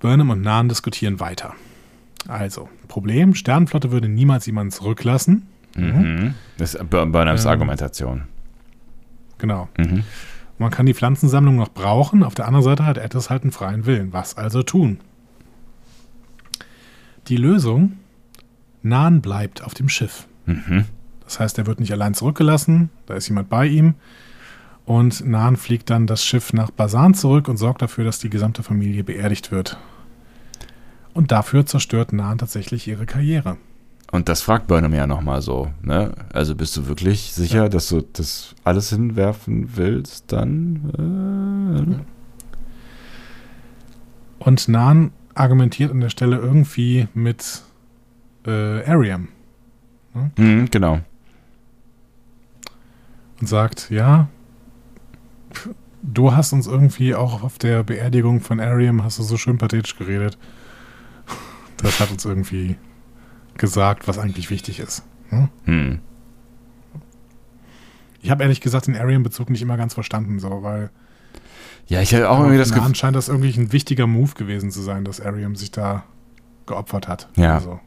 [0.01, 1.55] Burnham und Nahn diskutieren weiter.
[2.29, 5.47] Also, Problem, Sternenflotte würde niemals jemanden zurücklassen.
[5.77, 6.35] Mhm.
[6.57, 7.51] Das ist Bur- Burnhams Ähm.
[7.51, 8.23] Argumentation.
[9.39, 9.69] Genau.
[9.77, 10.05] Mhm.
[10.59, 13.87] Man kann die Pflanzensammlung noch brauchen, auf der anderen Seite hat Atlas halt einen freien
[13.87, 14.13] Willen.
[14.13, 14.99] Was also tun?
[17.29, 17.95] Die Lösung,
[18.83, 20.27] Nahn bleibt auf dem Schiff.
[20.47, 20.85] Mhm.
[21.25, 23.95] Das heißt, er wird nicht allein zurückgelassen, da ist jemand bei ihm.
[24.85, 28.63] Und Nahn fliegt dann das Schiff nach Basan zurück und sorgt dafür, dass die gesamte
[28.63, 29.79] Familie beerdigt wird.
[31.15, 33.57] Und dafür zerstört Nahn tatsächlich ihre Karriere.
[34.13, 36.13] Und das fragt Burnham ja nochmal so, ne?
[36.33, 42.05] Also bist du wirklich sicher, dass du das alles hinwerfen willst, dann?
[44.39, 47.63] Äh, Und Nahn argumentiert an der Stelle irgendwie mit
[48.47, 49.29] äh, Ariam
[50.37, 51.01] Mhm, genau.
[53.41, 54.29] und sagt, ja,
[56.03, 59.97] du hast uns irgendwie auch auf der Beerdigung von Ariam hast du so schön pathetisch
[59.97, 60.39] geredet.
[61.79, 62.77] Das hat uns irgendwie
[63.57, 65.03] gesagt, was eigentlich wichtig ist.
[65.31, 65.49] Hm?
[65.65, 65.99] Hm.
[68.23, 70.91] Ich habe ehrlich gesagt den Ariam-Bezug nicht immer ganz verstanden, so, weil
[71.87, 72.95] Ja, ich hatte auch irgendwie das Gefühl.
[72.95, 76.05] scheint das irgendwie ein wichtiger Move gewesen zu sein, dass Ariam sich da
[76.67, 77.29] geopfert hat.
[77.37, 77.57] Ja.
[77.57, 77.81] Also,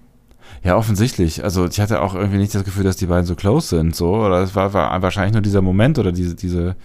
[0.64, 1.44] Ja, offensichtlich.
[1.44, 4.16] Also ich hatte auch irgendwie nicht das Gefühl, dass die beiden so close sind, so.
[4.16, 6.76] Oder es war, war wahrscheinlich nur dieser Moment oder diese, diese,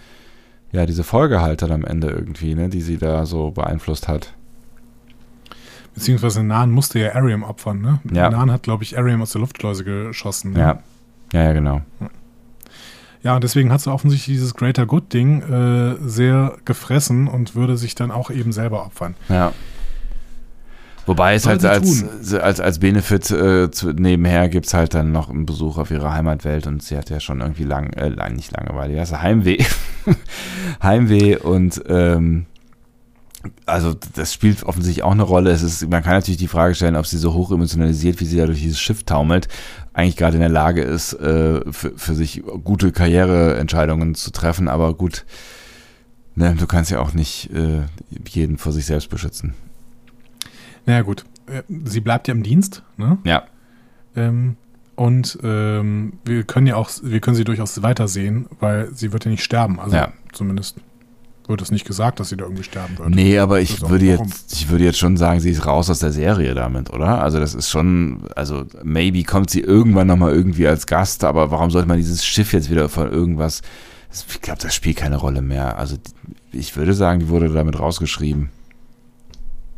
[0.71, 4.33] ja, diese Folge halt dann am Ende irgendwie, ne, die sie da so beeinflusst hat.
[5.93, 7.99] Beziehungsweise Nan musste ja Ariam opfern, ne?
[8.11, 8.29] Ja.
[8.29, 10.53] Nan hat, glaube ich, Ariam aus der Luftschleuse geschossen.
[10.53, 10.59] Ne?
[10.59, 10.79] Ja.
[11.33, 11.81] Ja, ja, genau.
[13.23, 17.95] Ja, und deswegen hat sie offensichtlich dieses Greater Good-Ding äh, sehr gefressen und würde sich
[17.95, 19.15] dann auch eben selber opfern.
[19.29, 19.53] Ja.
[21.05, 25.11] Wobei es halt sie als, als, als Benefit äh, zu, nebenher gibt es halt dann
[25.11, 28.51] noch einen Besuch auf ihrer Heimatwelt und sie hat ja schon irgendwie lang, äh, nicht
[28.51, 29.63] Langeweile, ja, ist Heimweh.
[30.83, 32.45] Heimweh und ähm,
[33.65, 35.51] also das spielt offensichtlich auch eine Rolle.
[35.51, 38.37] Es ist, man kann natürlich die Frage stellen, ob sie so hoch emotionalisiert, wie sie
[38.37, 39.47] da durch dieses Schiff taumelt,
[39.93, 44.67] eigentlich gerade in der Lage ist, äh, für, für sich gute Karriereentscheidungen zu treffen.
[44.67, 45.25] Aber gut,
[46.35, 47.81] ne, du kannst ja auch nicht äh,
[48.29, 49.53] jeden vor sich selbst beschützen.
[50.85, 51.25] Naja, gut.
[51.47, 53.17] Äh, Sie bleibt ja im Dienst, ne?
[53.23, 53.43] Ja,
[54.15, 54.57] Ähm,
[54.95, 59.31] und ähm, wir können ja auch, wir können sie durchaus weitersehen, weil sie wird ja
[59.31, 59.79] nicht sterben.
[59.79, 60.13] Also Ja.
[60.33, 60.75] zumindest
[61.47, 63.09] wird es nicht gesagt, dass sie da irgendwie sterben wird.
[63.09, 64.27] Nee, aber ich würde warum.
[64.27, 67.21] jetzt, ich würde jetzt schon sagen, sie ist raus aus der Serie damit, oder?
[67.21, 71.69] Also das ist schon, also maybe kommt sie irgendwann nochmal irgendwie als Gast, aber warum
[71.69, 73.61] sollte man dieses Schiff jetzt wieder von irgendwas,
[74.11, 75.77] ich glaube, das spielt keine Rolle mehr.
[75.77, 75.97] Also
[76.51, 78.49] ich würde sagen, die wurde damit rausgeschrieben.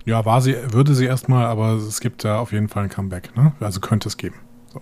[0.05, 3.35] Ja, war sie, würde sie erstmal, aber es gibt da auf jeden Fall ein Comeback,
[3.35, 3.53] ne?
[3.59, 4.35] Also könnte es geben.
[4.71, 4.81] So.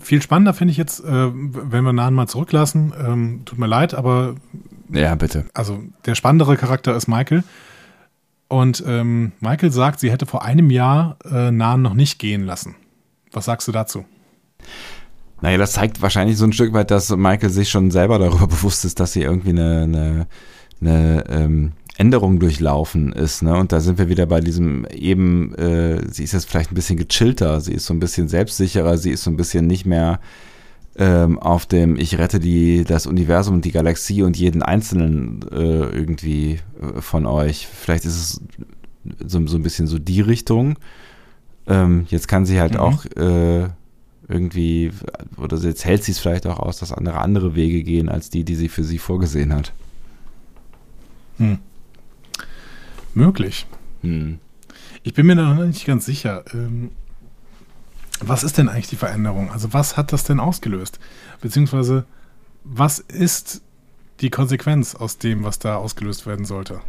[0.00, 3.92] Viel spannender finde ich jetzt, äh, wenn wir Nahen mal zurücklassen, ähm, tut mir leid,
[3.92, 4.36] aber
[4.90, 5.46] Ja, bitte.
[5.54, 7.42] also der spannendere Charakter ist Michael.
[8.48, 12.76] Und ähm, Michael sagt, sie hätte vor einem Jahr äh, Nahen noch nicht gehen lassen.
[13.32, 14.04] Was sagst du dazu?
[15.40, 18.84] Naja, das zeigt wahrscheinlich so ein Stück weit, dass Michael sich schon selber darüber bewusst
[18.84, 20.26] ist, dass sie irgendwie eine, eine,
[20.80, 23.42] eine ähm, Änderung durchlaufen ist.
[23.42, 23.56] Ne?
[23.56, 26.98] Und da sind wir wieder bei diesem eben, äh, sie ist jetzt vielleicht ein bisschen
[26.98, 30.20] gechillter, sie ist so ein bisschen selbstsicherer, sie ist so ein bisschen nicht mehr
[30.98, 35.56] ähm, auf dem Ich rette die, das Universum und die Galaxie und jeden Einzelnen äh,
[35.56, 37.66] irgendwie äh, von euch.
[37.66, 38.40] Vielleicht ist es
[39.26, 40.78] so, so ein bisschen so die Richtung.
[41.66, 42.80] Ähm, jetzt kann sie halt Mhm.
[42.80, 43.68] auch äh,
[44.28, 44.90] irgendwie,
[45.36, 48.44] oder jetzt hält sie es vielleicht auch aus, dass andere andere Wege gehen als die,
[48.44, 49.72] die sie für sie vorgesehen hat.
[53.14, 53.66] Möglich.
[54.02, 54.38] Hm.
[55.02, 56.44] Ich bin mir da noch nicht ganz sicher.
[56.52, 56.90] Ähm,
[58.20, 59.50] was ist denn eigentlich die Veränderung?
[59.50, 60.98] Also was hat das denn ausgelöst?
[61.40, 62.04] Beziehungsweise
[62.64, 63.62] was ist
[64.20, 66.80] die Konsequenz aus dem, was da ausgelöst werden sollte?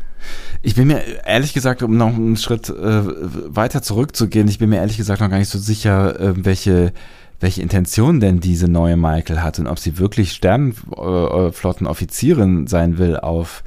[0.62, 4.78] Ich bin mir ehrlich gesagt, um noch einen Schritt äh, weiter zurückzugehen, ich bin mir
[4.78, 6.94] ehrlich gesagt noch gar nicht so sicher, äh, welche,
[7.40, 13.64] welche Intention denn diese neue Michael hat und ob sie wirklich Sternenflottenoffizierin sein will auf,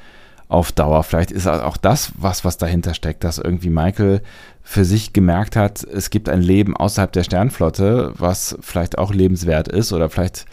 [0.48, 1.04] auf Dauer.
[1.04, 4.22] Vielleicht ist auch das was, was dahinter steckt, dass irgendwie Michael
[4.62, 9.68] für sich gemerkt hat, es gibt ein Leben außerhalb der Sternflotte, was vielleicht auch lebenswert
[9.68, 10.46] ist oder vielleicht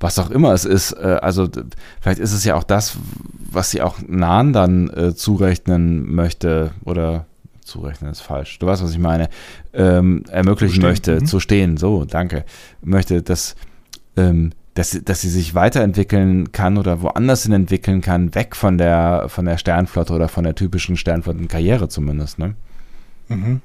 [0.00, 0.92] was auch immer es ist.
[0.92, 1.48] Äh, also
[2.00, 2.96] vielleicht ist es ja auch das,
[3.50, 7.26] was sie auch Nahen dann äh, zurechnen möchte oder
[7.64, 8.58] zurechnen ist falsch.
[8.58, 9.28] Du weißt, was ich meine.
[9.72, 11.26] Ähm, ermöglichen Zu möchte, mhm.
[11.26, 11.76] zu stehen.
[11.76, 12.44] So, danke.
[12.82, 13.56] Möchte, dass,
[14.16, 18.76] ähm, dass, sie- dass sie sich weiterentwickeln kann oder woanders hin entwickeln kann, weg von
[18.76, 22.38] der, von der Sternflotte oder von der typischen Sternflottenkarriere zumindest.
[22.38, 22.54] Ne?
[23.28, 23.60] Mhm.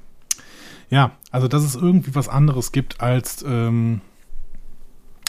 [0.89, 4.01] Ja, also dass es irgendwie was anderes gibt als, ähm,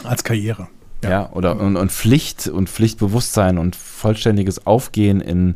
[0.05, 0.68] als Karriere.
[1.02, 5.55] Ja, oder und, und Pflicht und Pflichtbewusstsein und vollständiges Aufgehen in,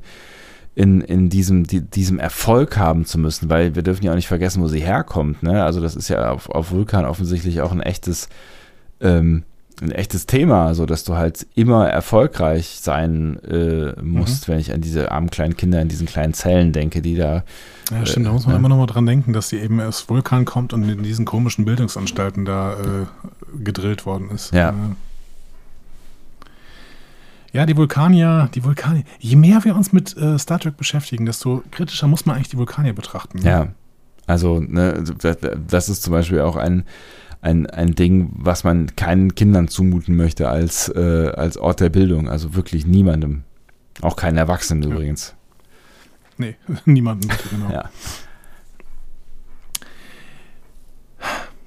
[0.74, 4.28] in, in diesem, die, diesem Erfolg haben zu müssen, weil wir dürfen ja auch nicht
[4.28, 5.42] vergessen, wo sie herkommt.
[5.42, 5.62] Ne?
[5.62, 8.28] Also das ist ja auf, auf Vulkan offensichtlich auch ein echtes,
[9.00, 9.44] ähm,
[9.82, 14.80] ein echtes Thema, so dass du halt immer erfolgreich sein äh, musst, wenn ich an
[14.80, 17.44] diese armen kleinen Kinder in diesen kleinen Zellen denke, die da
[17.90, 18.58] Ja, stimmt, da muss man ja.
[18.58, 21.64] immer noch mal dran denken, dass sie eben aus Vulkan kommt und in diesen komischen
[21.64, 23.06] Bildungsanstalten da äh,
[23.62, 24.52] gedrillt worden ist.
[24.52, 24.70] Ja.
[24.70, 24.72] Äh,
[27.52, 29.04] Ja, die Vulkanier, die Vulkanier.
[29.20, 32.58] Je mehr wir uns mit äh, Star Trek beschäftigen, desto kritischer muss man eigentlich die
[32.58, 33.38] Vulkanier betrachten.
[33.38, 33.48] ne?
[33.48, 33.68] Ja,
[34.26, 35.04] also ne,
[35.68, 36.84] das ist zum Beispiel auch ein,
[37.44, 42.28] ein, ein Ding, was man keinen Kindern zumuten möchte als, äh, als Ort der Bildung.
[42.28, 43.42] Also wirklich niemandem.
[44.02, 45.34] Auch keinen Erwachsenen übrigens.
[46.39, 47.70] Nee, niemanden, genau.
[47.73, 47.90] Ja.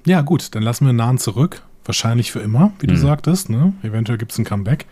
[0.04, 1.62] Ja, gut, dann lassen wir Nahen zurück.
[1.84, 2.98] Wahrscheinlich für immer, wie du Mhm.
[2.98, 3.48] sagtest.
[3.50, 3.72] Ne?
[3.82, 4.86] Eventuell gibt es ein Comeback.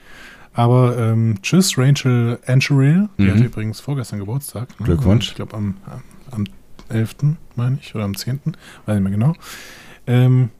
[0.55, 3.09] Aber ähm, tschüss, Rachel Ancheril.
[3.19, 3.31] Die Mhm.
[3.33, 4.69] hatte übrigens vorgestern Geburtstag.
[4.81, 4.87] Ne?
[4.87, 5.29] Glückwunsch.
[5.29, 5.77] Ich glaube am,
[6.31, 6.45] am
[6.89, 8.41] 11., meine ich, oder am 10.,
[8.87, 9.35] weiß nicht mehr genau.
[10.07, 10.51] Ähm,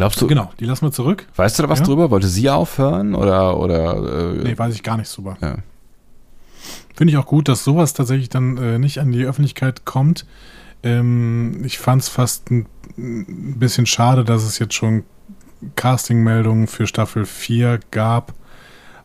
[0.00, 1.26] Glaubst du, genau, die lassen wir zurück.
[1.36, 1.84] weißt du da was Ja.
[1.84, 2.10] drüber?
[2.10, 5.36] Wollte sie aufhören oder, oder äh, Nee, weiß ich gar nichts drüber.
[5.42, 5.56] ja.
[6.94, 10.24] Finde ich auch gut, dass sowas tatsächlich dann äh, nicht an die Öffentlichkeit kommt.
[10.82, 12.64] Ähm, ich fand es fast ein,
[12.96, 15.04] bisschen schade, dass es jetzt schon
[15.76, 18.32] Castingmeldungen für Staffel 4 gab.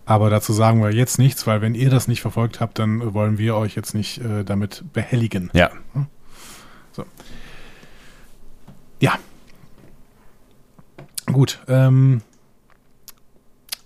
[0.06, 3.38] Aber dazu sagen wir jetzt nichts, weil wenn ihr das nicht verfolgt habt, dann wollen
[3.38, 5.50] wir euch jetzt nicht äh, damit behelligen.
[5.54, 5.72] ja.
[9.02, 9.20] Ja.
[11.28, 11.60] Gut.
[11.68, 12.22] Ähm,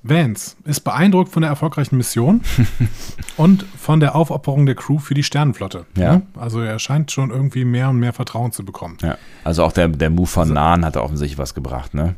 [0.01, 2.41] Vance ist beeindruckt von der erfolgreichen Mission
[3.37, 5.85] und von der Aufopferung der Crew für die Sternenflotte.
[5.97, 6.17] Ja.
[6.17, 6.21] Ne?
[6.37, 8.97] Also er scheint schon irgendwie mehr und mehr Vertrauen zu bekommen.
[9.01, 9.17] ja.
[9.43, 12.15] Also auch der, der Move von Nahen hat offensichtlich was gebracht, ne?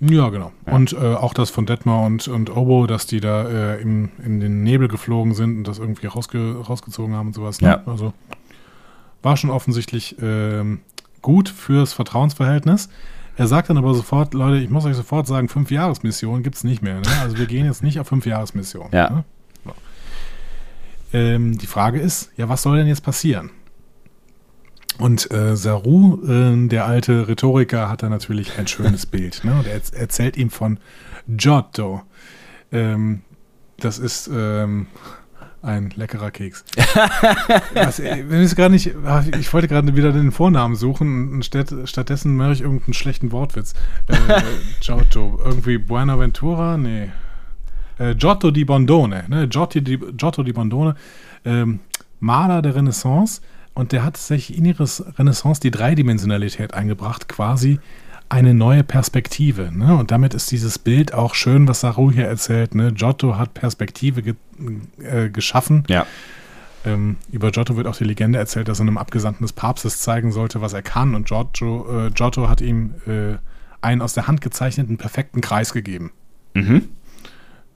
[0.00, 0.52] Ja, genau.
[0.66, 4.40] Und äh, auch das von Detmar und, und Obo, dass die da äh, im, in
[4.40, 7.60] den Nebel geflogen sind und das irgendwie rausge, rausgezogen haben und sowas.
[7.60, 7.68] Ne?
[7.68, 7.82] Ja.
[7.86, 8.12] Also
[9.22, 10.80] war schon offensichtlich ähm,
[11.22, 12.90] gut fürs Vertrauensverhältnis.
[13.36, 16.64] Er sagt dann aber sofort, Leute, ich muss euch sofort sagen, fünf Jahresmission gibt es
[16.64, 16.96] nicht mehr.
[17.00, 17.06] Ne?
[17.22, 18.88] Also wir gehen jetzt nicht auf fünf Jahresmission.
[18.92, 19.10] Ja.
[19.10, 19.24] Ne?
[19.64, 19.72] So.
[21.12, 23.50] Ähm, die Frage ist, ja, was soll denn jetzt passieren?
[24.98, 29.42] Und äh, Saru, äh, der alte Rhetoriker, hat da natürlich ein schönes Bild.
[29.44, 29.52] Ne?
[29.58, 30.78] Und er erz- erzählt ihm von
[31.28, 32.02] Giotto.
[32.70, 33.22] Ähm,
[33.78, 34.86] das ist ähm,
[35.64, 36.64] ein leckerer Keks.
[37.74, 41.44] Was, äh, wenn ich's gar nicht, ach, ich wollte gerade wieder den Vornamen suchen und
[41.44, 43.74] statt, stattdessen mache ich irgendeinen schlechten Wortwitz.
[44.08, 44.42] Äh,
[44.80, 46.76] Giotto, irgendwie Buenaventura?
[46.76, 47.10] Nee.
[47.98, 49.48] Äh, Giotto di Bondone, ne?
[49.48, 50.96] Giotto di, Giotto di Bondone,
[51.44, 51.80] ähm,
[52.20, 53.40] Maler der Renaissance
[53.74, 54.86] und der hat tatsächlich in ihre
[55.18, 57.80] Renaissance die Dreidimensionalität eingebracht, quasi
[58.28, 59.70] eine neue Perspektive.
[59.72, 59.96] Ne?
[59.96, 62.74] Und damit ist dieses Bild auch schön, was Saru hier erzählt.
[62.74, 62.92] Ne?
[62.92, 64.34] Giotto hat Perspektive ge
[64.98, 65.84] äh, geschaffen.
[65.88, 66.06] Ja.
[66.84, 70.32] Ähm, über Giotto wird auch die Legende erzählt, dass er einem Abgesandten des Papstes zeigen
[70.32, 71.14] sollte, was er kann.
[71.14, 73.36] Und Giotto, äh, Giotto hat ihm äh,
[73.80, 76.12] einen aus der Hand gezeichneten perfekten Kreis gegeben.
[76.54, 76.88] Mhm.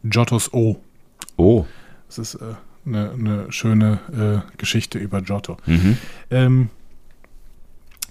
[0.05, 0.81] Giottos O.
[1.36, 1.67] Oh.
[2.07, 2.55] Das ist äh,
[2.86, 5.57] eine, eine schöne äh, Geschichte über Giotto.
[5.67, 5.99] Mhm.
[6.31, 6.70] Ähm,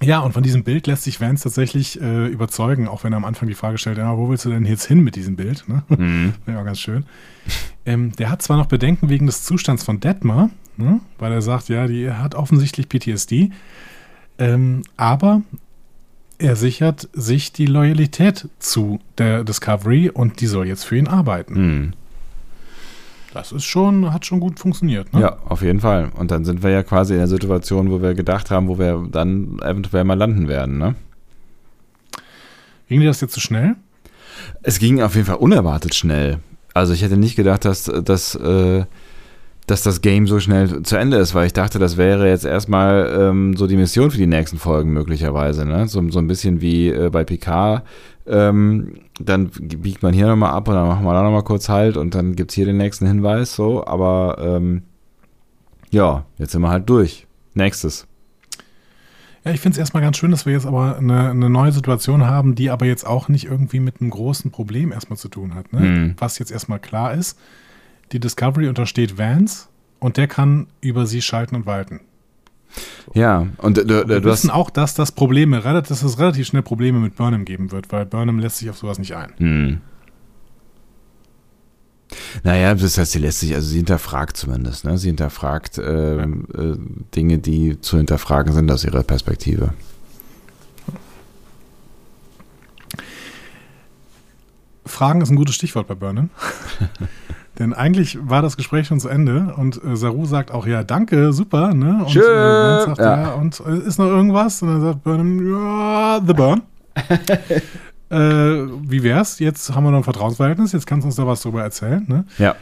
[0.03, 3.26] ja, und von diesem Bild lässt sich Vance tatsächlich äh, überzeugen, auch wenn er am
[3.26, 5.66] Anfang die Frage stellt, ja, wo willst du denn jetzt hin mit diesem Bild?
[5.67, 5.84] Ne?
[5.90, 6.34] Mhm.
[6.48, 7.06] Ja, ganz schön.
[7.85, 11.00] Ähm, der hat zwar noch Bedenken wegen des Zustands von Detmar, ne?
[11.17, 13.51] weil er sagt, ja, die hat offensichtlich PTSD,
[14.38, 15.42] ähm, aber
[16.38, 21.53] er sichert sich die Loyalität zu der Discovery und die soll jetzt für ihn arbeiten.
[21.53, 21.93] Mhm.
[23.38, 25.14] Das ist schon, hat schon gut funktioniert.
[25.14, 25.22] Ne?
[25.22, 26.09] Ja, auf jeden Fall.
[26.17, 29.07] Und dann sind wir ja quasi in der Situation, wo wir gedacht haben, wo wir
[29.11, 30.95] dann eventuell mal landen werden, ne?
[32.90, 33.75] Ging dir das jetzt zu schnell?
[34.64, 36.40] Es ging auf jeden Fall unerwartet schnell.
[36.74, 38.85] Also ich hätte nicht gedacht, dass, dass, äh,
[39.67, 43.16] dass das Game so schnell zu Ende ist, weil ich dachte, das wäre jetzt erstmal
[43.19, 45.64] ähm, so die Mission für die nächsten Folgen möglicherweise.
[45.64, 45.88] Ne?
[45.88, 47.83] So, so ein bisschen wie äh, bei Picard.
[48.25, 51.97] Ähm, dann biegt man hier nochmal ab und dann machen wir da nochmal kurz Halt
[51.97, 53.55] und dann gibt es hier den nächsten Hinweis.
[53.55, 54.83] So, aber ähm,
[55.91, 57.25] ja, jetzt sind wir halt durch.
[57.53, 58.07] Nächstes.
[59.43, 62.25] Ja, ich finde es erstmal ganz schön, dass wir jetzt aber eine, eine neue Situation
[62.25, 65.71] haben, die aber jetzt auch nicht irgendwie mit einem großen Problem erstmal zu tun hat.
[65.71, 65.79] Ne?
[65.79, 66.15] Mhm.
[66.17, 67.39] Was jetzt erstmal klar ist,
[68.11, 72.01] die Discovery untersteht Vance und der kann über sie schalten und walten.
[73.13, 74.23] Ja, und du, Wir du, hast.
[74.25, 78.05] wissen auch, dass das Probleme, dass es relativ schnell Probleme mit Burnham geben wird, weil
[78.05, 79.33] Burnham lässt sich auf sowas nicht ein.
[79.37, 79.81] Hm.
[82.43, 84.97] Naja, das heißt, sie lässt sich, also sie hinterfragt zumindest, ne?
[84.97, 86.77] Sie hinterfragt ähm, äh,
[87.15, 89.73] Dinge, die zu hinterfragen sind aus ihrer Perspektive.
[94.85, 96.29] Fragen ist ein gutes Stichwort bei Burnham.
[97.60, 101.34] Denn eigentlich war das Gespräch schon zu Ende und äh, Saru sagt auch, ja, danke,
[101.34, 102.00] super, ne?
[102.06, 102.19] Und Tschö.
[102.22, 103.22] äh, sagt, Ja.
[103.22, 103.34] ja.
[103.34, 104.61] und äh, ist noch irgendwas?
[104.61, 106.61] Und dann sagt Burnham, ja, The Burn.
[108.10, 109.40] äh, wie wär's?
[109.40, 112.26] Jetzt haben wir noch ein Vertrauensverhältnis, jetzt kannst du uns da was drüber erzählen, ne?
[112.38, 112.56] Ja.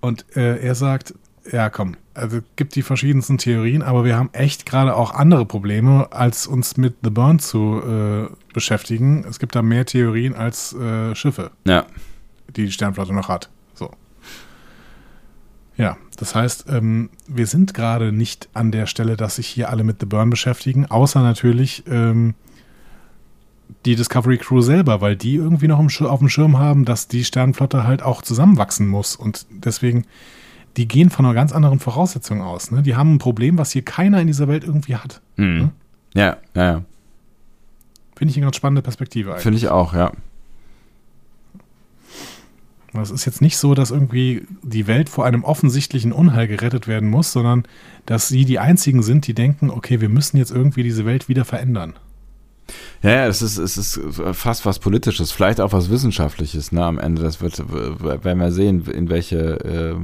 [0.00, 1.14] Und äh, er sagt,
[1.50, 5.44] ja, komm, also es gibt die verschiedensten Theorien, aber wir haben echt gerade auch andere
[5.46, 9.24] Probleme, als uns mit The Burn zu äh, beschäftigen.
[9.28, 10.76] Es gibt da mehr Theorien als
[11.14, 11.86] Schiffe Ja.
[12.56, 13.48] die die Sternflotte noch hat.
[15.76, 19.84] Ja, das heißt, ähm, wir sind gerade nicht an der Stelle, dass sich hier alle
[19.84, 22.34] mit The Burn beschäftigen, außer natürlich ähm,
[23.84, 27.84] die Discovery Crew selber, weil die irgendwie noch auf dem Schirm haben, dass die Sternflotte
[27.84, 29.16] halt auch zusammenwachsen muss.
[29.16, 30.04] Und deswegen,
[30.76, 32.70] die gehen von einer ganz anderen Voraussetzung aus.
[32.70, 32.82] Ne?
[32.82, 35.20] Die haben ein Problem, was hier keiner in dieser Welt irgendwie hat.
[35.36, 35.70] Hm.
[36.14, 36.82] Ja, ja, ja.
[38.14, 39.42] Finde ich eine ganz spannende Perspektive eigentlich.
[39.42, 40.12] Finde ich auch, ja.
[43.00, 47.08] Es ist jetzt nicht so, dass irgendwie die Welt vor einem offensichtlichen Unheil gerettet werden
[47.08, 47.64] muss, sondern
[48.04, 51.44] dass sie die einzigen sind, die denken, okay, wir müssen jetzt irgendwie diese Welt wieder
[51.44, 51.94] verändern.
[53.02, 54.00] Ja, ja, es ist, es ist
[54.32, 57.22] fast was Politisches, vielleicht auch was Wissenschaftliches, ne, am Ende.
[57.22, 59.94] Das wird, werden wir sehen, in welche, äh,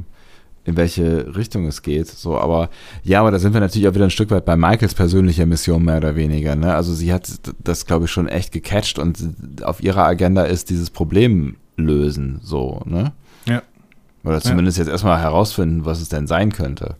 [0.65, 2.07] in welche Richtung es geht.
[2.07, 2.69] So, aber
[3.03, 5.85] ja, aber da sind wir natürlich auch wieder ein Stück weit bei Michaels persönlicher Mission
[5.85, 6.55] mehr oder weniger.
[6.55, 6.73] Ne?
[6.73, 7.29] Also sie hat
[7.63, 12.81] das, glaube ich, schon echt gecatcht und auf ihrer Agenda ist dieses Problem lösen, so,
[12.85, 13.13] ne?
[13.45, 13.61] Ja.
[14.23, 14.83] Oder zumindest ja.
[14.83, 16.95] jetzt erstmal herausfinden, was es denn sein könnte.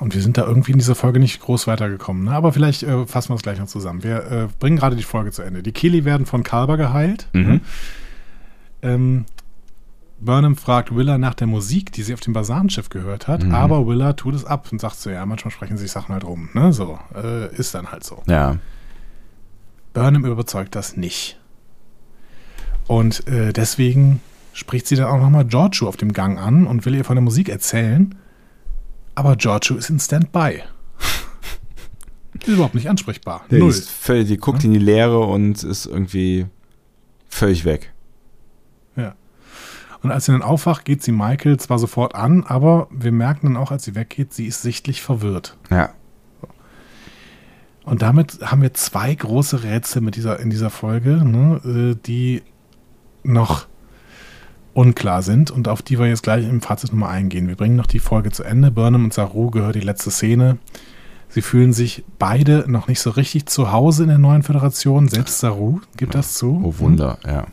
[0.00, 2.24] Und wir sind da irgendwie in dieser Folge nicht groß weitergekommen.
[2.24, 2.32] Ne?
[2.32, 4.02] Aber vielleicht äh, fassen wir es gleich noch zusammen.
[4.02, 5.62] Wir äh, bringen gerade die Folge zu Ende.
[5.62, 7.28] Die Kili werden von Kalber geheilt.
[7.32, 7.62] Mhm.
[8.82, 9.24] Ähm,
[10.20, 13.54] Burnham fragt Willa nach der Musik, die sie auf dem Basarenschiff gehört hat, mhm.
[13.54, 16.50] aber Willa tut es ab und sagt so, ja, manchmal sprechen sich Sachen halt rum.
[16.54, 16.72] Ne?
[16.72, 18.22] So, äh, ist dann halt so.
[18.26, 18.56] Ja.
[19.94, 21.40] Burnham überzeugt das nicht.
[22.86, 24.20] Und äh, deswegen
[24.52, 27.22] spricht sie dann auch nochmal Giorgio auf dem Gang an und will ihr von der
[27.22, 28.14] Musik erzählen.
[29.14, 30.62] Aber Giorgio ist in Standby.
[32.34, 33.44] ist überhaupt nicht ansprechbar.
[33.50, 33.72] Der Null.
[33.72, 34.66] Völlig, die guckt ja?
[34.66, 36.46] in die Leere und ist irgendwie
[37.28, 37.92] völlig weg.
[38.96, 39.14] Ja.
[40.02, 43.56] Und als sie dann aufwacht, geht sie Michael zwar sofort an, aber wir merken dann
[43.56, 45.56] auch, als sie weggeht, sie ist sichtlich verwirrt.
[45.70, 45.90] Ja.
[47.84, 52.42] Und damit haben wir zwei große Rätsel mit dieser, in dieser Folge, ne, äh, die
[53.22, 53.66] noch
[54.72, 57.46] unklar sind und auf die wir jetzt gleich im Fazit nochmal eingehen.
[57.46, 58.70] Wir bringen noch die Folge zu Ende.
[58.70, 60.58] Burnham und Saru gehört die letzte Szene.
[61.28, 65.08] Sie fühlen sich beide noch nicht so richtig zu Hause in der neuen Föderation.
[65.08, 66.60] Selbst Saru gibt das zu.
[66.64, 67.30] Oh Wunder, hm?
[67.30, 67.46] ja.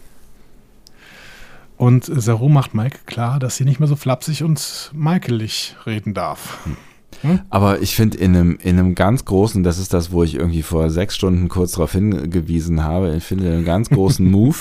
[1.77, 6.63] Und Saru macht Mike klar, dass sie nicht mehr so flapsig und Michaelig reden darf.
[6.65, 6.77] Hm.
[7.21, 7.41] Hm?
[7.49, 10.63] Aber ich finde in einem, in einem ganz großen, das ist das, wo ich irgendwie
[10.63, 14.57] vor sechs Stunden kurz darauf hingewiesen habe, ich finde einen ganz großen Move,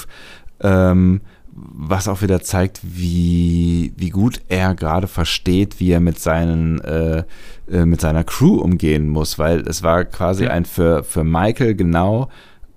[0.61, 1.21] ähm,
[1.53, 7.25] was auch wieder zeigt, wie, wie gut er gerade versteht, wie er mit seinen äh,
[7.71, 10.51] äh, mit seiner Crew umgehen muss, weil es war quasi ja.
[10.51, 12.29] ein für, für Michael genau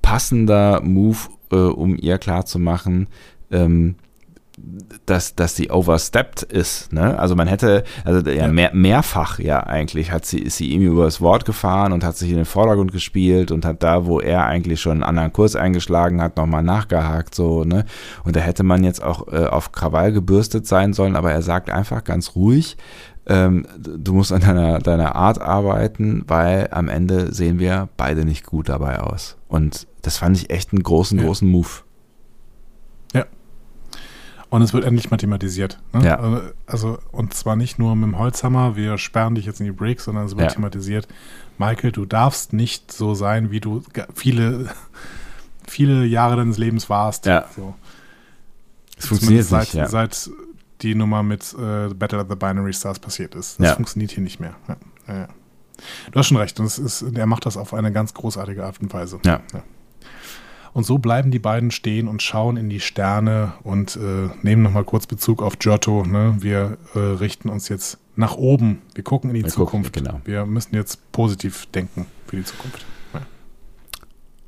[0.03, 1.17] passender Move,
[1.51, 3.07] äh, um ihr klarzumachen,
[3.51, 3.95] ähm,
[5.05, 6.93] dass, dass sie overstepped ist.
[6.93, 7.17] Ne?
[7.17, 11.21] Also man hätte, also ja, mehr, mehrfach ja eigentlich hat sie, ist sie ihm übers
[11.21, 14.79] Wort gefahren und hat sich in den Vordergrund gespielt und hat da, wo er eigentlich
[14.79, 17.33] schon einen anderen Kurs eingeschlagen hat, nochmal nachgehakt.
[17.33, 17.85] So, ne?
[18.23, 21.69] Und da hätte man jetzt auch äh, auf Krawall gebürstet sein sollen, aber er sagt
[21.71, 22.77] einfach ganz ruhig,
[23.25, 28.45] ähm, du musst an deiner, deiner Art arbeiten, weil am Ende sehen wir beide nicht
[28.45, 29.37] gut dabei aus.
[29.47, 31.25] Und das fand ich echt einen großen, ja.
[31.25, 31.69] großen Move.
[34.53, 35.79] Und es wird endlich mathematisiert.
[35.93, 36.05] Ne?
[36.05, 36.19] Ja.
[36.19, 39.71] Also, also, und zwar nicht nur mit dem Holzhammer, wir sperren dich jetzt in die
[39.71, 40.53] Breaks, sondern es wird ja.
[40.53, 41.07] thematisiert.
[41.57, 43.81] Michael, du darfst nicht so sein, wie du
[44.13, 44.69] viele,
[45.67, 47.25] viele Jahre deines Lebens warst.
[47.25, 47.45] Ja.
[47.55, 47.73] So.
[48.95, 49.87] Es funktioniert seit, nicht, ja.
[49.87, 50.29] seit
[50.83, 53.59] die Nummer mit äh, Battle of the Binary Stars passiert ist.
[53.59, 53.73] Das ja.
[53.73, 54.53] funktioniert hier nicht mehr.
[54.67, 54.77] Ja.
[55.07, 55.27] Ja,
[56.11, 56.59] du hast schon recht.
[56.59, 59.19] Und es ist, er macht das auf eine ganz großartige Art und Weise.
[59.25, 59.41] Ja.
[60.73, 64.83] Und so bleiben die beiden stehen und schauen in die Sterne und äh, nehmen nochmal
[64.83, 66.03] kurz Bezug auf Giotto.
[66.03, 66.37] Ne?
[66.39, 68.81] Wir äh, richten uns jetzt nach oben.
[68.95, 69.93] Wir gucken in die Wir Zukunft.
[69.93, 70.21] Gucken, genau.
[70.25, 72.85] Wir müssen jetzt positiv denken für die Zukunft.
[73.13, 73.21] Ja.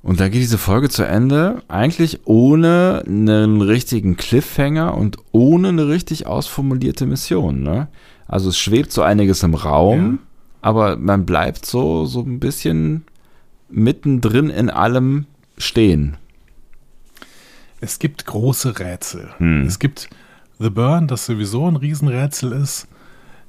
[0.02, 5.88] Und da geht diese Folge zu Ende, eigentlich ohne einen richtigen Cliffhanger und ohne eine
[5.88, 7.62] richtig ausformulierte Mission.
[7.62, 7.88] Ne?
[8.28, 10.28] Also es schwebt so einiges im Raum, ja.
[10.62, 13.06] aber man bleibt so, so ein bisschen
[13.70, 15.26] mittendrin in allem
[15.58, 16.18] stehen?
[17.82, 19.30] Es gibt große Rätsel.
[19.38, 19.66] Hm.
[19.66, 20.10] Es gibt
[20.60, 22.88] The Burn, das sowieso ein Riesenrätsel ist.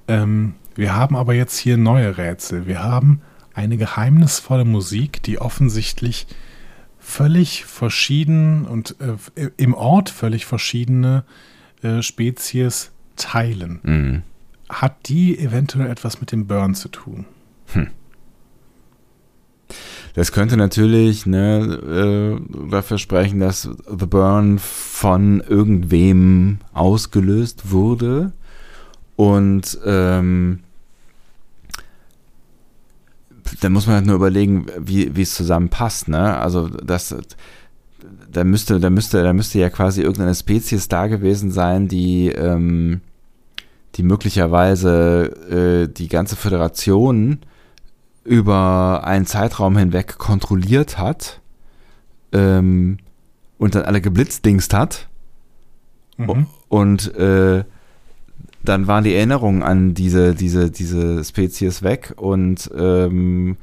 [0.08, 2.66] Ähm, wir haben aber jetzt hier neue Rätsel.
[2.66, 3.22] Wir haben
[3.54, 6.26] eine geheimnisvolle Musik, die offensichtlich
[6.98, 11.24] völlig verschieden und äh, im Ort völlig verschiedene
[11.82, 13.80] äh, Spezies teilen.
[13.82, 14.22] Mhm.
[14.68, 17.24] Hat die eventuell etwas mit dem Burn zu tun?
[17.72, 17.88] Hm.
[20.16, 28.32] Das könnte natürlich ne, äh, dafür sprechen, dass The Burn von irgendwem ausgelöst wurde.
[29.16, 30.60] Und ähm,
[33.60, 36.08] dann muss man halt nur überlegen, wie, wie es zusammenpasst.
[36.08, 36.38] Ne?
[36.38, 37.14] Also das,
[38.32, 43.02] da müsste, da müsste, da müsste ja quasi irgendeine Spezies da gewesen sein, die, ähm,
[43.96, 47.40] die möglicherweise äh, die ganze Föderation
[48.26, 51.40] über einen Zeitraum hinweg kontrolliert hat
[52.32, 52.98] ähm,
[53.58, 55.08] und dann alle geblitzdingst hat.
[56.16, 56.46] Mhm.
[56.68, 57.64] Und äh,
[58.62, 63.56] dann waren die Erinnerungen an diese, diese, diese Spezies weg und ähm,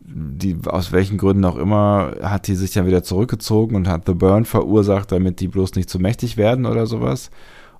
[0.00, 4.14] die, aus welchen Gründen auch immer, hat die sich dann wieder zurückgezogen und hat The
[4.14, 7.30] Burn verursacht, damit die bloß nicht zu mächtig werden oder sowas.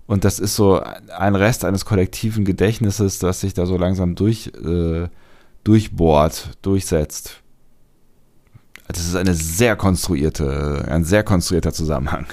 [0.07, 0.81] Und das ist so
[1.17, 5.09] ein Rest eines kollektiven Gedächtnisses, das sich da so langsam durch, äh,
[5.65, 7.41] durchbohrt, durchsetzt.
[8.89, 12.27] Das ist eine sehr konstruierte, ein sehr konstruierter Zusammenhang.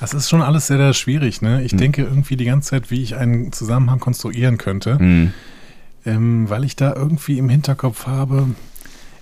[0.00, 1.42] Das ist schon alles sehr, sehr schwierig.
[1.42, 1.62] Ne?
[1.62, 1.78] Ich Hm.
[1.78, 5.32] denke irgendwie die ganze Zeit, wie ich einen Zusammenhang konstruieren könnte, Hm.
[6.04, 8.48] ähm, weil ich da irgendwie im Hinterkopf habe,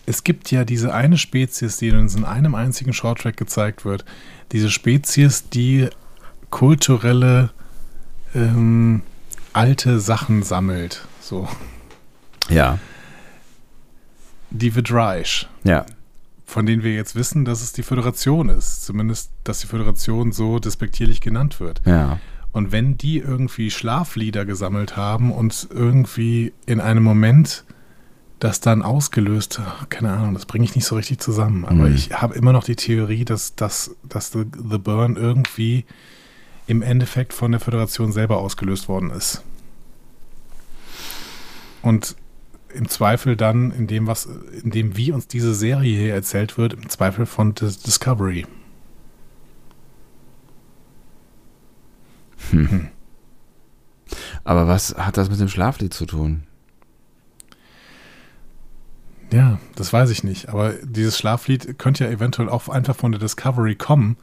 [0.06, 4.06] es gibt ja diese eine Spezies, die uns in einem einzigen Shorttrack gezeigt wird.
[4.52, 5.88] Diese Spezies, die
[6.48, 7.50] kulturelle
[8.34, 9.02] ähm,
[9.52, 11.06] alte Sachen sammelt.
[11.20, 11.46] So.
[12.50, 12.78] Ja,
[14.50, 15.48] Die Vidreish.
[15.64, 15.86] ja.
[16.46, 18.84] von denen wir jetzt wissen, dass es die Föderation ist.
[18.84, 21.80] Zumindest, dass die Föderation so despektierlich genannt wird.
[21.86, 22.18] Ja.
[22.50, 27.62] Und wenn die irgendwie Schlaflieder gesammelt haben und irgendwie in einem Moment
[28.40, 31.64] das dann ausgelöst, keine Ahnung, das bringe ich nicht so richtig zusammen.
[31.64, 31.94] Aber Mhm.
[31.94, 35.84] ich habe immer noch die Theorie, dass, dass, dass The, The Burn irgendwie
[36.66, 39.44] im Endeffekt von der Föderation selber ausgelöst worden ist.
[41.82, 42.16] Und
[42.74, 44.26] im Zweifel dann, in dem, was,
[44.62, 48.46] in dem, wie uns diese Serie hier erzählt wird, im Zweifel von Dis- Discovery.
[54.44, 56.44] Aber was hat das mit dem Schlaflied zu tun?
[59.32, 60.48] Ja, das weiß ich nicht.
[60.48, 64.16] Aber dieses Schlaflied könnte ja eventuell auch einfach von der Discovery kommen,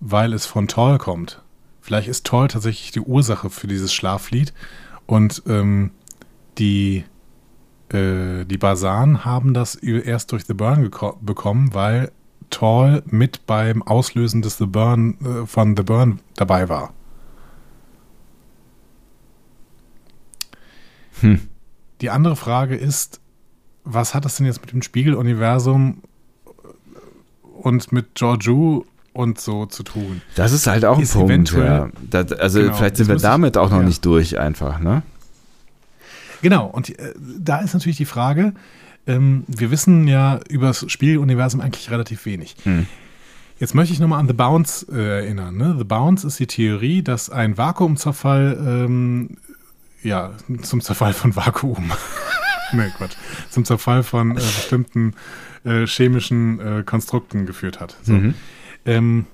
[0.00, 1.42] weil es von Toll kommt.
[1.80, 4.52] Vielleicht ist Toll tatsächlich die Ursache für dieses Schlaflied
[5.06, 5.92] und ähm,
[6.58, 7.04] die,
[7.92, 10.90] äh, die Basan haben das erst durch The Burn
[11.20, 12.10] bekommen, weil
[12.50, 16.92] Toll mit beim Auslösen des The Burn äh, von The Burn dabei war.
[21.20, 21.40] Hm.
[22.00, 23.20] Die andere Frage ist,
[23.84, 26.02] was hat das denn jetzt mit dem Spiegeluniversum
[27.60, 30.22] und mit Georgiou und so zu tun?
[30.34, 31.52] Das ist halt auch ein Ist Punkt.
[31.52, 31.88] Ja.
[32.10, 35.02] Das, also Genau, vielleicht sind wir damit auch noch nicht durch einfach, ne?
[36.44, 38.52] Genau, und äh, da ist natürlich die Frage,
[39.06, 42.54] ähm, wir wissen ja über das Spiegeluniversum eigentlich relativ wenig.
[42.64, 42.84] Hm.
[43.58, 45.56] Jetzt möchte ich nochmal an The Bounce äh, erinnern.
[45.56, 45.74] Ne?
[45.78, 49.38] The Bounce ist die Theorie, dass ein Vakuumzerfall, ähm,
[50.02, 51.90] ja, zum Zerfall von Vakuum.
[52.74, 53.16] nee, Quatsch.
[53.48, 55.14] Zum Zerfall von äh, bestimmten
[55.64, 57.96] äh, chemischen äh, Konstrukten geführt hat.
[58.02, 58.12] So.
[58.12, 58.34] Mhm.
[58.84, 59.26] Ähm,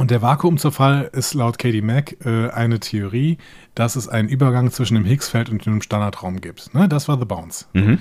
[0.00, 3.36] und der Vakuumzerfall ist laut Katie Mack äh, eine Theorie,
[3.74, 6.72] dass es einen Übergang zwischen dem Higgsfeld und dem Standardraum gibt.
[6.72, 6.88] Ne?
[6.88, 7.66] Das war The Bounce.
[7.74, 7.98] Mhm.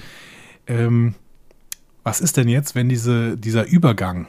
[0.65, 1.15] Ähm,
[2.05, 4.27] was ist denn jetzt, wenn diese, dieser Übergang,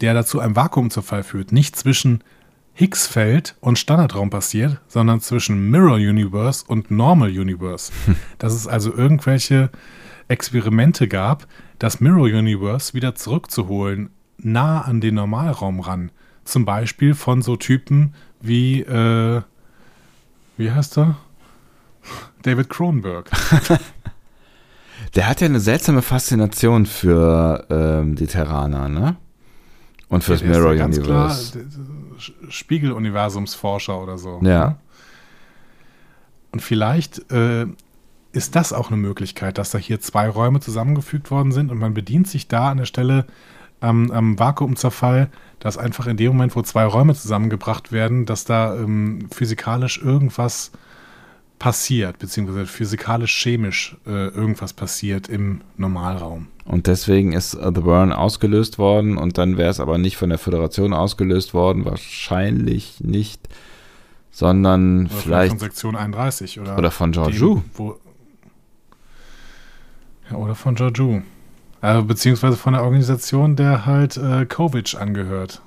[0.00, 2.24] der dazu einem Vakuumzerfall führt, nicht zwischen
[2.72, 7.92] Higgsfeld und Standardraum passiert, sondern zwischen Mirror Universe und Normal Universe?
[8.38, 9.68] Dass es also irgendwelche
[10.28, 11.46] Experimente gab,
[11.78, 14.08] das Mirror Universe wieder zurückzuholen,
[14.38, 16.10] nah an den Normalraum ran.
[16.44, 19.42] Zum Beispiel von so Typen wie, äh,
[20.56, 21.16] wie heißt er?
[22.42, 23.30] David Cronenberg.
[25.14, 29.16] Der hat ja eine seltsame Faszination für ähm, die Terraner, ne?
[30.08, 31.52] Und fürs ist Mirror ja ganz Universe.
[31.52, 31.64] Klar,
[32.48, 34.40] Spiegeluniversumsforscher oder so.
[34.42, 34.68] Ja.
[34.68, 34.76] ne?
[36.52, 37.66] Und vielleicht äh,
[38.32, 41.94] ist das auch eine Möglichkeit, dass da hier zwei Räume zusammengefügt worden sind und man
[41.94, 43.26] bedient sich da an der Stelle
[43.82, 45.28] am, am Vakuumzerfall,
[45.58, 50.70] dass einfach in dem Moment, wo zwei Räume zusammengebracht werden, dass da ähm, physikalisch irgendwas
[51.58, 56.48] passiert, beziehungsweise physikalisch-chemisch äh, irgendwas passiert im Normalraum.
[56.64, 60.28] Und deswegen ist äh, The Burn ausgelöst worden und dann wäre es aber nicht von
[60.28, 63.48] der Föderation ausgelöst worden, wahrscheinlich nicht,
[64.30, 67.62] sondern Oder vielleicht von Sektion 31 oder, oder von Georgiou.
[70.30, 71.22] ja, oder von Georgiou.
[71.82, 75.60] Also, beziehungsweise von der Organisation, der halt äh, Kovic angehört.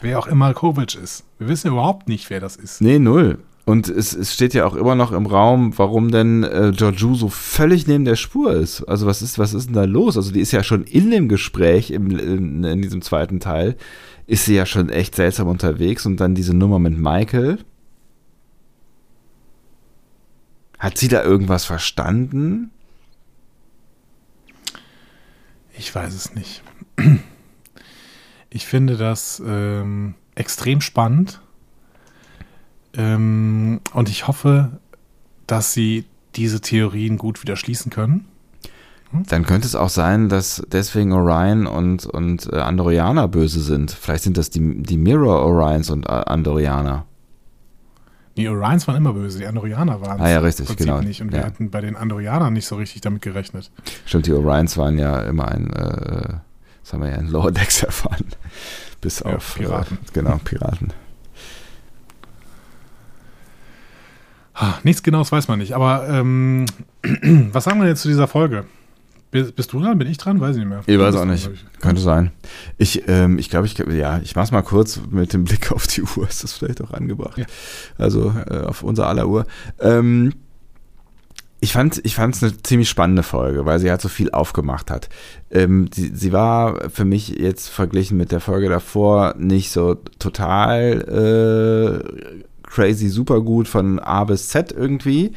[0.00, 1.24] Wer auch immer Kovic ist.
[1.38, 2.80] Wir wissen überhaupt nicht, wer das ist.
[2.80, 3.38] Nee, null.
[3.66, 7.28] Und es, es steht ja auch immer noch im Raum, warum denn äh, Georgiou so
[7.28, 8.82] völlig neben der Spur ist.
[8.84, 10.16] Also was ist, was ist denn da los?
[10.16, 13.76] Also die ist ja schon in dem Gespräch im, in, in diesem zweiten Teil,
[14.26, 17.58] ist sie ja schon echt seltsam unterwegs und dann diese Nummer mit Michael.
[20.78, 22.70] Hat sie da irgendwas verstanden?
[25.80, 26.62] Ich weiß es nicht.
[28.50, 31.40] Ich finde das ähm, extrem spannend.
[32.92, 34.78] Ähm, und ich hoffe,
[35.46, 36.04] dass sie
[36.36, 38.26] diese Theorien gut wieder schließen können.
[39.10, 43.90] Dann könnte es auch sein, dass deswegen Orion und, und äh, Andorianer böse sind.
[43.90, 47.06] Vielleicht sind das die, die Mirror Orions und äh, Andorianer.
[48.40, 51.00] Die Orions waren immer böse, die Andorianer waren Ah ja, richtig, im Prinzip genau.
[51.02, 51.20] nicht.
[51.22, 51.46] Und wir Ja.
[51.46, 53.70] hatten bei den Andorianern nicht so richtig damit gerechnet.
[54.06, 56.34] Stimmt, die Orions waren ja immer ein, äh,
[56.82, 58.24] das haben wir ja in Lower Decks erfahren.
[59.00, 59.98] Bis Ja, auf Piraten.
[59.98, 60.92] Äh, genau, Piraten.
[64.54, 65.72] Ah, Nichts Genaues weiß man nicht.
[65.74, 66.66] Aber ähm,
[67.52, 68.64] was sagen wir jetzt zu dieser Folge?
[69.30, 69.96] Bist, du dran?
[69.96, 70.40] Bin ich dran?
[70.40, 70.82] Weiß ich nicht mehr.
[70.86, 71.46] Ich weiß auch nicht.
[71.46, 72.32] dran, Könnte sein.
[72.78, 76.02] Ich, ähm, ich glaube, ich, ja, ich mach's mal kurz mit dem Blick auf die
[76.02, 76.26] Uhr.
[76.28, 77.38] Ist das vielleicht auch angebracht?
[77.38, 77.46] Ja.
[77.96, 79.46] Also äh, auf unser aller Uhr.
[79.78, 80.32] Ähm,
[81.60, 84.90] ich fand, ich fand es eine ziemlich spannende Folge, weil sie halt so viel aufgemacht
[84.90, 85.08] hat.
[85.50, 92.02] Ähm, sie, sie war für mich jetzt verglichen mit der Folge davor nicht so total
[92.02, 95.32] äh, crazy super gut von A bis Z irgendwie.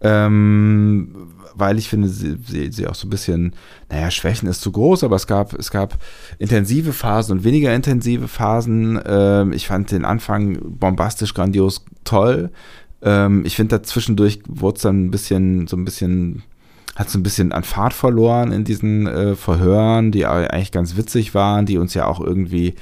[0.00, 3.54] Ähm, weil ich finde, sie, sie, sie auch so ein bisschen,
[3.90, 5.98] naja, Schwächen ist zu groß, aber es gab, es gab
[6.38, 9.00] intensive Phasen und weniger intensive Phasen.
[9.06, 12.50] Ähm, ich fand den Anfang bombastisch, grandios, toll.
[13.02, 16.42] Ähm, ich finde, dazwischendurch wurde es dann ein bisschen, so ein bisschen,
[16.96, 21.34] hat so ein bisschen an Fahrt verloren in diesen äh, Verhören, die eigentlich ganz witzig
[21.34, 22.74] waren, die uns ja auch irgendwie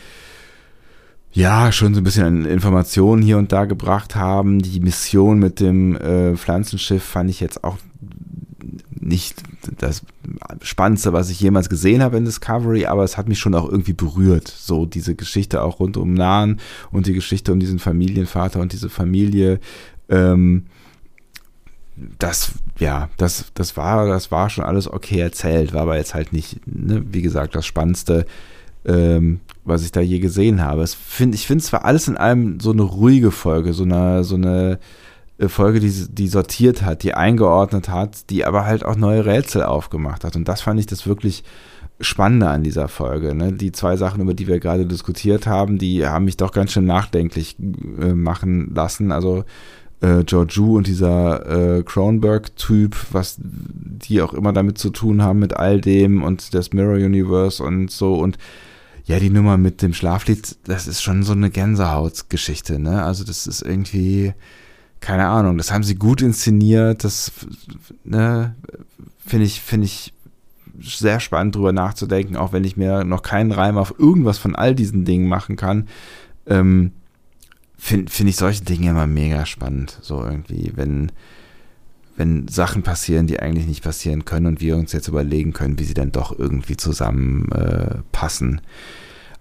[1.34, 4.60] ja, schon so ein bisschen Informationen hier und da gebracht haben.
[4.60, 7.78] Die Mission mit dem äh, Pflanzenschiff fand ich jetzt auch
[9.03, 9.43] nicht
[9.79, 10.03] das
[10.63, 13.93] Spannendste, was ich jemals gesehen habe in Discovery, aber es hat mich schon auch irgendwie
[13.93, 14.49] berührt.
[14.49, 16.61] So diese Geschichte auch rund um Nahen
[16.93, 19.59] und die Geschichte um diesen Familienvater und diese Familie.
[20.09, 20.67] Ähm,
[22.19, 26.33] das, ja, das, das war, das war schon alles okay erzählt, war aber jetzt halt
[26.33, 28.25] nicht, ne, wie gesagt, das Spannendste,
[28.85, 30.83] ähm, was ich da je gesehen habe.
[30.83, 34.37] Es find, ich finde zwar alles in allem so eine ruhige Folge, so eine, so
[34.37, 34.79] eine
[35.49, 40.25] Folge, die, die sortiert hat, die eingeordnet hat, die aber halt auch neue Rätsel aufgemacht
[40.25, 40.37] hat.
[40.37, 41.45] Und das fand ich das wirklich
[42.01, 43.35] Spannende an dieser Folge.
[43.35, 43.53] Ne?
[43.53, 46.87] Die zwei Sachen, über die wir gerade diskutiert haben, die haben mich doch ganz schön
[46.87, 47.57] nachdenklich
[48.01, 49.12] äh, machen lassen.
[49.12, 49.45] Also
[50.01, 55.55] äh, Georgiou und dieser äh, Cronenberg-Typ, was die auch immer damit zu tun haben, mit
[55.55, 58.37] all dem und das Mirror Universe und so und
[59.05, 63.03] ja, die Nummer mit dem Schlaflied, das ist schon so eine Gänsehautgeschichte, ne?
[63.03, 64.33] Also das ist irgendwie,
[65.03, 67.33] keine Ahnung, das haben sie gut inszeniert, das,
[68.05, 68.55] ne,
[69.19, 70.15] finde ich, finde ich
[70.81, 74.75] sehr spannend drüber nachzudenken, auch wenn ich mir noch keinen Reim auf irgendwas von all
[74.75, 75.89] diesen Dingen machen kann,
[76.47, 76.93] ähm,
[77.77, 81.11] finde find ich solche Dinge immer mega spannend, so irgendwie, wenn,
[82.17, 85.85] wenn Sachen passieren, die eigentlich nicht passieren können und wir uns jetzt überlegen können, wie
[85.85, 88.59] sie dann doch irgendwie zusammenpassen.
[88.59, 88.63] Äh.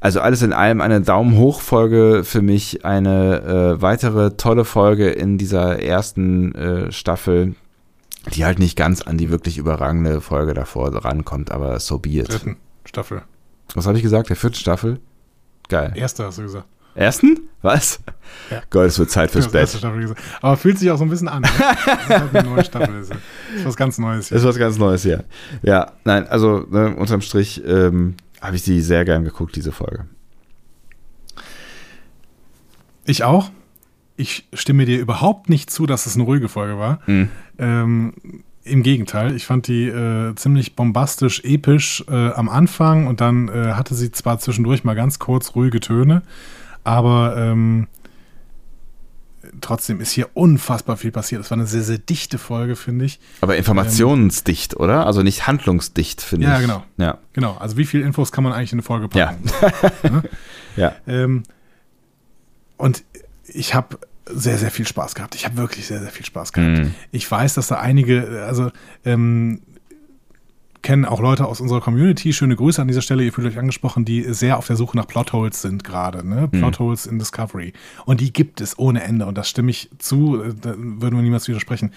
[0.02, 5.10] Also alles in allem eine Daumen hoch Folge für mich, eine äh, weitere tolle Folge
[5.10, 7.56] in dieser ersten äh, Staffel,
[8.34, 12.34] die halt nicht ganz an die wirklich überragende Folge davor rankommt, aber so be it.
[12.34, 13.22] Dritten Staffel.
[13.76, 14.30] Was habe ich gesagt?
[14.30, 15.00] Der vierten Staffel?
[15.70, 15.94] Geil.
[15.96, 16.66] Erste hast du gesagt.
[16.96, 17.40] Ersten?
[17.62, 18.00] Was?
[18.50, 18.62] Ja.
[18.70, 19.70] Gott, es wird Zeit fürs Bett.
[20.42, 21.44] Aber fühlt sich auch so ein bisschen an.
[21.44, 21.50] Ne?
[21.86, 23.00] Das ist halt eine neue Staffel.
[23.00, 24.36] Das ist, was ganz Neues hier.
[24.36, 25.24] Das ist was ganz Neues hier.
[25.62, 30.06] Ja, nein, also ne, unterm Strich ähm, habe ich die sehr gern geguckt, diese Folge.
[33.06, 33.52] Ich auch.
[34.18, 37.00] Ich stimme dir überhaupt nicht zu, dass es eine ruhige Folge war.
[37.08, 37.30] Mhm.
[37.58, 38.14] Ähm,
[38.64, 43.74] Im Gegenteil, ich fand die äh, ziemlich bombastisch, episch äh, am Anfang und dann äh,
[43.74, 46.22] hatte sie zwar zwischendurch mal ganz kurz ruhige Töne,
[46.84, 47.88] aber ähm,
[49.62, 51.42] trotzdem ist hier unfassbar viel passiert.
[51.42, 53.20] Es war eine sehr, sehr dichte Folge, finde ich.
[53.42, 55.06] Aber informationsdicht, oder?
[55.06, 56.62] Also nicht handlungsdicht, finde Ja, ich.
[56.62, 56.84] genau.
[56.98, 59.36] Ja, Genau, also wie viel Infos kann man eigentlich in eine Folge ja.
[60.02, 60.24] packen?
[60.76, 60.94] ja.
[61.08, 61.44] Ähm,
[62.78, 63.04] und
[63.48, 65.36] ich habe sehr, sehr viel Spaß gehabt.
[65.36, 66.80] Ich habe wirklich sehr, sehr viel Spaß gehabt.
[66.80, 66.96] Mhm.
[67.12, 68.72] Ich weiß, dass da einige, also
[69.06, 69.62] ähm,
[70.82, 72.34] kennen auch Leute aus unserer Community.
[72.34, 73.24] Schöne Grüße an dieser Stelle.
[73.24, 76.28] Ihr fühlt euch angesprochen, die sehr auf der Suche nach Plotholes sind gerade.
[76.28, 76.48] Ne?
[76.48, 77.74] Plotholes in Discovery.
[78.06, 79.26] Und die gibt es ohne Ende.
[79.26, 80.42] Und das stimme ich zu.
[80.42, 81.92] äh, Da würden wir niemals widersprechen.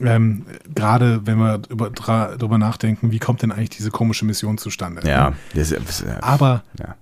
[0.00, 5.06] Ähm, gerade wenn wir über, darüber nachdenken, wie kommt denn eigentlich diese komische Mission zustande?
[5.06, 6.04] Ja, das ist.
[6.22, 6.94] Aber ja.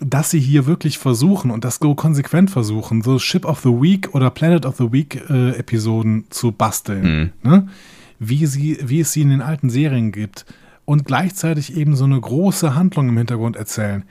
[0.00, 4.14] dass sie hier wirklich versuchen und das so konsequent versuchen, so Ship of the Week
[4.14, 7.68] oder Planet of the Week äh, Episoden zu basteln, ne?
[8.28, 10.46] Wie, sie, wie es sie in den alten Serien gibt
[10.84, 14.04] und gleichzeitig eben so eine große Handlung im Hintergrund erzählen,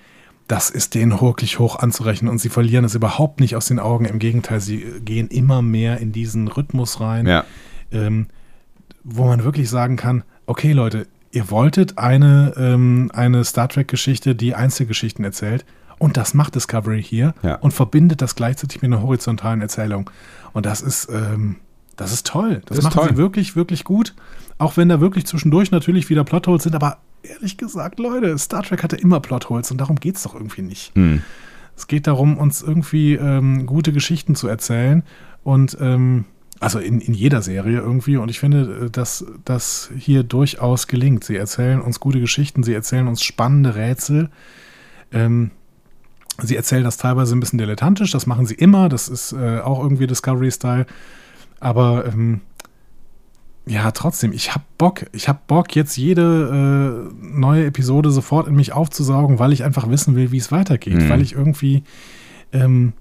[0.48, 4.06] das ist denen wirklich hoch anzurechnen und sie verlieren es überhaupt nicht aus den Augen.
[4.06, 7.46] Im Gegenteil, sie äh, gehen immer mehr in diesen Rhythmus rein ja.
[7.92, 8.28] ähm,
[9.04, 14.54] wo man wirklich sagen kann, okay Leute, ihr wolltet eine, ähm, eine Star Trek-Geschichte, die
[14.54, 15.66] Einzelgeschichten erzählt
[15.98, 17.56] und das macht Discovery hier Ja.
[17.56, 20.10] und verbindet das gleichzeitig mit einer horizontalen Erzählung.
[20.52, 21.58] Und das ist, ähm,
[21.96, 22.62] das ist toll.
[22.66, 23.10] Das, Das machen toll.
[23.10, 24.16] sie wirklich, wirklich gut.
[24.58, 28.84] Auch wenn da wirklich zwischendurch natürlich wieder Plotholes sind, aber ehrlich gesagt, Leute, Star Trek
[28.84, 30.94] hatte immer Plotholes und darum geht es doch irgendwie nicht.
[30.96, 31.22] Hm.
[31.76, 35.04] Es geht darum, uns irgendwie ähm, gute Geschichten zu erzählen
[35.44, 36.26] Und ähm,
[36.62, 38.18] also in, in jeder Serie irgendwie.
[38.18, 41.24] Und ich finde, äh, dass das hier durchaus gelingt.
[41.24, 44.30] Sie erzählen uns gute Geschichten, sie erzählen uns spannende Rätsel.
[45.12, 45.50] Ähm,
[46.42, 49.82] sie erzählen das teilweise ein bisschen dilettantisch, das machen sie immer, das ist äh, auch
[49.82, 50.86] irgendwie Discovery-Style.
[51.62, 52.42] Aber ähm,
[53.66, 55.06] ja, trotzdem, ich hab Bock.
[55.14, 59.90] Ich hab Bock, jetzt jede äh, neue Episode sofort in mich aufzusaugen, weil ich einfach
[59.90, 60.96] wissen will, wie es weitergeht.
[60.96, 61.10] Mhm.
[61.10, 61.84] Weil ich irgendwie,
[62.52, 62.94] ähm,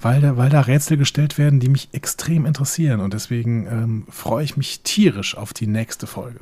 [0.00, 3.00] weil, da, weil da Rätsel gestellt werden, die mich extrem interessieren.
[3.00, 6.40] Und deswegen ähm, freue ich mich tierisch auf die nächste Folge.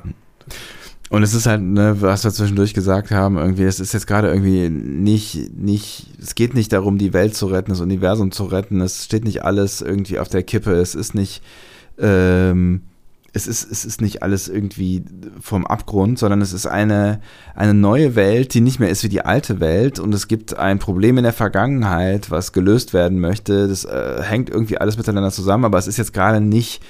[1.13, 4.29] Und es ist halt, ne, was wir zwischendurch gesagt haben, irgendwie, es ist jetzt gerade
[4.29, 8.81] irgendwie nicht, nicht, es geht nicht darum, die Welt zu retten, das Universum zu retten,
[8.81, 11.43] es steht nicht alles irgendwie auf der Kippe, es ist nicht,
[11.99, 12.81] ähm,
[13.31, 15.03] es ist, es ist nicht alles irgendwie
[15.39, 17.19] vom Abgrund, sondern es ist eine,
[17.53, 19.99] eine neue Welt, die nicht mehr ist wie die alte Welt.
[19.99, 23.67] Und es gibt ein Problem in der Vergangenheit, was gelöst werden möchte.
[23.67, 26.81] Das äh, hängt irgendwie alles miteinander zusammen, aber es ist jetzt gerade nicht,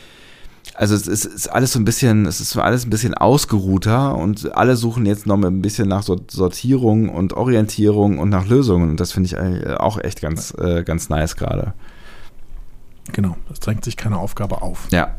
[0.75, 4.56] also es ist, ist alles so ein bisschen, es ist alles ein bisschen ausgeruhter und
[4.56, 9.00] alle suchen jetzt noch ein bisschen nach Sor- Sortierung und Orientierung und nach Lösungen und
[9.00, 11.74] das finde ich äh, auch echt ganz, äh, ganz nice gerade.
[13.11, 14.88] Genau, es drängt sich keine Aufgabe auf.
[14.92, 15.16] Ja.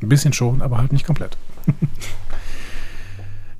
[0.00, 1.36] Ein bisschen schon, aber halt nicht komplett.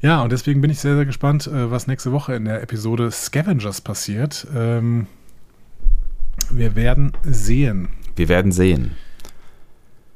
[0.02, 3.10] ja, und deswegen bin ich sehr, sehr gespannt, äh, was nächste Woche in der Episode
[3.10, 4.46] Scavengers passiert.
[4.54, 5.06] Ähm,
[6.50, 7.88] wir werden sehen.
[8.16, 8.92] Wir werden sehen.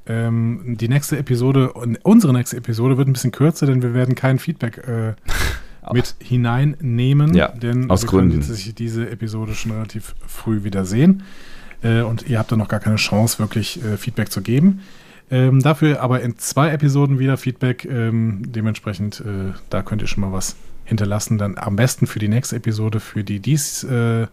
[0.09, 1.73] Ähm, die nächste Episode,
[2.03, 5.15] unsere nächste Episode wird ein bisschen kürzer, denn wir werden kein Feedback äh,
[5.93, 7.35] mit hineinnehmen.
[7.35, 8.43] Ja, denn aus wir Gründen.
[8.43, 11.23] sich diese Episode schon relativ früh wieder sehen.
[11.83, 14.81] Äh, und ihr habt dann noch gar keine Chance, wirklich äh, Feedback zu geben.
[15.31, 17.85] Ähm, dafür aber in zwei Episoden wieder Feedback.
[17.85, 21.37] Ähm, dementsprechend, äh, da könnt ihr schon mal was hinterlassen.
[21.37, 24.27] Dann am besten für die nächste Episode, für die dies, äh,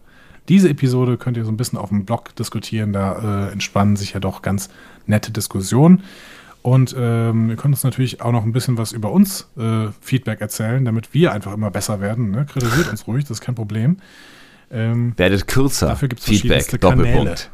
[0.48, 2.92] diese Episode könnt ihr so ein bisschen auf dem Blog diskutieren.
[2.92, 4.70] Da äh, entspannen sich ja doch ganz
[5.06, 6.02] nette Diskussionen.
[6.62, 10.40] Und ähm, ihr könnt uns natürlich auch noch ein bisschen was über uns äh, Feedback
[10.40, 12.32] erzählen, damit wir einfach immer besser werden.
[12.32, 12.44] Ne?
[12.44, 13.98] Kritisiert uns ruhig, das ist kein Problem.
[14.72, 15.86] Ähm, Werdet kürzer.
[15.86, 16.64] Dafür gibt's Feedback.
[16.64, 17.50] verschiedenste Doppelpunkt.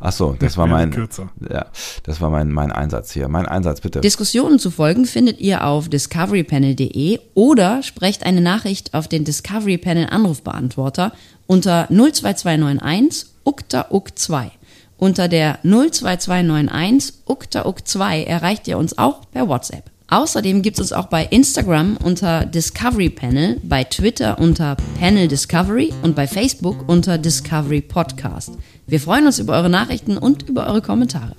[0.00, 1.30] Ach so, das war mein, kürzer.
[1.48, 1.66] ja,
[2.02, 3.28] das war mein, mein Einsatz hier.
[3.28, 4.00] Mein Einsatz bitte.
[4.00, 10.08] Diskussionen zu folgen findet ihr auf discoverypanel.de oder sprecht eine Nachricht auf den Discovery Panel
[10.10, 11.12] Anrufbeantworter
[11.46, 14.50] unter 02291 ukta uk 2.
[14.98, 19.90] Unter der 02291 ukta uk 2 erreicht ihr uns auch per WhatsApp.
[20.08, 25.92] Außerdem gibt es uns auch bei Instagram unter Discovery Panel, bei Twitter unter Panel Discovery
[26.02, 28.52] und bei Facebook unter Discovery Podcast.
[28.86, 31.34] Wir freuen uns über eure Nachrichten und über eure Kommentare.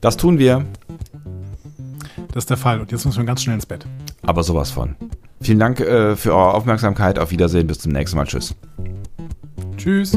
[0.00, 0.64] Das tun wir,
[2.32, 2.80] Das ist der Fall.
[2.80, 3.84] Und jetzt müssen wir ganz schnell ins Bett.
[4.22, 4.94] aber sowas von.
[5.40, 7.18] Vielen Dank äh, für eure Aufmerksamkeit.
[7.18, 7.66] Auf Wiedersehen.
[7.66, 8.26] Bis zum nächsten Mal.
[8.26, 8.54] Tschüss.
[9.76, 10.16] Tschüss.